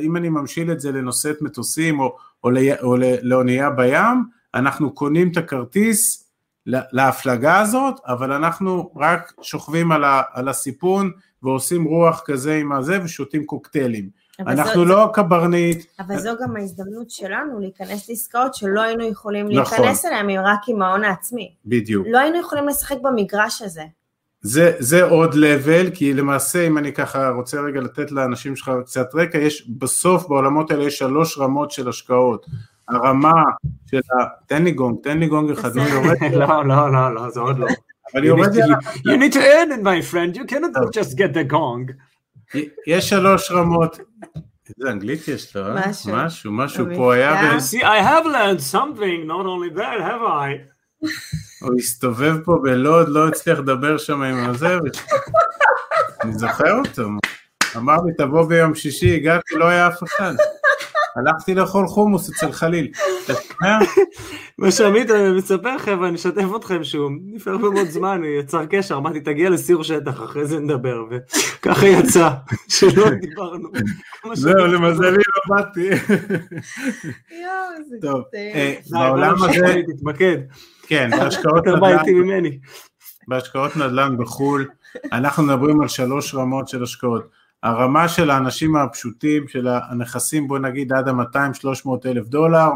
אם 0.01 0.17
אני 0.17 0.29
ממשיל 0.29 0.71
את 0.71 0.79
זה 0.79 0.91
לנושאת 0.91 1.41
מטוסים 1.41 1.99
או, 1.99 2.17
או, 2.43 2.51
לא, 2.51 2.61
או 2.81 2.95
לאונייה 3.21 3.69
בים, 3.69 4.23
אנחנו 4.53 4.91
קונים 4.91 5.31
את 5.31 5.37
הכרטיס 5.37 6.29
להפלגה 6.65 7.59
הזאת, 7.59 7.99
אבל 8.05 8.31
אנחנו 8.31 8.91
רק 8.95 9.33
שוכבים 9.41 9.91
על, 9.91 10.03
ה, 10.03 10.21
על 10.31 10.47
הסיפון 10.49 11.11
ועושים 11.43 11.83
רוח 11.83 12.21
כזה 12.25 12.55
עם 12.55 12.71
הזה 12.71 12.99
ושותים 13.03 13.45
קוקטיילים. 13.45 14.09
אנחנו 14.39 14.73
זו, 14.73 14.85
לא 14.85 15.09
קברניט. 15.13 15.85
אבל 15.99 16.19
זו 16.19 16.29
גם 16.41 16.55
ההזדמנות 16.55 17.09
שלנו 17.09 17.59
להיכנס 17.59 18.09
לעסקאות 18.09 18.55
שלא 18.55 18.81
היינו 18.81 19.03
יכולים 19.03 19.47
נכון. 19.51 19.77
להיכנס 19.79 20.05
אליהן 20.05 20.29
רק 20.29 20.59
עם 20.67 20.81
ההון 20.81 21.03
העצמי. 21.03 21.51
בדיוק. 21.65 22.07
לא 22.09 22.19
היינו 22.19 22.39
יכולים 22.39 22.67
לשחק 22.67 22.97
במגרש 23.01 23.61
הזה. 23.61 23.83
זה, 24.41 24.71
זה 24.79 25.03
עוד 25.03 25.33
level, 25.33 25.95
כי 25.95 26.13
למעשה 26.13 26.67
אם 26.67 26.77
אני 26.77 26.93
ככה 26.93 27.29
רוצה 27.29 27.61
רגע 27.61 27.81
לתת 27.81 28.11
לאנשים 28.11 28.55
שלך 28.55 28.71
קצת 28.85 29.15
רקע, 29.15 29.37
יש 29.37 29.69
בסוף 29.69 30.27
בעולמות 30.27 30.71
האלה 30.71 30.83
יש 30.83 30.97
שלוש 30.97 31.37
רמות 31.37 31.71
של 31.71 31.89
השקעות. 31.89 32.45
הרמה 32.87 33.43
של 33.91 33.97
ה... 33.97 34.23
תן 34.47 34.63
לי 34.63 34.71
גונג, 34.71 34.97
תן 35.03 35.17
לי 35.17 35.27
גונג 35.27 35.51
אחד, 35.51 35.75
נו 35.75 35.83
יורד. 35.87 36.17
לא, 36.39 36.65
לא, 36.67 36.91
לא, 36.91 37.15
לא, 37.15 37.29
זה 37.29 37.39
עוד 37.39 37.59
לא. 37.59 37.67
אבל 38.13 38.23
יורד... 38.23 38.55
You 39.07 39.17
need 39.17 39.33
to 39.33 39.39
earn 39.39 39.71
it, 39.71 39.83
my 39.83 40.11
friend, 40.11 40.37
you 40.37 40.45
cannot 40.45 40.93
just 40.93 41.17
get 41.17 41.33
the 41.33 41.53
gong. 41.53 41.93
יש 42.87 43.09
שלוש 43.09 43.51
רמות. 43.51 43.99
איזה 44.69 44.91
אנגלית 44.91 45.27
יש 45.27 45.55
לו, 45.55 45.67
אה? 45.67 45.89
משהו. 45.89 46.13
משהו, 46.13 46.51
משהו 46.51 46.85
פה 46.95 47.13
היה... 47.13 47.57
See, 47.57 47.83
I 47.83 47.99
have 47.99 48.25
learned 48.25 48.61
something, 48.73 49.27
not 49.27 49.45
only 49.45 49.77
that, 49.77 49.99
have 49.99 50.21
I? 50.21 50.73
הוא 51.61 51.79
הסתובב 51.79 52.35
פה 52.45 52.59
בלוד, 52.63 53.09
לא 53.09 53.27
הצליח 53.27 53.59
לדבר 53.59 53.97
שם 53.97 54.21
עם 54.21 54.49
הזה, 54.49 54.77
אני 56.21 56.33
זוכר 56.33 56.79
אותו. 56.79 57.09
אמר 57.77 57.97
לי, 58.05 58.13
תבוא 58.17 58.49
ביום 58.49 58.75
שישי, 58.75 59.15
הגעתי, 59.15 59.55
לא 59.55 59.65
היה 59.65 59.87
אף 59.87 60.03
אחד. 60.03 60.33
הלכתי 61.15 61.55
לאכול 61.55 61.87
חומוס 61.87 62.29
אצל 62.29 62.51
חליל. 62.51 62.87
אתה 63.25 63.33
שומע? 63.33 63.79
מה 64.57 64.71
שעמית 64.71 65.07
מספר 65.35 65.75
לכם, 65.75 65.97
ואני 66.01 66.15
אשתף 66.15 66.45
אתכם 66.55 66.83
שהוא 66.83 67.11
לפני 67.35 67.53
הרבה 67.53 67.69
מאוד 67.69 67.87
זמן 67.87 68.21
יצר 68.39 68.65
קשר, 68.65 68.97
אמרתי 68.97 69.19
תגיע 69.19 69.49
לסיור 69.49 69.83
שטח, 69.83 70.23
אחרי 70.23 70.45
זה 70.45 70.59
נדבר, 70.59 71.03
וככה 71.09 71.87
יצא, 71.87 72.29
שלא 72.69 73.09
דיברנו. 73.21 73.69
זהו, 74.33 74.67
למזלי 74.67 75.17
לא 75.17 75.55
באתי. 75.55 75.89
טוב, 78.01 78.21
קטע. 78.31 78.99
בעולם 78.99 79.43
הזה, 79.43 79.75
תתמקד. 79.87 80.37
כן, 80.87 81.09
בהשקעות 81.11 81.67
ממני. 82.07 82.59
בהשקעות 83.27 83.77
נדל"ן 83.77 84.17
בחו"ל, 84.17 84.67
אנחנו 85.11 85.43
מדברים 85.43 85.81
על 85.81 85.87
שלוש 85.87 86.35
רמות 86.35 86.67
של 86.67 86.83
השקעות. 86.83 87.42
הרמה 87.63 88.09
של 88.09 88.29
האנשים 88.29 88.75
הפשוטים, 88.75 89.47
של 89.47 89.67
הנכסים, 89.67 90.47
בוא 90.47 90.59
נגיד 90.59 90.93
עד 90.93 91.07
ה-200-300 91.07 91.89
אלף 92.05 92.27
דולר, 92.27 92.69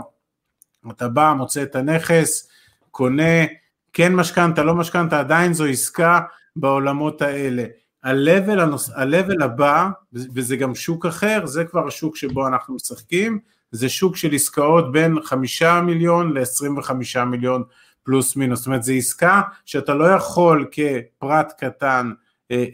אתה 0.92 1.08
בא, 1.08 1.34
מוצא 1.38 1.64
את 1.64 1.76
הנכס, 1.76 2.50
קונה, 2.92 3.46
כן 3.94 4.16
משכנתה, 4.16 4.64
לא 4.64 4.76
משכנתה, 4.76 5.20
עדיין 5.20 5.54
זו 5.54 5.66
עסקה 5.66 6.20
בעולמות 6.56 7.22
האלה. 7.22 7.66
ה-level, 8.04 8.62
הנוס... 8.62 8.90
ה-level 8.90 9.44
הבא, 9.44 9.90
וזה 10.14 10.56
גם 10.56 10.76
שוק 10.76 11.06
אחר, 11.06 11.46
זה 11.46 11.66
כבר 11.66 11.88
השוק 11.88 12.16
שבו 12.16 12.48
אנחנו 12.48 12.76
משחקים, 12.76 13.40
זה 13.72 13.90
שוק 13.90 14.16
של 14.16 14.34
עסקאות 14.34 14.92
בין 14.92 15.16
חמישה 15.24 15.82
מיליון 15.82 16.38
ל-25 16.38 16.94
מיליון 17.26 17.64
פלוס 18.04 18.36
מינוס, 18.36 18.60
זאת 18.60 18.68
אומרת 18.68 18.84
זו 18.84 18.94
עסקה 18.94 19.42
שאתה 19.66 19.94
לא 19.94 20.06
יכול 20.06 20.68
כפרט 20.72 21.54
קטן 21.58 22.12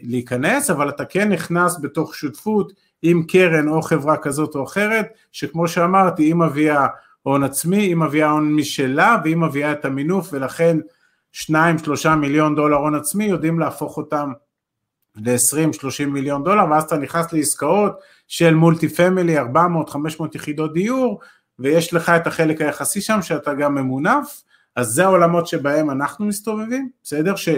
להיכנס, 0.02 0.70
אבל 0.70 0.88
אתה 0.88 1.04
כן 1.04 1.32
נכנס 1.32 1.78
בתוך 1.82 2.14
שותפות 2.14 2.72
עם 3.02 3.22
קרן 3.22 3.68
או 3.68 3.82
חברה 3.82 4.16
כזאת 4.16 4.54
או 4.54 4.64
אחרת, 4.64 5.06
שכמו 5.32 5.68
שאמרתי, 5.68 6.22
היא 6.22 6.34
מביאה 6.34 6.86
הון 7.22 7.44
עצמי, 7.44 7.76
היא 7.76 7.96
מביאה 7.96 8.30
הון 8.30 8.54
משלה 8.54 9.16
והיא 9.24 9.36
מביאה 9.36 9.72
את 9.72 9.84
המינוף, 9.84 10.28
ולכן 10.32 10.78
שניים 11.32 11.78
שלושה 11.78 12.14
מיליון 12.16 12.54
דולר 12.54 12.76
הון 12.76 12.94
עצמי 12.94 13.24
יודעים 13.24 13.58
להפוך 13.58 13.96
אותם 13.96 14.32
ל-20-30 15.16 16.06
מיליון 16.06 16.44
דולר, 16.44 16.64
ואז 16.70 16.82
אתה 16.82 16.96
נכנס 16.96 17.32
לעסקאות 17.32 18.00
של 18.28 18.54
מולטי 18.54 18.88
פמילי, 18.88 19.40
400-500 19.40 19.44
יחידות 20.34 20.72
דיור, 20.72 21.20
ויש 21.58 21.94
לך 21.94 22.08
את 22.08 22.26
החלק 22.26 22.60
היחסי 22.60 23.00
שם 23.00 23.22
שאתה 23.22 23.54
גם 23.54 23.74
ממונף, 23.74 24.42
אז 24.76 24.88
זה 24.88 25.04
העולמות 25.04 25.46
שבהם 25.46 25.90
אנחנו 25.90 26.26
מסתובבים, 26.26 26.88
בסדר? 27.02 27.36
ש, 27.36 27.48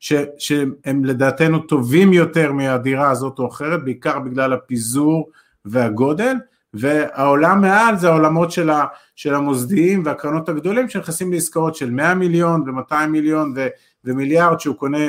ש, 0.00 0.12
שהם 0.38 1.04
לדעתנו 1.04 1.58
טובים 1.58 2.12
יותר 2.12 2.52
מהדירה 2.52 3.10
הזאת 3.10 3.38
או 3.38 3.48
אחרת, 3.48 3.84
בעיקר 3.84 4.18
בגלל 4.18 4.52
הפיזור 4.52 5.30
והגודל, 5.64 6.36
והעולם 6.74 7.60
מעל 7.60 7.96
זה 7.96 8.08
העולמות 8.08 8.50
של, 8.50 8.70
ה, 8.70 8.84
של 9.16 9.34
המוסדיים 9.34 10.02
והקרנות 10.04 10.48
הגדולים 10.48 10.88
שנכנסים 10.88 11.32
לעסקאות 11.32 11.74
של 11.74 11.90
100 11.90 12.14
מיליון 12.14 12.60
ו-200 12.60 13.06
מיליון 13.06 13.52
ו, 13.56 13.66
ומיליארד 14.04 14.60
שהוא 14.60 14.76
קונה 14.76 15.06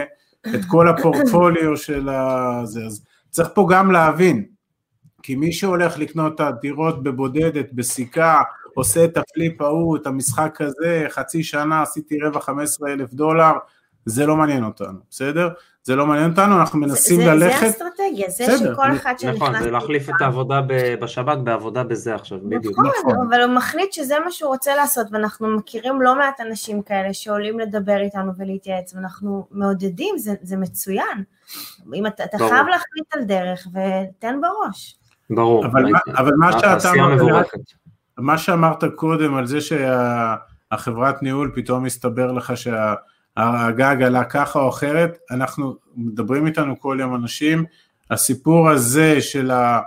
את 0.56 0.60
כל 0.68 0.88
הפורטפוליו 0.88 1.78
של 1.78 2.10
הזה, 2.10 2.86
אז 2.86 3.06
צריך 3.30 3.50
פה 3.54 3.68
גם 3.72 3.92
להבין, 3.92 4.46
כי 5.24 5.36
מי 5.36 5.52
שהולך 5.52 5.98
לקנות 5.98 6.36
את 6.36 6.40
הדירות 6.40 7.04
בבודדת, 7.04 7.74
בסיכה, 7.74 8.42
עושה 8.74 9.06
את 9.06 9.18
הפליפ 9.18 9.62
ההוא, 9.62 9.98
את 9.98 10.08
המשחק 10.08 10.62
הזה, 10.62 11.06
חצי 11.10 11.44
שנה 11.44 11.82
עשיתי 11.82 12.20
רבע 12.20 12.40
15 12.40 12.94
אלף 12.94 13.14
דולר, 13.14 13.52
זה 14.06 14.26
לא 14.26 14.36
מעניין 14.36 14.64
אותנו, 14.64 15.00
בסדר? 15.10 15.50
זה 15.84 15.96
לא 15.96 16.06
מעניין 16.06 16.30
אותנו, 16.30 16.60
אנחנו 16.60 16.80
מנסים 16.80 17.22
זה, 17.22 17.26
ללכת... 17.26 17.60
זה 17.60 17.68
אסטרטגיה, 17.68 18.30
זה 18.30 18.44
בסדר, 18.48 18.74
שכל 18.74 18.96
אחד 18.96 19.14
שנכנס... 19.20 19.36
נכון, 19.36 19.60
זה 19.60 19.72
להחליף 19.72 20.10
את 20.10 20.22
העבודה 20.22 20.62
בשב"כ 21.02 21.38
בעבודה 21.44 21.84
בזה 21.84 22.16
עכשיו, 22.16 22.40
בדיוק. 22.44 22.80
נכון, 22.80 22.92
נכון, 23.00 23.28
אבל 23.30 23.42
הוא 23.42 23.56
מחליט 23.56 23.94
שזה 23.94 24.16
מה 24.26 24.32
שהוא 24.32 24.50
רוצה 24.50 24.76
לעשות, 24.76 25.08
ואנחנו 25.12 25.58
מכירים 25.58 26.02
לא 26.02 26.16
מעט 26.16 26.42
אנשים 26.42 26.82
כאלה 26.82 27.14
שעולים 27.14 27.60
לדבר 27.60 27.98
איתנו 27.98 28.32
ולהתייעץ, 28.38 28.94
ואנחנו 28.96 29.48
מעודדים, 29.52 30.18
זה, 30.18 30.34
זה 30.42 30.58
מצוין. 30.58 31.24
אם 31.96 32.08
אתה, 32.08 32.24
אתה 32.24 32.38
חייב 32.38 32.68
להחליט 32.68 33.14
על 33.14 33.24
דרך, 33.24 33.68
ותן 33.68 34.40
בראש. 34.42 34.98
ברור. 35.30 35.66
אבל, 35.66 35.86
אבל 36.08 36.32
מה 36.38 36.52
שאתה 36.52 36.92
אמרת, 36.92 37.48
מה 38.18 38.38
שאמרת 38.38 38.84
קודם 38.96 39.36
על 39.36 39.46
זה 39.46 39.58
שהחברת 39.62 41.24
ניהול 41.24 41.52
פתאום 41.56 41.84
מסתבר 41.84 42.32
לך 42.32 42.58
שה... 42.58 42.94
הגג 43.38 44.02
עלה 44.02 44.24
ככה 44.24 44.60
או 44.60 44.70
אחרת, 44.70 45.18
אנחנו 45.32 45.76
מדברים 45.96 46.48
איתנו 46.48 46.80
כל 46.80 46.98
יום 47.00 47.16
אנשים, 47.16 47.66
הסיפור 48.12 48.70
הזה 48.70 49.22
של, 49.22 49.52
ה, 49.52 49.82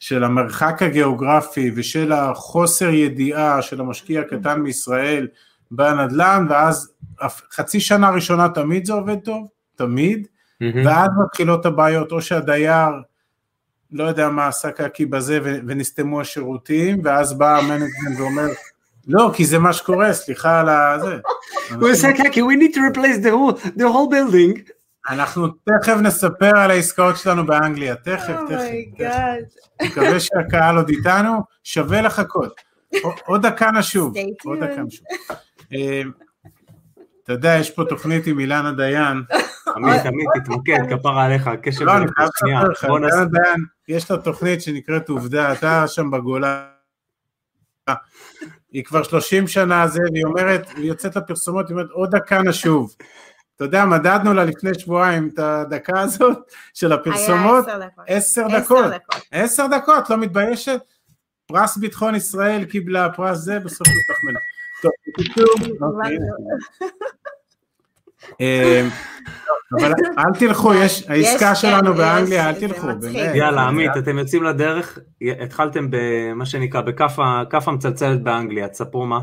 של 0.00 0.24
המרחק 0.24 0.82
הגיאוגרפי 0.82 1.70
ושל 1.74 2.12
החוסר 2.12 2.88
ידיעה 2.88 3.62
של 3.62 3.80
המשקיע 3.80 4.20
הקטן 4.20 4.60
מישראל 4.60 5.28
בנדל"ן, 5.70 6.46
ואז 6.50 6.92
חצי 7.52 7.80
שנה 7.80 8.10
ראשונה 8.10 8.48
תמיד 8.48 8.84
זה 8.86 8.92
עובד 8.92 9.18
טוב, 9.18 9.48
תמיד, 9.76 10.26
mm-hmm. 10.26 10.76
ואז 10.84 11.08
מתחילות 11.24 11.66
הבעיות, 11.66 12.12
או 12.12 12.22
שהדייר 12.22 12.90
לא 13.92 14.04
יודע 14.04 14.28
מה 14.28 14.46
עשה 14.46 14.70
קקי 14.70 15.06
בזה 15.06 15.38
ונסתמו 15.42 16.20
השירותים, 16.20 17.00
ואז 17.04 17.38
בא 17.38 17.58
ה 17.58 17.64
management 17.64 18.18
ואומר, 18.18 18.46
לא, 19.08 19.30
כי 19.34 19.44
זה 19.44 19.58
מה 19.58 19.72
שקורה, 19.72 20.12
סליחה 20.12 20.60
על 20.60 20.68
הזה. 20.68 21.18
הוא 21.80 21.90
עושה 21.90 22.12
קקי, 22.12 22.42
we 22.42 22.44
need 22.44 22.74
to 22.74 22.78
replace 22.78 23.24
the 23.24 23.30
whole, 23.30 23.66
the 23.78 23.82
whole 23.82 24.10
building. 24.12 24.72
אנחנו 25.08 25.48
תכף 25.48 25.96
נספר 26.02 26.58
על 26.58 26.70
העסקאות 26.70 27.16
שלנו 27.16 27.46
באנגליה, 27.46 27.94
תכף, 27.94 28.34
Oh 28.34 28.48
תכף. 28.48 29.04
אני 29.80 29.88
מקווה 29.88 30.20
שהקהל 30.20 30.76
עוד 30.76 30.88
איתנו, 30.88 31.40
שווה 31.64 32.02
לחכות. 32.02 32.60
עוד 33.26 33.46
דקה 33.46 33.70
נשוב, 33.70 34.14
עוד 34.44 34.58
דקה 34.58 34.82
נשוב. 34.82 35.06
אתה 37.24 37.32
יודע, 37.32 37.56
יש 37.60 37.70
פה 37.70 37.84
תוכנית 37.88 38.26
עם 38.26 38.38
אילנה 38.38 38.72
דיין. 38.72 39.22
עמית, 39.76 40.06
עמית, 40.06 40.26
תתמקד, 40.34 40.78
כפרה 40.90 41.24
עליך, 41.24 41.46
הקשב... 41.46 41.82
לא, 41.82 41.96
אני 41.96 42.06
חייב 42.16 42.28
לספר 42.28 42.68
לך, 42.68 42.84
אילנה 42.84 43.24
דיין, 43.24 43.64
יש 43.88 44.10
לה 44.10 44.16
תוכנית 44.16 44.62
שנקראת 44.62 45.08
עובדה, 45.08 45.52
אתה 45.52 45.88
שם 45.88 46.10
בגולה. 46.10 46.66
היא 48.74 48.84
כבר 48.84 49.02
30 49.02 49.48
שנה 49.48 49.88
זה, 49.88 50.00
והיא 50.12 50.24
אומרת, 50.24 50.68
היא 50.76 50.84
יוצאת 50.84 51.16
לפרסומות, 51.16 51.68
היא 51.68 51.74
אומרת, 51.74 51.90
עוד 51.90 52.16
דקה 52.16 52.42
נשוב. 52.42 52.94
אתה 53.56 53.64
יודע, 53.64 53.84
מדדנו 53.84 54.34
לה 54.34 54.44
לפני 54.44 54.74
שבועיים 54.78 55.30
את 55.34 55.38
הדקה 55.38 56.00
הזאת 56.00 56.38
של 56.74 56.92
הפרסומות. 56.92 57.68
היה 57.68 57.78
עשר 58.06 58.46
דקות. 58.58 58.84
עשר 59.30 59.66
דקות, 59.66 60.10
לא 60.10 60.16
מתביישת? 60.16 60.80
פרס 61.46 61.76
ביטחון 61.76 62.14
ישראל 62.14 62.64
קיבלה, 62.64 63.10
פרס 63.10 63.38
זה, 63.38 63.60
בסוף 63.60 63.88
היא 63.88 64.02
תחמנה. 64.08 64.38
טוב, 64.82 64.92
בקיצור, 65.08 65.76
אבל 69.78 69.92
אל 70.18 70.38
תלכו, 70.38 70.74
יש, 70.82 71.04
העסקה 71.08 71.54
שלנו 71.54 71.94
באנגליה, 71.94 72.48
אל 72.48 72.54
תלכו, 72.54 72.86
באמת. 73.00 73.34
יאללה, 73.34 73.62
עמית, 73.62 73.90
אתם 73.98 74.18
יוצאים 74.18 74.42
לדרך, 74.42 74.98
התחלתם 75.42 75.86
במה 75.90 76.46
שנקרא, 76.46 76.80
בכף 76.80 77.68
המצלצלת 77.68 78.22
באנגליה, 78.22 78.68
תספרו 78.68 79.06
מה. 79.06 79.18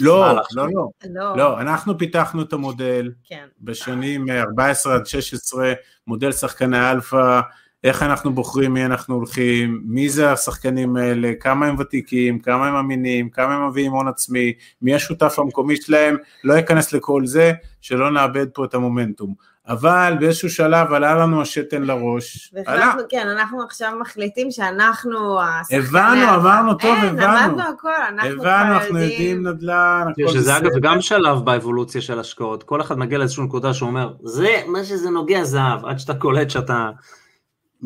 לא, 0.00 0.32
לא, 0.52 0.66
לא, 1.10 1.36
לא, 1.36 1.60
אנחנו 1.60 1.98
פיתחנו 1.98 2.42
את 2.42 2.52
המודל 2.52 3.12
בשנים 3.60 4.30
14 4.30 4.94
עד 4.94 5.06
16, 5.06 5.72
מודל 6.06 6.32
שחקני 6.32 6.90
אלפא, 6.90 7.40
איך 7.86 8.02
אנחנו 8.02 8.32
בוחרים 8.32 8.74
מי 8.74 8.84
אנחנו 8.84 9.14
הולכים, 9.14 9.80
מי 9.84 10.08
זה 10.08 10.32
השחקנים 10.32 10.96
האלה, 10.96 11.32
כמה 11.40 11.66
הם 11.66 11.76
ותיקים, 11.78 12.38
כמה 12.38 12.68
הם 12.68 12.74
אמינים, 12.74 13.28
כמה 13.30 13.54
הם 13.54 13.68
מביאים 13.68 13.92
הון 13.92 14.08
עצמי, 14.08 14.52
מי 14.82 14.94
השותף 14.94 15.38
המקומי 15.38 15.76
שלהם, 15.76 16.16
לא 16.44 16.58
אכנס 16.58 16.92
לכל 16.92 17.26
זה, 17.26 17.52
שלא 17.80 18.10
נאבד 18.10 18.46
פה 18.54 18.64
את 18.64 18.74
המומנטום. 18.74 19.34
אבל 19.68 20.16
באיזשהו 20.20 20.50
שלב 20.50 20.92
עלה 20.92 21.14
לנו 21.14 21.42
השתן 21.42 21.82
לראש. 21.82 22.54
עלה. 22.66 22.94
כן, 23.08 23.28
אנחנו 23.28 23.62
עכשיו 23.62 23.92
מחליטים 24.00 24.50
שאנחנו 24.50 25.38
הבנו, 25.72 26.34
אמרנו 26.34 26.74
טוב, 26.74 26.96
אין, 27.04 27.18
הבנו. 27.18 27.56
למדנו 27.56 27.62
הכל, 27.74 27.88
אנחנו 28.08 28.30
הבנו, 28.30 28.74
אנחנו 28.74 28.98
יודעים 28.98 29.46
נדל"ן, 29.46 30.06
הכל 30.10 30.28
שזה 30.28 30.52
בסדר. 30.52 30.68
אגב 30.68 30.78
גם 30.80 31.00
שלב 31.00 31.44
באבולוציה 31.44 32.00
של 32.00 32.20
השקעות, 32.20 32.62
כל 32.62 32.80
אחד 32.80 32.98
מגיע 32.98 33.18
לאיזושהי 33.18 33.44
נקודה 33.44 33.74
שאומר, 33.74 34.12
זה 34.22 34.60
מה 34.66 34.84
שזה 34.84 35.10
נוגע 35.10 35.44
זהב, 35.44 35.86
עד 35.86 35.98
שאתה 35.98 36.14
קולט 36.14 36.50
שאתה... 36.50 36.90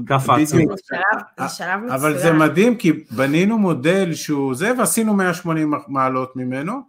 עצמית. 0.09 0.69
אבל 1.91 2.19
זה 2.19 2.33
מדהים 2.33 2.77
כי 2.77 2.93
בנינו 3.11 3.59
מודל 3.59 4.15
שהוא 4.15 4.55
זה 4.55 4.73
ועשינו 4.79 5.15
180 5.15 5.73
מעלות 5.89 6.37
ממנו 6.37 6.81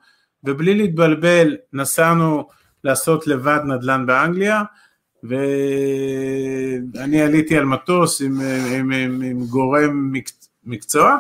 ובלי 0.44 0.76
להתבלבל 0.76 1.58
נסענו 1.74 2.48
לעשות 2.84 3.28
לבד 3.28 3.60
נדל"ן 3.66 4.06
באנגליה 4.06 4.64
ואני 5.24 7.22
עליתי 7.22 7.58
על 7.58 7.66
מטוס 7.66 8.22
עם, 8.22 8.42
עם, 8.72 8.92
עם, 8.92 9.22
עם 9.22 9.46
גורם 9.46 10.12
מקצוע 10.64 11.18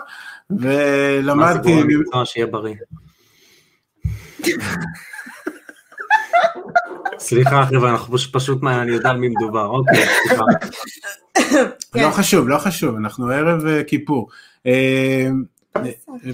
ולמדתי... 0.49 1.35
מה 1.35 1.53
זה 1.53 1.59
גורם 1.59 1.87
מקצוע 1.87 2.25
שיהיה 2.25 2.47
בריא? 2.47 2.75
סליחה 7.21 7.65
חבר'ה, 7.65 7.91
אנחנו 7.91 8.17
פשוט, 8.17 8.63
אני 8.63 8.91
יודע 8.91 9.09
על 9.09 9.17
מי 9.17 9.27
מדובר, 9.29 9.65
אוקיי, 9.65 10.05
סליחה. 10.27 10.43
לא 12.07 12.11
חשוב, 12.11 12.49
לא 12.49 12.57
חשוב, 12.57 12.95
אנחנו 12.95 13.29
ערב 13.29 13.63
כיפור. 13.87 14.29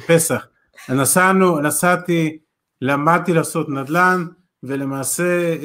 פסח. 0.07 0.47
נסענו, 0.89 1.59
נסעתי, 1.59 2.37
למדתי 2.81 3.33
לעשות 3.33 3.69
נדל"ן, 3.69 4.25
ולמעשה 4.63 5.55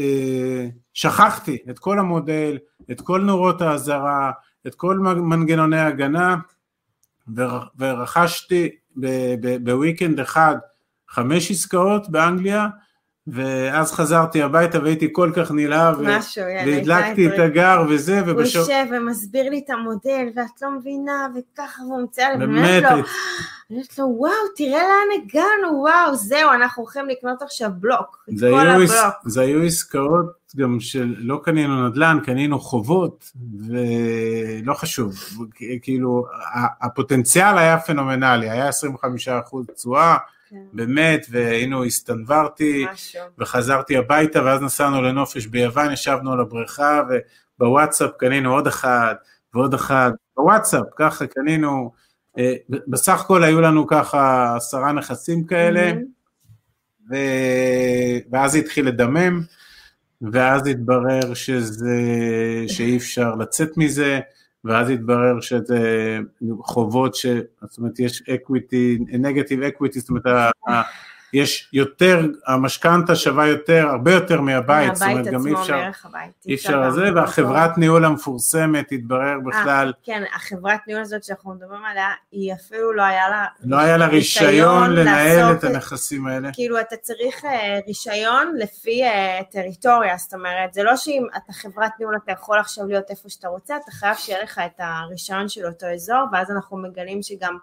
שכחתי 0.95 1.59
את 1.71 1.79
כל 1.79 1.99
המודל, 1.99 2.59
את 2.91 3.01
כל 3.01 3.21
נורות 3.21 3.63
האזהרה, 3.63 4.31
את 4.67 4.75
כל 4.75 4.99
מנגנוני 4.99 5.79
ההגנה, 5.79 6.37
ורכשתי 7.79 8.69
בוויקנד 9.65 10.21
אחד 10.21 10.57
חמש 11.09 11.51
עסקאות 11.51 12.11
באנגליה, 12.11 12.67
ואז 13.27 13.93
חזרתי 13.93 14.43
הביתה 14.43 14.79
והייתי 14.83 15.09
כל 15.13 15.31
כך 15.37 15.51
נלהב, 15.53 16.01
והדלקתי 16.67 17.27
את 17.29 17.39
הגר 17.39 17.83
וזה, 17.89 18.21
הוא 18.21 18.29
יושב 18.61 18.85
ומסביר 18.91 19.51
לי 19.51 19.63
את 19.65 19.71
המודל, 19.71 20.27
ואת 20.37 20.63
לא 20.63 20.71
מבינה, 20.71 21.27
וככה, 21.35 21.83
והוא 21.83 22.03
מציע 22.03 22.31
לי, 22.33 22.39
באמת 22.39 22.83
לא, 22.83 22.89
אני 22.91 23.03
אומרת 23.71 23.99
לו, 23.99 24.07
וואו, 24.19 24.33
תראה 24.57 24.83
לאן 24.83 25.23
הגענו, 25.25 25.79
וואו, 25.81 26.15
זהו, 26.17 26.51
אנחנו 26.51 26.83
הולכים 26.83 27.09
לקנות 27.09 27.43
עכשיו 27.43 27.71
בלוק. 27.81 28.25
את 28.29 28.35
כל 28.41 28.69
הבלוק. 28.69 28.91
עס- 28.91 29.13
זה 29.25 29.41
היו 29.41 29.63
עסקאות 29.63 30.27
גם 30.57 30.81
של 30.81 31.15
לא 31.19 31.41
קנינו 31.45 31.89
נדל"ן, 31.89 32.19
קנינו 32.25 32.61
חובות, 32.61 33.33
ולא 33.69 34.75
חשוב, 34.75 35.15
כאילו 35.83 36.27
הפוטנציאל 36.81 37.59
היה 37.59 37.81
פנומנלי, 37.81 38.51
היה 38.51 38.69
25% 38.69 38.73
תשואה, 39.75 40.17
באמת, 40.73 41.27
והיינו, 41.31 41.85
הסתנוורתי, 41.85 42.87
משהו. 42.93 43.21
וחזרתי 43.39 43.97
הביתה, 43.97 44.45
ואז 44.45 44.61
נסענו 44.61 45.03
לנופש 45.03 45.47
ביוון, 45.47 45.93
ישבנו 45.93 46.33
על 46.33 46.41
הבריכה, 46.41 47.03
ובוואטסאפ 47.59 48.11
קנינו 48.19 48.55
עוד 48.55 48.67
אחד 48.67 49.15
ועוד 49.55 49.75
אחד, 49.75 50.11
בוואטסאפ, 50.37 50.87
ככה 50.97 51.27
קנינו, 51.27 51.93
אה, 52.39 52.55
בסך 52.69 53.21
הכל 53.21 53.45
היו 53.45 53.61
לנו 53.61 53.87
ככה 53.87 54.55
עשרה 54.57 54.93
נכסים 54.93 55.45
כאלה. 55.45 55.93
ו... 57.11 57.15
ואז 58.31 58.55
התחיל 58.55 58.89
לדמם, 58.89 59.43
ואז 60.33 60.67
התברר 60.67 61.35
שזה, 61.35 62.01
שאי 62.69 62.97
אפשר 62.97 63.35
לצאת 63.35 63.77
מזה, 63.77 64.21
ואז 64.65 64.91
התברר 64.91 65.41
שזה 65.41 66.19
חובות, 66.61 67.15
ש... 67.15 67.27
זאת 67.63 67.79
אומרת 67.79 67.99
יש 68.01 68.23
equity, 68.23 69.01
negative 69.13 69.81
equity, 69.81 69.99
זאת 69.99 70.09
אומרת 70.09 70.27
יש 71.33 71.69
יותר, 71.73 72.27
המשכנתה 72.47 73.17
שווה 73.17 73.47
יותר, 73.47 73.87
הרבה 73.89 74.13
יותר 74.13 74.41
מהבית, 74.41 74.97
זאת 74.97 75.09
אומרת 75.09 75.27
גם 75.27 75.47
אי 75.47 75.53
אפשר, 75.55 75.77
מערך 75.77 76.07
הבית. 76.07 76.31
אי 76.47 76.55
אפשר 76.55 76.81
למכור. 76.81 77.15
והחברת 77.15 77.79
ניהול 77.79 78.05
המפורסמת 78.05 78.93
התברר 78.93 79.39
בכלל, 79.47 79.93
כן, 80.05 80.23
החברת 80.35 80.81
ניהול 80.87 81.03
הזאת 81.03 81.25
שאנחנו 81.25 81.55
מדברים 81.55 81.85
עליה, 81.85 82.09
היא 82.33 82.53
אפילו 82.53 82.93
לא 82.93 83.03
היה 83.03 83.29
לה... 83.29 83.47
לא 83.65 83.77
היה 83.77 83.97
לה 83.97 84.07
רישיון 84.07 84.91
לנהל 84.91 85.53
את 85.53 85.65
הנכסים 85.65 86.27
האלה. 86.27 86.51
כאילו 86.53 86.81
אתה 86.81 86.97
צריך 86.97 87.45
אה, 87.45 87.79
רישיון 87.87 88.55
לפי 88.59 89.05
אה, 89.05 89.41
טריטוריה, 89.51 90.17
זאת 90.17 90.35
אומרת, 90.35 90.75
זה 90.75 90.83
לא 90.83 90.97
שאם 90.97 91.27
אתה 91.37 91.53
חברת 91.53 91.93
ניהול 91.99 92.17
אתה 92.25 92.33
יכול 92.33 92.59
עכשיו 92.59 92.87
להיות 92.87 93.11
איפה 93.11 93.29
שאתה 93.29 93.49
רוצה, 93.49 93.77
אתה 93.77 93.91
חייב 93.91 94.17
שיהיה 94.17 94.43
לך 94.43 94.61
את 94.67 94.81
הרישיון 94.81 95.49
של 95.49 95.67
אותו 95.67 95.87
אזור, 95.87 96.25
ואז 96.33 96.51
אנחנו 96.51 96.77
מגלים 96.77 97.23
שגם 97.23 97.59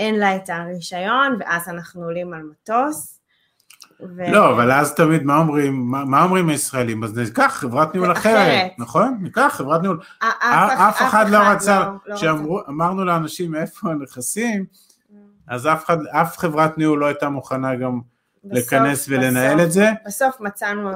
אין 0.00 0.18
לה 0.18 0.36
את 0.36 0.50
הרישיון, 0.50 1.36
ואז 1.40 1.68
אנחנו 1.68 2.04
עולים 2.04 2.32
על 2.34 2.42
מטוס. 2.42 3.20
ו... 4.16 4.22
לא, 4.32 4.50
אבל 4.54 4.72
אז 4.72 4.94
תמיד 4.94 5.22
מה 5.22 5.36
אומרים, 5.38 5.86
מה, 5.90 6.04
מה 6.04 6.22
אומרים 6.22 6.48
הישראלים? 6.48 7.04
אז 7.04 7.18
ניקח 7.18 7.52
חברת 7.56 7.94
ניהול 7.94 8.12
אחרת, 8.12 8.22
אחרת. 8.36 8.70
נכון? 8.78 9.18
ניקח 9.22 9.52
חברת 9.56 9.80
ניהול. 9.82 10.00
א- 10.22 10.26
אף 10.88 11.02
אחד 11.02 11.28
לא 11.30 11.38
רצה, 11.38 11.90
לא 12.06 12.16
כשאמרנו 12.16 13.04
לאנשים 13.04 13.54
איפה 13.54 13.90
הנכסים, 13.90 14.64
אז 15.48 15.66
אף, 15.66 15.84
אחד, 15.84 16.06
אף 16.06 16.38
חברת 16.38 16.78
ניהול 16.78 16.98
לא 16.98 17.06
הייתה 17.06 17.28
מוכנה 17.28 17.74
גם 17.76 18.00
בסוף- 18.44 18.52
להיכנס 18.54 19.06
ולנהל 19.08 19.54
בסוף- 19.54 19.66
את 19.66 19.72
זה. 19.72 19.88
בסוף 20.06 20.40
מצאנו 20.40 20.90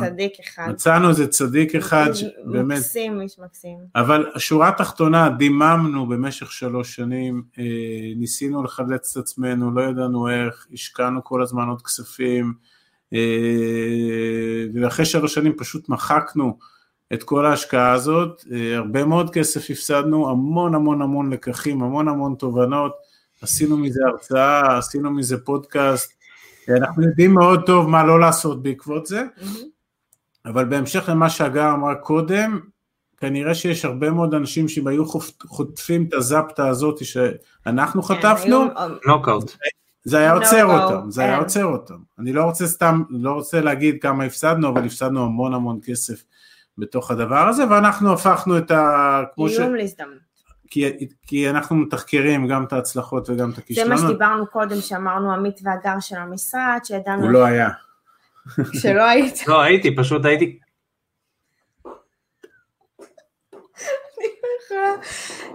צדיק 0.00 0.32
אחד. 0.40 0.68
מצאנו 0.68 1.08
איזה 1.08 1.26
צדיק 1.26 1.74
אחד, 1.74 2.12
ש- 2.12 2.24
באמת, 2.44 2.78
מקסים, 2.78 3.20
איש 3.20 3.38
מקסים. 3.38 3.78
אבל 3.94 4.30
השורה 4.34 4.68
התחתונה, 4.68 5.28
דיממנו 5.28 6.06
במשך 6.06 6.52
שלוש 6.52 6.94
שנים, 6.94 7.42
אה, 7.58 7.64
ניסינו 8.16 8.62
לחלץ 8.62 9.16
את 9.16 9.22
עצמנו, 9.22 9.70
לא 9.70 9.82
ידענו 9.82 10.28
איך, 10.30 10.66
השקענו 10.72 11.24
כל 11.24 11.42
הזמן 11.42 11.68
עוד 11.68 11.82
כספים, 11.82 12.54
אה, 13.14 13.18
ואחרי 14.74 15.04
שלוש 15.04 15.34
שנים 15.34 15.52
פשוט 15.56 15.88
מחקנו 15.88 16.58
את 17.12 17.22
כל 17.22 17.46
ההשקעה 17.46 17.92
הזאת, 17.92 18.44
אה, 18.52 18.76
הרבה 18.76 19.04
מאוד 19.04 19.30
כסף 19.30 19.70
הפסדנו, 19.70 20.30
המון 20.30 20.74
המון 20.74 21.02
המון 21.02 21.32
לקחים, 21.32 21.82
המון 21.82 22.08
המון 22.08 22.34
תובנות, 22.38 22.92
עשינו 23.42 23.76
מזה 23.76 24.00
הרצאה, 24.06 24.78
עשינו 24.78 25.10
מזה 25.10 25.38
פודקאסט, 25.38 26.18
אנחנו 26.76 27.02
יודעים 27.02 27.34
מאוד 27.34 27.66
טוב 27.66 27.88
מה 27.88 28.04
לא 28.04 28.20
לעשות 28.20 28.62
בעקבות 28.62 29.06
זה, 29.06 29.22
אבל 30.48 30.64
בהמשך 30.64 31.08
למה 31.08 31.30
שהגר 31.30 31.72
אמרה 31.72 31.94
קודם, 31.94 32.60
כנראה 33.16 33.54
שיש 33.54 33.84
הרבה 33.84 34.10
מאוד 34.10 34.34
אנשים 34.34 34.68
שאם 34.68 34.86
היו 34.86 35.06
חוט- 35.06 35.42
חוטפים 35.46 36.04
את 36.08 36.14
הזפטה 36.14 36.68
הזאת 36.68 37.04
שאנחנו 37.04 38.02
חטפנו, 38.02 38.60
כן, 38.68 38.76
היו- 38.76 38.94
נוקאוט. 39.06 39.56
זה 40.04 40.18
היה 40.18 40.32
עוצר 40.32 40.64
אותם, 40.64 41.10
זה 41.10 41.22
היה 41.22 41.32
אין. 41.34 41.40
עוצר 41.40 41.64
אותם. 41.64 41.94
אני 42.18 42.32
לא 42.32 42.44
רוצה 42.44 42.66
סתם, 42.66 43.02
לא 43.10 43.30
רוצה 43.32 43.60
להגיד 43.60 43.96
כמה 44.02 44.24
הפסדנו, 44.24 44.68
אבל 44.68 44.84
הפסדנו 44.84 45.24
המון 45.24 45.54
המון 45.54 45.78
כסף 45.84 46.24
בתוך 46.78 47.10
הדבר 47.10 47.48
הזה, 47.48 47.64
ואנחנו 47.70 48.12
הפכנו 48.12 48.58
את 48.58 48.70
ה... 48.70 49.22
איום 49.38 49.74
להזדמנות. 49.74 50.28
כי, 50.70 50.84
כי 51.26 51.50
אנחנו 51.50 51.76
מתחקרים 51.76 52.46
גם 52.48 52.64
את 52.64 52.72
ההצלחות 52.72 53.30
וגם 53.30 53.50
את 53.50 53.54
זה 53.54 53.60
הכישלונות. 53.62 53.90
מה 54.02 54.08
שדיברנו 54.08 54.46
קודם, 54.46 54.80
שאמרנו 54.80 55.32
עמית 55.32 55.60
והגר 55.64 56.00
של 56.00 56.16
המשרד, 56.16 56.78
שידענו 56.84 57.22
הוא 57.22 57.30
לא 57.30 57.44
היה. 57.44 57.68
שלא 58.80 59.02
היית. 59.02 59.48
לא, 59.48 59.60
הייתי, 59.60 59.96
פשוט 59.96 60.24
הייתי... 60.24 60.58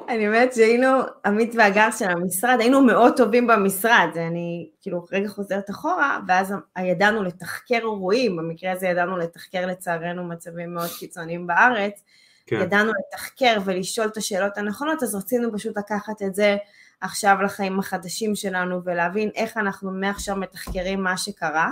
אני 0.09 0.27
אומרת 0.27 0.53
שהיינו, 0.53 0.87
עמית 1.25 1.55
והגר 1.57 1.91
של 1.97 2.09
המשרד, 2.09 2.57
היינו 2.59 2.81
מאוד 2.81 3.17
טובים 3.17 3.47
במשרד, 3.47 4.09
אני 4.15 4.69
כאילו 4.81 5.05
רגע 5.11 5.27
חוזרת 5.27 5.69
אחורה, 5.69 6.19
ואז 6.27 6.53
ידענו 6.79 7.23
לתחקר 7.23 7.75
אירועים, 7.75 8.37
במקרה 8.37 8.71
הזה 8.71 8.87
ידענו 8.87 9.17
לתחקר 9.17 9.65
לצערנו 9.65 10.23
מצבים 10.23 10.73
מאוד 10.73 10.89
קיצוניים 10.99 11.47
בארץ, 11.47 12.03
כן. 12.47 12.55
ידענו 12.61 12.91
לתחקר 12.99 13.57
ולשאול 13.65 14.07
את 14.07 14.17
השאלות 14.17 14.57
הנכונות, 14.57 15.03
אז 15.03 15.15
רצינו 15.15 15.53
פשוט 15.53 15.77
לקחת 15.77 16.21
את 16.21 16.35
זה 16.35 16.57
עכשיו 17.01 17.37
לחיים 17.41 17.79
החדשים 17.79 18.35
שלנו 18.35 18.83
ולהבין 18.83 19.29
איך 19.35 19.57
אנחנו 19.57 19.91
מעכשיו 19.91 20.35
מתחקרים 20.35 21.03
מה 21.03 21.17
שקרה. 21.17 21.69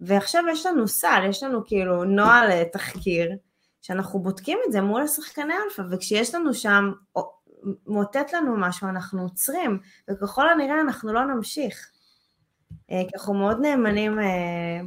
ועכשיו 0.00 0.42
יש 0.52 0.66
לנו 0.66 0.88
סל, 0.88 1.22
יש 1.28 1.42
לנו 1.42 1.64
כאילו 1.66 2.04
נוהל 2.04 2.50
אה, 2.50 2.64
תחקיר, 2.72 3.30
שאנחנו 3.82 4.18
בודקים 4.18 4.58
את 4.66 4.72
זה 4.72 4.80
מול 4.80 5.02
השחקני 5.02 5.54
אלפא, 5.64 5.82
וכשיש 5.90 6.34
לנו 6.34 6.54
שם, 6.54 6.92
מאותת 7.86 8.32
לנו 8.34 8.56
משהו, 8.56 8.88
אנחנו 8.88 9.22
עוצרים, 9.22 9.78
וככל 10.10 10.48
הנראה 10.48 10.80
אנחנו 10.80 11.12
לא 11.12 11.24
נמשיך. 11.24 11.90
אה, 12.90 13.02
כי 13.08 13.16
אנחנו 13.16 13.34
מאוד 13.34 13.60
נאמנים 13.60 14.20
אה, 14.20 14.80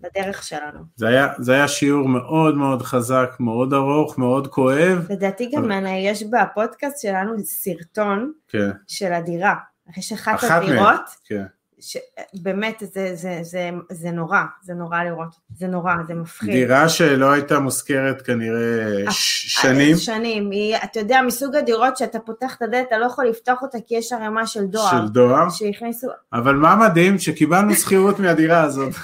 בדרך 0.00 0.42
שלנו. 0.42 0.80
זה 0.96 1.08
היה, 1.08 1.28
זה 1.38 1.52
היה 1.52 1.68
שיעור 1.68 2.08
מאוד 2.08 2.54
מאוד 2.56 2.82
חזק, 2.82 3.30
מאוד 3.40 3.72
ארוך, 3.72 4.18
מאוד 4.18 4.46
כואב. 4.46 5.06
לדעתי 5.10 5.50
גם 5.54 5.64
אבל- 5.72 5.86
אה, 5.86 5.90
יש 5.90 6.22
בפודקאסט 6.22 7.02
שלנו 7.02 7.32
סרטון 7.44 8.32
כן, 8.48 8.70
של 8.86 9.12
הדירה. 9.12 9.54
יש 9.96 10.12
אחת 10.12 10.34
אחת. 10.34 10.62
הדירות, 10.62 11.00
כן. 11.24 11.44
שבאמת 11.86 12.82
זה, 12.94 13.14
זה, 13.14 13.38
זה, 13.42 13.70
זה 13.90 14.10
נורא, 14.10 14.40
זה 14.62 14.74
נורא 14.74 15.02
לראות, 15.02 15.34
זה 15.56 15.66
נורא, 15.66 15.94
זה 16.06 16.14
מפחיד. 16.14 16.50
דירה 16.50 16.88
שלא 16.88 17.32
הייתה 17.32 17.58
מוזכרת 17.58 18.22
כנראה 18.22 19.04
אה, 19.06 19.10
שנים, 19.10 19.96
שנים, 19.96 20.50
היא, 20.50 20.76
אתה 20.84 21.00
יודע, 21.00 21.20
מסוג 21.26 21.56
הדירות 21.56 21.96
שאתה 21.96 22.18
פותח 22.18 22.54
את 22.56 22.62
הדלת, 22.62 22.86
אתה 22.88 22.98
לא 22.98 23.06
יכול 23.06 23.26
לפתוח 23.26 23.62
אותה 23.62 23.78
כי 23.86 23.96
יש 23.96 24.12
ערימה 24.12 24.46
של 24.46 24.66
דואר. 24.66 24.90
של 24.90 25.08
דואר, 25.08 25.50
שהכניסו, 25.50 26.08
אבל 26.32 26.54
מה 26.54 26.76
מדהים? 26.76 27.18
שקיבלנו 27.18 27.74
שכירות 27.74 28.18
מהדירה 28.18 28.62
הזאת. 28.62 28.92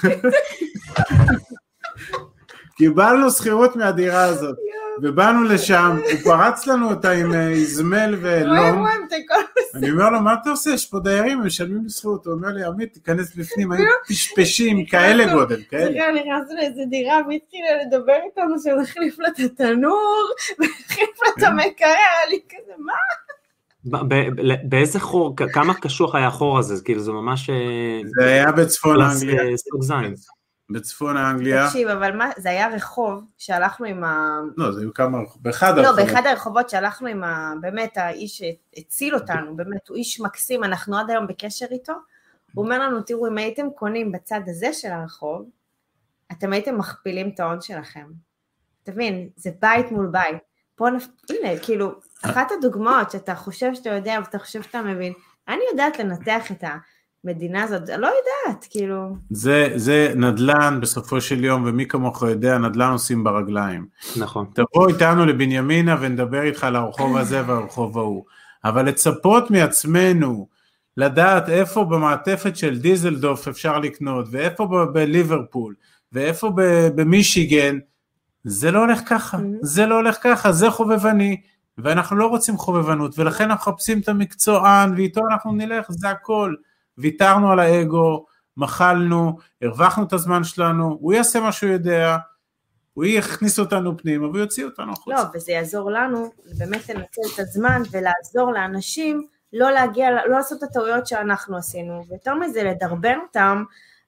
קיבלנו 2.87 3.31
שכירות 3.31 3.75
מהדירה 3.75 4.23
הזאת, 4.23 4.55
ובאנו 5.01 5.43
לשם, 5.43 5.97
הוא 6.11 6.19
פרץ 6.23 6.67
לנו 6.67 6.89
אותה 6.89 7.11
עם 7.11 7.33
אה, 7.33 7.49
איזמל 7.49 8.15
כל 9.27 9.35
אני 9.75 9.91
אומר 9.91 10.09
לו, 10.09 10.19
מה 10.21 10.33
אתה 10.41 10.49
עושה? 10.49 10.69
יש 10.69 10.85
פה 10.85 10.99
דיירים, 10.99 11.39
הם 11.39 11.45
משלמים 11.45 11.83
לי 11.83 11.89
שכירות. 11.89 12.25
הוא 12.25 12.33
אומר 12.33 12.47
לי, 12.47 12.63
עמית, 12.63 12.93
תיכנס 12.93 13.35
בפנים, 13.35 13.71
היו 13.71 13.85
פשפשים, 14.07 14.85
כאלה 14.85 15.33
גודל, 15.33 15.61
כאלה. 15.69 15.85
סליחה, 15.85 16.05
נכנסנו 16.11 16.55
לאיזה 16.57 16.81
דירה 16.89 17.15
והתחילה 17.17 17.83
לדבר 17.85 18.15
איתנו 18.25 18.55
שנחליף 18.63 19.19
לה 19.19 19.27
את 19.27 19.39
התנור, 19.39 20.29
ונחליף 20.59 21.09
לה 21.23 21.29
את 21.29 21.39
כן. 21.39 21.45
המקרר, 21.45 21.95
אני 22.27 22.39
כזה, 22.49 22.73
מה? 22.77 23.97
באיזה 24.63 24.99
חור, 24.99 25.33
כ- 25.37 25.53
כמה 25.53 25.73
קשוח 25.73 26.15
היה 26.15 26.27
החור 26.27 26.59
הזה? 26.59 26.83
כאילו 26.83 26.99
זה 26.99 27.11
ממש... 27.11 27.49
אה, 27.49 28.01
זה 28.19 28.27
היה 28.27 28.51
בצפון 28.51 29.01
אנגליה, 29.01 29.43
אה, 29.51 29.57
סוג 29.57 29.83
זין. 29.83 30.13
בצפון 30.73 31.17
אנגליה. 31.17 31.67
תקשיב, 31.67 31.87
אבל 31.87 32.17
מה, 32.17 32.29
זה 32.37 32.49
היה 32.49 32.67
רחוב 32.67 33.23
שהלכנו 33.37 33.85
עם 33.85 34.03
ה... 34.03 34.39
לא, 34.57 34.71
זה 34.71 34.81
היו 34.81 34.93
כמה, 34.93 35.17
באחד 35.35 35.77
לא, 35.77 35.81
הרחובות. 35.81 36.05
באחד 36.05 36.27
הרחובות 36.27 36.69
שהלכנו 36.69 37.07
עם 37.07 37.23
ה... 37.23 37.53
באמת, 37.61 37.97
האיש 37.97 38.41
שהציל 38.75 39.15
אותנו, 39.15 39.55
באמת, 39.55 39.87
הוא 39.87 39.97
איש 39.97 40.19
מקסים, 40.19 40.63
אנחנו 40.63 40.97
עד 40.97 41.09
היום 41.09 41.27
בקשר 41.27 41.65
איתו. 41.71 41.93
הוא 42.53 42.65
אומר 42.65 42.79
לנו, 42.79 43.01
תראו, 43.01 43.27
אם 43.27 43.37
הייתם 43.37 43.67
קונים 43.75 44.11
בצד 44.11 44.41
הזה 44.47 44.73
של 44.73 44.91
הרחוב, 44.91 45.49
אתם 46.31 46.53
הייתם 46.53 46.77
מכפילים 46.77 47.29
את 47.29 47.39
ההון 47.39 47.61
שלכם. 47.61 48.07
תבין, 48.83 49.29
זה 49.35 49.49
בית 49.61 49.91
מול 49.91 50.07
בית. 50.07 50.37
פה, 50.75 50.89
נפ... 50.89 51.07
הנה, 51.29 51.59
כאילו, 51.59 51.91
אחת 52.25 52.51
הדוגמאות 52.51 53.11
שאתה 53.11 53.35
חושב 53.35 53.73
שאתה 53.73 53.89
יודע 53.89 54.19
ואתה 54.19 54.39
חושב 54.39 54.61
שאתה 54.61 54.81
מבין, 54.81 55.13
אני 55.47 55.61
יודעת 55.71 55.99
לנתח 55.99 56.51
את 56.51 56.63
המדינה 57.25 57.63
הזאת, 57.63 57.89
לא 57.89 58.07
יודעת, 58.07 58.67
כאילו, 58.69 59.15
זה, 59.29 59.67
זה 59.75 60.13
נדל"ן 60.15 60.79
בסופו 60.81 61.21
של 61.21 61.43
יום, 61.43 61.63
ומי 61.65 61.85
כמוך 61.87 62.21
יודע, 62.23 62.57
נדל"ן 62.57 62.91
עושים 62.91 63.23
ברגליים. 63.23 63.85
נכון. 64.19 64.45
תבוא 64.53 64.87
איתנו 64.89 65.25
לבנימינה 65.25 65.95
ונדבר 66.01 66.41
איתך 66.41 66.63
על 66.63 66.75
הרחוב 66.75 67.17
הזה 67.17 67.41
והרחוב 67.47 67.97
ההוא. 67.97 68.23
אבל 68.65 68.85
לצפות 68.85 69.51
מעצמנו 69.51 70.47
לדעת 70.97 71.49
איפה 71.49 71.83
במעטפת 71.85 72.55
של 72.57 72.79
דיזלדוף 72.79 73.47
אפשר 73.47 73.79
לקנות, 73.79 74.25
ואיפה 74.31 74.65
ב- 74.67 74.83
בליברפול, 74.93 75.73
ואיפה 76.11 76.51
ב- 76.55 76.87
במישיגן, 76.95 77.77
זה 78.43 78.71
לא 78.71 78.79
הולך 78.79 79.01
ככה, 79.05 79.37
Mhm. 79.37 79.41
זה 79.61 79.85
לא 79.85 79.95
הולך 79.95 80.17
ככה, 80.23 80.51
זה 80.51 80.69
חובבני, 80.71 81.41
ואנחנו 81.77 82.15
לא 82.17 82.27
רוצים 82.27 82.57
חובבנות, 82.57 83.19
ולכן 83.19 83.51
אנחנו 83.51 83.71
מחפשים 83.71 83.99
את 83.99 84.09
המקצוען, 84.09 84.93
ואיתו 84.95 85.21
אנחנו 85.31 85.51
נלך, 85.51 85.85
זה 85.89 86.09
הכל. 86.09 86.53
ויתרנו 86.97 87.51
על 87.51 87.59
האגו, 87.59 88.25
מחלנו, 88.57 89.37
הרווחנו 89.61 90.03
את 90.03 90.13
הזמן 90.13 90.43
שלנו, 90.43 90.97
הוא 91.01 91.13
יעשה 91.13 91.39
מה 91.39 91.51
שהוא 91.51 91.69
יודע, 91.69 92.17
הוא 92.93 93.05
יכניס 93.05 93.59
אותנו 93.59 93.97
פנימה 93.97 94.27
ויוציא 94.27 94.65
אותנו 94.65 94.91
החוצה. 94.91 95.15
לא, 95.15 95.21
וזה 95.33 95.51
יעזור 95.51 95.91
לנו 95.91 96.31
באמת 96.57 96.89
לנצל 96.89 97.21
את 97.33 97.39
הזמן 97.39 97.81
ולעזור 97.91 98.51
לאנשים 98.51 99.27
לא 99.53 99.71
להגיע, 99.71 100.11
לא 100.11 100.35
לעשות 100.35 100.63
את 100.63 100.69
הטעויות 100.69 101.07
שאנחנו 101.07 101.57
עשינו, 101.57 102.05
ויותר 102.09 102.35
מזה 102.35 102.63
לדרבן 102.63 103.17
אותם 103.27 103.63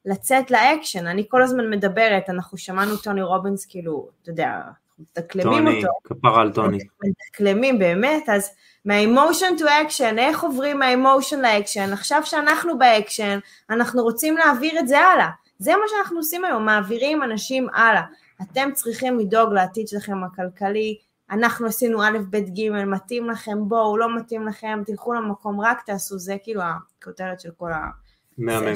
לצאת 0.06 0.52
לאקשן. 0.52 1.08
אני 1.08 1.26
כל 1.30 1.44
הזמן 1.44 1.70
מדברת, 1.70 2.30
אנחנו 2.30 2.58
שמענו 2.58 2.98
טוני 2.98 3.22
רובינס, 3.22 3.66
כאילו, 3.66 4.10
אתה 4.22 4.30
יודע, 4.30 4.62
מדקלמים 5.00 5.58
טוני, 5.58 5.86
אותו. 5.86 5.94
כפרה 6.04 6.42
על 6.42 6.54
טוני. 6.54 6.78
מדקלמים 7.04 7.80
באמת, 7.80 8.30
אז 8.30 8.52
מה-emotion 8.86 9.60
to 9.60 9.64
action, 9.64 10.18
איך 10.18 10.44
עוברים 10.44 10.80
מה-emotion 10.80 11.38
לאקשן, 11.38 11.94
עכשיו 11.94 12.22
שאנחנו 12.26 12.78
באקשן, 12.78 13.40
אנחנו 13.70 14.04
רוצים 14.04 14.38
להעביר 14.38 14.80
את 14.80 14.88
זה 14.88 15.00
הלאה. 15.00 15.30
זה 15.60 15.72
מה 15.72 15.84
שאנחנו 15.88 16.18
עושים 16.18 16.46
היום, 16.46 16.66
מעבירים 16.66 17.24
אנשים 17.24 17.68
הלאה. 17.74 18.02
אתם 18.42 18.70
צריכים 18.74 19.20
לדאוג 19.20 19.54
לעתיד 19.54 19.88
שלכם 19.88 20.24
הכלכלי, 20.24 20.98
אנחנו 21.32 21.68
עשינו 21.68 22.04
א', 22.04 22.18
ב', 22.30 22.38
ג', 22.38 22.70
מתאים 22.86 23.30
לכם, 23.30 23.58
בואו, 23.68 23.98
לא 23.98 24.16
מתאים 24.16 24.48
לכם, 24.48 24.82
תלכו 24.86 25.14
למקום, 25.14 25.62
רק 25.62 25.82
תעשו, 25.86 26.18
זה 26.20 26.36
כאילו 26.44 26.62
הכותרת 26.62 27.40
של 27.40 27.50
כל 27.58 27.72
ה... 27.72 27.90
מהמם. 28.38 28.74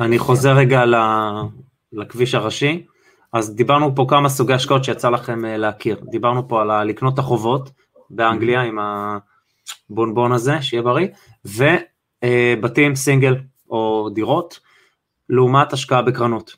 אני 0.00 0.18
חוזר 0.18 0.52
רגע 0.52 0.84
ל- 0.84 0.94
לכביש 1.92 2.34
הראשי. 2.34 2.86
אז 3.32 3.54
דיברנו 3.54 3.94
פה 3.94 4.06
כמה 4.08 4.28
סוגי 4.28 4.52
השקעות 4.52 4.84
שיצא 4.84 5.10
לכם 5.10 5.44
אה, 5.44 5.56
להכיר. 5.56 6.00
דיברנו 6.10 6.48
פה 6.48 6.62
על 6.62 6.70
ה- 6.70 6.84
לקנות 6.84 7.14
את 7.14 7.18
החובות 7.18 7.70
באנגליה 8.10 8.60
עם 8.60 8.78
הבונבון 9.90 10.32
הזה, 10.32 10.62
שיהיה 10.62 10.82
בריא, 10.82 11.08
ובתים 11.44 12.94
סינגל 12.94 13.36
או 13.70 14.10
דירות, 14.14 14.60
לעומת 15.28 15.72
השקעה 15.72 16.02
בקרנות. 16.02 16.56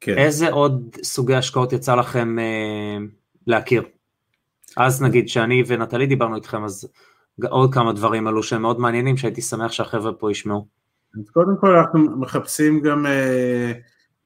כן. 0.00 0.18
איזה 0.18 0.50
עוד 0.50 0.96
סוגי 1.02 1.34
השקעות 1.34 1.72
יצא 1.72 1.94
לכם 1.94 2.38
אה, 2.38 2.96
להכיר? 3.46 3.82
אז 4.76 5.02
נגיד 5.02 5.28
שאני 5.28 5.62
ונטלי 5.66 6.06
דיברנו 6.06 6.36
איתכם, 6.36 6.64
אז 6.64 6.88
עוד 7.44 7.74
כמה 7.74 7.92
דברים 7.92 8.26
עלו 8.26 8.42
שהם 8.42 8.62
מאוד 8.62 8.80
מעניינים, 8.80 9.16
שהייתי 9.16 9.42
שמח 9.42 9.72
שהחבר'ה 9.72 10.12
פה 10.12 10.30
ישמעו. 10.30 10.66
אז 11.18 11.30
קודם 11.30 11.56
כל 11.60 11.76
אנחנו 11.76 12.20
מחפשים 12.20 12.80
גם 12.80 13.06
אה, 13.06 13.72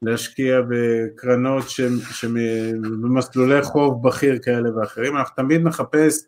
להשקיע 0.03 0.61
בקרנות 0.69 1.65
אה, 2.23 2.70
במסלולי 3.03 3.62
חוב 3.62 4.09
בכיר 4.09 4.39
כאלה 4.43 4.77
ואחרים, 4.77 5.16
אנחנו 5.16 5.36
תמיד 5.36 5.62
נחפש, 5.62 6.24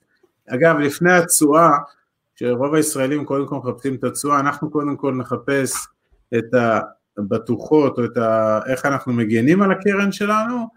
אגב 0.48 0.78
לפני 0.78 1.12
התשואה, 1.12 1.70
שרוב 2.34 2.74
הישראלים 2.74 3.24
קודם 3.24 3.46
כל 3.46 3.56
מחפשים 3.56 3.94
את 3.94 4.04
התשואה, 4.04 4.40
אנחנו 4.40 4.70
קודם 4.70 4.96
כל 4.96 5.14
נחפש 5.14 5.74
את 6.38 6.54
הבטוחות 7.18 7.98
או 7.98 8.04
את 8.04 8.16
ה, 8.16 8.60
איך 8.66 8.86
אנחנו 8.86 9.12
מגנים 9.12 9.62
על 9.62 9.72
הקרן 9.72 10.12
שלנו, 10.12 10.68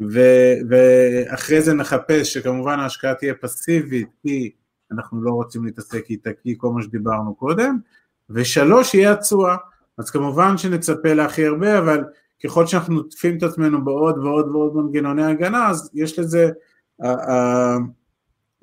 ו, 0.00 0.20
ואחרי 0.68 1.62
זה 1.62 1.74
נחפש 1.74 2.34
שכמובן 2.34 2.80
ההשקעה 2.80 3.14
תהיה 3.14 3.34
פסיבית, 3.34 4.08
כי 4.22 4.50
אנחנו 4.92 5.22
לא 5.22 5.30
רוצים 5.30 5.64
להתעסק 5.64 6.04
איתה, 6.10 6.30
כי 6.42 6.54
כל 6.58 6.70
מה 6.70 6.82
שדיברנו 6.82 7.34
קודם, 7.34 7.78
ושלוש 8.30 8.94
יהיה 8.94 9.12
התשואה. 9.12 9.56
אז 9.98 10.10
כמובן 10.10 10.58
שנצפה 10.58 11.12
להכי 11.12 11.46
הרבה, 11.46 11.78
אבל 11.78 12.04
ככל 12.44 12.66
שאנחנו 12.66 12.94
נוטפים 12.94 13.38
את 13.38 13.42
עצמנו 13.42 13.84
בעוד 13.84 14.18
ועוד 14.18 14.48
ועוד 14.48 14.76
מנגנוני 14.76 15.24
הגנה, 15.24 15.68
אז 15.68 15.90
יש 15.94 16.18
לזה, 16.18 16.50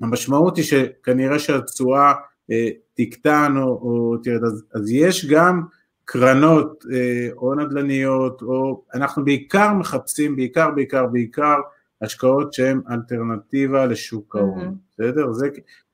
המשמעות 0.02 0.56
היא 0.56 0.64
שכנראה 0.64 1.38
שהתשואה 1.38 2.12
אה, 2.50 2.68
תקטן 2.94 3.54
או, 3.56 3.62
או 3.62 4.16
תרד, 4.22 4.44
אז, 4.44 4.64
אז 4.74 4.90
יש 4.90 5.26
גם 5.26 5.62
קרנות 6.04 6.84
אה, 6.92 7.28
או 7.36 7.54
נדל"ניות, 7.54 8.42
או 8.42 8.84
אנחנו 8.94 9.24
בעיקר 9.24 9.72
מחפשים, 9.72 10.36
בעיקר 10.36 10.70
בעיקר 10.70 11.06
בעיקר 11.06 11.56
השקעות 12.02 12.52
שהן 12.52 12.80
אלטרנטיבה 12.90 13.86
לשוק 13.86 14.36
ההון, 14.36 14.58
מהמם. 14.58 14.74
בסדר? 14.92 15.32
זה 15.32 15.48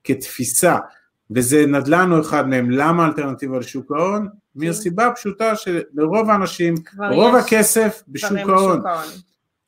כתפיסה. 0.04 0.76
וזה 1.30 1.66
נדל"ן 1.66 2.10
הוא 2.10 2.20
אחד 2.20 2.48
מהם, 2.48 2.70
למה 2.70 3.06
אלטרנטיבה 3.06 3.58
לשוק 3.58 3.92
ההון? 3.92 4.28
מהסיבה 4.54 5.06
הפשוטה 5.06 5.56
שלרוב 5.56 6.30
האנשים, 6.30 6.74
רוב 7.12 7.36
יש 7.36 7.44
הכסף 7.44 8.02
בשוק 8.08 8.30
דברים 8.30 8.50
ההון. 8.50 8.72
בשוק 8.72 8.86
ההון. 8.86 9.08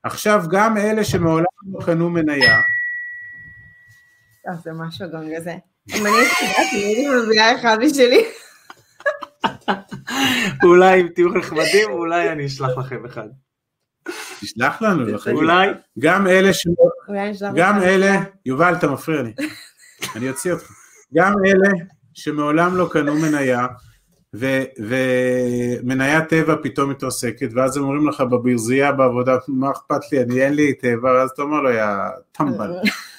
עכשיו 0.03 0.45
גם 0.51 0.77
אלה 0.77 1.05
שמעולם 1.05 1.45
לא 1.73 1.85
קנו 1.85 2.11
מניה, 2.11 2.61
אה, 4.49 4.55
זה 4.65 4.73
משהו 4.73 5.07
גם 5.13 5.23
כזה. 5.37 5.55
אם 5.95 6.07
אני 6.07 6.15
הייתי 6.41 7.09
מביאה 7.09 7.61
אחד 7.61 7.79
משלי. 7.81 8.25
אולי 10.65 11.01
אם 11.01 11.09
תהיו 11.09 11.29
נחמדים, 11.29 11.91
אולי 11.91 12.33
אני 12.33 12.47
אשלח 12.47 12.79
לכם 12.79 13.07
אחד. 13.07 13.29
תשלח 14.41 14.83
לנו. 14.83 15.19
אולי, 15.33 15.69
גם 15.99 16.27
אלה 16.27 16.55
ש... 16.55 16.67
גם. 17.55 17.83
אלה, 17.83 18.21
יובל 18.47 18.75
אתה 18.75 18.87
מפריע 18.91 19.23
לי, 19.23 19.33
אני 20.17 20.29
אוציא 20.29 20.53
אותך, 20.53 20.73
גם 21.15 21.35
אלה 21.47 21.69
שמעולם 22.15 22.77
לא 22.77 22.89
קנו 22.93 23.15
מניה, 23.15 23.67
ו- 24.35 24.65
ומניה 24.79 26.25
טבע 26.25 26.55
פתאום 26.63 26.91
מתרסקת, 26.91 27.49
ואז 27.55 27.77
הם 27.77 27.83
אומרים 27.83 28.09
לך 28.09 28.21
בברזייה 28.21 28.93
בעבודה, 28.93 29.37
מה 29.49 29.71
אכפת 29.71 30.13
לי, 30.13 30.23
אני 30.23 30.43
אין 30.43 30.55
לי 30.55 30.75
טבע, 30.75 31.13
ואז 31.13 31.31
אתה 31.31 31.43
אומר 31.43 31.61
לו, 31.61 31.71
יא 31.71 31.85
טמבל, 32.33 32.73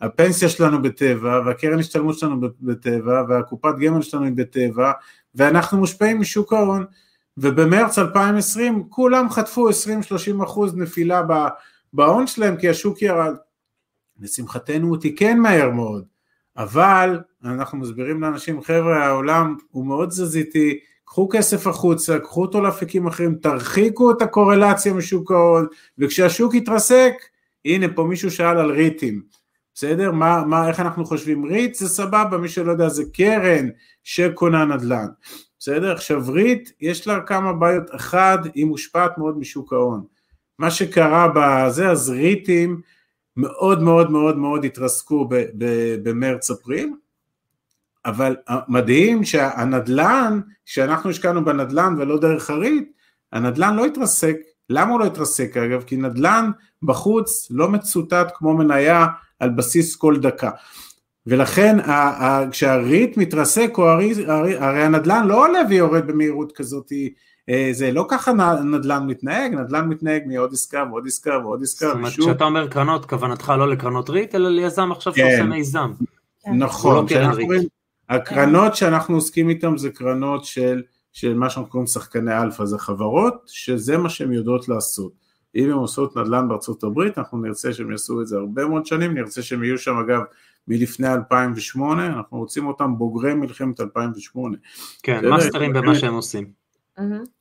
הפנסיה 0.00 0.48
שלנו 0.48 0.82
בטבע, 0.82 1.40
והקרן 1.46 1.78
השתלמות 1.78 2.18
שלנו 2.18 2.40
בטבע, 2.60 3.22
והקופת 3.28 3.74
גמל 3.80 4.02
שלנו 4.02 4.24
היא 4.24 4.32
בטבע, 4.36 4.92
ואנחנו 5.34 5.78
מושפעים 5.78 6.20
משוק 6.20 6.52
ההון, 6.52 6.84
ובמרץ 7.38 7.98
2020 7.98 8.84
כולם 8.88 9.30
חטפו 9.30 9.68
20-30 9.70 9.72
אחוז 10.44 10.76
נפילה 10.76 11.22
בהון 11.92 12.26
שלהם, 12.26 12.56
כי 12.56 12.68
השוק 12.68 13.02
ירד. 13.02 13.34
לשמחתנו 14.20 14.88
הוא 14.88 14.96
תיקן 14.96 15.38
מהר 15.38 15.70
מאוד, 15.70 16.04
אבל 16.56 17.20
אנחנו 17.44 17.78
מסבירים 17.78 18.20
לאנשים, 18.20 18.62
חבר'ה, 18.62 19.06
העולם 19.06 19.56
הוא 19.70 19.86
מאוד 19.86 20.08
תזזיתי, 20.08 20.78
קחו 21.04 21.28
כסף 21.32 21.66
החוצה, 21.66 22.18
קחו 22.18 22.42
אותו 22.42 22.60
לאפיקים 22.60 23.06
אחרים, 23.06 23.34
תרחיקו 23.34 24.10
את 24.10 24.22
הקורלציה 24.22 24.92
משוק 24.92 25.30
ההון, 25.30 25.66
וכשהשוק 25.98 26.54
יתרסק, 26.54 27.12
הנה 27.64 27.86
פה 27.94 28.04
מישהו 28.04 28.30
שאל 28.30 28.58
על 28.58 28.70
ריטים, 28.70 29.22
בסדר? 29.80 30.12
מה, 30.12 30.44
מה, 30.46 30.68
איך 30.68 30.80
אנחנו 30.80 31.04
חושבים? 31.04 31.44
ריט 31.44 31.74
זה 31.74 31.88
סבבה, 31.88 32.38
מי 32.38 32.48
שלא 32.48 32.72
יודע 32.72 32.88
זה 32.88 33.02
קרן 33.12 33.68
שקונה 34.04 34.64
נדל"ן, 34.64 35.06
בסדר? 35.58 35.92
עכשיו 35.92 36.22
ריט 36.28 36.70
יש 36.80 37.06
לה 37.06 37.20
כמה 37.20 37.52
בעיות, 37.52 37.94
אחד 37.94 38.38
היא 38.54 38.66
מושפעת 38.66 39.18
מאוד 39.18 39.38
משוק 39.38 39.72
ההון, 39.72 40.04
מה 40.58 40.70
שקרה 40.70 41.28
בזה, 41.34 41.90
אז 41.90 42.10
ריטים 42.10 42.80
מאוד 43.36 43.82
מאוד 43.82 44.10
מאוד 44.10 44.38
מאוד 44.38 44.64
התרסקו 44.64 45.28
במרץ-אפריל, 46.02 46.92
אבל 48.04 48.36
מדהים 48.68 49.24
שהנדלן, 49.24 50.40
כשאנחנו 50.66 51.10
השקענו 51.10 51.44
בנדלן 51.44 51.94
ולא 51.98 52.18
דרך 52.18 52.50
הריט, 52.50 52.88
הנדלן 53.32 53.76
לא 53.76 53.84
התרסק, 53.84 54.36
למה 54.70 54.90
הוא 54.90 55.00
לא 55.00 55.04
התרסק 55.04 55.56
אגב? 55.56 55.82
כי 55.82 55.96
נדלן 55.96 56.50
בחוץ 56.82 57.48
לא 57.50 57.68
מצוטט 57.68 58.28
כמו 58.34 58.56
מניה 58.56 59.06
על 59.40 59.50
בסיס 59.50 59.96
כל 59.96 60.16
דקה. 60.16 60.50
ולכן 61.26 61.76
כשהריט 62.50 63.16
מתרסק, 63.16 63.70
הרי, 63.78 64.12
הרי, 64.26 64.84
הנדלן 64.84 65.26
לא 65.26 65.44
עולה 65.46 65.60
ויורד 65.68 66.06
במהירות 66.06 66.52
כזאת, 66.52 66.92
אה, 67.48 67.68
זה 67.72 67.92
לא 67.92 68.06
ככה 68.08 68.32
נדל"ן 68.64 69.06
מתנהג, 69.06 69.54
נדל"ן 69.54 69.88
מתנהג 69.88 70.22
מעוד 70.26 70.52
עסקה 70.52 70.84
ועוד 70.90 71.06
עסקה 71.06 71.38
ועוד 71.44 71.62
עסקה, 71.62 71.86
זאת 71.86 71.94
אומרת, 71.94 72.12
כשאתה 72.12 72.44
אומר 72.44 72.68
קרנות, 72.68 73.04
כוונתך 73.06 73.52
לא 73.58 73.68
לקרנות 73.68 74.10
ריט, 74.10 74.34
אלא 74.34 74.48
ליזם 74.48 74.92
עכשיו 74.92 75.12
כן. 75.12 75.28
שעושה 75.30 75.42
מיזם. 75.42 75.92
כן. 76.44 76.50
נכון, 76.54 77.06
לא. 77.10 77.44
רואים, 77.44 77.62
הקרנות 78.08 78.76
שאנחנו 78.76 79.14
עוסקים 79.14 79.48
איתן 79.48 79.76
זה 79.76 79.90
קרנות 79.90 80.44
של, 80.44 80.82
של 81.12 81.34
מה 81.34 81.50
שאנחנו 81.50 81.70
קוראים 81.70 81.86
שחקני 81.86 82.42
אלפא, 82.42 82.64
זה 82.64 82.78
חברות 82.78 83.34
שזה 83.46 83.98
מה 83.98 84.08
שהן 84.08 84.32
יודעות 84.32 84.68
לעשות. 84.68 85.12
אם 85.54 85.64
הן 85.64 85.70
עושות 85.70 86.16
נדל"ן 86.16 86.48
בארצות 86.48 86.84
הברית, 86.84 87.18
אנחנו 87.18 87.38
נרצה 87.38 87.72
שהם 87.72 87.90
יעשו 87.90 88.20
את 88.20 88.26
זה 88.26 88.36
הרבה 88.36 88.66
מאוד 88.66 88.86
שנים, 88.86 89.14
נרצה 89.14 89.42
שהם 89.42 89.64
יהיו 89.64 89.78
שם 89.78 89.96
אגב 89.96 90.20
מלפני 90.68 91.12
2008, 91.12 92.06
אנחנו 92.06 92.38
רוצים 92.38 92.66
אותם 92.66 92.98
בוגרי 92.98 93.34
מלחמת 93.34 93.80
2008, 93.80 94.56
כן, 95.02 95.28
מאסטרים 95.28 95.72
במה. 95.72 95.94
שהם 95.94 96.14
עושים. 96.14 96.50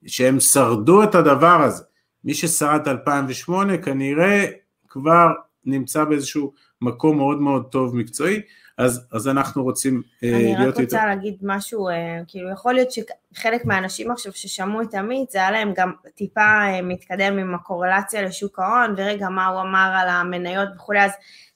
שהם 0.06 0.40
שרדו 0.40 1.04
את 1.04 1.16
הדבר 1.16 1.62
הזה. 1.62 1.84
מי 2.24 2.34
ששרד 2.34 2.88
2008 2.88 3.78
כנראה 3.78 4.46
כבר 4.88 5.28
נמצא 5.66 6.04
באיזשהו 6.04 6.54
מקום 6.82 7.18
מאוד 7.18 7.42
מאוד 7.42 7.66
טוב 7.72 7.96
מקצועי. 7.96 8.42
אז, 8.80 9.08
אז 9.12 9.28
אנחנו 9.28 9.64
רוצים 9.64 10.02
אה, 10.24 10.30
להיות 10.32 10.50
איתו. 10.50 10.58
אני 10.58 10.68
רק 10.68 10.80
רוצה 10.80 10.98
איתו. 10.98 11.08
להגיד 11.08 11.38
משהו, 11.42 11.90
אה, 11.90 12.20
כאילו 12.28 12.50
יכול 12.52 12.74
להיות 12.74 12.90
שחלק 12.92 13.66
מהאנשים 13.66 14.12
עכשיו 14.12 14.34
ששמעו 14.34 14.82
את 14.82 14.94
עמית, 14.94 15.32
זה 15.32 15.40
היה 15.40 15.52
להם 15.52 15.74
גם 15.76 15.92
טיפה 16.16 16.42
אה, 16.42 16.82
מתקדם 16.82 17.38
עם 17.38 17.56
הקורלציה 17.56 18.22
לשוק 18.22 18.60
ההון, 18.60 18.94
ורגע 18.98 19.30
מה 19.30 19.48
הוא 19.48 19.62
אמר 19.62 19.92
על 19.96 20.10
המניות 20.10 20.70
וכולי, 20.76 21.06
אז 21.06 21.12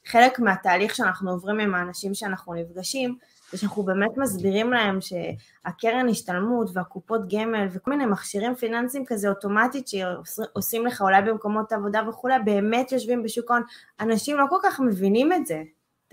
חלק 0.05 0.39
מהתהליך 0.39 0.95
שאנחנו 0.95 1.31
עוברים 1.31 1.59
עם 1.59 1.75
האנשים 1.75 2.13
שאנחנו 2.13 2.53
נפגשים, 2.53 3.15
זה 3.51 3.57
שאנחנו 3.57 3.83
באמת 3.83 4.17
מסבירים 4.17 4.73
להם 4.73 4.99
שהקרן 5.01 6.09
השתלמות 6.09 6.69
והקופות 6.73 7.21
גמל 7.33 7.67
וכל 7.71 7.91
מיני 7.91 8.05
מכשירים 8.05 8.55
פיננסיים 8.55 9.05
כזה 9.05 9.29
אוטומטית 9.29 9.87
שעושים 9.87 10.85
לך 10.85 11.01
אולי 11.01 11.21
במקומות 11.21 11.71
עבודה 11.71 12.01
וכולי, 12.09 12.35
באמת 12.45 12.91
יושבים 12.91 13.23
בשוק 13.23 13.51
ההון, 13.51 13.63
אנשים 13.99 14.37
לא 14.37 14.45
כל 14.49 14.57
כך 14.63 14.79
מבינים 14.79 15.33
את 15.33 15.45
זה, 15.45 15.61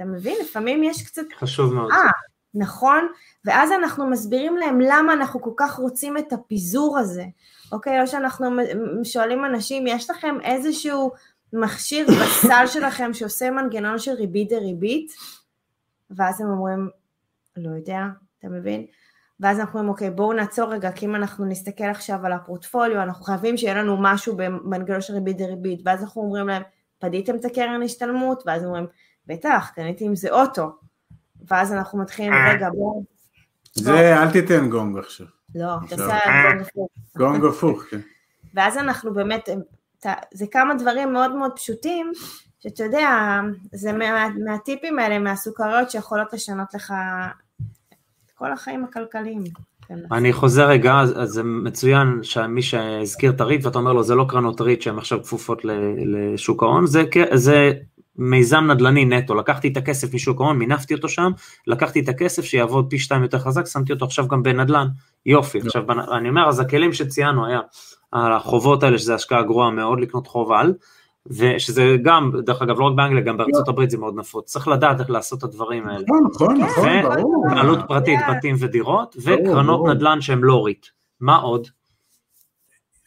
אתה 0.00 0.08
מבין? 0.08 0.36
לפעמים 0.42 0.84
יש 0.84 1.02
קצת... 1.06 1.22
חשוב 1.38 1.74
מאוד. 1.74 1.90
אה, 1.92 2.10
נכון? 2.54 3.08
ואז 3.44 3.72
אנחנו 3.72 4.06
מסבירים 4.06 4.56
להם 4.56 4.80
למה 4.80 5.12
אנחנו 5.12 5.42
כל 5.42 5.50
כך 5.56 5.74
רוצים 5.74 6.18
את 6.18 6.32
הפיזור 6.32 6.98
הזה, 6.98 7.24
אוקיי? 7.72 8.02
או 8.02 8.06
שאנחנו 8.06 8.50
שואלים 9.04 9.44
אנשים, 9.44 9.86
יש 9.86 10.10
לכם 10.10 10.36
איזשהו 10.44 11.10
מכשיר 11.52 12.06
בסל 12.22 12.66
שלכם 12.66 13.14
שעושה 13.14 13.50
מנגנון 13.50 13.98
של 13.98 14.12
ריבית 14.12 14.48
דריבית? 14.48 15.12
ואז 16.10 16.40
הם 16.40 16.46
אומרים, 16.46 16.88
לא 17.56 17.76
יודע, 17.76 18.00
אתה 18.38 18.48
מבין? 18.48 18.86
ואז 19.40 19.60
אנחנו 19.60 19.78
אומרים, 19.78 19.92
אוקיי, 19.92 20.10
בואו 20.10 20.32
נעצור 20.32 20.72
רגע, 20.72 20.92
כי 20.92 21.06
אם 21.06 21.14
אנחנו 21.14 21.44
נסתכל 21.44 21.84
עכשיו 21.84 22.26
על 22.26 22.32
הפורטפוליו, 22.32 23.02
אנחנו 23.02 23.24
חייבים 23.24 23.56
שיהיה 23.56 23.74
לנו 23.74 23.96
משהו 24.00 24.36
במנגנון 24.36 25.00
של 25.00 25.12
ריבית 25.14 25.38
דריבית, 25.38 25.80
ואז 25.84 26.02
אנחנו 26.02 26.22
אומרים 26.22 26.48
להם, 26.48 26.62
פדיתם 26.98 27.36
את 27.36 27.44
הקרן 27.44 27.82
השתלמות? 27.82 28.42
ואז 28.46 28.64
אומרים, 28.64 28.86
בטח, 29.30 29.70
קניתי 29.74 30.04
עם 30.04 30.16
זה 30.16 30.30
אוטו. 30.30 30.70
ואז 31.48 31.72
אנחנו 31.72 31.98
מתחילים, 31.98 32.32
אה. 32.32 32.52
רגע, 32.52 32.70
בואו... 32.70 33.04
זה, 33.74 34.22
אל 34.22 34.30
תיתן 34.30 34.70
גונג 34.70 34.98
עכשיו. 34.98 35.26
לא, 35.54 35.74
תעשה 35.88 36.18
גונג 36.48 36.60
הפוך. 36.60 36.88
גונג 37.16 37.44
הפוך, 37.44 37.82
כן. 37.82 38.00
ואז 38.54 38.76
אנחנו 38.76 39.14
באמת, 39.14 39.48
זה 40.34 40.46
כמה 40.50 40.74
דברים 40.74 41.12
מאוד 41.12 41.34
מאוד 41.34 41.52
פשוטים, 41.56 42.12
שאתה 42.60 42.84
יודע, 42.84 43.40
זה 43.72 43.92
מה, 43.92 44.28
מהטיפים 44.44 44.98
האלה, 44.98 45.18
מהסוכריות 45.18 45.90
שיכולות 45.90 46.32
לשנות 46.32 46.74
לך 46.74 46.92
את 48.26 48.30
כל 48.34 48.52
החיים 48.52 48.84
הכלכליים. 48.84 49.44
אני 50.12 50.32
חוזר 50.32 50.68
רגע, 50.68 50.94
אז 51.00 51.30
זה 51.30 51.42
מצוין 51.42 52.18
שמי 52.22 52.62
שהזכיר 52.62 53.30
את 53.30 53.40
הריט 53.40 53.64
ואתה 53.64 53.78
אומר 53.78 53.92
לו 53.92 54.02
זה 54.02 54.14
לא 54.14 54.26
קרנות 54.28 54.60
ריט 54.60 54.82
שהן 54.82 54.98
עכשיו 54.98 55.22
כפופות 55.22 55.62
לשוק 56.06 56.62
ההון, 56.62 56.86
זה, 56.86 57.04
זה 57.32 57.72
מיזם 58.20 58.64
נדל"ני 58.70 59.04
נטו, 59.04 59.34
לקחתי 59.34 59.68
את 59.68 59.76
הכסף 59.76 60.14
משוק 60.14 60.40
ההון, 60.40 60.58
מינפתי 60.58 60.94
אותו 60.94 61.08
שם, 61.08 61.30
לקחתי 61.66 62.00
את 62.00 62.08
הכסף 62.08 62.44
שיעבוד 62.44 62.86
פי 62.90 62.98
שתיים 62.98 63.22
יותר 63.22 63.38
חזק, 63.38 63.66
שמתי 63.66 63.92
אותו 63.92 64.04
עכשיו 64.04 64.28
גם 64.28 64.42
בנדל"ן, 64.42 64.86
יופי. 65.26 65.58
לא. 65.58 65.64
עכשיו 65.66 65.82
אני 66.16 66.28
אומר, 66.28 66.48
אז 66.48 66.60
הכלים 66.60 66.92
שציינו 66.92 67.46
היה 67.46 67.60
החובות 68.12 68.82
האלה, 68.82 68.98
שזה 68.98 69.14
השקעה 69.14 69.42
גרועה 69.42 69.70
מאוד 69.70 70.00
לקנות 70.00 70.26
חוב 70.26 70.52
על, 70.52 70.72
ושזה 71.26 71.96
גם, 72.02 72.32
דרך 72.44 72.62
אגב, 72.62 72.78
לא 72.78 72.84
רק 72.84 72.94
באנגליה, 72.96 73.22
גם 73.22 73.36
בארצות 73.36 73.68
לא. 73.68 73.72
הברית 73.72 73.90
זה 73.90 73.98
מאוד 73.98 74.14
נפוץ, 74.16 74.52
צריך 74.52 74.68
לדעת 74.68 75.00
איך 75.00 75.10
לעשות 75.10 75.38
את 75.38 75.44
הדברים 75.44 75.88
האלה. 75.88 76.04
נכון, 76.32 76.56
נכון, 76.56 76.58
נכון, 76.58 77.02
ברור. 77.02 77.46
והלוואות 77.50 77.78
פרטיות, 77.88 78.20
בתים 78.30 78.56
ודירות, 78.58 79.16
וקרנות 79.24 79.80
נדל"ן 79.88 80.20
שהן 80.20 80.40
לא 80.42 80.64
ריט. 80.64 80.86
מה 81.20 81.36
עוד? 81.36 81.68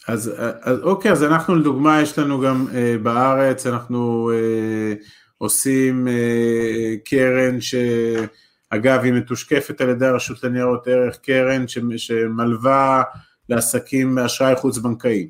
אז, 0.08 0.32
אז 0.62 0.80
אוקיי, 0.82 1.12
אז 1.12 1.24
אנחנו 1.24 1.56
לדוגמה, 1.56 2.02
יש 2.02 2.20
לנו 2.20 2.42
גם 2.42 2.68
אה, 2.74 2.96
בארץ, 3.04 3.68
אנחנו 3.68 4.32
אה, 4.34 4.94
עושים 5.38 6.08
אה, 6.08 6.96
קרן 7.06 7.58
שאגב 7.62 9.00
היא 9.04 9.14
מתושקפת 9.14 9.82
על 9.82 9.90
ידי 9.90 10.06
הרשות 10.06 10.44
לניירות 10.44 10.88
ערך, 10.88 11.18
קרן 11.18 11.68
ש, 11.68 11.78
שמלווה 11.98 13.04
לעסקים 13.50 14.16
באשראי 14.16 14.56
חוץ 14.56 14.78
בנקאי. 14.78 15.30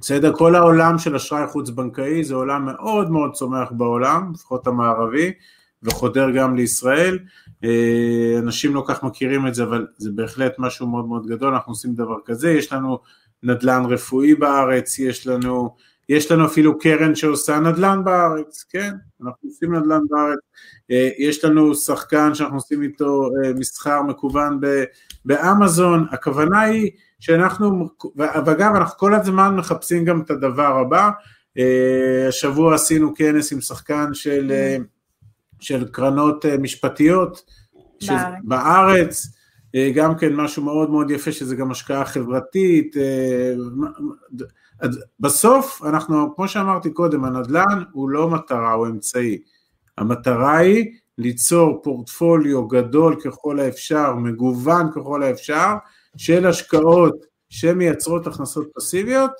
בסדר? 0.00 0.32
כל 0.36 0.54
העולם 0.54 0.98
של 0.98 1.16
אשראי 1.16 1.46
חוץ 1.46 1.70
בנקאי 1.70 2.24
זה 2.24 2.34
עולם 2.34 2.66
מאוד 2.66 3.10
מאוד 3.10 3.32
צומח 3.32 3.68
בעולם, 3.70 4.32
לפחות 4.34 4.66
המערבי, 4.66 5.32
וחודר 5.82 6.30
גם 6.30 6.56
לישראל. 6.56 7.18
אה, 7.64 8.34
אנשים 8.38 8.74
לא 8.74 8.84
כך 8.86 9.02
מכירים 9.02 9.46
את 9.46 9.54
זה, 9.54 9.62
אבל 9.62 9.86
זה 9.96 10.10
בהחלט 10.14 10.54
משהו 10.58 10.86
מאוד 10.86 11.06
מאוד 11.06 11.26
גדול, 11.26 11.54
אנחנו 11.54 11.72
עושים 11.72 11.94
דבר 11.94 12.16
כזה, 12.24 12.50
יש 12.50 12.72
לנו 12.72 12.98
נדל"ן 13.46 13.82
רפואי 13.88 14.34
בארץ, 14.34 14.98
יש 14.98 15.26
לנו, 15.26 15.74
יש 16.08 16.32
לנו 16.32 16.46
אפילו 16.46 16.78
קרן 16.78 17.14
שעושה 17.14 17.60
נדל"ן 17.60 18.04
בארץ, 18.04 18.64
כן, 18.70 18.90
אנחנו 19.22 19.48
עושים 19.48 19.74
נדל"ן 19.74 20.00
בארץ, 20.10 20.38
אה, 20.90 21.08
יש 21.18 21.44
לנו 21.44 21.74
שחקן 21.74 22.34
שאנחנו 22.34 22.56
עושים 22.56 22.82
איתו 22.82 23.28
אה, 23.44 23.52
מסחר 23.52 24.02
מקוון 24.02 24.60
באמזון, 25.24 26.06
הכוונה 26.10 26.60
היא 26.60 26.90
שאנחנו, 27.20 27.88
ואגב 28.16 28.74
אנחנו 28.74 28.98
כל 28.98 29.14
הזמן 29.14 29.56
מחפשים 29.56 30.04
גם 30.04 30.20
את 30.20 30.30
הדבר 30.30 30.78
הבא, 30.78 31.10
אה, 31.58 32.28
השבוע 32.28 32.74
עשינו 32.74 33.14
כנס 33.14 33.52
עם 33.52 33.60
שחקן 33.60 34.14
של, 34.14 34.52
של 35.60 35.88
קרנות 35.88 36.46
משפטיות 36.46 37.42
בארץ. 38.02 38.34
בארץ, 38.44 39.26
אה, 39.26 39.35
גם 39.94 40.16
כן 40.18 40.34
משהו 40.34 40.64
מאוד 40.64 40.90
מאוד 40.90 41.10
יפה 41.10 41.32
שזה 41.32 41.56
גם 41.56 41.70
השקעה 41.70 42.04
חברתית, 42.04 42.96
אה, 42.96 43.54
בסוף 45.20 45.82
אנחנו, 45.84 46.34
כמו 46.36 46.48
שאמרתי 46.48 46.90
קודם, 46.90 47.24
הנדל"ן 47.24 47.82
הוא 47.92 48.10
לא 48.10 48.30
מטרה, 48.30 48.72
הוא 48.72 48.86
אמצעי, 48.86 49.38
המטרה 49.98 50.56
היא 50.56 50.92
ליצור 51.18 51.80
פורטפוליו 51.82 52.68
גדול 52.68 53.16
ככל 53.24 53.60
האפשר, 53.60 54.14
מגוון 54.14 54.90
ככל 54.94 55.22
האפשר, 55.22 55.74
של 56.16 56.46
השקעות 56.46 57.26
שמייצרות 57.48 58.26
הכנסות 58.26 58.68
פסיביות 58.74 59.30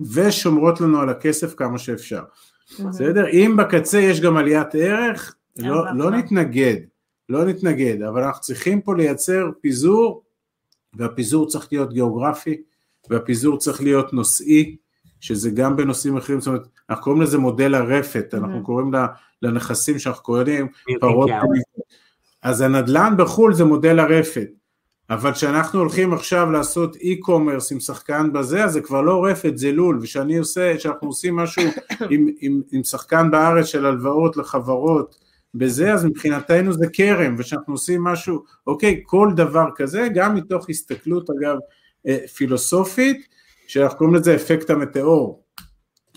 ושומרות 0.00 0.80
לנו 0.80 1.00
על 1.00 1.08
הכסף 1.08 1.54
כמה 1.54 1.78
שאפשר. 1.78 2.22
בסדר? 2.88 3.28
אם 3.28 3.54
בקצה 3.56 4.00
יש 4.00 4.20
גם 4.20 4.36
עליית 4.36 4.74
ערך, 4.74 5.34
לא, 5.56 5.84
לא 5.94 6.10
נתנגד, 6.10 6.76
לא 7.28 7.44
נתנגד, 7.44 8.02
אבל 8.02 8.22
אנחנו 8.24 8.40
צריכים 8.40 8.80
פה 8.80 8.96
לייצר 8.96 9.50
פיזור, 9.60 10.22
והפיזור 10.94 11.48
צריך 11.48 11.68
להיות 11.72 11.92
גיאוגרפי, 11.92 12.62
והפיזור 13.10 13.58
צריך 13.58 13.80
להיות 13.82 14.12
נושאי, 14.12 14.76
שזה 15.20 15.50
גם 15.50 15.76
בנושאים 15.76 16.16
אחרים, 16.16 16.40
זאת 16.40 16.46
אומרת, 16.46 16.66
אנחנו 16.90 17.04
קוראים 17.04 17.22
לזה 17.22 17.38
מודל 17.38 17.74
הרפת, 17.74 18.34
אנחנו 18.34 18.62
קוראים 18.62 18.90
לנכסים 19.42 19.98
שאנחנו 19.98 20.22
קוראים 20.22 20.68
פרות, 21.00 21.30
אז 22.42 22.60
הנדל"ן 22.60 23.14
בחו"ל 23.18 23.54
זה 23.54 23.64
מודל 23.64 23.98
הרפת, 23.98 24.48
אבל 25.10 25.32
כשאנחנו 25.32 25.78
הולכים 25.78 26.12
עכשיו 26.12 26.50
לעשות 26.50 26.96
e-commerce 26.96 27.72
עם 27.72 27.80
שחקן 27.80 28.32
בזה, 28.32 28.64
אז 28.64 28.72
זה 28.72 28.80
כבר 28.80 29.02
לא 29.02 29.24
רפת, 29.24 29.52
זה 29.58 29.72
לול, 29.72 29.98
וכשאני 30.02 30.38
עושה, 30.38 30.76
כשאנחנו 30.76 31.08
עושים 31.08 31.36
משהו 31.36 31.62
עם, 32.10 32.26
עם, 32.40 32.60
עם 32.72 32.84
שחקן 32.84 33.30
בארץ 33.30 33.66
של 33.66 33.86
הלוואות 33.86 34.36
לחברות, 34.36 35.25
בזה, 35.58 35.92
אז 35.92 36.04
מבחינתנו 36.04 36.72
זה 36.72 36.86
כרם, 36.92 37.34
ושאנחנו 37.38 37.74
עושים 37.74 38.04
משהו, 38.04 38.42
אוקיי, 38.66 39.02
כל 39.06 39.30
דבר 39.36 39.66
כזה, 39.76 40.08
גם 40.14 40.34
מתוך 40.34 40.70
הסתכלות 40.70 41.30
אגב 41.30 41.56
אה, 42.06 42.18
פילוסופית, 42.34 43.28
שאנחנו 43.66 43.98
קוראים 43.98 44.14
לזה 44.14 44.34
אפקט 44.34 44.70
המטאור, 44.70 45.44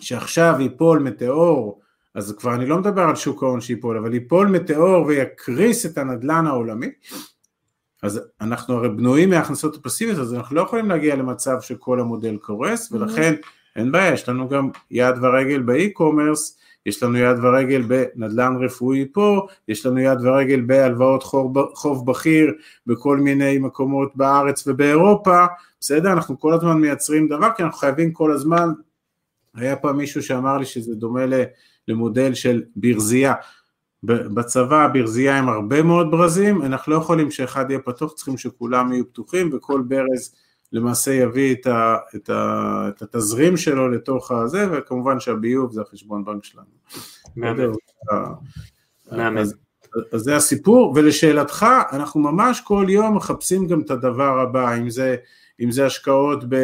שעכשיו 0.02 0.56
ייפול 0.60 1.00
מטאור, 1.00 1.82
אז 2.16 2.36
כבר 2.38 2.56
אני 2.56 2.66
לא 2.66 2.78
מדבר 2.78 3.02
על 3.02 3.16
שוק 3.16 3.44
ההון 3.44 3.62
שיפול, 3.62 3.98
אבל 3.98 4.14
ייפול 4.14 4.48
מטאור 4.48 5.06
ויקריס 5.06 5.86
את 5.86 5.98
הנדלן 5.98 6.48
העולמי, 6.48 6.90
אז 8.04 8.22
אנחנו 8.42 8.76
הרי 8.76 8.90
בנויים 8.90 9.30
מהכנסות 9.30 9.76
הפסיביות, 9.76 10.20
אז 10.20 10.34
אנחנו 10.34 10.56
לא 10.56 10.62
יכולים 10.62 10.90
להגיע 10.90 11.16
למצב 11.16 11.62
שכל 11.62 12.00
המודל 12.00 12.38
קורס, 12.38 12.92
ולכן 12.92 13.34
אין 13.76 13.92
בעיה, 13.92 14.14
יש 14.14 14.30
לנו 14.30 14.50
גם 14.50 14.70
יד 14.92 15.16
ורגל 15.22 15.62
ב 15.62 15.70
e-commerce, 15.70 16.59
יש 16.90 17.04
לנו 17.04 17.18
יד 17.18 17.38
ורגל 17.42 17.82
בנדל"ן 17.82 18.56
רפואי 18.60 19.06
פה, 19.14 19.48
יש 19.68 19.86
לנו 19.86 20.00
יד 20.00 20.22
ורגל 20.22 20.62
בהלוואות 20.62 21.24
חוב, 21.74 22.06
בכיר 22.06 22.54
בכל 22.88 23.18
מיני 23.18 23.58
מקומות 23.58 24.16
בארץ 24.16 24.68
ובאירופה, 24.68 25.46
בסדר? 25.80 26.14
אנחנו 26.14 26.40
כל 26.40 26.54
הזמן 26.54 26.82
מייצרים 26.82 27.28
דבר 27.28 27.50
כי 27.58 27.64
אנחנו 27.64 27.78
חייבים 27.78 28.14
כל 28.14 28.32
הזמן, 28.32 28.70
היה 29.56 29.76
פעם 29.76 29.98
מישהו 29.98 30.24
שאמר 30.24 30.58
לי 30.58 30.66
שזה 30.66 30.96
דומה 30.96 31.22
למודל 31.88 32.34
של 32.34 32.64
ברזייה, 32.76 33.34
בצבא 34.04 34.86
הברזייה 34.86 35.38
עם 35.38 35.50
הרבה 35.50 35.84
מאוד 35.84 36.12
ברזים, 36.12 36.62
אנחנו 36.62 36.94
לא 36.94 36.98
יכולים 36.98 37.32
שאחד 37.32 37.66
יהיה 37.70 37.80
פתוח, 37.80 38.14
צריכים 38.14 38.38
שכולם 38.38 38.94
יהיו 38.94 39.10
פתוחים 39.10 39.50
וכל 39.54 39.82
ברז 39.88 40.36
למעשה 40.72 41.14
יביא 41.14 41.56
את, 41.56 41.68
ה, 41.68 41.98
את, 42.16 42.30
ה, 42.30 42.90
את 42.90 43.02
התזרים 43.02 43.58
שלו 43.58 43.90
לתוך 43.90 44.32
הזה, 44.32 44.68
וכמובן 44.72 45.20
שהביוב 45.20 45.72
זה 45.72 45.82
החשבון 45.82 46.26
בנק 46.26 46.44
שלנו. 46.44 46.66
מאמן. 49.12 49.38
אז, 49.38 49.56
אז 50.14 50.22
זה 50.22 50.36
הסיפור, 50.36 50.94
ולשאלתך, 50.96 51.66
אנחנו 51.92 52.22
ממש 52.22 52.62
כל 52.62 52.86
יום 52.90 53.16
מחפשים 53.16 53.68
גם 53.68 53.82
את 53.82 53.92
הדבר 53.92 54.40
הבא, 54.40 54.78
אם 54.78 54.90
זה, 54.90 55.16
אם 55.60 55.72
זה 55.72 55.86
השקעות 55.86 56.44
ב, 56.50 56.56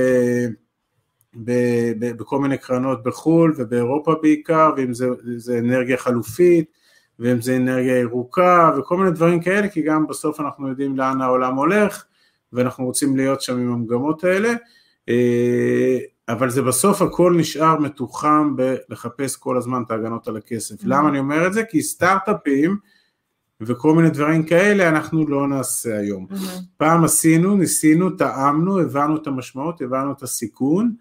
ב, 1.44 1.52
ב, 2.00 2.12
בכל 2.18 2.40
מיני 2.40 2.58
קרנות 2.58 3.04
בחו"ל 3.04 3.54
ובאירופה 3.58 4.16
בעיקר, 4.22 4.72
ואם 4.78 4.94
זה, 4.94 5.08
זה 5.38 5.60
אנרגיה 5.60 5.98
חלופית, 5.98 6.72
ואם 7.20 7.42
זה 7.42 7.58
אנרגיה 7.58 8.00
ירוקה 8.00 8.72
וכל 8.78 8.98
מיני 8.98 9.12
דברים 9.12 9.40
כאלה, 9.40 9.68
כי 9.68 9.82
גם 9.82 10.08
בסוף 10.08 10.40
אנחנו 10.40 10.70
יודעים 10.70 10.98
לאן 10.98 11.22
העולם 11.22 11.56
הולך, 11.56 12.06
ואנחנו 12.56 12.86
רוצים 12.86 13.18
להיות 13.18 13.42
שם 13.42 13.60
עם 13.60 13.72
המגמות 13.72 14.24
האלה, 14.24 14.54
אה, 15.10 15.98
אבל 16.30 16.50
זה 16.50 16.62
בסוף 16.62 17.02
הכל 17.02 17.36
נשאר 17.38 17.80
מתוחם 17.80 18.56
בלחפש 18.56 19.36
כל 19.36 19.58
הזמן 19.58 19.84
את 19.86 19.92
ההגנות 19.92 20.28
על 20.28 20.38
הכסף. 20.38 20.76
Mm-hmm. 20.76 20.88
למה 20.88 21.10
אני 21.10 21.20
אומר 21.20 21.48
את 21.48 21.54
זה? 21.54 21.64
כי 21.64 21.82
סטארט-אפים 21.82 22.78
וכל 23.62 23.96
מיני 23.96 24.10
דברים 24.10 24.44
כאלה 24.44 24.90
אנחנו 24.90 25.28
לא 25.28 25.48
נעשה 25.48 25.98
היום. 25.98 26.28
Mm-hmm. 26.32 26.62
פעם 26.78 27.04
עשינו, 27.04 27.58
ניסינו, 27.58 28.10
טעמנו, 28.10 28.80
הבנו 28.80 29.16
את 29.16 29.28
המשמעות, 29.28 29.82
הבנו 29.82 30.12
את 30.12 30.24
הסיכון, 30.24 30.94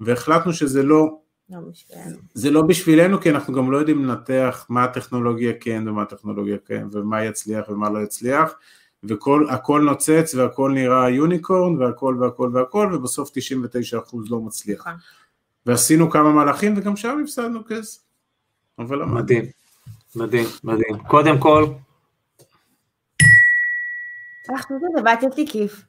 והחלטנו 0.00 0.52
שזה 0.52 0.82
לא 0.82 1.18
לא 1.50 1.58
בשבילנו. 1.70 2.16
זה 2.34 2.50
לא 2.50 2.62
בשבילנו, 2.62 3.20
כי 3.20 3.30
אנחנו 3.30 3.54
גם 3.54 3.70
לא 3.70 3.76
יודעים 3.76 4.04
לנתח 4.04 4.66
מה 4.68 4.84
הטכנולוגיה 4.84 5.52
כן 5.60 5.88
ומה 5.88 6.02
הטכנולוגיה 6.02 6.56
כן, 6.66 6.86
ומה 6.92 7.24
יצליח 7.24 7.68
ומה 7.68 7.90
לא 7.90 7.98
יצליח, 7.98 8.54
והכל 9.02 9.80
נוצץ 9.80 10.34
והכל 10.34 10.72
נראה 10.74 11.10
יוניקורן 11.10 11.82
והכל 11.82 12.16
והכל 12.20 12.50
והכל, 12.54 12.90
ובסוף 12.94 13.30
99% 13.30 14.16
לא 14.30 14.40
מצליח. 14.40 14.80
נכון. 14.80 14.92
ועשינו 15.66 16.10
כמה 16.10 16.32
מהלכים 16.32 16.74
וגם 16.76 16.96
שם 16.96 17.20
הפסדנו 17.24 17.64
כסף. 17.68 18.00
אבל 18.78 18.98
למדנו. 18.98 19.18
מדהים, 19.18 19.44
מדהים, 20.16 20.46
מדהים. 20.64 20.98
קודם 20.98 21.38
כל, 21.38 21.66
אנחנו 24.50 24.78
זה 24.96 25.02
בת 25.02 25.22
יש 25.22 25.36
לי 25.36 25.46
כיף. 25.46 25.84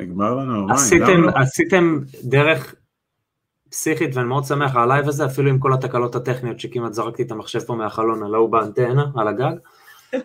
נגמר 0.00 0.34
לנו? 0.34 0.66
עשיתם 1.34 1.98
דרך 2.24 2.74
פסיכית 3.76 4.16
ואני 4.16 4.28
מאוד 4.28 4.44
שמח 4.44 4.76
על 4.76 4.82
הלייב 4.82 5.08
הזה, 5.08 5.26
אפילו 5.26 5.50
עם 5.50 5.58
כל 5.58 5.72
התקלות 5.72 6.14
הטכניות 6.14 6.60
שכמעט 6.60 6.92
זרקתי 6.92 7.22
את 7.22 7.30
המחשב 7.30 7.60
פה 7.60 7.74
מהחלון, 7.74 8.22
על 8.22 8.34
ההוא 8.34 8.50
באנטנה, 8.50 9.04
על 9.16 9.28
הגג. 9.28 9.52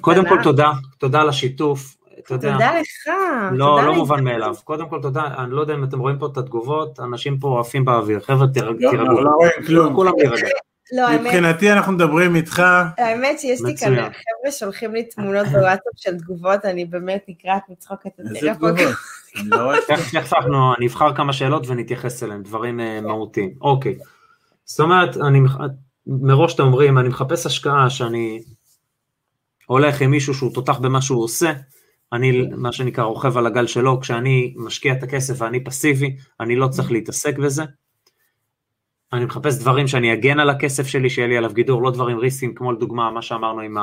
קודם 0.00 0.28
כל 0.28 0.42
תודה, 0.42 0.70
תודה 0.98 1.20
על 1.20 1.28
השיתוף. 1.28 1.96
אתה 2.18 2.34
יודע, 2.34 2.52
תודה 2.52 2.70
לך. 2.80 3.14
לא, 3.52 3.66
תודה 3.66 3.86
לא 3.86 3.92
לי. 3.92 3.98
מובן 3.98 4.24
מאליו. 4.24 4.54
קודם 4.64 4.88
כל 4.88 5.02
תודה, 5.02 5.22
אני 5.38 5.50
לא 5.50 5.60
יודע 5.60 5.74
אם 5.74 5.84
אתם 5.84 5.98
רואים 5.98 6.18
פה 6.18 6.26
את 6.32 6.36
התגובות, 6.36 7.00
אנשים 7.00 7.38
פה 7.38 7.60
עפים 7.60 7.84
באוויר. 7.84 8.20
חבר'ה, 8.20 8.46
תירג- 8.46 8.76
לא, 8.82 8.90
תירגעו. 8.90 9.20
לא 9.24 9.30
רואים 9.30 9.52
כלום. 9.66 9.94
כולם 9.94 10.12
להירגע. 10.18 10.48
לא, 10.96 11.08
האמת, 11.08 11.20
מבחינתי 11.20 11.72
אנחנו 11.72 11.92
מדברים 11.92 12.36
איתך, 12.36 12.62
האמת 12.98 13.38
שיש 13.40 13.60
לי 13.64 13.76
כאן. 13.76 13.94
חבר'ה 13.94 14.52
שולחים 14.52 14.94
לי 14.94 15.04
תמונות 15.04 15.46
בוואטסאפ 15.46 15.92
של 15.96 16.18
תגובות, 16.18 16.64
אני 16.64 16.84
באמת 16.84 17.24
נקרעת 17.28 17.62
מצחוק 17.68 18.00
את 18.06 18.12
איזה 18.18 18.50
הטלפון. 18.52 18.74
תגובות. 19.34 19.90
אני 19.90 19.98
לא 20.14 20.20
אנחנו 20.36 20.74
נבחר 20.80 21.14
כמה 21.16 21.32
שאלות 21.32 21.66
ונתייחס 21.66 22.22
אליהם, 22.22 22.42
דברים 22.42 22.80
אה, 22.80 23.00
מהותיים. 23.00 23.54
אוקיי. 23.60 23.94
זאת 24.64 24.80
אומרת, 24.80 25.16
מראש 26.06 26.54
אתם 26.54 26.62
אומרים, 26.62 26.98
אני 26.98 27.08
מחפש 27.08 27.46
השקעה 27.46 27.90
שאני 27.90 28.42
הולך 29.66 30.00
עם 30.02 30.10
מישהו 30.10 30.34
שהוא 30.34 30.54
תותח 30.54 30.78
במה 30.78 31.02
שהוא 31.02 31.24
עושה, 31.24 31.52
אני 32.12 32.46
מה 32.56 32.72
שנקרא 32.72 33.04
רוכב 33.04 33.38
על 33.38 33.46
הגל 33.46 33.66
שלו, 33.66 34.00
כשאני 34.00 34.54
משקיע 34.56 34.92
את 34.92 35.02
הכסף 35.02 35.34
ואני 35.38 35.64
פסיבי, 35.64 36.16
אני 36.40 36.56
לא 36.56 36.68
צריך 36.68 36.92
להתעסק 36.92 37.38
בזה. 37.38 37.64
אני 39.12 39.24
מחפש 39.24 39.58
דברים 39.58 39.88
שאני 39.88 40.12
אגן 40.12 40.40
על 40.40 40.50
הכסף 40.50 40.86
שלי, 40.86 41.10
שיהיה 41.10 41.28
לי 41.28 41.36
עליו 41.36 41.52
גידור, 41.52 41.82
לא 41.82 41.90
דברים 41.90 42.18
ריסקים, 42.18 42.54
כמו 42.54 42.72
לדוגמה 42.72 43.10
מה 43.10 43.22
שאמרנו 43.22 43.60
עם 43.60 43.76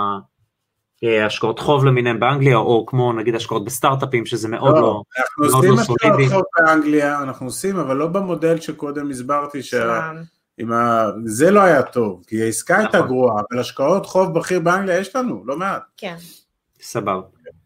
ההשקעות 1.03 1.59
חוב 1.59 1.85
למיניהם 1.85 2.19
באנגליה, 2.19 2.57
או 2.57 2.85
כמו 2.85 3.13
נגיד 3.13 3.35
השקעות 3.35 3.65
בסטארט-אפים, 3.65 4.26
שזה 4.26 4.47
מאוד 4.47 4.76
לא... 4.76 4.81
לא, 4.81 5.03
אנחנו 5.19 5.43
מאוד 5.43 5.55
עושים 5.55 5.76
לא 5.76 5.81
השקעות. 5.81 6.31
חוב 6.31 6.43
באנגליה, 6.57 7.23
אנחנו 7.23 7.45
עושים, 7.45 7.77
אבל 7.77 7.97
לא 7.97 8.07
במודל 8.07 8.59
שקודם 8.59 9.09
הסברתי, 9.09 9.63
שה-. 9.63 10.11
עם 10.57 10.71
ה... 10.71 11.05
זה 11.26 11.51
לא 11.51 11.61
היה 11.61 11.81
טוב, 11.81 12.23
כי 12.27 12.43
העסקה 12.43 12.77
הייתה 12.77 12.97
נכון. 12.97 13.07
גרועה, 13.09 13.41
אבל 13.51 13.59
השקעות 13.59 14.05
חוב 14.05 14.34
בכיר 14.39 14.59
באנגליה 14.59 14.99
יש 14.99 15.15
לנו, 15.15 15.43
לא 15.45 15.57
מעט. 15.57 15.81
כן. 15.97 16.15
סבבה, 16.81 17.21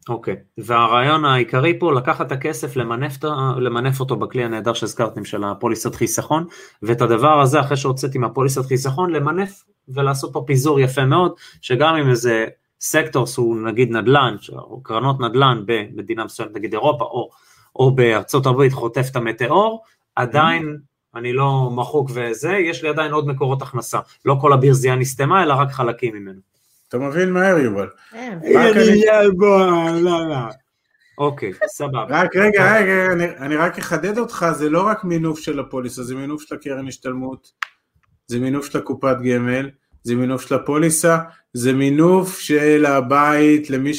אוקיי. 0.09 0.35
והרעיון 0.57 1.25
העיקרי 1.25 1.79
פה, 1.79 1.93
לקחת 1.93 2.27
את 2.27 2.31
הכסף, 2.31 2.75
למנף, 2.75 3.17
למנף 3.57 3.99
אותו 3.99 4.15
בכלי 4.15 4.43
הנהדר 4.43 4.73
שהזכרתם 4.73 5.25
של 5.25 5.43
הפוליסת 5.43 5.95
חיסכון, 5.95 6.45
ואת 6.83 7.01
הדבר 7.01 7.41
הזה, 7.41 7.59
אחרי 7.59 7.77
שהוצאתי 7.77 8.17
מהפוליסת 8.17 8.65
חיסכון, 8.65 9.11
למנף 9.11 9.63
ולעשות 9.87 10.33
פה 10.33 10.43
פיזור 10.47 10.79
יפה 10.79 11.05
מאוד, 11.05 11.33
שגם 11.61 11.95
אם 11.95 12.09
איזה 12.09 12.45
סקטור 12.83 13.27
שהוא 13.27 13.61
נגיד 13.61 13.91
נדל"ן, 13.91 14.35
או 14.51 14.83
קרנות 14.83 15.19
נדל"ן 15.19 15.63
במדינה 15.65 16.25
מסוימת, 16.25 16.55
נגיד 16.55 16.73
אירופה, 16.73 17.03
או, 17.03 17.29
או 17.75 17.95
בארצות 17.95 18.45
הברית 18.45 18.73
חוטף 18.73 19.07
את 19.11 19.15
המטאור, 19.15 19.83
עדיין 20.15 20.77
אני 21.15 21.33
לא 21.33 21.69
מחוק 21.75 22.09
וזה, 22.13 22.51
יש 22.51 22.83
לי 22.83 22.89
עדיין 22.89 23.11
עוד 23.11 23.27
מקורות 23.27 23.61
הכנסה. 23.61 23.99
לא 24.25 24.37
כל 24.41 24.53
הבירזייה 24.53 24.95
נסתמה, 24.95 25.43
אלא 25.43 25.53
רק 25.53 25.71
חלקים 25.71 26.15
ממנו. 26.15 26.39
אתה 26.87 26.97
מבין 26.97 27.31
מהר, 27.31 27.57
יובל. 27.57 27.87
כן. 28.11 28.39
לא, 30.01 30.29
לא. 30.29 30.35
אוקיי, 31.17 31.51
סבבה. 31.67 32.05
רק 32.09 32.35
רגע, 32.35 32.75
רגע, 32.77 33.13
אני, 33.13 33.25
אני 33.37 33.55
רק 33.55 33.77
אחדד 33.77 34.17
אותך, 34.17 34.45
זה 34.51 34.69
לא 34.69 34.87
רק 34.87 35.03
מינוף 35.03 35.39
של 35.39 35.59
הפוליסה, 35.59 36.03
זה 36.03 36.15
מינוף 36.15 36.41
של 36.41 36.55
הקרן 36.55 36.87
השתלמות, 36.87 37.51
זה 38.27 38.39
מינוף 38.39 38.65
של 38.65 38.77
הקופת 38.77 39.15
גמל, 39.23 39.69
זה 40.03 40.15
מינוף 40.15 40.41
של 40.41 40.55
הפוליסה, 40.55 41.17
זה 41.53 41.73
מינוף 41.73 42.39
של 42.39 42.85
הבית 42.85 43.69
למי 43.69 43.91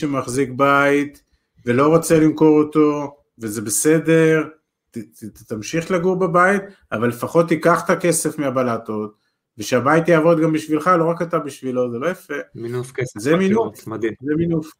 שמחזיק 0.00 0.50
בית 0.56 1.22
ולא 1.66 1.86
רוצה 1.86 2.20
למכור 2.20 2.62
אותו, 2.62 3.16
וזה 3.38 3.62
בסדר, 3.62 4.48
ת, 4.90 4.98
ת, 4.98 5.42
תמשיך 5.48 5.90
לגור 5.90 6.16
בבית, 6.16 6.62
אבל 6.92 7.08
לפחות 7.08 7.48
תיקח 7.48 7.84
את 7.84 7.90
הכסף 7.90 8.38
מהבלטות, 8.38 9.14
ושהבית 9.58 10.08
יעבוד 10.08 10.40
גם 10.40 10.52
בשבילך, 10.52 10.90
לא 10.98 11.10
רק 11.10 11.22
אתה 11.22 11.38
בשבילו, 11.38 11.90
זה 11.92 11.98
לא 11.98 12.06
יפה, 12.06 12.34
מינוף 12.54 12.92
כסף. 12.92 13.20
זה 13.20 13.36
מינוף. 13.36 13.86
מדהים, 13.86 14.12
זה 14.20 14.32
מינוף. 14.36 14.70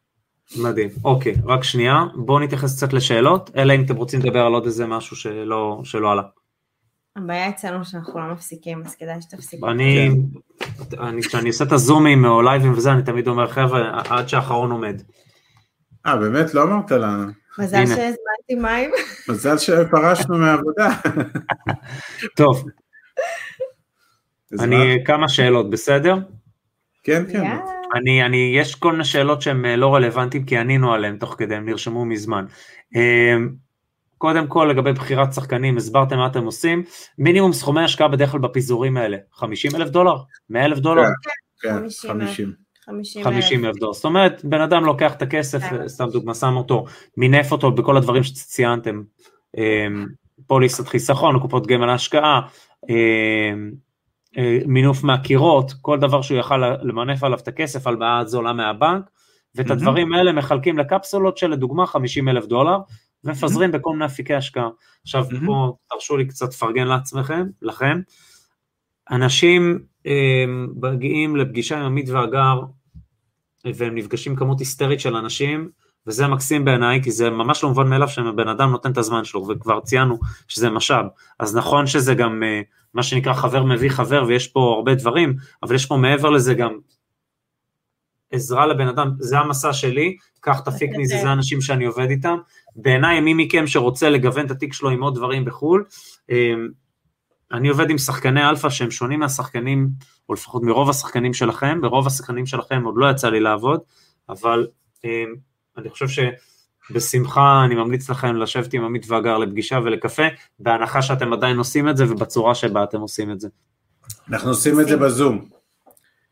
מדהים. 0.56 0.88
אוקיי, 1.04 1.34
רק 1.44 1.64
שנייה, 1.64 2.04
בואו 2.14 2.38
נתייחס 2.38 2.76
קצת 2.76 2.92
לשאלות, 2.92 3.50
אלא 3.56 3.74
אם 3.74 3.84
אתם 3.84 3.96
רוצים 3.96 4.20
לדבר 4.20 4.40
על 4.40 4.52
עוד 4.52 4.64
איזה 4.64 4.86
משהו 4.86 5.16
שלא, 5.16 5.80
שלא 5.84 6.12
עלה. 6.12 6.22
הבעיה 7.16 7.48
אצלנו 7.48 7.84
שאנחנו 7.84 8.20
לא 8.20 8.32
מפסיקים, 8.32 8.82
אז 8.86 8.96
כדאי 8.96 9.22
שתפסיקו. 9.22 9.70
אני, 9.70 10.10
אני, 10.98 11.22
כשאני 11.22 11.48
עושה 11.48 11.64
את 11.64 11.72
הזומים 11.72 12.24
או 12.24 12.42
לייבים 12.42 12.72
וזה, 12.72 12.92
אני 12.92 13.02
תמיד 13.02 13.28
אומר, 13.28 13.48
חבר'ה, 13.48 14.00
עד 14.08 14.28
שהאחרון 14.28 14.70
עומד. 14.70 15.02
אה, 16.06 16.16
באמת? 16.16 16.54
לא 16.54 16.62
אמרת 16.62 16.90
לנו. 16.90 17.32
מזל. 17.58 17.86
שהזמנתי 17.86 18.54
מים. 18.62 18.90
מזל 19.28 19.58
שפרשנו 19.58 20.38
מהעבודה. 20.38 20.88
טוב, 22.36 22.64
אני, 24.60 24.96
מה? 24.96 25.04
כמה 25.04 25.28
שאלות, 25.28 25.70
בסדר? 25.70 26.14
כן, 27.02 27.22
כן. 27.32 27.56
אני, 27.94 28.22
אני, 28.24 28.52
יש 28.56 28.74
כל 28.74 28.92
מיני 28.92 29.04
שאלות 29.04 29.42
שהן 29.42 29.64
אה, 29.64 29.76
לא 29.76 29.94
רלוונטיים, 29.94 30.44
כי 30.44 30.56
ענינו 30.56 30.94
עליהן 30.94 31.16
תוך 31.16 31.34
כדי, 31.38 31.54
הם 31.54 31.66
נרשמו 31.66 32.04
מזמן. 32.04 32.44
קודם 34.20 34.46
כל, 34.46 34.68
לגבי 34.70 34.92
בחירת 34.92 35.32
שחקנים, 35.32 35.76
הסברתם 35.76 36.16
מה 36.16 36.26
אתם 36.26 36.44
עושים. 36.44 36.82
מינימום 37.18 37.52
סכומי 37.52 37.82
השקעה 37.82 38.08
בדרך 38.08 38.30
כלל 38.30 38.40
בפיזורים 38.40 38.96
האלה, 38.96 39.16
50 39.32 39.70
אלף 39.76 39.88
דולר? 39.88 40.16
100 40.50 40.64
אלף 40.64 40.78
דולר? 40.78 41.02
כן, 41.60 41.74
50. 41.74 42.10
50. 42.10 42.52
50 42.86 43.24
50 43.24 43.64
אלף 43.64 43.76
דולר. 43.76 43.92
זאת 43.92 44.04
אומרת, 44.04 44.44
בן 44.44 44.60
אדם 44.60 44.84
לוקח 44.84 45.14
את 45.14 45.22
הכסף, 45.22 45.62
כן. 45.62 45.88
סתם 45.88 46.08
דוגמא, 46.12 46.34
שם 46.34 46.56
אותו, 46.56 46.84
מינף 47.16 47.52
אותו 47.52 47.70
בכל 47.70 47.96
הדברים 47.96 48.22
שציינתם, 48.22 49.02
אה, 49.58 49.86
פוליסת 50.46 50.88
חיסכון, 50.88 51.38
קופות 51.38 51.66
גמל 51.66 51.86
להשקעה, 51.86 52.40
אה, 52.90 53.52
אה, 54.38 54.58
מינוף 54.66 55.04
מהקירות, 55.04 55.72
כל 55.80 55.98
דבר 55.98 56.22
שהוא 56.22 56.38
יכל 56.38 56.76
למנף 56.82 57.24
עליו 57.24 57.38
את 57.38 57.48
הכסף, 57.48 57.86
הלוואה 57.86 58.24
זולה 58.24 58.52
מהבנק, 58.52 59.04
ואת. 59.54 59.70
הדברים 59.70 60.12
האלה 60.12 60.32
מחלקים 60.32 60.78
לקפסולות 60.78 61.36
של 61.36 61.50
לדוגמה 61.50 61.86
50 61.86 62.28
אלף 62.28 62.46
דולר, 62.46 62.78
ומפזרים 63.24 63.72
בכל 63.72 63.92
מיני 63.92 64.04
אפיקי 64.04 64.34
השקעה. 64.34 64.68
עכשיו 65.02 65.24
מהמם. 65.32 65.46
פה 65.46 65.76
תרשו 65.90 66.16
לי 66.16 66.26
קצת 66.28 66.48
לפרגן 66.48 66.86
לעצמכם, 66.86 67.46
לכם. 67.62 68.00
אנשים 69.10 69.78
אה, 70.06 70.44
מגיעים 70.82 71.36
לפגישה 71.36 71.78
עם 71.78 71.84
עמית 71.86 72.08
והגר, 72.08 72.60
והם 73.64 73.94
נפגשים 73.94 74.36
כמות 74.36 74.58
היסטרית 74.58 75.00
של 75.00 75.16
אנשים, 75.16 75.70
וזה 76.06 76.26
מקסים 76.26 76.64
בעיניי, 76.64 77.02
כי 77.02 77.10
זה 77.10 77.30
ממש 77.30 77.62
לא 77.62 77.68
מובן 77.68 77.88
מאליו 77.88 78.08
שבן 78.08 78.48
אדם 78.48 78.70
נותן 78.70 78.92
את 78.92 78.98
הזמן 78.98 79.24
שלו, 79.24 79.48
וכבר 79.48 79.80
ציינו 79.80 80.18
שזה 80.48 80.70
משאב. 80.70 81.06
אז 81.38 81.56
נכון 81.56 81.86
שזה 81.86 82.14
גם 82.14 82.42
אה, 82.42 82.60
מה 82.94 83.02
שנקרא 83.02 83.32
חבר 83.32 83.64
מביא 83.64 83.90
חבר, 83.90 84.24
ויש 84.28 84.48
פה 84.48 84.74
הרבה 84.76 84.94
דברים, 84.94 85.36
אבל 85.62 85.74
יש 85.74 85.86
פה 85.86 85.96
מעבר 85.96 86.30
לזה 86.30 86.54
גם 86.54 86.78
עזרה 88.30 88.66
לבן 88.66 88.88
אדם, 88.88 89.10
זה 89.18 89.38
המסע 89.38 89.72
שלי, 89.72 90.16
קח 90.40 90.60
תפיק 90.60 90.90
מזה, 90.98 91.16
זה 91.22 91.28
האנשים 91.28 91.60
שאני 91.60 91.84
עובד 91.84 92.10
איתם. 92.10 92.38
בעיניי, 92.76 93.20
מי 93.20 93.34
מכם 93.34 93.66
שרוצה 93.66 94.08
לגוון 94.08 94.46
את 94.46 94.50
התיק 94.50 94.72
שלו 94.72 94.90
עם 94.90 95.02
עוד 95.02 95.14
דברים 95.14 95.44
בחו"ל, 95.44 95.84
אה, 96.30 96.54
אני 97.52 97.68
עובד 97.68 97.90
עם 97.90 97.98
שחקני 97.98 98.48
אלפא 98.48 98.68
שהם 98.68 98.90
שונים 98.90 99.20
מהשחקנים, 99.20 99.88
או 100.28 100.34
לפחות 100.34 100.62
מרוב 100.62 100.90
השחקנים 100.90 101.34
שלכם, 101.34 101.80
ברוב 101.80 102.06
השחקנים 102.06 102.46
שלכם 102.46 102.82
עוד 102.84 102.94
לא 102.96 103.10
יצא 103.10 103.28
לי 103.28 103.40
לעבוד, 103.40 103.80
אבל 104.28 104.66
אה, 105.04 105.24
אני 105.78 105.88
חושב 105.88 106.06
בשמחה, 106.90 107.62
אני 107.64 107.74
ממליץ 107.74 108.10
לכם 108.10 108.36
לשבת 108.36 108.72
עם 108.72 108.84
עמית 108.84 109.10
והגר 109.10 109.38
לפגישה 109.38 109.78
ולקפה, 109.84 110.22
בהנחה 110.58 111.02
שאתם 111.02 111.32
עדיין 111.32 111.58
עושים 111.58 111.88
את 111.88 111.96
זה 111.96 112.04
ובצורה 112.04 112.54
שבה 112.54 112.84
אתם 112.84 113.00
עושים 113.00 113.30
את 113.30 113.40
זה. 113.40 113.48
אנחנו 114.28 114.48
עושים 114.48 114.80
את 114.80 114.88
זה 114.88 114.96
בזום. 114.96 115.44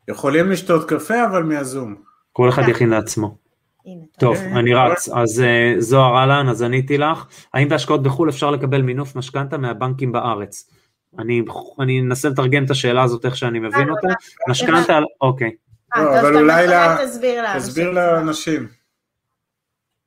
יכולים 0.09 0.51
לשתות 0.51 0.89
קפה, 0.89 1.24
אבל 1.24 1.43
מהזום. 1.43 1.94
כל 2.32 2.48
אחד 2.48 2.62
יכין 2.69 2.90
לעצמו. 2.90 3.48
הנה, 3.89 4.05
טוב, 4.19 4.36
תודה. 4.36 4.59
אני 4.59 4.74
רץ. 4.74 5.09
אז 5.09 5.40
אה, 5.40 5.74
זוהר 5.78 6.16
אהלן, 6.16 6.48
אז 6.48 6.62
עניתי 6.62 6.98
לך. 6.98 7.27
האם 7.55 7.69
בהשקעות 7.69 8.02
בחו"ל 8.02 8.28
אפשר 8.28 8.51
לקבל 8.51 8.82
מינוף 8.82 9.16
משכנתה 9.16 9.59
מהבנקים 9.59 10.12
בארץ? 10.12 10.70
אני 11.19 11.43
אני 11.81 12.01
אנסה 12.01 12.28
לתרגם 12.28 12.65
את 12.65 12.70
השאלה 12.70 13.02
הזאת 13.02 13.24
איך 13.24 13.36
שאני 13.36 13.59
מבין 13.59 13.90
אותה. 13.90 14.09
משכנתה, 14.48 14.98
אוקיי. 15.20 15.51
אה, 15.97 16.20
אבל 16.20 16.36
אולי. 16.36 16.66
תסביר 17.56 17.90
לאנשים. 17.90 18.69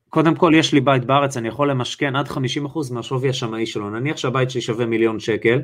קודם 0.10 0.36
כל, 0.36 0.52
יש 0.56 0.74
לי 0.74 0.82
בית 0.82 1.06
בארץ, 1.06 1.38
אני 1.38 1.48
יכול 1.48 1.70
למשכן 1.70 2.16
עד 2.16 2.28
50% 2.28 2.32
מהשווי 2.92 3.30
השמאי 3.30 3.66
שלו. 3.66 3.90
נניח 3.90 4.18
שהבית 4.18 4.52
שלי 4.52 4.62
שווה 4.62 4.86
מיליון 4.86 5.20
שקל, 5.20 5.62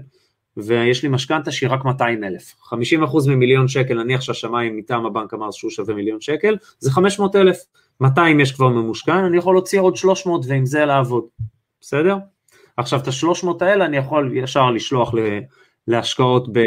ויש 0.58 1.04
לי 1.04 1.10
משכנתה 1.10 1.52
שהיא 1.52 1.70
רק 1.70 1.86
200 1.86 2.24
אלף. 2.24 2.54
50% 2.74 2.76
ממיליון 3.30 3.68
שקל, 3.68 4.04
נניח 4.04 4.22
שהשמאי 4.22 4.70
מטעם 4.70 5.06
הבנק 5.06 5.34
אמר 5.34 5.52
שהוא 5.52 5.72
שווה 5.72 5.96
מיליון 5.96 6.22
שקל, 6.22 6.58
זה 6.80 6.92
500 6.92 7.36
אלף. 7.36 7.58
200 8.02 8.40
יש 8.40 8.52
כבר 8.52 8.70
ממושכן, 8.70 9.24
אני 9.24 9.38
יכול 9.38 9.56
להוציא 9.56 9.80
עוד 9.80 9.96
300 9.96 10.46
ועם 10.48 10.66
זה 10.66 10.86
לעבוד. 10.86 11.24
בסדר? 11.82 12.18
עכשיו, 12.78 13.00
את 13.00 13.08
ה-300 13.08 13.48
האלה 13.62 13.86
אני 13.86 13.98
יכול 13.98 14.38
ישר 14.38 14.72
לשלוח 14.72 15.14
ל... 15.14 15.20
להשקעות, 15.88 16.48
ב, 16.54 16.60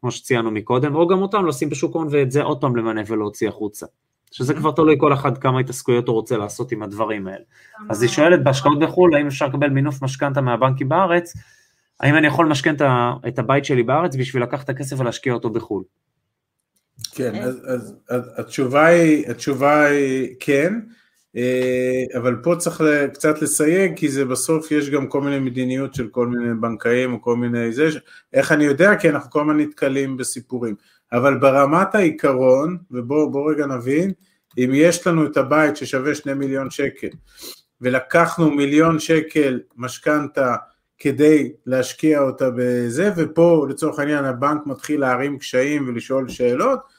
כמו 0.00 0.10
שציינו 0.10 0.50
מקודם, 0.50 0.94
או 0.94 1.08
גם 1.08 1.22
אותם 1.22 1.46
לשים 1.46 1.70
בשוק 1.70 1.96
ההון 1.96 2.08
ואת 2.10 2.30
זה 2.30 2.42
עוד 2.42 2.60
פעם 2.60 2.76
למנף 2.76 3.10
ולהוציא 3.10 3.48
החוצה. 3.48 3.86
שזה 4.30 4.54
כבר 4.54 4.70
תלוי 4.70 4.96
כל 4.98 5.12
אחד 5.12 5.38
כמה 5.38 5.60
התעסקויות 5.60 6.08
הוא 6.08 6.14
רוצה 6.14 6.36
לעשות 6.36 6.72
עם 6.72 6.82
הדברים 6.82 7.26
האלה. 7.26 7.44
אז 7.90 8.02
היא 8.02 8.10
שואלת 8.10 8.44
בהשקעות 8.44 8.78
בחו"ל, 8.78 9.14
האם 9.14 9.26
אפשר 9.26 9.46
לקבל 9.46 9.68
מינוף 9.68 10.02
משכנתה 10.02 10.40
מהבנקים 10.40 10.88
בארץ, 10.88 11.32
האם 12.00 12.16
אני 12.16 12.26
יכול 12.26 12.46
למשכן 12.46 12.74
את 13.28 13.38
הבית 13.38 13.64
שלי 13.64 13.82
בארץ 13.82 14.16
בשביל 14.16 14.42
לקחת 14.42 14.64
את 14.64 14.68
הכסף 14.68 15.00
ולהשקיע 15.00 15.32
אותו 15.32 15.50
בחו"ל? 15.50 15.82
כן, 17.18 17.34
אז, 17.34 17.60
אז, 17.66 17.94
אז 18.08 18.22
התשובה, 18.36 18.86
היא, 18.86 19.30
התשובה 19.30 19.84
היא 19.84 20.34
כן, 20.40 20.74
אה, 21.36 22.04
אבל 22.16 22.36
פה 22.42 22.56
צריך 22.56 22.82
קצת 23.12 23.42
לסייג, 23.42 23.96
כי 23.96 24.08
זה 24.08 24.24
בסוף 24.24 24.70
יש 24.70 24.90
גם 24.90 25.06
כל 25.06 25.20
מיני 25.20 25.38
מדיניות 25.38 25.94
של 25.94 26.08
כל 26.08 26.26
מיני 26.26 26.54
בנקאים 26.60 27.12
או 27.12 27.22
כל 27.22 27.36
מיני 27.36 27.72
זה, 27.72 27.88
איך 28.32 28.52
אני 28.52 28.64
יודע? 28.64 28.96
כי 28.96 29.08
אנחנו 29.10 29.30
כל 29.30 29.40
הזמן 29.40 29.60
נתקלים 29.60 30.16
בסיפורים. 30.16 30.74
אבל 31.12 31.38
ברמת 31.38 31.94
העיקרון, 31.94 32.78
ובואו 32.90 33.30
בוא 33.30 33.50
רגע 33.50 33.66
נבין, 33.66 34.12
אם 34.58 34.70
יש 34.74 35.06
לנו 35.06 35.26
את 35.26 35.36
הבית 35.36 35.76
ששווה 35.76 36.14
שני 36.14 36.34
מיליון 36.34 36.70
שקל, 36.70 37.08
ולקחנו 37.80 38.50
מיליון 38.50 38.98
שקל 38.98 39.60
משכנתה 39.76 40.56
כדי 40.98 41.52
להשקיע 41.66 42.20
אותה 42.20 42.50
בזה, 42.56 43.10
ופה 43.16 43.66
לצורך 43.68 43.98
העניין 43.98 44.24
הבנק 44.24 44.66
מתחיל 44.66 45.00
להרים 45.00 45.38
קשיים 45.38 45.88
ולשאול 45.88 46.28
שאלות, 46.28 46.97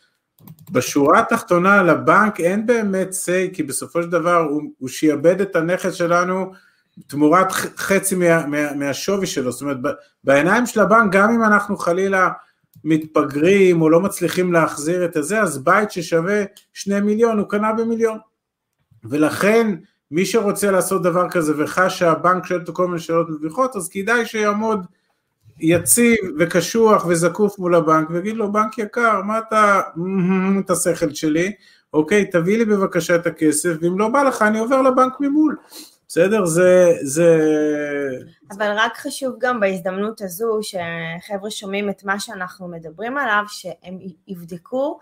בשורה 0.71 1.19
התחתונה 1.19 1.83
לבנק 1.83 2.39
אין 2.39 2.65
באמת 2.65 3.09
say, 3.09 3.55
כי 3.55 3.63
בסופו 3.63 4.03
של 4.03 4.09
דבר 4.09 4.35
הוא, 4.35 4.61
הוא 4.77 4.89
שיעבד 4.89 5.41
את 5.41 5.55
הנכס 5.55 5.93
שלנו 5.93 6.51
תמורת 7.07 7.51
חצי 7.51 8.15
מה, 8.15 8.45
מה, 8.45 8.73
מהשווי 8.73 9.27
שלו, 9.27 9.51
זאת 9.51 9.61
אומרת 9.61 9.77
בעיניים 10.23 10.65
של 10.65 10.79
הבנק 10.79 11.11
גם 11.11 11.29
אם 11.29 11.43
אנחנו 11.43 11.77
חלילה 11.77 12.29
מתפגרים 12.83 13.81
או 13.81 13.89
לא 13.89 13.99
מצליחים 13.99 14.53
להחזיר 14.53 15.05
את 15.05 15.15
הזה, 15.15 15.41
אז 15.41 15.63
בית 15.63 15.91
ששווה 15.91 16.43
שני 16.73 17.01
מיליון 17.01 17.39
הוא 17.39 17.49
קנה 17.49 17.73
במיליון. 17.73 18.17
ולכן 19.03 19.75
מי 20.11 20.25
שרוצה 20.25 20.71
לעשות 20.71 21.03
דבר 21.03 21.29
כזה 21.29 21.53
וחש 21.57 21.99
שהבנק 21.99 22.45
שואל 22.45 22.59
אותו 22.59 22.73
כל 22.73 22.87
מיני 22.87 22.99
שאלות 22.99 23.29
מביכות, 23.29 23.75
אז 23.75 23.89
כדאי 23.89 24.25
שיעמוד 24.25 24.85
יציב 25.59 26.17
וקשוח 26.39 27.05
וזקוף 27.05 27.59
מול 27.59 27.75
הבנק 27.75 28.09
ויגיד 28.09 28.35
לו 28.35 28.51
בנק 28.51 28.77
יקר 28.77 29.21
מה 29.21 29.39
אתה 29.39 29.81
את 30.59 30.69
השכל 30.69 31.13
שלי? 31.13 31.51
אוקיי 31.93 32.25
תביא 32.25 32.57
לי 32.57 32.65
בבקשה 32.65 33.15
את 33.15 33.27
הכסף 33.27 33.73
ואם 33.81 33.99
לא 33.99 34.07
בא 34.07 34.23
לך 34.23 34.41
אני 34.41 34.59
עובר 34.59 34.81
לבנק 34.81 35.13
ממול. 35.19 35.55
בסדר? 36.07 36.45
זה 36.45 36.91
זה 37.01 37.39
אבל 38.51 38.71
רק 38.77 38.97
חשוב 38.97 39.35
גם 39.39 39.59
בהזדמנות 39.59 40.21
הזו, 40.21 40.59
שחבר'ה 40.61 41.51
שומעים 41.51 41.89
את 41.89 42.03
מה 42.03 42.19
שאנחנו 42.19 42.67
מדברים 42.67 43.17
עליו, 43.17 43.43
שהם 43.47 43.97
יבדקו 44.27 44.99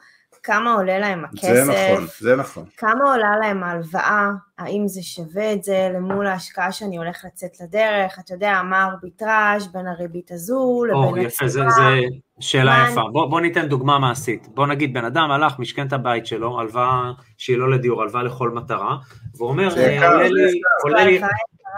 כמה 0.47 0.73
עולה 0.73 0.99
להם 0.99 1.25
הכסף, 1.25 1.47
זה 1.53 1.63
נכון 1.93 2.05
זה 2.19 2.35
נכון 2.35 2.65
כמה 2.77 3.03
עולה 3.13 3.37
להם 3.41 3.63
ההלוואה, 3.63 4.27
האם 4.57 4.87
זה 4.87 5.01
שווה 5.03 5.53
את 5.53 5.63
זה 5.63 5.89
למול 5.93 6.27
ההשקעה 6.27 6.71
שאני 6.71 6.97
הולך 6.97 7.25
לצאת 7.25 7.51
לדרך, 7.61 8.19
אתה 8.25 8.33
יודע, 8.33 8.61
מה 8.69 8.83
הארביטראז' 8.83 9.67
בין 9.73 9.87
הריבית 9.87 10.31
הזו 10.31 10.55
או, 10.57 10.85
לבין 11.11 11.25
יפה, 11.25 11.47
זה, 11.47 11.61
הצורה. 11.67 11.75
זה 11.89 11.99
שאלה 12.39 12.83
מה 12.83 12.89
יפה. 12.91 13.01
בוא, 13.11 13.25
בוא 13.29 13.41
ניתן 13.41 13.67
דוגמה 13.67 13.99
מעשית. 13.99 14.47
בוא 14.53 14.67
נגיד, 14.67 14.93
בן 14.93 15.05
אדם 15.05 15.31
הלך, 15.31 15.59
משכן 15.59 15.87
את 15.87 15.93
הבית 15.93 16.25
שלו, 16.25 16.59
הלוואה 16.59 17.11
שהיא 17.37 17.57
לא 17.57 17.71
לדיור, 17.71 18.01
הלוואה 18.01 18.23
לכל 18.23 18.49
מטרה, 18.49 18.97
והוא 19.35 19.49
אומר, 19.49 19.77
אה, 19.77 20.11
עולה 20.13 20.27
זה 20.27 20.33
לי- 20.33 20.61
עולה 20.83 21.03
לי- 21.05 21.11
ההלוואה 21.11 21.29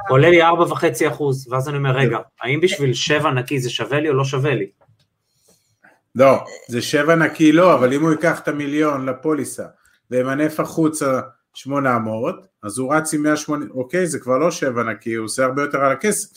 עולה 0.10 0.30
לי 0.30 0.42
4.5 0.44 0.76
אחוז, 1.08 1.48
ואז 1.54 1.70
אני 1.70 1.78
אומר, 1.78 1.92
רגע, 1.92 2.18
האם 2.42 2.60
בשביל 2.62 2.94
7 2.94 3.32
נקי 3.32 3.60
זה 3.60 3.70
שווה 3.70 4.00
לי 4.00 4.10
או 4.10 4.14
לא 4.14 4.24
שווה 4.26 4.56
לי? 4.56 4.66
לא 6.16 6.46
זה 6.68 6.82
שבע 6.82 7.16
נקי 7.16 7.52
לא 7.52 7.74
אבל 7.74 7.94
אם 7.94 8.02
הוא 8.02 8.12
ייקח 8.12 8.40
את 8.40 8.48
המיליון 8.48 9.10
לפוליסה 9.10 9.66
וימנף 10.12 10.60
החוצה 10.60 11.20
800 11.54 12.36
אז 12.64 12.78
הוא 12.78 12.94
רץ 12.94 13.14
עם 13.14 13.24
180 13.24 13.72
אוקיי 13.72 14.08
זה 14.08 14.20
כבר 14.20 14.38
לא 14.38 14.52
שבע 14.52 14.84
נקי 14.84 15.14
הוא 15.14 15.26
עושה 15.26 15.46
הרבה 15.46 15.62
יותר 15.62 15.78
על 15.78 15.92
הכסף 15.92 16.30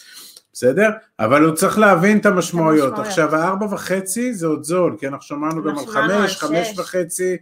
בסדר? 0.53 0.90
אבל 1.19 1.44
הוא 1.44 1.55
צריך 1.55 1.78
להבין 1.78 2.19
את 2.19 2.27
המשמעויות. 2.27 2.99
עכשיו 2.99 3.36
הארבע 3.36 3.66
וחצי 3.66 4.35
זה 4.35 4.47
עוד 4.47 4.65
זול, 4.65 4.97
כי 4.99 5.09
אנחנו 5.09 5.23
שמענו 5.23 5.62
גם 5.62 5.78
על 5.78 5.86
חמש, 5.86 6.36
חמש. 6.36 6.78
וחצי, 6.78 7.36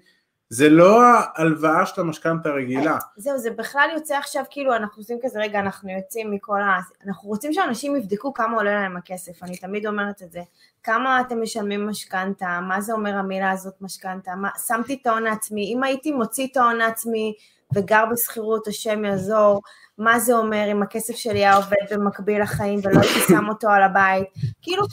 זה 0.52 0.68
לא 0.68 1.02
ההלוואה 1.02 1.86
של 1.86 2.00
המשכנתה 2.00 2.48
הרגילה. 2.48 2.98
זהו, 3.16 3.38
זה 3.38 3.50
בכלל 3.50 3.88
יוצא 3.94 4.16
עכשיו, 4.16 4.44
כאילו, 4.50 4.76
אנחנו 4.76 5.00
עושים 5.00 5.18
כזה, 5.22 5.40
רגע, 5.40 5.60
אנחנו 5.60 5.90
יוצאים 5.90 6.30
מכל 6.30 6.62
ה... 6.62 6.78
אנחנו 7.06 7.28
רוצים 7.28 7.52
שאנשים 7.52 7.96
יבדקו 7.96 8.34
כמה 8.34 8.56
עולה 8.56 8.74
להם 8.74 8.96
הכסף, 8.96 9.42
אני 9.42 9.56
תמיד 9.56 9.86
אומרת 9.86 10.22
את 10.22 10.32
זה. 10.32 10.40
כמה 10.82 11.20
אתם 11.20 11.42
משלמים 11.42 11.86
משכנתה, 11.86 12.60
מה 12.62 12.80
זה 12.80 12.92
אומר 12.92 13.14
המילה 13.14 13.50
הזאת 13.50 13.74
משכנתה, 13.80 14.32
שמתי 14.66 14.98
את 15.02 15.06
ההון 15.06 15.26
העצמי, 15.26 15.74
אם 15.74 15.82
הייתי 15.82 16.12
מוציא 16.12 16.46
את 16.46 16.56
ההון 16.56 16.80
העצמי 16.80 17.34
וגר 17.74 18.04
בשכירות, 18.12 18.68
השם 18.68 19.04
יעזור, 19.04 19.60
מה 19.98 20.18
זה 20.18 20.34
אומר 20.36 20.68
אם 20.72 20.82
הכסף 20.82 21.14
שלי 21.16 21.38
היה 21.38 21.56
עובד 21.56 21.76
במקביל 21.90 22.42
לחיים 22.42 22.80
ולא 22.82 23.00
הייתי 23.00 23.20
שם 23.28 23.48
אותו 23.48 23.68
על 23.68 23.82
הבית. 23.82 24.24
כאילו, 24.62 24.84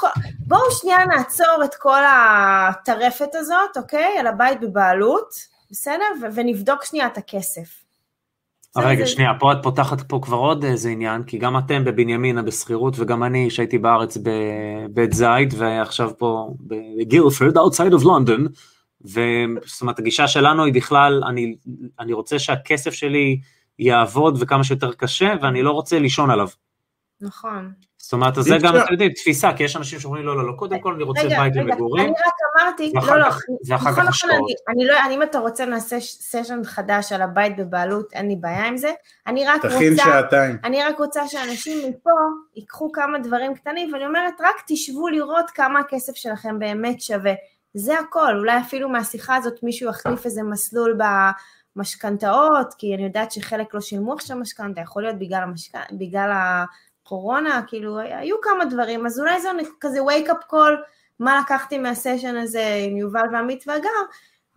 בואו 0.47 0.71
שנייה 0.71 1.05
נעצור 1.05 1.63
את 1.65 1.75
כל 1.75 1.99
הטרפת 2.07 3.35
הזאת, 3.35 3.77
אוקיי? 3.77 4.17
על 4.19 4.27
הבית 4.27 4.61
בבעלות, 4.61 5.29
בסדר? 5.71 6.05
ו- 6.21 6.25
ונבדוק 6.35 6.83
שנייה 6.85 7.07
את 7.07 7.17
הכסף. 7.17 7.83
בסדר, 8.71 8.87
רגע, 8.87 9.05
זה- 9.05 9.11
שנייה, 9.11 9.31
פה 9.39 9.51
את 9.51 9.57
פותחת 9.63 10.01
פה 10.01 10.19
כבר 10.23 10.37
עוד 10.37 10.63
איזה 10.63 10.89
עניין, 10.89 11.23
כי 11.23 11.37
גם 11.37 11.57
אתם 11.57 11.85
בבנימינה 11.85 12.41
בשכירות, 12.41 12.93
וגם 12.99 13.23
אני 13.23 13.49
שהייתי 13.49 13.77
בארץ 13.77 14.17
בבית 14.17 15.13
זית, 15.13 15.53
ועכשיו 15.57 16.11
פה 16.17 16.53
בגילפרד, 16.61 17.57
outside 17.57 17.93
of 17.99 18.03
London, 18.03 18.41
וזאת 19.01 19.81
אומרת, 19.81 19.99
הגישה 19.99 20.27
שלנו 20.27 20.65
היא 20.65 20.73
בכלל, 20.73 21.23
אני, 21.27 21.55
אני 21.99 22.13
רוצה 22.13 22.39
שהכסף 22.39 22.93
שלי 22.93 23.39
יעבוד 23.79 24.37
וכמה 24.39 24.63
שיותר 24.63 24.93
קשה, 24.93 25.33
ואני 25.41 25.63
לא 25.63 25.71
רוצה 25.71 25.99
לישון 25.99 26.29
עליו. 26.29 26.47
נכון. 27.21 27.71
זאת 27.97 28.13
אומרת, 28.13 28.33
זה 28.35 28.57
גם. 28.61 28.75
אתם 28.77 28.91
יודעים, 28.91 29.11
תפיסה, 29.11 29.53
כי 29.53 29.63
יש 29.63 29.75
אנשים 29.75 29.99
שאומרים, 29.99 30.25
לא, 30.25 30.37
לא, 30.37 30.47
לא, 30.47 30.53
קודם 30.53 30.79
כל 30.79 30.93
אני 30.93 31.03
רוצה 31.03 31.21
רגע, 31.21 31.39
בית 31.39 31.53
רגע, 31.53 31.61
למגורים, 31.63 32.05
אני 32.05 32.11
רק 32.11 32.33
אמרתי, 32.55 32.91
לא, 32.95 33.17
לא, 33.17 33.25
ואחר 33.67 33.89
נכון, 33.89 33.93
כך 33.93 33.99
נכון, 33.99 34.07
השקעות. 34.07 34.51
אני, 34.67 34.75
אני 34.75 34.85
לא, 34.85 35.05
אני, 35.05 35.15
אם 35.15 35.23
אתה 35.23 35.39
רוצה 35.39 35.65
נעשה 35.65 35.99
סשן 35.99 36.63
חדש 36.63 37.11
על 37.11 37.21
הבית 37.21 37.57
בבעלות, 37.57 38.13
אין 38.13 38.27
לי 38.27 38.35
בעיה 38.35 38.65
עם 38.65 38.77
זה, 38.77 38.91
אני 39.27 39.47
רק 39.47 39.65
תכין 39.65 39.91
רוצה, 39.91 40.03
שעתיים. 40.03 40.57
אני 40.63 40.83
רק 40.83 40.99
רוצה 40.99 41.27
שאנשים 41.27 41.89
מפה 41.89 42.09
ייקחו 42.55 42.91
כמה 42.91 43.19
דברים 43.19 43.55
קטנים, 43.55 43.93
ואני 43.93 44.05
אומרת, 44.05 44.33
רק 44.39 44.55
תשבו 44.67 45.07
לראות 45.07 45.49
כמה 45.49 45.79
הכסף 45.79 46.15
שלכם 46.15 46.59
באמת 46.59 47.01
שווה. 47.01 47.33
זה 47.77 47.99
הכל, 47.99 48.37
אולי 48.37 48.59
אפילו 48.59 48.89
מהשיחה 48.89 49.35
הזאת 49.35 49.63
מישהו 49.63 49.89
יחליף 49.89 50.25
איזה 50.25 50.43
מסלול 50.43 50.99
במשכנתאות, 51.75 52.73
כי 52.77 52.95
אני 52.95 53.03
יודעת 53.03 53.31
שחלק 53.31 53.73
לא 53.73 53.81
שילמו 53.81 54.13
עכשיו 54.13 54.37
משכנתה, 54.37 54.81
יכול 54.81 55.03
להיות 55.03 55.19
בגלל, 55.19 55.43
המשכ... 55.43 55.75
בגלל 55.91 56.31
הקורונה, 56.33 57.61
כאילו, 57.67 57.99
היו 57.99 58.35
כמה 58.41 58.65
דברים, 58.65 59.05
אז 59.05 59.19
אולי 59.19 59.41
זה 59.41 59.49
כזה 59.79 59.99
wake 59.99 60.29
up 60.29 60.53
call, 60.53 60.75
מה 61.19 61.41
לקחתי 61.41 61.77
מהסשן 61.77 62.35
הזה 62.35 62.83
עם 62.87 62.97
יובל 62.97 63.25
ועמית 63.31 63.63
והגר, 63.67 63.89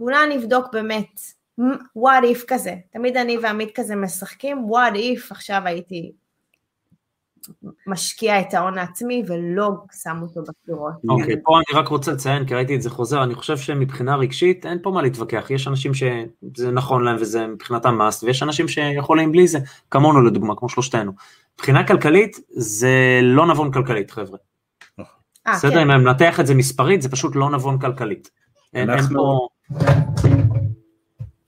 ואולי 0.00 0.24
אני 0.24 0.36
אבדוק 0.36 0.66
באמת, 0.72 1.20
what 1.98 2.24
if 2.34 2.44
כזה, 2.46 2.74
תמיד 2.90 3.16
אני 3.16 3.38
ועמית 3.38 3.70
כזה 3.74 3.96
משחקים, 3.96 4.68
what 4.70 4.96
if 4.96 5.26
עכשיו 5.30 5.62
הייתי 5.64 6.12
משקיע 7.86 8.40
את 8.40 8.54
ההון 8.54 8.78
העצמי 8.78 9.22
ולא 9.28 9.70
שם 10.02 10.18
אותו 10.22 10.40
בקירות. 10.42 10.92
אוקיי, 11.08 11.34
פה 11.44 11.56
אני 11.58 11.80
רק 11.80 11.88
רוצה 11.88 12.12
לציין, 12.12 12.46
כי 12.46 12.54
ראיתי 12.54 12.76
את 12.76 12.82
זה 12.82 12.90
חוזר, 12.90 13.22
אני 13.24 13.34
חושב 13.34 13.56
שמבחינה 13.58 14.16
רגשית 14.16 14.66
אין 14.66 14.78
פה 14.82 14.90
מה 14.90 15.02
להתווכח, 15.02 15.46
יש 15.50 15.68
אנשים 15.68 15.92
שזה 15.94 16.70
נכון 16.70 17.04
להם 17.04 17.16
וזה 17.20 17.46
מבחינתם 17.46 17.94
מאסט, 17.94 18.24
ויש 18.24 18.42
אנשים 18.42 18.68
שיכולים 18.68 19.32
בלי 19.32 19.46
זה, 19.48 19.58
כמונו 19.90 20.22
לדוגמה, 20.22 20.54
כמו 20.56 20.68
שלושתנו. 20.68 21.12
מבחינה 21.54 21.86
כלכלית, 21.86 22.36
זה 22.48 23.20
לא 23.22 23.46
נבון 23.46 23.72
כלכלית, 23.72 24.10
חבר'ה. 24.10 24.38
אה, 25.46 25.52
בסדר, 25.52 25.70
כן. 25.70 25.78
אם 25.78 25.90
אני 25.90 26.02
מנתח 26.04 26.40
את 26.40 26.46
זה 26.46 26.54
מספרית, 26.54 27.02
זה 27.02 27.08
פשוט 27.08 27.36
לא 27.36 27.50
נבון 27.50 27.78
כלכלית. 27.78 28.30
אין 28.74 28.90
אין 28.90 28.98
אנחנו- 28.98 29.22
פה... 29.22 29.48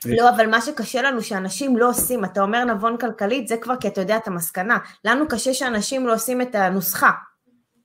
לא, 0.07 0.31
אבל 0.31 0.51
מה 0.51 0.61
שקשה 0.61 1.03
לנו 1.03 1.23
שאנשים 1.23 1.77
לא 1.77 1.89
עושים, 1.89 2.25
אתה 2.25 2.43
אומר 2.43 2.65
נבון 2.65 2.97
כלכלית, 2.97 3.49
זה 3.49 3.57
כבר 3.57 3.77
כי 3.77 3.89
אתה 3.89 4.01
יודע 4.01 4.17
את 4.17 4.29
המסקנה. 4.29 4.79
לנו 5.05 5.29
קשה 5.29 5.55
שאנשים 5.55 6.07
לא 6.07 6.15
עושים 6.15 6.43
את 6.43 6.55
הנוסחה. 6.55 7.11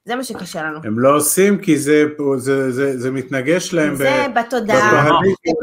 זה 0.06 0.16
מה 0.16 0.24
שקשה 0.24 0.64
לנו. 0.64 0.80
הם 0.84 1.00
לא 1.00 1.16
עושים 1.16 1.62
כי 1.62 1.78
זה, 1.78 2.04
זה, 2.38 2.72
זה, 2.72 2.98
זה 3.00 3.12
מתנגש 3.12 3.74
להם. 3.74 3.96
זה 3.96 4.26
ב- 4.36 4.40
בתודעה, 4.40 5.12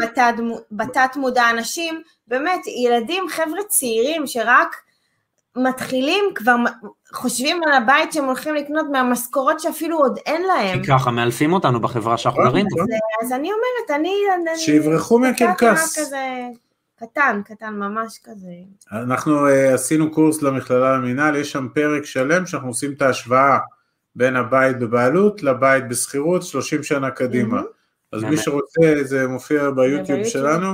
בתת, 0.02 0.34
בתת 0.72 1.16
מודע 1.16 1.50
אנשים, 1.50 2.02
באמת, 2.28 2.60
ילדים, 2.66 3.24
חבר'ה 3.28 3.62
צעירים 3.68 4.26
שרק 4.26 4.76
מתחילים, 5.56 6.24
כבר 6.34 6.56
חושבים 7.14 7.60
על 7.66 7.72
הבית 7.72 8.12
שהם 8.12 8.24
הולכים 8.24 8.54
לקנות 8.54 8.86
מהמשכורות 8.92 9.60
שאפילו 9.60 9.98
עוד 9.98 10.18
אין 10.26 10.42
להם. 10.42 10.82
כי 10.82 10.88
ככה 10.88 11.10
מאלפים 11.10 11.52
אותנו 11.52 11.80
בחברה 11.80 12.16
שאנחנו 12.16 12.42
גרים 12.42 12.66
בה. 12.76 12.82
נכון. 12.82 12.98
אז 13.22 13.32
אני 13.32 13.48
אומרת, 13.52 14.00
אני... 14.00 14.14
אני- 14.34 14.58
שיברחו 14.58 15.18
מהקרקס. 15.18 15.98
קטן, 17.00 17.40
קטן, 17.44 17.74
ממש 17.74 18.18
כזה. 18.24 18.52
אנחנו 18.92 19.48
uh, 19.48 19.50
עשינו 19.74 20.10
קורס 20.10 20.42
למכללה 20.42 20.96
למינהל, 20.96 21.36
יש 21.36 21.52
שם 21.52 21.68
פרק 21.74 22.04
שלם 22.04 22.46
שאנחנו 22.46 22.68
עושים 22.68 22.92
את 22.92 23.02
ההשוואה 23.02 23.58
בין 24.16 24.36
הבית 24.36 24.78
בבעלות 24.78 25.42
לבית 25.42 25.88
בשכירות 25.88 26.42
30 26.42 26.82
שנה 26.82 27.10
קדימה. 27.10 27.62
אז 28.12 28.22
מי. 28.24 28.36
שרוצה, 28.36 28.80
זה 29.02 29.28
מופיע 29.28 29.70
ביוטיוב 29.70 30.06
ביוטיוב. 30.06 30.24
שלנו, 30.24 30.72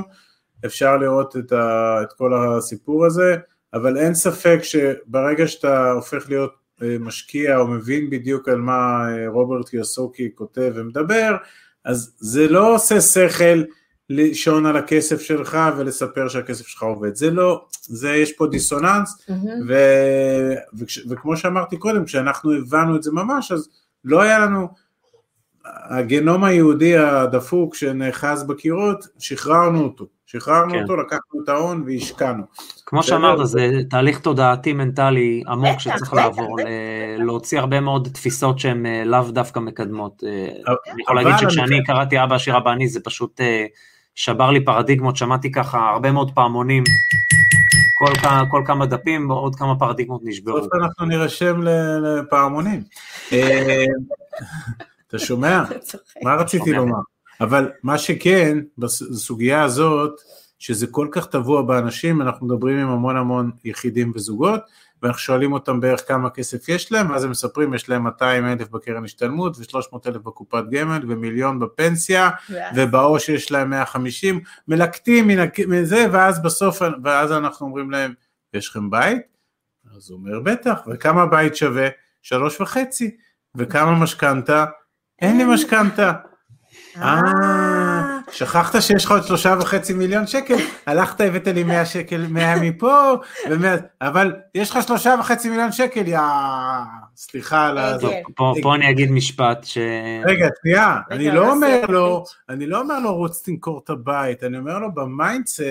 אפשר 0.65 0.97
לראות 0.97 1.37
את, 1.37 1.51
ה, 1.51 1.97
את 2.01 2.13
כל 2.13 2.33
הסיפור 2.33 3.05
הזה, 3.05 3.37
אבל 3.73 3.97
אין 3.97 4.13
ספק 4.13 4.59
שברגע 4.63 5.47
שאתה 5.47 5.91
הופך 5.91 6.29
להיות 6.29 6.53
אה, 6.81 6.95
משקיע 6.99 7.57
או 7.57 7.67
מבין 7.67 8.09
בדיוק 8.09 8.49
על 8.49 8.57
מה 8.57 9.07
אה, 9.09 9.29
רוברט 9.29 9.69
קיוסוקי 9.69 10.29
כותב 10.35 10.71
ומדבר, 10.75 11.35
אז 11.85 12.15
זה 12.17 12.47
לא 12.47 12.75
עושה 12.75 13.01
שכל 13.01 13.63
לישון 14.09 14.65
על 14.65 14.77
הכסף 14.77 15.21
שלך 15.21 15.57
ולספר 15.77 16.27
שהכסף 16.27 16.67
שלך 16.67 16.83
עובד, 16.83 17.15
זה 17.15 17.31
לא, 17.31 17.65
זה 17.81 18.15
יש 18.15 18.33
פה 18.33 18.47
דיסוננס, 18.47 19.25
מהמם. 19.29 19.67
ו... 19.67 19.75
וכש... 20.73 20.99
וכמו 21.09 21.37
שאמרתי 21.37 21.77
קודם, 21.77 22.05
כשאנחנו 22.05 22.53
הבנו 22.53 22.95
את 22.95 23.03
זה 23.03 23.11
ממש, 23.11 23.51
אז 23.51 23.69
לא 24.05 24.21
היה 24.21 24.39
לנו, 24.39 24.67
הגנום 25.65 26.43
היהודי 26.43 26.97
הדפוק 26.97 27.75
שנאחז 27.75 28.43
בקירות, 28.43 29.07
שחררנו 29.19 29.83
אותו, 29.83 30.05
שחררנו 30.31 30.73
כן. 30.73 30.81
אותו, 30.81 30.95
לקחנו 30.97 31.43
את 31.43 31.49
ההון 31.49 31.83
והשקענו. 31.87 32.43
כמו. 32.85 33.03
שאמרת, 33.03 33.47
זה 33.47 33.69
תהליך 33.89 34.19
תודעתי 34.19 34.73
מנטלי 34.73 35.43
עמוק 35.47 35.67
בטח, 35.69 35.79
שצריך 35.79 36.01
בטח, 36.13 36.13
לעבור, 36.13 36.55
בטח. 36.59 36.67
ל- 37.19 37.23
להוציא 37.23 37.59
הרבה 37.59 37.79
מאוד 37.79 38.07
תפיסות 38.13 38.59
שהן 38.59 38.85
אה, 38.85 39.03
לאו 39.05 39.31
דווקא 39.31 39.59
מקדמות. 39.59 40.23
אה, 40.27 40.29
אני 40.93 41.01
יכול 41.01 41.15
להגיד 41.15 41.31
אני- 41.31 41.41
שכשאני 41.41 41.83
קראתי 41.83 42.23
אבא 42.23 42.35
עשיר 42.35 42.57
אבא 42.57 42.71
אני, 42.71 42.87
זה 42.87 42.99
פשוט 43.03 43.41
אה, 43.41 43.65
שבר 44.15 44.51
לי 44.51 44.65
פרדיגמות, 44.65 45.17
שמעתי 45.17 45.51
ככה 45.51 45.89
הרבה 45.89 46.11
מאוד 46.11 46.31
פעמונים, 46.35 46.83
כל 47.97 48.13
כל 48.49 48.63
כמה 48.65 48.85
דפים, 48.85 49.31
עוד 49.31 49.55
כמה 49.55 49.79
פרדיגמות 49.79 50.21
נשברו. 50.23 50.57
בסוף 50.57 50.73
אנחנו 50.73 51.05
נירשם 51.05 51.61
לפעמונים. 52.01 52.81
אה, 53.33 53.85
אתה 55.07 55.19
שומע? 55.19 55.63
מה 56.23 56.35
רציתי. 56.35 56.73
לומר? 56.73 56.95
אבל 57.41 57.71
מה 57.83 57.97
שכן, 57.97 58.57
בסוגיה 58.77 59.63
הזאת, 59.63 60.21
שזה 60.59 60.87
כל 60.87 61.07
כך 61.11 61.25
טבוע 61.25 61.61
באנשים, 61.61 62.21
אנחנו 62.21 62.45
מדברים 62.45 62.77
עם 62.77 62.89
המון 62.89 63.17
המון 63.17 63.51
יחידים 63.65 64.11
וזוגות, 64.15 64.61
ואנחנו 65.03 65.19
שואלים 65.19 65.53
אותם 65.53 65.79
בערך 65.79 66.07
כמה 66.07 66.29
כסף 66.29 66.69
יש 66.69 66.91
להם, 66.91 67.11
ואז 67.11 67.23
הם 67.23 67.31
מספרים, 67.31 67.73
יש 67.73 67.89
להם 67.89 68.03
200 68.03 68.45
אלף 68.47 68.69
בקרן 68.69 69.03
השתלמות, 69.05 69.57
ו-300 69.57 69.97
אלף 70.07 70.21
בקופת 70.21 70.63
גמל, 70.71 70.99
ומיליון 71.07 71.59
בפנסיה, 71.59 72.29
ואז- 72.49 72.75
ובעו"ש 72.77 73.29
יש 73.29 73.51
להם 73.51 73.69
150, 73.69 74.39
מלקטים 74.67 75.27
מזה, 75.67 76.05
ואז 76.11 76.41
בסוף, 76.43 76.81
ואז 77.03 77.31
אנחנו 77.31 77.65
אומרים 77.67 77.91
להם, 77.91 78.13
יש 78.53 78.69
לכם 78.69 78.89
בית? 78.89 79.21
אז 79.95 80.11
הוא 80.11 80.19
אומר, 80.19 80.39
בטח, 80.39 80.79
וכמה 80.91 81.25
בית 81.25 81.55
שווה? 81.55 81.87
שלוש 82.21 82.61
וחצי, 82.61 83.15
וכמה 83.57 83.95
משכנתה? 83.99 84.65
אין 85.21 85.37
לי 85.37 85.43
משכנתה. 85.45 86.13
אה, 86.97 88.19
שכחת 88.31 88.81
שיש 88.81 89.05
לך 89.05 89.11
עוד 89.11 89.23
שלושה 89.23 89.55
וחצי 89.59 89.93
מיליון 89.93 90.27
שקל, 90.27 90.55
הלכת 90.85 91.21
הבאת 91.21 91.47
לי 91.47 91.63
100 91.63 91.85
שקל, 91.85 92.25
100 92.29 92.55
מפה, 92.55 93.13
אבל 94.01 94.33
יש 94.55 94.69
לך 94.71 94.79
שלושה 94.87 95.15
וחצי 95.19 95.49
מיליון 95.49 95.71
שקל, 95.71 96.07
יא... 96.07 96.19
סליחה 97.15 97.67
על 97.67 97.77
ה... 97.77 97.97
פה, 98.35 98.75
אני 98.75 98.89
אגיד 98.89 99.11
משפט 99.11 99.63
ש... 99.63 99.77
רגע, 100.25 100.47
שנייה, 100.61 100.97
אני 101.11 101.31
לא 101.31 101.51
אומר. 101.51 101.81
לו, 101.89 102.23
אני 102.49 102.65
לא 102.65 102.81
אומר 102.81 102.99
לו 102.99 103.15
רוץ 103.15 103.41
תמכור 103.45 103.81
את 103.83 103.89
הבית, 103.89 104.43
אני 104.43 104.57
אומר 104.57 104.79
לו 104.79 104.93
ב 104.93 105.01
mindset, 105.01 105.61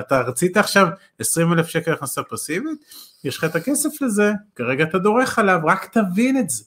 אתה 0.00 0.20
רצית 0.20 0.56
עכשיו 0.56 0.88
20 1.18 1.52
אלף 1.52 1.68
שקל 1.68 1.92
הכנסה 1.92 2.22
פסיבית, 2.22 2.78
יש 3.24 3.38
לך 3.38 3.44
את 3.44 3.56
הכסף 3.56 4.02
לזה, 4.02 4.32
כרגע 4.56 4.84
אתה 4.84 4.98
דורך 4.98 5.38
עליו, 5.38 5.60
רק 5.64 5.84
תבין 5.84 6.38
את 6.38 6.50
זה. 6.50 6.64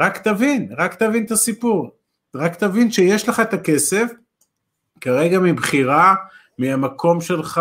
רק 0.00 0.18
תבין, 0.18 0.68
רק 0.78 0.94
תבין 0.94 1.24
את 1.24 1.30
הסיפור. 1.30 1.90
רק 2.34 2.54
תבין 2.54 2.90
שיש 2.90 3.28
לך 3.28 3.40
את 3.40 3.54
הכסף, 3.54 4.10
כרגע 5.00 5.38
מבחירה, 5.40 6.14
מהמקום 6.58 7.20
שלך, 7.20 7.60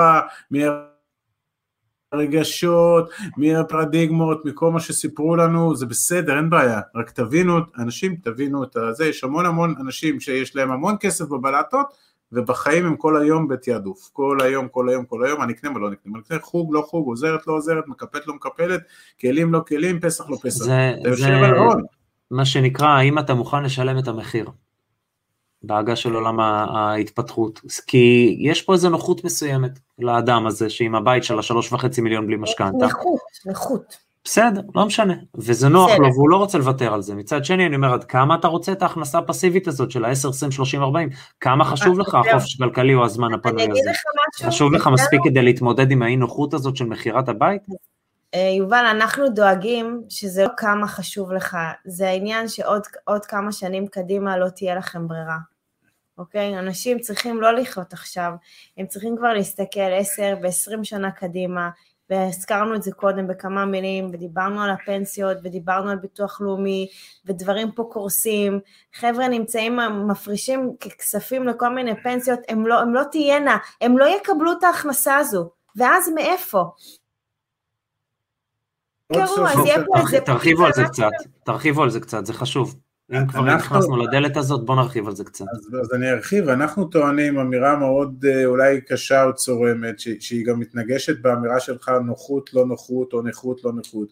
מהרגשות, 2.14 3.10
מהפרדיגמות, 3.38 4.45
מכל 4.45 4.72
מה 4.72 4.80
שסיפרו 4.80 5.36
לנו, 5.36 5.76
זה 5.76 5.86
בסדר, 5.86 6.38
אין 6.38 6.50
בעיה, 6.50 6.82
רק 6.95 7.12
תבינו, 7.12 7.58
אנשים 7.78 8.16
תבינו 8.16 8.64
את 8.64 8.78
זה, 8.91 9.06
יש 9.06 9.24
המון 9.24 9.45
המון 9.45 9.76
אנשים 9.80 10.20
שיש 10.20 10.56
להם 10.56 10.72
המון 10.72 10.95
כסף 11.00 11.26
בבלטות, 11.26 11.88
ובחיים 12.32 12.86
הם 12.86 12.95
כל 12.95 13.22
היום 13.22 13.48
בתעדוף, 13.48 14.10
כל 14.14 14.38
היום, 14.41 14.68
כל 14.68 14.90
היום, 14.90 15.06
כל 15.06 15.26
היום, 15.26 15.41
אני 15.41 15.54
אקנה 15.54 15.72
או 15.76 15.80
לא 15.80 15.90
נקנה, 15.91 16.14
אני 16.14 16.22
אקנה 16.22 16.40
חוג, 16.40 16.74
לא 16.74 16.82
חוג, 16.82 17.08
עוזרת, 17.08 17.48
לא 17.48 17.54
עוזרת, 17.54 17.88
מקפלת, 17.88 18.28
לא 18.28 18.34
מקפלת, 18.36 18.82
כלים, 19.22 19.54
לא 19.54 19.62
כלים, 19.68 20.00
פסח, 20.00 20.30
לא 20.30 20.38
פסח. 20.41 20.66
זה, 20.66 20.94
אתה 21.02 21.10
יושב 21.10 21.24
זה 21.24 21.38
על 21.38 21.44
ההון. 21.44 21.84
מה 22.32 22.45
שנקרא, 22.45 22.88
האם 22.88 23.20
אתה 23.20 23.34
מוכן 23.34 23.64
לשלם 23.64 23.98
את 23.98 24.08
המחיר 24.08 24.50
בעגה 25.64 25.95
של 25.95 26.15
עולם 26.15 26.40
ההתפתחות. 26.40 27.61
כי 27.88 28.35
יש 28.40 28.61
פה 28.61 28.73
איזו 28.73 28.90
נוחות 28.90 29.23
מסוימת 29.23 29.80
לאדם 29.99 30.48
הזה, 30.48 30.69
שעם 30.69 30.95
הבית 30.95 31.23
של 31.23 31.40
השלוש 31.40 31.73
וחצי 31.73 32.02
מיליון 32.02 32.27
בלי 32.27 32.35
משכנתה. 32.35 32.85
נכות, 32.85 33.19
נכות. 33.45 33.98
בסדר, 34.26 34.61
לא 34.76 34.85
משנה. 34.85 35.14
וזה 35.35 35.69
נוח 35.69 35.90
בסדר. 35.90 36.02
לו 36.02 36.14
והוא 36.14 36.30
לא 36.30 36.38
רוצה 36.38 36.57
לוותר 36.57 36.94
על 36.94 37.02
זה. 37.02 37.15
מצד 37.15 37.45
שני, 37.45 37.65
אני 37.65 37.76
אומר, 37.76 37.94
עד 37.94 38.03
כמה 38.03 38.35
אתה 38.35 38.48
רוצה 38.48 38.72
את 38.72 38.81
ההכנסה 38.81 39.18
הפסיבית 39.18 39.68
הזאת 39.68 39.91
של 39.91 40.06
ה-10, 40.06 40.30
20, 40.30 40.52
30, 40.52 40.81
40? 40.81 41.10
כמה 41.40 41.65
חשוב 41.65 41.99
לך 41.99 42.10
זהו. 42.10 42.19
החופש 42.19 42.56
הכלכלי 42.56 42.94
או 42.94 43.06
הזמן 43.06 43.34
הפנוי 43.34 43.68
הזה? 43.72 43.91
חשוב 44.48 44.73
לך 44.73 44.90
מספיק 44.94 45.22
כדי 45.23 45.41
להתמודד 45.41 45.91
עם 45.91 46.02
האי 46.02 46.15
נוחות 46.15 46.53
הזאת 46.53 46.76
של 46.76 46.85
מכירת 46.85 47.30
הבית? 47.30 47.61
אה, 48.34 48.53
יובל, 48.57 48.85
אנחנו 48.91 49.30
דואגים 49.30 50.02
שזה 50.10 50.44
לא 50.44 50.49
כמה 50.57 50.88
חשוב 50.88 51.31
לך, 51.31 51.57
זה 51.85 52.07
העניין 52.07 52.48
שעוד 52.48 52.81
עוד 53.03 53.26
כמה 53.26 53.52
שנים 53.52 53.88
קדימה 53.88 54.38
לא 54.38 54.49
תהיה 54.49 54.76
לכם 54.76 55.07
ברירה. 55.07 55.38
אוקיי? 56.18 56.60
אנשים 56.60 56.99
צריכים 56.99 57.41
לא 57.41 57.53
לחיות 57.53 57.94
עכשיו, 57.94 58.31
הם 58.77 58.88
צריכים 58.88 59.18
כבר 59.18 59.34
להסתכל 59.34 59.94
10 59.99 60.35
ו-20 60.41 60.84
שנה 60.84 61.11
קדימה, 61.11 61.69
והזכרנו 62.10 62.76
את 62.76 62.84
זה 62.84 62.91
קודם 62.91 63.27
בכמה 63.27 63.65
מילים, 63.65 64.10
ודיברנו 64.14 64.61
על 64.61 64.69
הפנסיות, 64.69 65.38
ודיברנו 65.44 65.90
על 65.90 65.98
ביטוח 65.98 66.41
לאומי, 66.41 66.88
ודברים 67.26 67.72
פה 67.72 67.90
קורסים. 67.91 68.60
חבר'ה 68.94 69.27
נמצאים, 69.27 69.80
מפרישים 70.07 70.76
כספים 70.80 71.48
לכל 71.48 71.69
מיני 71.69 72.03
פנסיות, 72.03 72.40
הם 72.49 72.68
לא, 72.68 72.80
הם 72.80 72.94
לא 72.94 73.02
תהיינה, 73.11 73.57
הם 73.81 73.98
לא 73.98 74.06
יקבלו 74.06 74.52
את 74.52 74.64
ההכנסה 74.64 75.18
הזו, 75.18 75.49
ואז 75.76 76.10
מאיפה? 76.15 76.64
תרחיבו 80.26 80.65
על 80.65 80.73
זה 80.73 80.84
קצת, 80.84 81.10
תרחיבו 81.45 81.84
על 81.84 81.90
זה 81.90 81.99
קצת, 81.99 82.26
זה 82.26 82.34
חשוב. 82.34 82.76
אם 83.14 83.27
כבר 83.27 83.41
נכנסנו 83.41 83.98
לדלת 83.98 84.38
הזאת, 84.38 84.65
בוא 84.65 84.76
נרחיב 84.76 85.07
על 85.07 85.15
זה 85.15 85.23
קצת. 85.23 85.45
אז, 85.53 85.69
אז 85.81 85.94
אני 85.94 86.11
ארחיב, 86.11 86.49
אנחנו 86.49 86.85
טוענים 86.85 87.40
אמירה 87.40 87.76
מאוד 87.76 88.26
אה, 88.30 88.45
אולי 88.45 88.81
קשה 88.81 89.23
או 89.23 89.35
צורמת, 89.35 89.99
ש, 89.99 90.07
שהיא 90.19 90.45
גם 90.45 90.60
מתנגשת 90.60 91.19
באמירה 91.19 91.60
שלך 91.60 91.91
נוחות 92.06 92.53
לא 92.53 92.65
נוחות 92.65 93.14
או 93.14 93.22
נכות 93.22 93.64
לא 93.64 93.72
נכות, 93.73 94.07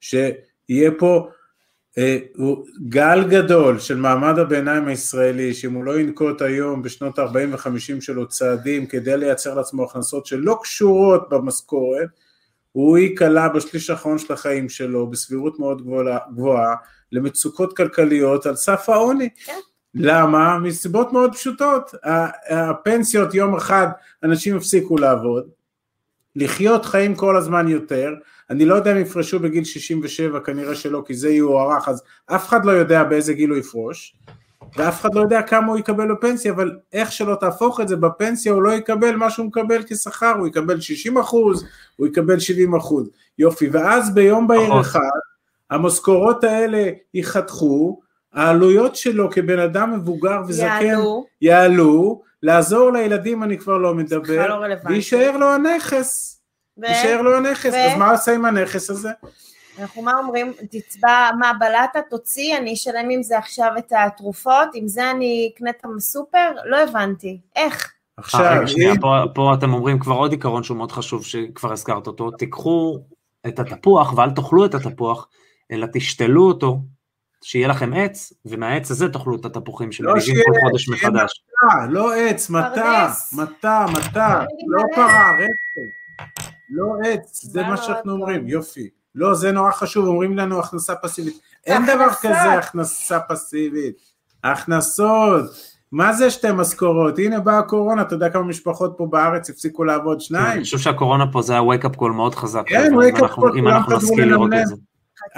שיהיה 0.00 0.90
פה 0.98 1.28
אה, 1.98 2.18
גל 2.88 3.28
גדול 3.28 3.78
של 3.78 3.96
מעמד 3.96 4.38
הביניים 4.38 4.88
הישראלי, 4.88 5.54
שאם 5.54 5.72
הוא 5.72 5.84
לא 5.84 6.00
ינקוט 6.00 6.42
היום 6.42 6.82
בשנות 6.82 7.18
ה-40 7.18 7.48
ו-50 7.50 8.00
שלו 8.00 8.28
צעדים 8.28 8.86
כדי 8.86 9.16
לייצר 9.16 9.54
לעצמו 9.54 9.84
הכנסות 9.84 10.26
שלא 10.26 10.58
קשורות 10.62 11.28
במשכורת, 11.28 12.08
הוא 12.72 12.98
ייקלע 12.98 13.48
בשליש 13.48 13.90
האחרון 13.90 14.18
של 14.18 14.32
החיים 14.32 14.68
שלו, 14.68 15.06
בסבירות 15.06 15.58
מאוד 15.58 15.82
גבוהה, 15.82 16.18
גבוהה 16.32 16.74
למצוקות 17.12 17.76
כלכליות 17.76 18.46
על 18.46 18.56
סף 18.56 18.88
העוני. 18.88 19.28
כן. 19.44 19.58
למה? 19.94 20.58
מסיבות 20.58 21.12
מאוד 21.12 21.34
פשוטות. 21.34 21.94
הפנסיות, 22.50 23.34
יום 23.34 23.54
אחד 23.54 23.86
אנשים 24.22 24.56
הפסיקו 24.56 24.98
לעבוד, 24.98 25.48
לחיות 26.36 26.84
חיים 26.84 27.14
כל 27.14 27.36
הזמן 27.36 27.68
יותר, 27.68 28.14
אני 28.50 28.64
לא 28.64 28.74
יודע 28.74 28.92
אם 28.92 28.98
יפרשו 28.98 29.38
בגיל 29.38 29.64
67, 29.64 30.40
כנראה 30.40 30.74
שלא, 30.74 31.02
כי 31.06 31.14
זה 31.14 31.30
יוארך, 31.30 31.88
אז 31.88 32.02
אף 32.26 32.48
אחד 32.48 32.64
לא 32.64 32.72
יודע 32.72 33.04
באיזה 33.04 33.32
גיל 33.32 33.50
הוא 33.50 33.58
יפרוש, 33.58 34.16
ואף 34.76 35.00
אחד 35.00 35.14
לא 35.14 35.20
יודע 35.20 35.42
כמה 35.42 35.66
הוא 35.66 35.78
יקבל 35.78 36.12
בפנסיה, 36.12 36.52
אבל 36.52 36.76
איך 36.92 37.12
שלא 37.12 37.34
תהפוך 37.34 37.80
את 37.80 37.88
זה, 37.88 37.96
בפנסיה 37.96 38.52
הוא 38.52 38.62
לא 38.62 38.70
יקבל 38.70 39.16
מה 39.16 39.30
שהוא 39.30 39.46
מקבל 39.46 39.82
כשכר, 39.82 40.34
הוא 40.38 40.46
יקבל 40.46 40.80
60 40.80 41.18
אחוז, 41.18 41.64
הוא 41.96 42.06
יקבל 42.06 42.38
70 42.38 42.74
אחוז. 42.74 43.10
יופי, 43.38 43.68
ואז 43.68 44.14
ביום 44.14 44.48
בהיר 44.48 44.66
נכון. 44.66 44.80
אחד, 44.80 45.18
המשכורות 45.70 46.44
האלה 46.44 46.90
ייחתכו, 47.14 48.00
העלויות 48.32 48.96
שלו 48.96 49.30
כבן 49.30 49.58
אדם 49.58 49.94
מבוגר 49.94 50.40
וזקן 50.48 50.84
יעלו, 50.84 51.26
יעלו, 51.40 52.22
לעזור 52.42 52.92
לילדים 52.92 53.42
אני 53.42 53.58
כבר 53.58 53.76
לא 53.76 53.94
מדבר, 53.94 54.58
לא. 54.58 54.66
ויישאר 54.84 55.36
לו 55.36 55.52
הנכס, 55.52 56.40
ו- 56.78 56.86
יישאר 56.86 57.22
לו 57.22 57.36
הנכס, 57.36 57.72
ו- 57.72 57.76
אז 57.76 57.98
מה 57.98 58.10
עושה 58.10 58.34
עם 58.34 58.44
הנכס 58.44 58.90
הזה? 58.90 59.10
אנחנו 59.78 60.02
מה 60.02 60.12
אומרים, 60.18 60.52
תצבע 60.70 61.30
מה 61.38 61.52
בלטה, 61.60 62.00
תוציא, 62.10 62.56
אני 62.56 62.72
אשלם 62.72 63.10
עם 63.10 63.22
זה 63.22 63.38
עכשיו 63.38 63.70
את 63.78 63.92
התרופות, 63.96 64.68
עם 64.74 64.88
זה 64.88 65.10
אני 65.10 65.50
אקנה 65.54 65.70
את 65.70 65.84
הסופר? 65.96 66.52
לא 66.64 66.76
הבנתי. 66.76 67.40
איך? 67.56 67.84
אה, 67.84 68.22
עכשיו, 68.22 68.56
רגע, 68.58 68.66
שנייה, 68.66 68.94
פה, 69.00 69.22
פה 69.34 69.54
אתם 69.58 69.74
אומרים 69.74 69.98
כבר 69.98 70.14
עוד 70.14 70.32
עיקרון 70.32 70.62
שהוא 70.62 70.76
מאוד 70.76 70.92
חשוב, 70.92 71.24
שכבר 71.24 71.72
הזכרת 71.72 72.06
אותו, 72.06 72.30
תיקחו 72.30 72.98
את 73.46 73.58
התפוח 73.58 74.18
ואל 74.18 74.30
תאכלו 74.30 74.64
את 74.64 74.74
התפוח, 74.74 75.28
אלא 75.72 75.86
תשתלו 75.92 76.42
אותו, 76.48 76.80
שיהיה 77.44 77.68
לכם 77.68 77.92
עץ, 77.94 78.32
ומהעץ 78.46 78.90
הזה 78.90 79.08
תאכלו 79.08 79.36
את 79.36 79.44
התפוחים 79.44 79.92
שמניבים 79.92 80.20
שיהיה- 80.22 80.42
כל 80.44 80.60
חודש 80.64 80.88
מחדש. 80.88 81.42
אה, 81.64 81.86
לא 81.86 82.14
עץ, 82.14 82.50
מטע. 82.50 83.08
מטע, 83.32 83.86
מטע, 83.92 84.44
לא. 84.68 84.82
פרה, 84.94 85.32
רצף, 85.36 85.90
לא 86.70 86.84
עץ, 87.04 87.40
זה 87.44 87.62
מה 87.62 87.68
מאוד 87.68 87.82
שאנחנו. 87.82 88.12
אומרים, 88.12 88.48
יופי. 88.48 88.88
לא, 89.14 89.34
זה 89.34 89.52
נורא 89.52 89.70
חשוב, 89.72 90.06
אומרים 90.06 90.36
לנו 90.36 90.60
הכנסה 90.60 90.94
פסיבית. 90.94 91.40
אין. 91.66 91.82
דבר 91.86 92.08
כזה 92.20 92.52
הכנסה 92.52 93.20
פסיבית. 93.20 93.94
הכנסות, 94.44 95.44
מה 95.92 96.12
זה 96.12 96.30
שתי 96.30 96.46
משכורות? 96.54 97.18
הנה 97.18 97.40
באה 97.40 97.58
הקורונה, 97.58 98.02
אתה 98.02 98.14
יודע 98.14 98.28
כמה 98.30 98.42
משפחות 98.42 98.94
פה 98.98 99.06
בארץ 99.06 99.50
הפסיקו 99.50 99.84
לעבוד 99.84 100.20
שניים? 100.20 100.52
אני 100.52 100.64
חושב 100.64 100.78
שהקורונה 100.78 101.32
פה 101.32 101.42
זה 101.42 101.56
ה-wake 101.56 101.84
up 101.84 101.96
call 102.00 102.08
מאוד 102.08 102.34
חזק. 102.34 102.62
כן, 102.66 102.92
אם 102.94 103.00
wake 103.00 103.14
up 103.18 103.22
אנחנו- 103.22 103.42
call, 103.48 103.54
אם 103.54 103.60
כולם 103.60 103.68
אנחנו 103.76 103.96
חזרו 103.96 104.10
נשכיל 104.10 104.28
לראות 104.28 104.50
לנמנם. 104.50 104.62
את 104.62 104.66
זה. 104.68 104.74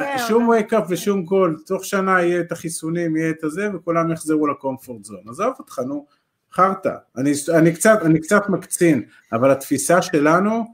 חכה, 0.01 0.19
שום 0.29 0.45
עונה. 0.45 0.61
wake 0.61 0.73
up 0.73 0.85
ושום 0.89 1.27
קול, 1.27 1.63
תוך 1.67 1.85
שנה 1.85 2.23
יהיה 2.23 2.41
את 2.41 2.53
החיסונים, 2.53 3.17
יהיה 3.17 3.31
את 3.31 3.45
הזה, 3.45 3.69
וכולם 3.75 4.13
יחזרו 4.13 4.47
לקומפורט 4.47 5.05
זון. 5.05 5.21
עזוב 5.29 5.53
אותך, 5.59 5.79
נו, 5.79 6.07
חרטא. 6.53 6.95
אני, 7.17 7.33
אני, 7.55 7.73
קצת, 7.73 7.99
אני 8.05 8.21
קצת 8.21 8.43
מקצין, 8.49 9.03
אבל 9.33 9.51
התפיסה 9.51 10.03
שלנו, 10.03 10.65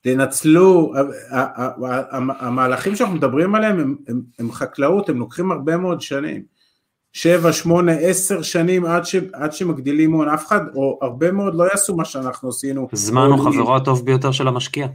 תנצלו, 0.00 0.92
המהלכים 2.40 2.96
שאנחנו 2.96 3.14
מדברים 3.14 3.54
עליהם 3.54 3.80
הם, 3.80 3.96
הם, 4.08 4.22
הם 4.38 4.52
חקלאות, 4.52 5.08
הם 5.08 5.18
לוקחים 5.18 5.52
הרבה 5.52 5.76
מאוד 5.76 6.00
שנים. 6.00 6.42
שבע, 7.12 7.52
שמונה, 7.52 7.92
עשר 7.92 8.42
שנים 8.42 8.84
עד, 8.84 9.04
ש, 9.04 9.14
עד 9.32 9.52
שמגדילים 9.52 10.12
הון, 10.12 10.28
אף 10.28 10.46
אחד, 10.46 10.60
או 10.74 10.98
הרבה 11.02 11.32
מאוד 11.32 11.54
לא 11.54 11.64
יעשו 11.64 11.96
מה 11.96 12.04
שאנחנו 12.04 12.48
עשינו. 12.48 12.88
זמן 12.92 13.26
הוא 13.26 13.52
חברו 13.52 13.76
הטוב 13.76 14.06
ביותר 14.06 14.32
של 14.32 14.48
המשקיע. 14.48 14.86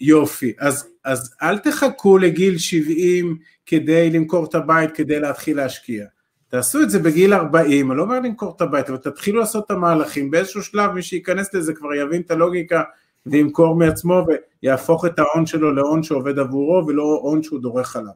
יופי, 0.00 0.52
אז, 0.58 0.88
אז 1.04 1.34
אל 1.42 1.58
תחכו 1.58 2.18
לגיל 2.18 2.58
70 2.58 3.36
כדי 3.66 4.10
למכור 4.10 4.44
את 4.44 4.54
הבית, 4.54 4.90
כדי 4.94 5.20
להתחיל 5.20 5.56
להשקיע. 5.56 6.06
תעשו 6.48 6.82
את 6.82 6.90
זה 6.90 6.98
בגיל 6.98 7.34
40, 7.34 7.90
אני 7.90 7.98
לא 7.98 8.02
אומר 8.02 8.20
למכור 8.20 8.52
את 8.56 8.60
הבית, 8.60 8.88
אבל 8.88 8.98
תתחילו 8.98 9.40
לעשות 9.40 9.64
את 9.66 9.70
המהלכים, 9.70 10.30
באיזשהו 10.30 10.62
שלב 10.62 10.90
מי 10.90 11.02
שייכנס 11.02 11.54
לזה 11.54 11.74
כבר 11.74 11.94
יבין 11.94 12.20
את 12.20 12.30
הלוגיקה 12.30 12.82
וימכור 13.26 13.76
מעצמו 13.76 14.26
ויהפוך 14.62 15.04
את 15.04 15.18
ההון 15.18 15.46
שלו 15.46 15.72
להון 15.72 16.02
שעובד 16.02 16.38
עבורו 16.38 16.86
ולא 16.86 17.20
הון 17.22 17.42
שהוא 17.42 17.60
דורך 17.60 17.96
עליו, 17.96 18.12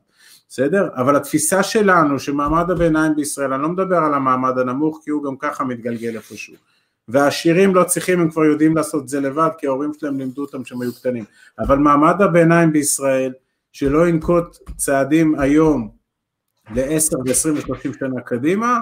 בסדר? 0.49 0.89
אבל 0.97 1.17
התפיסה 1.17 1.63
שלנו 1.63 2.19
שמעמד 2.19 2.71
הביניים 2.71 3.17
בישראל, 3.17 3.53
אני 3.53 3.63
לא 3.63 3.69
מדבר 3.69 3.97
על 3.97 4.15
המעמד 4.15 4.59
הנמוך 4.59 5.01
כי 5.05 5.11
הוא 5.11 5.25
גם 5.25 5.37
ככה 5.37 5.65
מתגלגל 5.65 6.17
איפשהו, 6.17 6.55
והעשירים 7.09 7.75
לא 7.75 7.85
צריכים, 7.85 8.21
הם 8.21 8.31
כבר 8.31 8.45
יודעים 8.45 8.77
לעשות 8.77 9.03
את 9.03 9.09
זה 9.09 9.21
לבד, 9.21 9.49
כי 9.59 9.67
ההורים 9.67 9.93
שלהם 10.01 10.19
לימדו 10.19 10.43
אותם 10.43 10.63
כשהם 10.63 10.83
היו 10.83 10.93
קטנים. 10.93 11.25
אבל 11.59 11.79
מעמד 11.79 12.23
הביניים 12.23 12.73
בישראל, 12.73 13.33
שלא 13.73 14.09
ינקוט 14.09 14.59
צעדים 14.77 15.39
היום 15.39 15.89
ל-10 16.75 17.19
ו-20 17.19 17.71
ו-30 17.71 17.99
שנה 17.99 18.21
קדימה, 18.21 18.81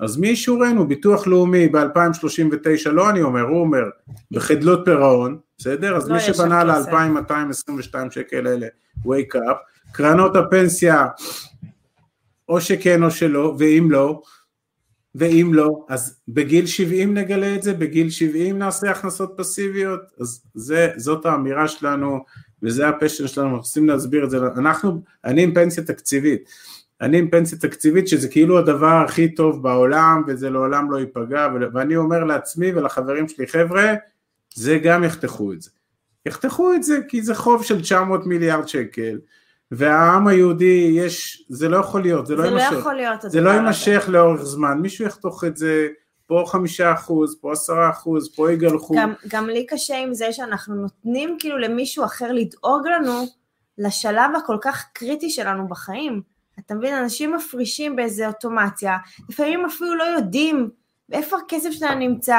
אז 0.00 0.16
מי 0.16 0.28
ישורנו? 0.28 0.88
ביטוח 0.88 1.26
לאומי 1.26 1.68
ב-2039, 1.68 2.90
לא 2.90 3.10
אני 3.10 3.22
אומר, 3.22 3.40
הוא 3.40 3.60
אומר, 3.60 3.82
בחדלות 4.30 4.80
פירעון, 4.84 5.38
בסדר? 5.58 5.96
אז 5.96 6.08
לא 6.08 6.14
מי 6.14 6.20
שבנה 6.20 6.62
כסף. 6.62 6.92
ל-2222 6.92 8.10
שקל 8.10 8.46
האלה, 8.46 8.66
wake 9.04 9.34
up, 9.34 9.56
קרנות 9.92 10.36
הפנסיה, 10.36 11.06
או 12.48 12.60
שכן 12.60 13.02
או 13.02 13.10
שלא, 13.10 13.56
ואם 13.58 13.88
לא, 13.90 14.22
ואם 15.18 15.50
לא, 15.54 15.84
אז 15.88 16.20
בגיל 16.28 16.66
70 16.66 17.14
נגלה 17.14 17.54
את 17.54 17.62
זה, 17.62 17.72
בגיל 17.72 18.10
70 18.10 18.58
נעשה 18.58 18.90
הכנסות 18.90 19.34
פסיביות, 19.36 20.00
אז 20.20 20.42
זה, 20.54 20.88
זאת 20.96 21.26
האמירה 21.26 21.68
שלנו, 21.68 22.24
וזה 22.62 22.88
הפשן 22.88 23.26
שלנו, 23.26 23.46
אנחנו 23.46 23.58
רוצים 23.58 23.88
להסביר 23.88 24.24
את 24.24 24.30
זה, 24.30 24.38
אנחנו, 24.56 25.02
אני 25.24 25.42
עם 25.42 25.54
פנסיה 25.54 25.84
תקציבית, 25.84 26.48
אני 27.00 27.18
עם 27.18 27.30
פנסיה 27.30 27.58
תקציבית 27.58 28.08
שזה 28.08 28.28
כאילו 28.28 28.58
הדבר 28.58 29.02
הכי 29.04 29.34
טוב 29.34 29.62
בעולם, 29.62 30.22
וזה 30.26 30.50
לעולם 30.50 30.90
לא 30.90 30.96
ייפגע, 30.96 31.48
ואני 31.74 31.96
אומר 31.96 32.24
לעצמי 32.24 32.72
ולחברים 32.72 33.28
שלי, 33.28 33.46
חבר'ה, 33.46 33.94
זה 34.54 34.78
גם 34.78 35.04
יחתכו 35.04 35.52
את 35.52 35.62
זה. 35.62 35.70
יחתכו 36.26 36.74
את 36.74 36.82
זה 36.82 36.98
כי 37.08 37.22
זה 37.22 37.34
חוב 37.34 37.64
של 37.64 37.80
900 37.80 38.26
מיליארד 38.26 38.68
שקל, 38.68 39.18
והעם 39.70 40.26
היהודי 40.26 40.92
יש, 40.94 41.44
זה 41.48 41.68
לא 41.68 41.76
יכול 41.76 42.02
להיות, 42.02 42.26
זה 42.26 42.36
לא 42.36 42.42
זה 42.42 42.50
לא 42.50 42.60
יימשך. 42.60 42.76
יכול 42.78 42.94
להיות. 42.94 43.20
זה 43.22 43.40
לא. 43.40 43.50
יימשך 43.50 44.04
לאורך 44.08 44.42
זמן, 44.42 44.78
מישהו 44.78 45.04
יחתוך 45.04 45.44
את 45.44 45.56
זה, 45.56 45.88
פה 46.26 46.44
חמישה 46.46 46.92
אחוז, 46.92 47.38
פה 47.40 47.52
עשרה 47.52 47.90
אחוז, 47.90 48.34
פה 48.36 48.52
יגלחו. 48.52 48.94
גם, 48.96 49.12
גם 49.28 49.46
לי 49.46 49.66
קשה 49.66 49.98
עם 49.98 50.14
זה 50.14 50.32
שאנחנו 50.32 50.74
נותנים 50.74 51.36
כאילו 51.38 51.58
למישהו 51.58 52.04
אחר 52.04 52.32
לדאוג 52.32 52.86
לנו 52.86 53.26
לשלב 53.78 54.30
הכל 54.36 54.56
כך 54.60 54.84
קריטי 54.92 55.30
שלנו 55.30 55.68
בחיים. 55.68 56.22
אתה 56.58 56.74
מבין, 56.74 56.94
אנשים 56.94 57.34
מפרישים 57.34 57.96
באיזה 57.96 58.26
אוטומציה, 58.26 58.96
לפעמים 59.28 59.66
אפילו 59.66 59.94
לא 59.94 60.04
יודעים 60.04 60.70
איפה 61.12 61.36
הכסף 61.38 61.70
שלהם 61.70 61.98
נמצא, 61.98 62.38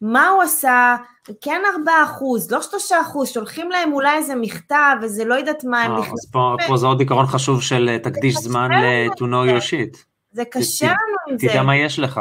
מה 0.00 0.28
הוא 0.28 0.42
עשה, 0.42 0.96
כן 1.40 1.62
ארבעה 1.76 2.04
אחוז, 2.04 2.50
לא 2.52 2.62
שלושה 2.62 3.00
אחוז, 3.00 3.28
שולחים 3.28 3.70
להם 3.70 3.92
אולי 3.92 4.16
איזה 4.16 4.34
מכתב, 4.34 4.96
איזה 5.02 5.24
לא 5.24 5.34
יודעת 5.34 5.64
מה, 5.64 5.82
הם 5.82 5.92
אה, 5.92 5.98
נכנסים, 5.98 6.14
אז 6.14 6.30
פה 6.32 6.56
פה 6.66 6.76
זה 6.76 6.86
עוד 6.86 7.00
עיקרון 7.00 7.26
חשוב 7.26 7.62
של 7.62 7.88
אה, 7.88 7.98
תקדיש 7.98 8.34
זמן 8.34 8.68
קשה 8.68 8.80
ל- 8.80 9.08
to 9.12 9.20
know 9.20 9.60
your 9.60 9.62
shit. 9.70 9.98
זה 10.30 10.44
קשה 10.44 10.86
לנו 10.86 11.16
עם 11.28 11.38
זה. 11.38 11.48
תדע 11.48 11.62
מה 11.62 11.76
יש 11.76 11.98
לך, 11.98 12.20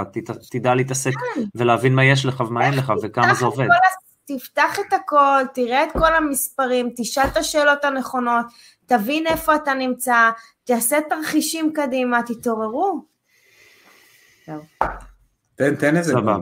תדע 0.51 0.75
להתעסק 0.75 1.11
ולהבין 1.55 1.95
מה 1.95 2.05
יש 2.05 2.25
לך 2.25 2.39
ומה 2.39 2.65
אין 2.65 2.73
לך 2.73 2.93
וכמה 3.03 3.33
זה 3.33 3.45
עובד. 3.45 3.67
תפתח 4.25 4.79
את 4.79 4.93
הכל, 4.93 5.41
תראה 5.53 5.83
את 5.83 5.89
כל 5.91 6.13
המספרים, 6.13 6.89
תשאל 6.97 7.23
את 7.27 7.37
השאלות 7.37 7.85
הנכונות, 7.85 8.45
תבין 8.85 9.27
איפה 9.27 9.55
אתה 9.55 9.73
נמצא, 9.73 10.29
תעשה 10.63 10.97
תרחישים 11.09 11.73
קדימה, 11.73 12.23
תתעוררו. 12.23 13.05
תן, 15.55 15.75
תן 15.75 15.97
איזה 15.97 16.11
סבבה. 16.11 16.37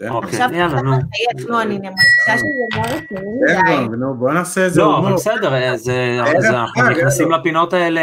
תן 0.00 0.08
אוקיי, 0.08 0.30
עכשיו 0.30 0.48
יאללה, 0.52 0.82
נו. 0.82 0.90
חייך, 0.92 1.48
נו, 1.48 1.60
אני 1.60 1.74
מרגישה 1.78 2.38
שזה 2.38 2.46
לא 2.76 2.82
רציני 2.82 3.88
נו, 3.98 4.14
בוא 4.14 4.32
נעשה 4.32 4.64
איזה 4.64 4.80
לא, 4.80 4.86
אבל 4.98 5.04
הומור. 5.04 5.18
בסדר, 5.18 5.54
אה, 5.54 5.76
זה, 5.76 6.20
אנחנו 6.50 6.82
נכנסים. 6.90 7.30
לפינות 7.32 7.72
האלה, 7.72 8.00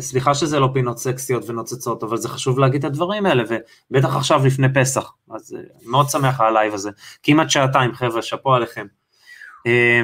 סליחה 0.00 0.34
שזה 0.34 0.60
לא 0.60 0.68
פינות 0.72 0.98
סקסיות 0.98 1.50
ונוצצות, 1.50 2.02
אבל 2.02 2.16
זה 2.16 2.28
חשוב 2.28 2.58
להגיד 2.58 2.84
את 2.84 2.90
הדברים 2.90 3.26
האלה, 3.26 3.42
ובטח 3.90 4.16
עכשיו 4.16 4.46
לפני 4.46 4.66
פסח, 4.74 5.12
אז 5.34 5.56
אה, 5.58 5.62
מאוד 5.90 6.08
שמח 6.08 6.40
על 6.40 6.46
הלייב 6.46 6.74
הזה. 6.74 6.90
כמעט 7.22 7.50
שעתיים, 7.50 7.94
חבר'ה, 7.94 8.22
שאפו 8.22 8.54
עליכם. 8.54 8.86
אה, 9.66 10.00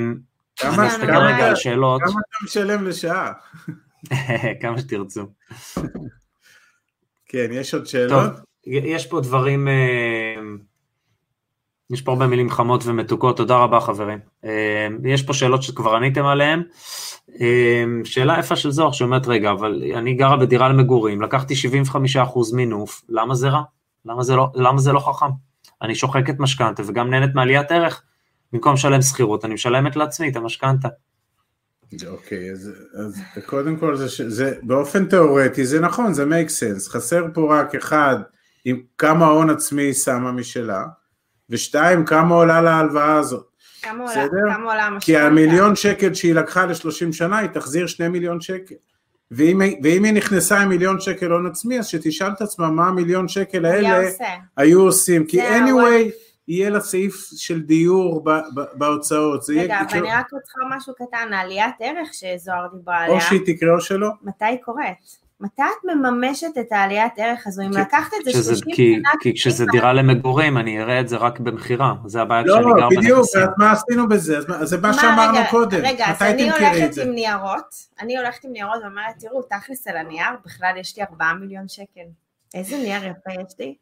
כמה- 0.56 0.74
אני 0.82 0.89
אסתכל 0.89 1.16
רגע 1.16 1.48
על 1.48 1.55
שאלות, 1.56 2.02
כמה 2.02 2.10
אתה 2.10 2.44
משלם 2.44 2.86
לשעה? 2.86 3.32
כמה 4.62 4.78
שתרצו. 4.78 5.23
כן, 7.27 7.47
יש 7.51 7.74
עוד 7.74 7.82
טוב, 7.82 7.90
שאלות? 7.90 8.32
יש 8.66 9.06
פה 9.06 9.20
דברים, 9.20 9.69
אה, 11.93 11.94
יש 11.94 12.02
פה 12.02 12.12
הרבה 12.12 12.27
מילים 12.27 12.51
חמות 12.51 12.82
ומתוקות, 12.86 13.36
תודה 13.36 13.56
רבה 13.56 13.81
חברים. 13.81 14.19
אה, 14.44 14.89
יש 15.05 15.23
פה 15.23 15.32
שאלות 15.32 15.62
שכבר 15.62 15.97
עניתם 15.97 16.24
עליהן. 16.24 16.62
אה, 17.40 17.85
שאלה 18.05 18.39
יפה 18.39 18.56
של 18.56 18.70
זוהר 18.70 18.93
שאומרת, 18.93 19.27
רגע, 19.27 19.51
אבל 19.51 19.82
אני 19.94 20.14
גרה 20.14 20.36
בדירה 20.36 20.69
למגורים, 20.69 21.23
לקחתי 21.23 21.55
75% 21.55 22.55
מינוף, 22.55 23.02
למה 23.09 23.35
זה 23.35 23.48
רע? 23.48 23.62
למה 24.06 24.23
זה 24.23 24.36
לא, 24.36 24.48
למה 24.55 24.78
זה 24.78 24.93
לא 24.93 25.01
חכם? 25.01 25.32
אני 25.82 25.94
שוחקת 25.94 26.39
משכנתה 26.39 26.82
וגם 26.86 27.10
נהנית 27.10 27.35
מעליית 27.35 27.73
ערך, 27.73 28.02
במקום 28.52 28.74
לשלם 28.74 29.02
שכירות, 29.02 29.44
אני 29.44 29.55
משלמת 29.55 29.97
לעצמי 29.97 30.28
את 30.28 30.36
המשכנתה. 30.36 30.89
אוקיי, 32.06 32.52
אז, 32.52 32.70
אז 32.94 33.23
קודם 33.47 33.77
כל 33.77 33.97
זה, 33.97 34.31
זה 34.31 34.55
באופן 34.62 35.05
תיאורטי 35.05 35.66
זה 35.66 35.81
נכון, 35.81 36.14
זה 36.14 36.24
make 36.24 36.48
sense, 36.48 36.90
חסר 36.90 37.27
פה 37.35 37.60
רק 37.60 37.74
אחד 37.74 38.16
עם 38.64 38.81
כמה 38.98 39.27
הון 39.27 39.51
עצמי 39.51 39.94
שמה 39.94 40.32
משלה, 40.32 40.85
ושתיים 41.53 42.05
כמה 42.05 42.35
עולה 42.35 42.61
להלוואה 42.61 43.16
הזאת, 43.16 43.47
כמה 43.83 44.05
עולה? 44.11 44.55
כמה 44.55 44.70
עולה 44.70 44.85
המשכנתה? 44.85 45.05
כי 45.05 45.16
המיליון 45.16 45.77
שקל 45.77 46.15
שהיא 46.15 46.35
לקחה 46.35 46.66
ל-30 46.66 47.12
שנה 47.12 47.39
היא 47.39 47.49
תחזיר 47.49 47.87
שני 47.87 48.09
מיליון 48.09 48.41
שקל, 48.41 48.74
ואם, 49.31 49.61
ואם 49.83 50.05
היא 50.05 50.12
נכנסה 50.12 50.59
עם 50.61 50.69
מיליון 50.69 51.01
שקל 51.01 51.31
הון 51.31 51.47
עצמי 51.47 51.79
אז 51.79 51.87
שתשאל 51.87 52.31
את 52.37 52.41
עצמה 52.43 52.70
מה 52.70 52.87
המיליון 52.87 53.29
שקל 53.29 53.65
האלה 53.65 54.09
עושה. 54.09 54.24
היו 54.57 54.81
עושים, 54.81 55.27
כי 55.27 55.49
anyway 55.49 56.11
יהיה 56.49 56.70
לה 56.70 56.81
סעיף 56.81 57.31
של 57.37 57.62
דיור 57.62 58.24
ב- 58.24 58.31
ב- 58.31 58.65
בהוצאות, 58.74 59.45
רגע, 59.49 59.61
יהיה, 59.61 59.81
אבל 59.81 59.99
אני 59.99 60.09
רק 60.12 60.27
צריכה 60.29 60.61
משהו 60.77 60.95
קטן, 60.95 61.33
העליית 61.33 61.74
ערך 61.81 62.09
שזוהר 62.12 62.66
דיברה 62.77 63.07
או 63.07 63.12
עליה, 63.12 63.20
שהיא 63.20 63.41
תקרה 63.47 63.74
או 63.74 63.81
שלא. 63.81 64.09
מתי 64.23 64.45
היא 64.45 64.59
קורית? 64.65 65.22
מתי 65.43 65.62
את 65.62 65.85
מממשת 65.85 66.47
את 66.60 66.73
העליית 66.73 67.12
ערך 67.16 67.47
הזו? 67.47 67.62
אם 67.62 67.73
כי- 67.73 67.78
לקחת 67.81 68.10
את 68.20 68.24
זה 68.24 68.31
שזה, 68.31 68.55
30 68.56 68.74
כי, 68.74 68.94
שנה, 68.98 69.10
כי 69.20 69.35
כשזה 69.35 69.64
דירה 69.73 69.93
למגורים, 69.93 70.59
אני 70.59 70.82
אראה 70.82 71.01
את 71.01 71.09
זה 71.09 71.16
רק 71.16 71.40
במכירה, 71.40 71.94
זה 72.06 72.23
הבעיה 72.23 72.43
לא, 72.43 72.55
כשאני 72.59 72.73
גר 72.81 72.89
בדיוק, 72.89 73.19
בנכסים. 73.19 73.43
אז 73.43 73.48
מה 73.59 73.73
עשינו 73.73 74.09
בזה? 74.09 74.39
אז 74.39 74.48
מה- 74.48 74.56
אז 74.56 74.69
זה 74.69 74.77
מה 74.81 74.93
שאמרנו 74.94 75.39
רגע, 75.39 75.51
קודם, 75.51 75.78
רגע, 75.85 76.06
אז 76.06 76.23
אני 76.23 76.51
הולכת 76.51 76.93
זה? 76.93 77.02
עם 77.02 77.10
ניירות, 77.14 77.74
אני 78.01 78.16
הולכת 78.19 78.44
עם 78.44 78.52
ניירות 78.52 78.78
ואומרת, 78.82 79.14
תראו, 79.19 79.43
תכלס 79.43 79.86
על 79.89 79.97
הנייר, 79.97 80.27
בכלל 80.47 80.73
יש 80.81 80.97
לי 80.97 81.02
4 81.05 81.32
מיליון 81.40 81.69
שקל. 81.69 82.01
איזה 82.55 82.77
נייר 82.77 83.05
יפה 83.05 83.31
יש 83.43 83.55
לי? 83.59 83.74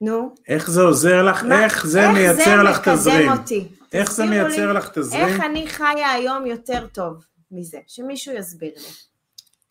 נו. 0.00 0.34
איך 0.48 0.70
זה 0.70 0.82
עוזר 0.82 1.22
לך? 1.22 1.44
מה- 1.44 1.64
איך 1.64 1.86
זה 1.86 2.08
מייצר 2.08 2.62
לך 2.62 2.88
תזרים? 2.88 3.30
אותי? 3.32 3.68
איך 3.92 4.12
זה 4.12 4.24
מייצר 4.24 4.66
לי, 4.72 4.74
לך 4.78 4.88
תזרים? 4.98 5.24
איך 5.26 5.40
אני 5.44 5.66
חיה 5.66 6.10
היום 6.12 6.46
יותר 6.46 6.86
טוב 6.86 7.24
מזה? 7.50 7.78
שמישהו 7.86 8.34
יסביר 8.34 8.70
לי. 8.76 9.09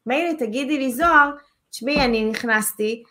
מילא 0.10 0.34
תגידי 0.40 0.78
לי 0.78 0.92
זוהר, 0.92 1.30
תשמעי, 1.72 2.06
אני 2.06 2.26
נכנסתי, 2.26 3.04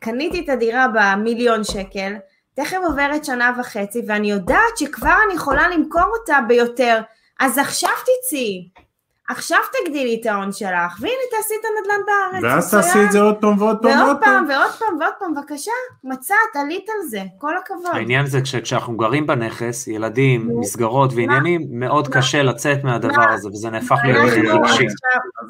קניתי 0.00 0.40
את 0.44 0.48
הדירה 0.48 0.86
במיליון 0.94 1.64
שקל, 1.64 2.14
תכף 2.54 2.76
עוברת 2.86 3.24
שנה 3.24 3.52
וחצי, 3.60 4.02
ואני 4.06 4.30
יודעת 4.30 4.78
שכבר 4.78 5.16
אני 5.26 5.34
יכולה 5.34 5.68
למכור 5.68 6.10
אותה 6.20 6.38
ביותר, 6.48 7.00
אז 7.40 7.58
עכשיו 7.58 7.90
תצאי. 8.02 8.68
עכשיו 9.28 9.58
תגדילי 9.72 10.18
את 10.20 10.26
ההון 10.26 10.52
שלך, 10.52 10.96
והנה 11.00 11.14
תעשי 11.30 11.54
את 11.60 11.64
הנדל"ן 11.64 12.06
בארץ. 12.06 12.44
ואז. 12.44 12.70
תעשי 12.70 13.04
את 13.04 13.12
זה 13.12 13.20
עוד 13.20 13.36
פעם 13.40 13.62
ועוד 13.62 13.78
פעם 13.82 13.90
ועוד 13.90 14.06
ועוד 14.06 14.16
פעם. 14.20 14.46
ועוד 14.48 14.70
פעם, 14.78 14.98
ועוד 15.00 15.12
פעם, 15.18 15.34
בבקשה, 15.34 15.70
מצאת, 16.04 16.36
עלית 16.54 16.86
על 16.88 17.08
זה, 17.08 17.22
כל 17.38 17.56
הכבוד. 17.56 17.86
העניין 17.92 18.26
זה 18.26 18.40
כשאנחנו 18.40 18.96
גרים 18.96 19.26
בנכס, 19.26 19.88
ילדים. 19.88 20.60
מסגרות 20.60 21.12
ועניינים, 21.16 21.66
מאוד? 21.70 22.08
קשה 22.08 22.42
לצאת 22.42 22.84
מהדבר 22.84 23.16
מה? 23.16 23.32
הזה, 23.32 23.48
וזה 23.48 23.70
נהפך 23.70 23.96
להיות 24.04 24.32
רגשי. 24.62 24.86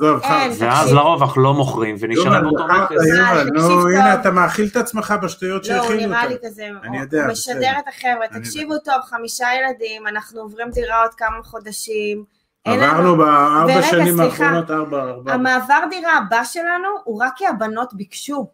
חרטא. 0.01 0.53
ואז. 0.59 0.93
לרוב 0.93 1.23
אנחנו 1.23 1.43
לא 1.43 1.55
מוכרים, 1.55 1.97
ונשארים 2.01 2.43
באותו 2.43 2.65
חרטא, 2.69 2.95
נכס. 2.95 3.05
תקשיב 3.49 3.71
נו. 3.71 3.89
הנה 3.89 4.15
אתה 4.15 4.31
מאכיל 4.31 4.69
את 4.73 4.77
עצמך 4.77 5.15
בשטויות 5.23 5.69
לא, 5.69 5.75
הוא 5.75 5.83
שהכינו 5.83 6.09
נראה 6.09 6.23
אותם. 6.23 6.33
לי 6.33 6.39
כזה, 6.49 6.69
אני 6.85 6.99
הוא. 6.99 7.27
משדר 7.31 7.73
את 7.79 7.89
החבר'ה, 7.89 8.41
תקשיבו 8.41 8.79
טוב, 8.79 8.95
חמישה 9.03 9.47
ילדים, 9.59 10.07
אנחנו 10.07 10.41
עוברים 10.41 10.71
דירה 10.71 11.03
עוד 11.03 11.15
כמה 11.15 11.43
חודשים. 11.45 12.38
עברנו 12.65 13.17
בארבע 13.17 13.83
שנים. 13.83 14.21
האחרונות 14.21 14.71
ארבע, 14.71 15.03
ארבע. 15.03 15.33
המעבר 15.33 15.81
דירה 15.91 16.17
הבא 16.17 16.45
שלנו 16.45 16.89
הוא 17.05 17.23
רק 17.23 17.33
כי 17.37 17.47
הבנות 17.47 17.95
ביקשו. 17.95 18.47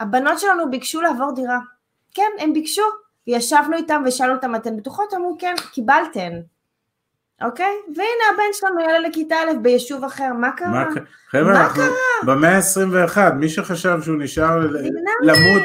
הבנות 0.00 0.38
שלנו 0.38 0.70
ביקשו 0.70 1.00
לעבור 1.00 1.32
דירה. 1.34 1.58
כן, 2.14 2.30
הם 2.38 2.52
ביקשו. 2.52 2.82
ישבנו 3.26 3.76
איתם 3.76 4.02
ושאלנו 4.06 4.34
אותם, 4.34 4.54
אתן 4.54 4.76
בטוחות? 4.76 5.14
אמרו, 5.14 5.36
כן, 5.38 5.54
קיבלתן. 5.72 6.32
אוקיי? 7.42 7.74
והנה 7.96 8.24
הבן 8.34 8.44
שלנו 8.52 8.80
יעלה 8.80 8.98
לכיתה 9.08 9.36
א' 9.36 9.58
ביישוב 9.62 10.04
אחר, 10.04 10.32
מה 10.32 10.50
קרה? 10.52 10.68
מה 10.68 10.84
ק- 10.84 10.98
חבר'ה, 11.30 11.52
מה 11.52 11.60
אנחנו 11.64 11.82
במאה 12.26 12.56
ה-21, 12.56 13.32
מי 13.34 13.48
שחשב 13.48 13.98
שהוא 14.02 14.16
נשאר 14.18 14.58
למות 15.22 15.62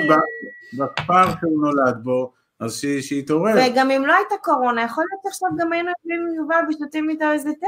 בכפר 0.77 1.25
שהוא 1.39 1.61
נולד 1.65 2.03
בו, 2.03 2.31
אז 2.63 2.73
ש- 2.73 2.85
שיתעורר. 3.07 3.55
וגם 3.71 3.91
אם 3.91 4.05
לא 4.05 4.13
הייתה 4.13 4.35
קורונה, 4.41 4.83
יכול 4.83 5.03
להיות 5.11 5.21
שעכשיו 5.23 5.49
גם 5.59 5.73
היינו 5.73 5.89
יושבים 5.89 6.27
עם 6.29 6.35
יובל 6.35 6.63
ושותים 6.69 7.09
איתו 7.09 7.31
איזה 7.31 7.49
תה. 7.61 7.67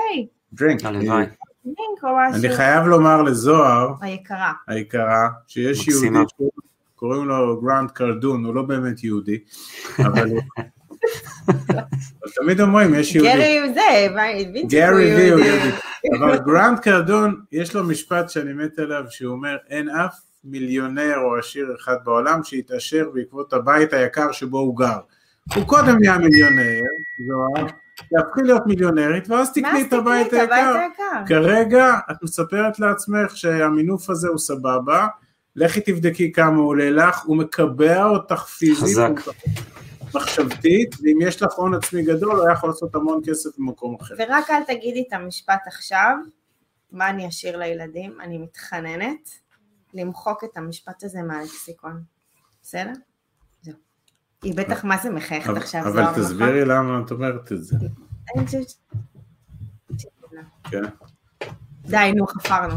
דרינק. 0.53 0.85
אני. 0.85 2.49
חייב 2.55 2.85
לומר 2.87 3.21
לזוהר 3.21 3.93
היקרה. 4.01 4.53
היקרה, 4.67 5.29
שיש. 5.47 5.87
יהודי, 5.87 6.07
קוראים 6.95 7.25
לו 7.25 7.61
גרנט 7.61 7.91
קרדון, 7.91 8.45
הוא 8.45 8.55
לא 8.55 8.61
באמת 8.61 9.03
יהודי, 9.03 9.39
אבל 9.99 10.29
תמיד 12.35 12.61
אומרים, 12.61 12.93
יש 12.95 13.15
יהודי. 13.15 13.33
גרי 13.33 13.73
זה, 13.73 14.07
גרי 14.67 15.15
וי 15.15 15.29
הוא. 15.29 15.39
יהודי. 15.39 15.69
אבל 16.19 16.37
גרנט 16.37 16.79
קרדון, 16.79 17.41
יש 17.51 17.75
לו 17.75 17.83
משפט 17.83 18.29
שאני 18.29 18.53
מת 18.53 18.79
עליו, 18.79 19.03
שהוא 19.09 19.33
אומר, 19.33 19.57
אין 19.69 19.89
אף 19.89 20.19
מיליונר 20.45 21.17
או 21.17 21.37
עשיר 21.37 21.75
אחד 21.79 21.95
בעולם 22.03 22.43
שהתעשר 22.43 23.09
בעקבות 23.13 23.53
הבית 23.53 23.93
היקר 23.93 24.31
שבו 24.31 24.59
הוא 24.59 24.77
גר. 24.77 24.99
הוא 25.55 25.67
קודם 25.67 25.97
נהיה 25.99 26.17
מיליונר, 26.17 26.81
זוהר, 27.27 27.67
תהפכי 27.95 28.41
להיות 28.43 28.61
מיליונרית, 28.65 29.29
ואז 29.29 29.53
תקני 29.53 29.81
את 29.81 29.93
הבית 29.93 30.33
היקר. 30.33 30.75
כרגע 31.27 31.93
את 32.11 32.23
מספרת 32.23 32.79
לעצמך 32.79 33.37
שהמינוף 33.37 34.09
הזה 34.09 34.27
הוא 34.27 34.37
סבבה, 34.37 35.07
לכי 35.55 35.81
תבדקי 35.81 36.31
כמה 36.31 36.57
הוא 36.57 36.67
עולה 36.67 36.89
לך, 36.89 37.23
הוא 37.23 37.37
מקבע 37.37 38.05
אותך 38.05 38.45
פיזית, 38.45 38.97
חזק. 39.17 39.31
מחשבתית, 40.15 40.95
ואם 41.01 41.19
יש 41.21 41.41
לך 41.41 41.53
הון 41.53 41.73
עצמי 41.73 42.03
גדול, 42.03 42.39
הוא 42.39 42.51
יכול 42.51 42.69
לעשות 42.69 42.95
המון 42.95 43.21
כסף 43.25 43.49
במקום 43.57 43.95
אחר. 44.01 44.15
ורק 44.17 44.49
אל 44.49 44.63
תגידי 44.63 45.03
את 45.07 45.13
המשפט 45.13 45.61
עכשיו, 45.67 46.17
מה 46.91 47.09
אני 47.09 47.27
אשאיר 47.27 47.57
לילדים, 47.57 48.17
אני 48.21 48.37
מתחננת 48.37 49.29
למחוק 49.95 50.43
את 50.43 50.57
המשפט 50.57 51.03
הזה 51.03 51.21
מהלקסיקון. 51.23 52.03
בסדר? 52.63 52.91
זהו. 53.61 53.75
היא 54.43 54.55
בטח 54.55 54.83
מה 54.85 54.97
זה 54.97 55.09
מחייכת 55.09 55.49
אבל- 55.49 55.57
עכשיו, 55.57 55.81
אבל 55.81 55.91
זוהר, 55.91 56.11
נכון? 56.11 56.23
תסבירי 56.23 56.65
למה 56.65 57.01
את 57.05 57.11
אומרת 57.11 57.51
את 57.51 57.63
זה. 57.63 57.75
אני 58.37 58.45
חושבת 58.45 58.69
ש- 58.69 60.05
כן. 60.63 60.81
די, 61.81 62.11
נו, 62.15 62.27
חפרנו. 62.27 62.75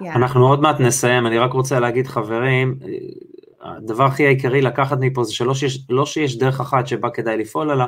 אנחנו 0.00 0.48
עוד 0.48 0.60
מעט 0.60 0.80
נסיים, 0.80 1.26
אני 1.26 1.38
רק 1.38 1.52
רוצה 1.52 1.80
להגיד 1.80 2.06
חברים, 2.06 2.78
הדבר 3.62 4.04
הכי 4.04 4.26
העיקרי 4.26 4.62
לקחת 4.62 4.96
מפה 5.00 5.24
זה 5.24 5.32
שלא 5.32 5.54
שיש, 5.54 5.86
לא 5.90 6.06
שיש 6.06 6.38
דרך 6.38 6.60
אחת 6.60 6.86
שבה 6.86 7.10
כדאי 7.10 7.36
לפעול, 7.36 7.70
אלא 7.70 7.84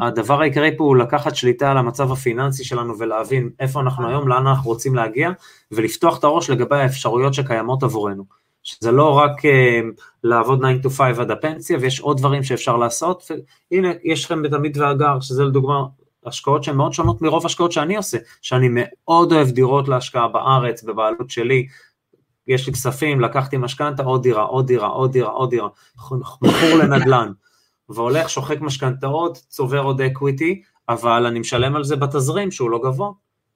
הדבר 0.00 0.40
העיקרי 0.40 0.76
פה 0.76 0.84
הוא 0.84 0.96
לקחת 0.96 1.36
שליטה 1.36 1.70
על 1.70 1.78
המצב 1.78 2.12
הפיננסי 2.12 2.64
שלנו 2.64 2.98
ולהבין 2.98 3.50
איפה 3.60 3.80
אנחנו 3.80 4.08
היום, 4.08 4.28
לאן 4.28 4.46
אנחנו 4.46 4.70
רוצים 4.70 4.94
להגיע, 4.94 5.30
ולפתוח 5.72 6.18
את 6.18 6.24
הראש 6.24 6.50
לגבי 6.50 6.76
האפשרויות 6.76 7.34
שקיימות 7.34 7.82
עבורנו. 7.82 8.24
שזה 8.62 8.92
לא 8.92 9.18
רק 9.18 9.44
uh, 9.44 9.48
לעבוד 10.24 10.60
9 10.82 10.88
to 10.88 10.90
5 10.90 11.18
עד 11.18 11.30
הפנסיה, 11.30 11.78
ויש 11.80 12.00
עוד 12.00 12.16
דברים 12.18 12.42
שאפשר 12.42 12.76
לעשות, 12.76 13.30
והנה, 13.70 13.88
יש 14.04 14.24
לכם 14.24 14.42
בתמיד 14.42 14.76
והגר, 14.76 15.20
שזה 15.20 15.44
לדוגמה 15.44 15.84
השקעות 16.26 16.64
שהן 16.64 16.76
מאוד 16.76 16.92
שונות 16.92 17.22
מרוב 17.22 17.46
השקעות 17.46 17.72
שאני 17.72 17.96
עושה, 17.96 18.18
שאני 18.42 18.68
מאוד 18.70 19.32
אוהב 19.32 19.48
דירות 19.48 19.88
להשקעה 19.88 20.28
בארץ, 20.28 20.82
בבעלות 20.82 21.30
שלי, 21.30 21.66
יש 22.46 22.66
לי 22.66 22.72
כספים, 22.72 23.20
לקחתי 23.20 23.56
משכנתה, 23.56 24.02
עוד 24.02 24.22
דירה, 24.22 24.42
עוד 24.42 24.66
דירה, 24.66 24.88
עוד 24.88 25.12
דירה, 25.12 25.30
עוד 25.30 25.50
דירה, 25.50 25.68
מכור 26.42 26.78
לנדל"ן, 26.78 27.32
והולך, 27.88 28.30
שוחק 28.30 28.60
משכנתאות, 28.60 29.38
צובר 29.48 29.82
עוד 29.82 30.00
אקוויטי, 30.00 30.62
אבל 30.88 31.26
אני 31.26 31.38
משלם 31.38 31.76
על 31.76 31.84
זה 31.84 31.96
בתזרים 31.96 32.50
שהוא 32.50 32.70
לא 32.70 32.78
גבוה. 32.78 33.10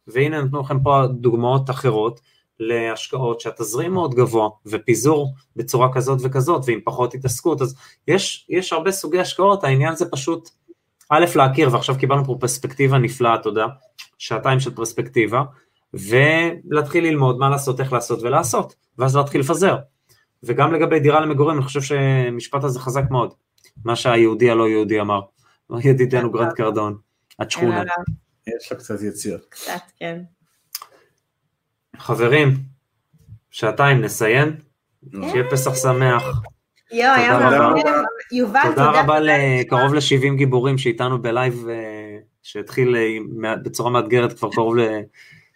והנה 0.07 0.43
נתנו 0.43 0.61
לכם 0.61 0.83
פה 0.83 1.07
דוגמאות 1.07 1.71
אחרות 1.71 2.21
להשקעות 2.61 3.41
שהתזרים 3.41 3.93
מאוד 3.93 4.15
גבוה, 4.15 4.49
ופיזור 4.67 5.35
בצורה 5.57 5.93
כזאת 5.93 6.19
וכזאת, 6.23 6.63
ועם 6.67 6.81
פחות 6.85 7.15
התעסקות, 7.15 7.63
אז 7.63 7.77
יש, 8.09 8.47
יש 8.49 8.73
הרבה 8.73 8.91
סוגי 8.91 9.21
השקעות, 9.21 9.65
העניין 9.65 9.97
זה 9.97 10.11
פשוט, 10.11 10.51
א', 11.09 11.25
להכיר, 11.37 11.69
ועכשיו 11.73 11.99
קיבלנו 11.99 12.25
פה 12.25 12.37
פרספקטיבה 12.41 12.99
נפלאה, 12.99 13.39
תודה, 13.39 13.67
שעתיים 14.19 14.61
של 14.61 14.75
פרספקטיבה, 14.75 15.43
ולהתחיל 15.95 17.05
ללמוד 17.05 17.39
מה 17.39 17.51
לעשות, 17.51 17.81
איך 17.81 17.93
לעשות 17.93 18.23
ולעשות, 18.23 18.75
ואז 18.99 19.17
להתחיל 19.17 19.41
לפזר. 19.41 19.77
וגם 20.43 20.73
לגבי 20.73 21.01
דירה 21.01 21.21
למגורים, 21.21 21.57
אני 21.57 21.65
חושב 21.65 21.83
שהמשפט 21.83 22.65
הזה 22.65 22.81
חזק 22.81 23.05
מאוד, 23.11 23.35
מה 23.85 23.97
שהיהודי 23.97 24.51
הלא 24.51 24.69
יהודי 24.69 25.01
אמר, 25.01 25.21
ידידנו 25.85 26.33
גרנט 26.33 26.53
קרדון, 26.53 26.99
את 27.43 27.51
שכונה. 27.51 27.83
יש 28.47 28.73
לה 28.73 28.79
קצת 28.79 29.03
יציאות. 29.03 29.45
קצת, 29.49 29.81
כן. 29.97 30.23
חברים, 31.97 32.55
שעתיים 33.51 34.01
נסיים, 34.01 34.57
שיהיה 35.13 35.51
פסח 35.51 35.75
שמח. 35.75 36.23
יואו, 36.93 37.15
היה 37.15 37.39
תודה. 37.75 38.03
יובל, 38.33 38.61
תודה 38.71 38.91
רבה. 38.91 39.21
לקרוב 39.21 39.95
ל-70 39.95 40.37
גיבורים 40.37 40.79
שאיתנו 40.79 41.23
בלייב, 41.23 41.69
אה, 41.69 42.19
שהתחיל 42.43 42.97
אה, 42.97 43.55
בצורה 43.63 43.91
מאתגרת 43.91 44.39
כבר 44.39 44.51
קרוב 44.53 44.75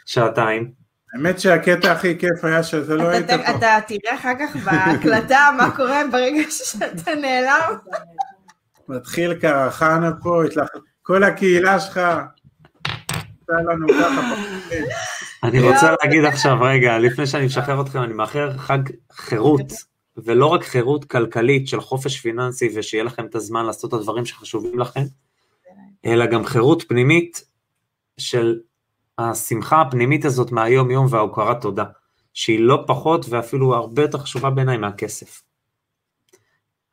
לשעתיים. 0.07 0.86
האמת 1.17 1.41
שהקטע 1.41 1.93
הכי 1.93 2.19
כיף 2.19 2.45
היה 2.45 2.63
שאתה 2.63 2.95
לא 2.95 3.09
היית 3.09 3.25
אתה- 3.25 3.39
פה. 3.39 3.51
אתה 3.59 3.79
תראה 3.87 4.15
אחר 4.15 4.33
כך 4.41 4.57
בהקלטה 4.57 5.49
מה 5.57 5.71
קורה 5.77 6.03
ברגע 6.13 6.43
שאתה 6.51 7.15
נעלם. 7.15 7.77
מתחיל 8.89 9.35
קרחנה 9.35 10.11
פה, 10.23 10.43
כל 11.03 11.25
הקהילה 11.25 11.81
שלך, 11.81 12.01
לנו 13.49 13.87
ככה. 13.89 14.35
אני 15.43 15.61
רוצה 15.61 15.95
להגיד 16.05 16.25
עכשיו, 16.25 16.57
רגע, 16.63 16.99
לפני 16.99 17.27
שאני 17.27 17.47
משחרר 17.47 17.81
אתכם, 17.81 18.03
אני 18.03 18.13
מאחר 18.13 18.57
חג 18.59 18.79
חירות, 19.13 19.73
ולא 20.17 20.47
רק 20.47 20.65
חירות 20.65 21.05
כלכלית 21.05 21.69
של 21.69 21.81
חופש 21.81 22.21
פיננסי 22.21 22.69
ושיהיה 22.75 23.05
לכם 23.05 23.27
את 23.27 23.35
הזמן 23.35 23.65
לעשות 23.67 23.95
את 23.95 23.99
הדברים 23.99 24.25
שחשובים 24.27 24.79
לכם, 24.79 25.05
אלא 26.07 26.27
גם 26.27 26.45
חירות 26.45 26.83
פנימית 26.89 27.45
של 28.19 28.59
השמחה 29.19 29.81
הפנימית 29.81 30.25
הזאת 30.25 30.53
מהיום-יום 30.53 31.07
וההוקרת 31.11 31.61
תודה, 31.61 31.85
שהיא 32.35 32.61
לא 32.61 32.85
פחות 32.87 33.27
ואפילו 33.29 33.75
הרבה 33.75 34.03
יותר 34.03 34.19
חשובה 34.19 34.51
בעיניי 34.51 34.77
מהכסף. 34.77 35.43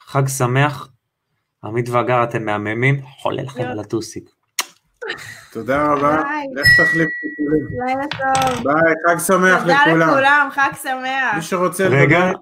חג 0.01 0.27
שמח, 0.27 0.89
עמית 1.63 1.89
ואגר, 1.89 2.23
אתם 2.23 2.45
מהממים, 2.45 3.01
חולה 3.01 3.43
לכם 3.43 3.63
על 3.63 3.79
הטוסיק. 3.79 4.29
תודה 5.51 5.91
רבה. 5.91 6.21
לך 6.55 6.67
תחליף 6.81 7.09
טיפולים. 7.21 7.67
לילה 7.85 8.03
טוב. 8.11 8.63
ביי, 8.63 8.93
חג 9.07 9.19
שמח 9.27 9.61
תודה 9.61 9.85
לכולם. 9.87 10.09
לכולם, 10.09 10.47
חג 10.51 10.69
מי 10.71 10.77
שמח. 10.77 11.41
שרוצה 11.41 11.87
רגע, 11.87 12.19
לדבר, 12.19 12.39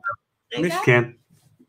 מי 0.57 0.67
רגע. 0.67 0.75
כן, 0.85 1.03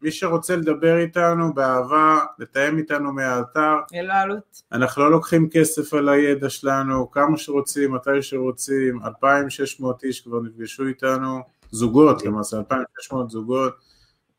מי 0.02 0.10
שרוצה 0.10 0.56
לדבר 0.56 0.98
איתנו 0.98 1.54
באהבה, 1.54 2.18
לתאם 2.38 2.78
איתנו 2.78 3.12
מהאתר, 3.12 3.76
ללא 3.92 4.12
עלות. 4.12 4.62
אנחנו 4.72 5.02
לא 5.02 5.10
לוקחים 5.10 5.48
כסף 5.50 5.94
על 5.94 6.08
הידע 6.08 6.50
שלנו, 6.50 7.10
כמה 7.10 7.38
שרוצים, 7.38 7.94
מתי 7.94 8.22
שרוצים, 8.22 9.00
2,600 9.04 10.04
איש 10.04 10.20
כבר 10.20 10.40
נפגשו 10.40 10.86
איתנו, 10.86 11.40
זוגות 11.70 12.24
למעשה, 12.24 12.56
2,600 12.56 13.30
זוגות, 13.30 13.72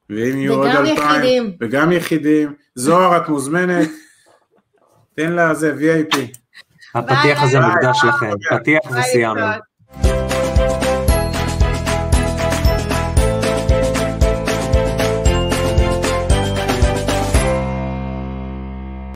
ואם 0.10 0.38
יהיו 0.38 0.54
עוד 0.54 0.68
וגם 0.68 0.86
2,000, 0.86 0.98
יחידים. 0.98 1.58
וגם 1.60 1.92
יחידים, 1.92 2.54
זוהר 2.76 3.18
את 3.18 3.30
מוזמנת, 3.30 3.90
תן 5.16 5.32
לה 5.32 5.54
זה 5.54 5.74
VIP, 5.74 6.18
הפתיח 6.96 7.44
הזה 7.44 7.60
מוקדש. 7.60 8.04
לכם, 8.08 8.32
פתיח 8.50 8.92
ביי, 8.92 9.02
וסיימנו. 9.02 9.46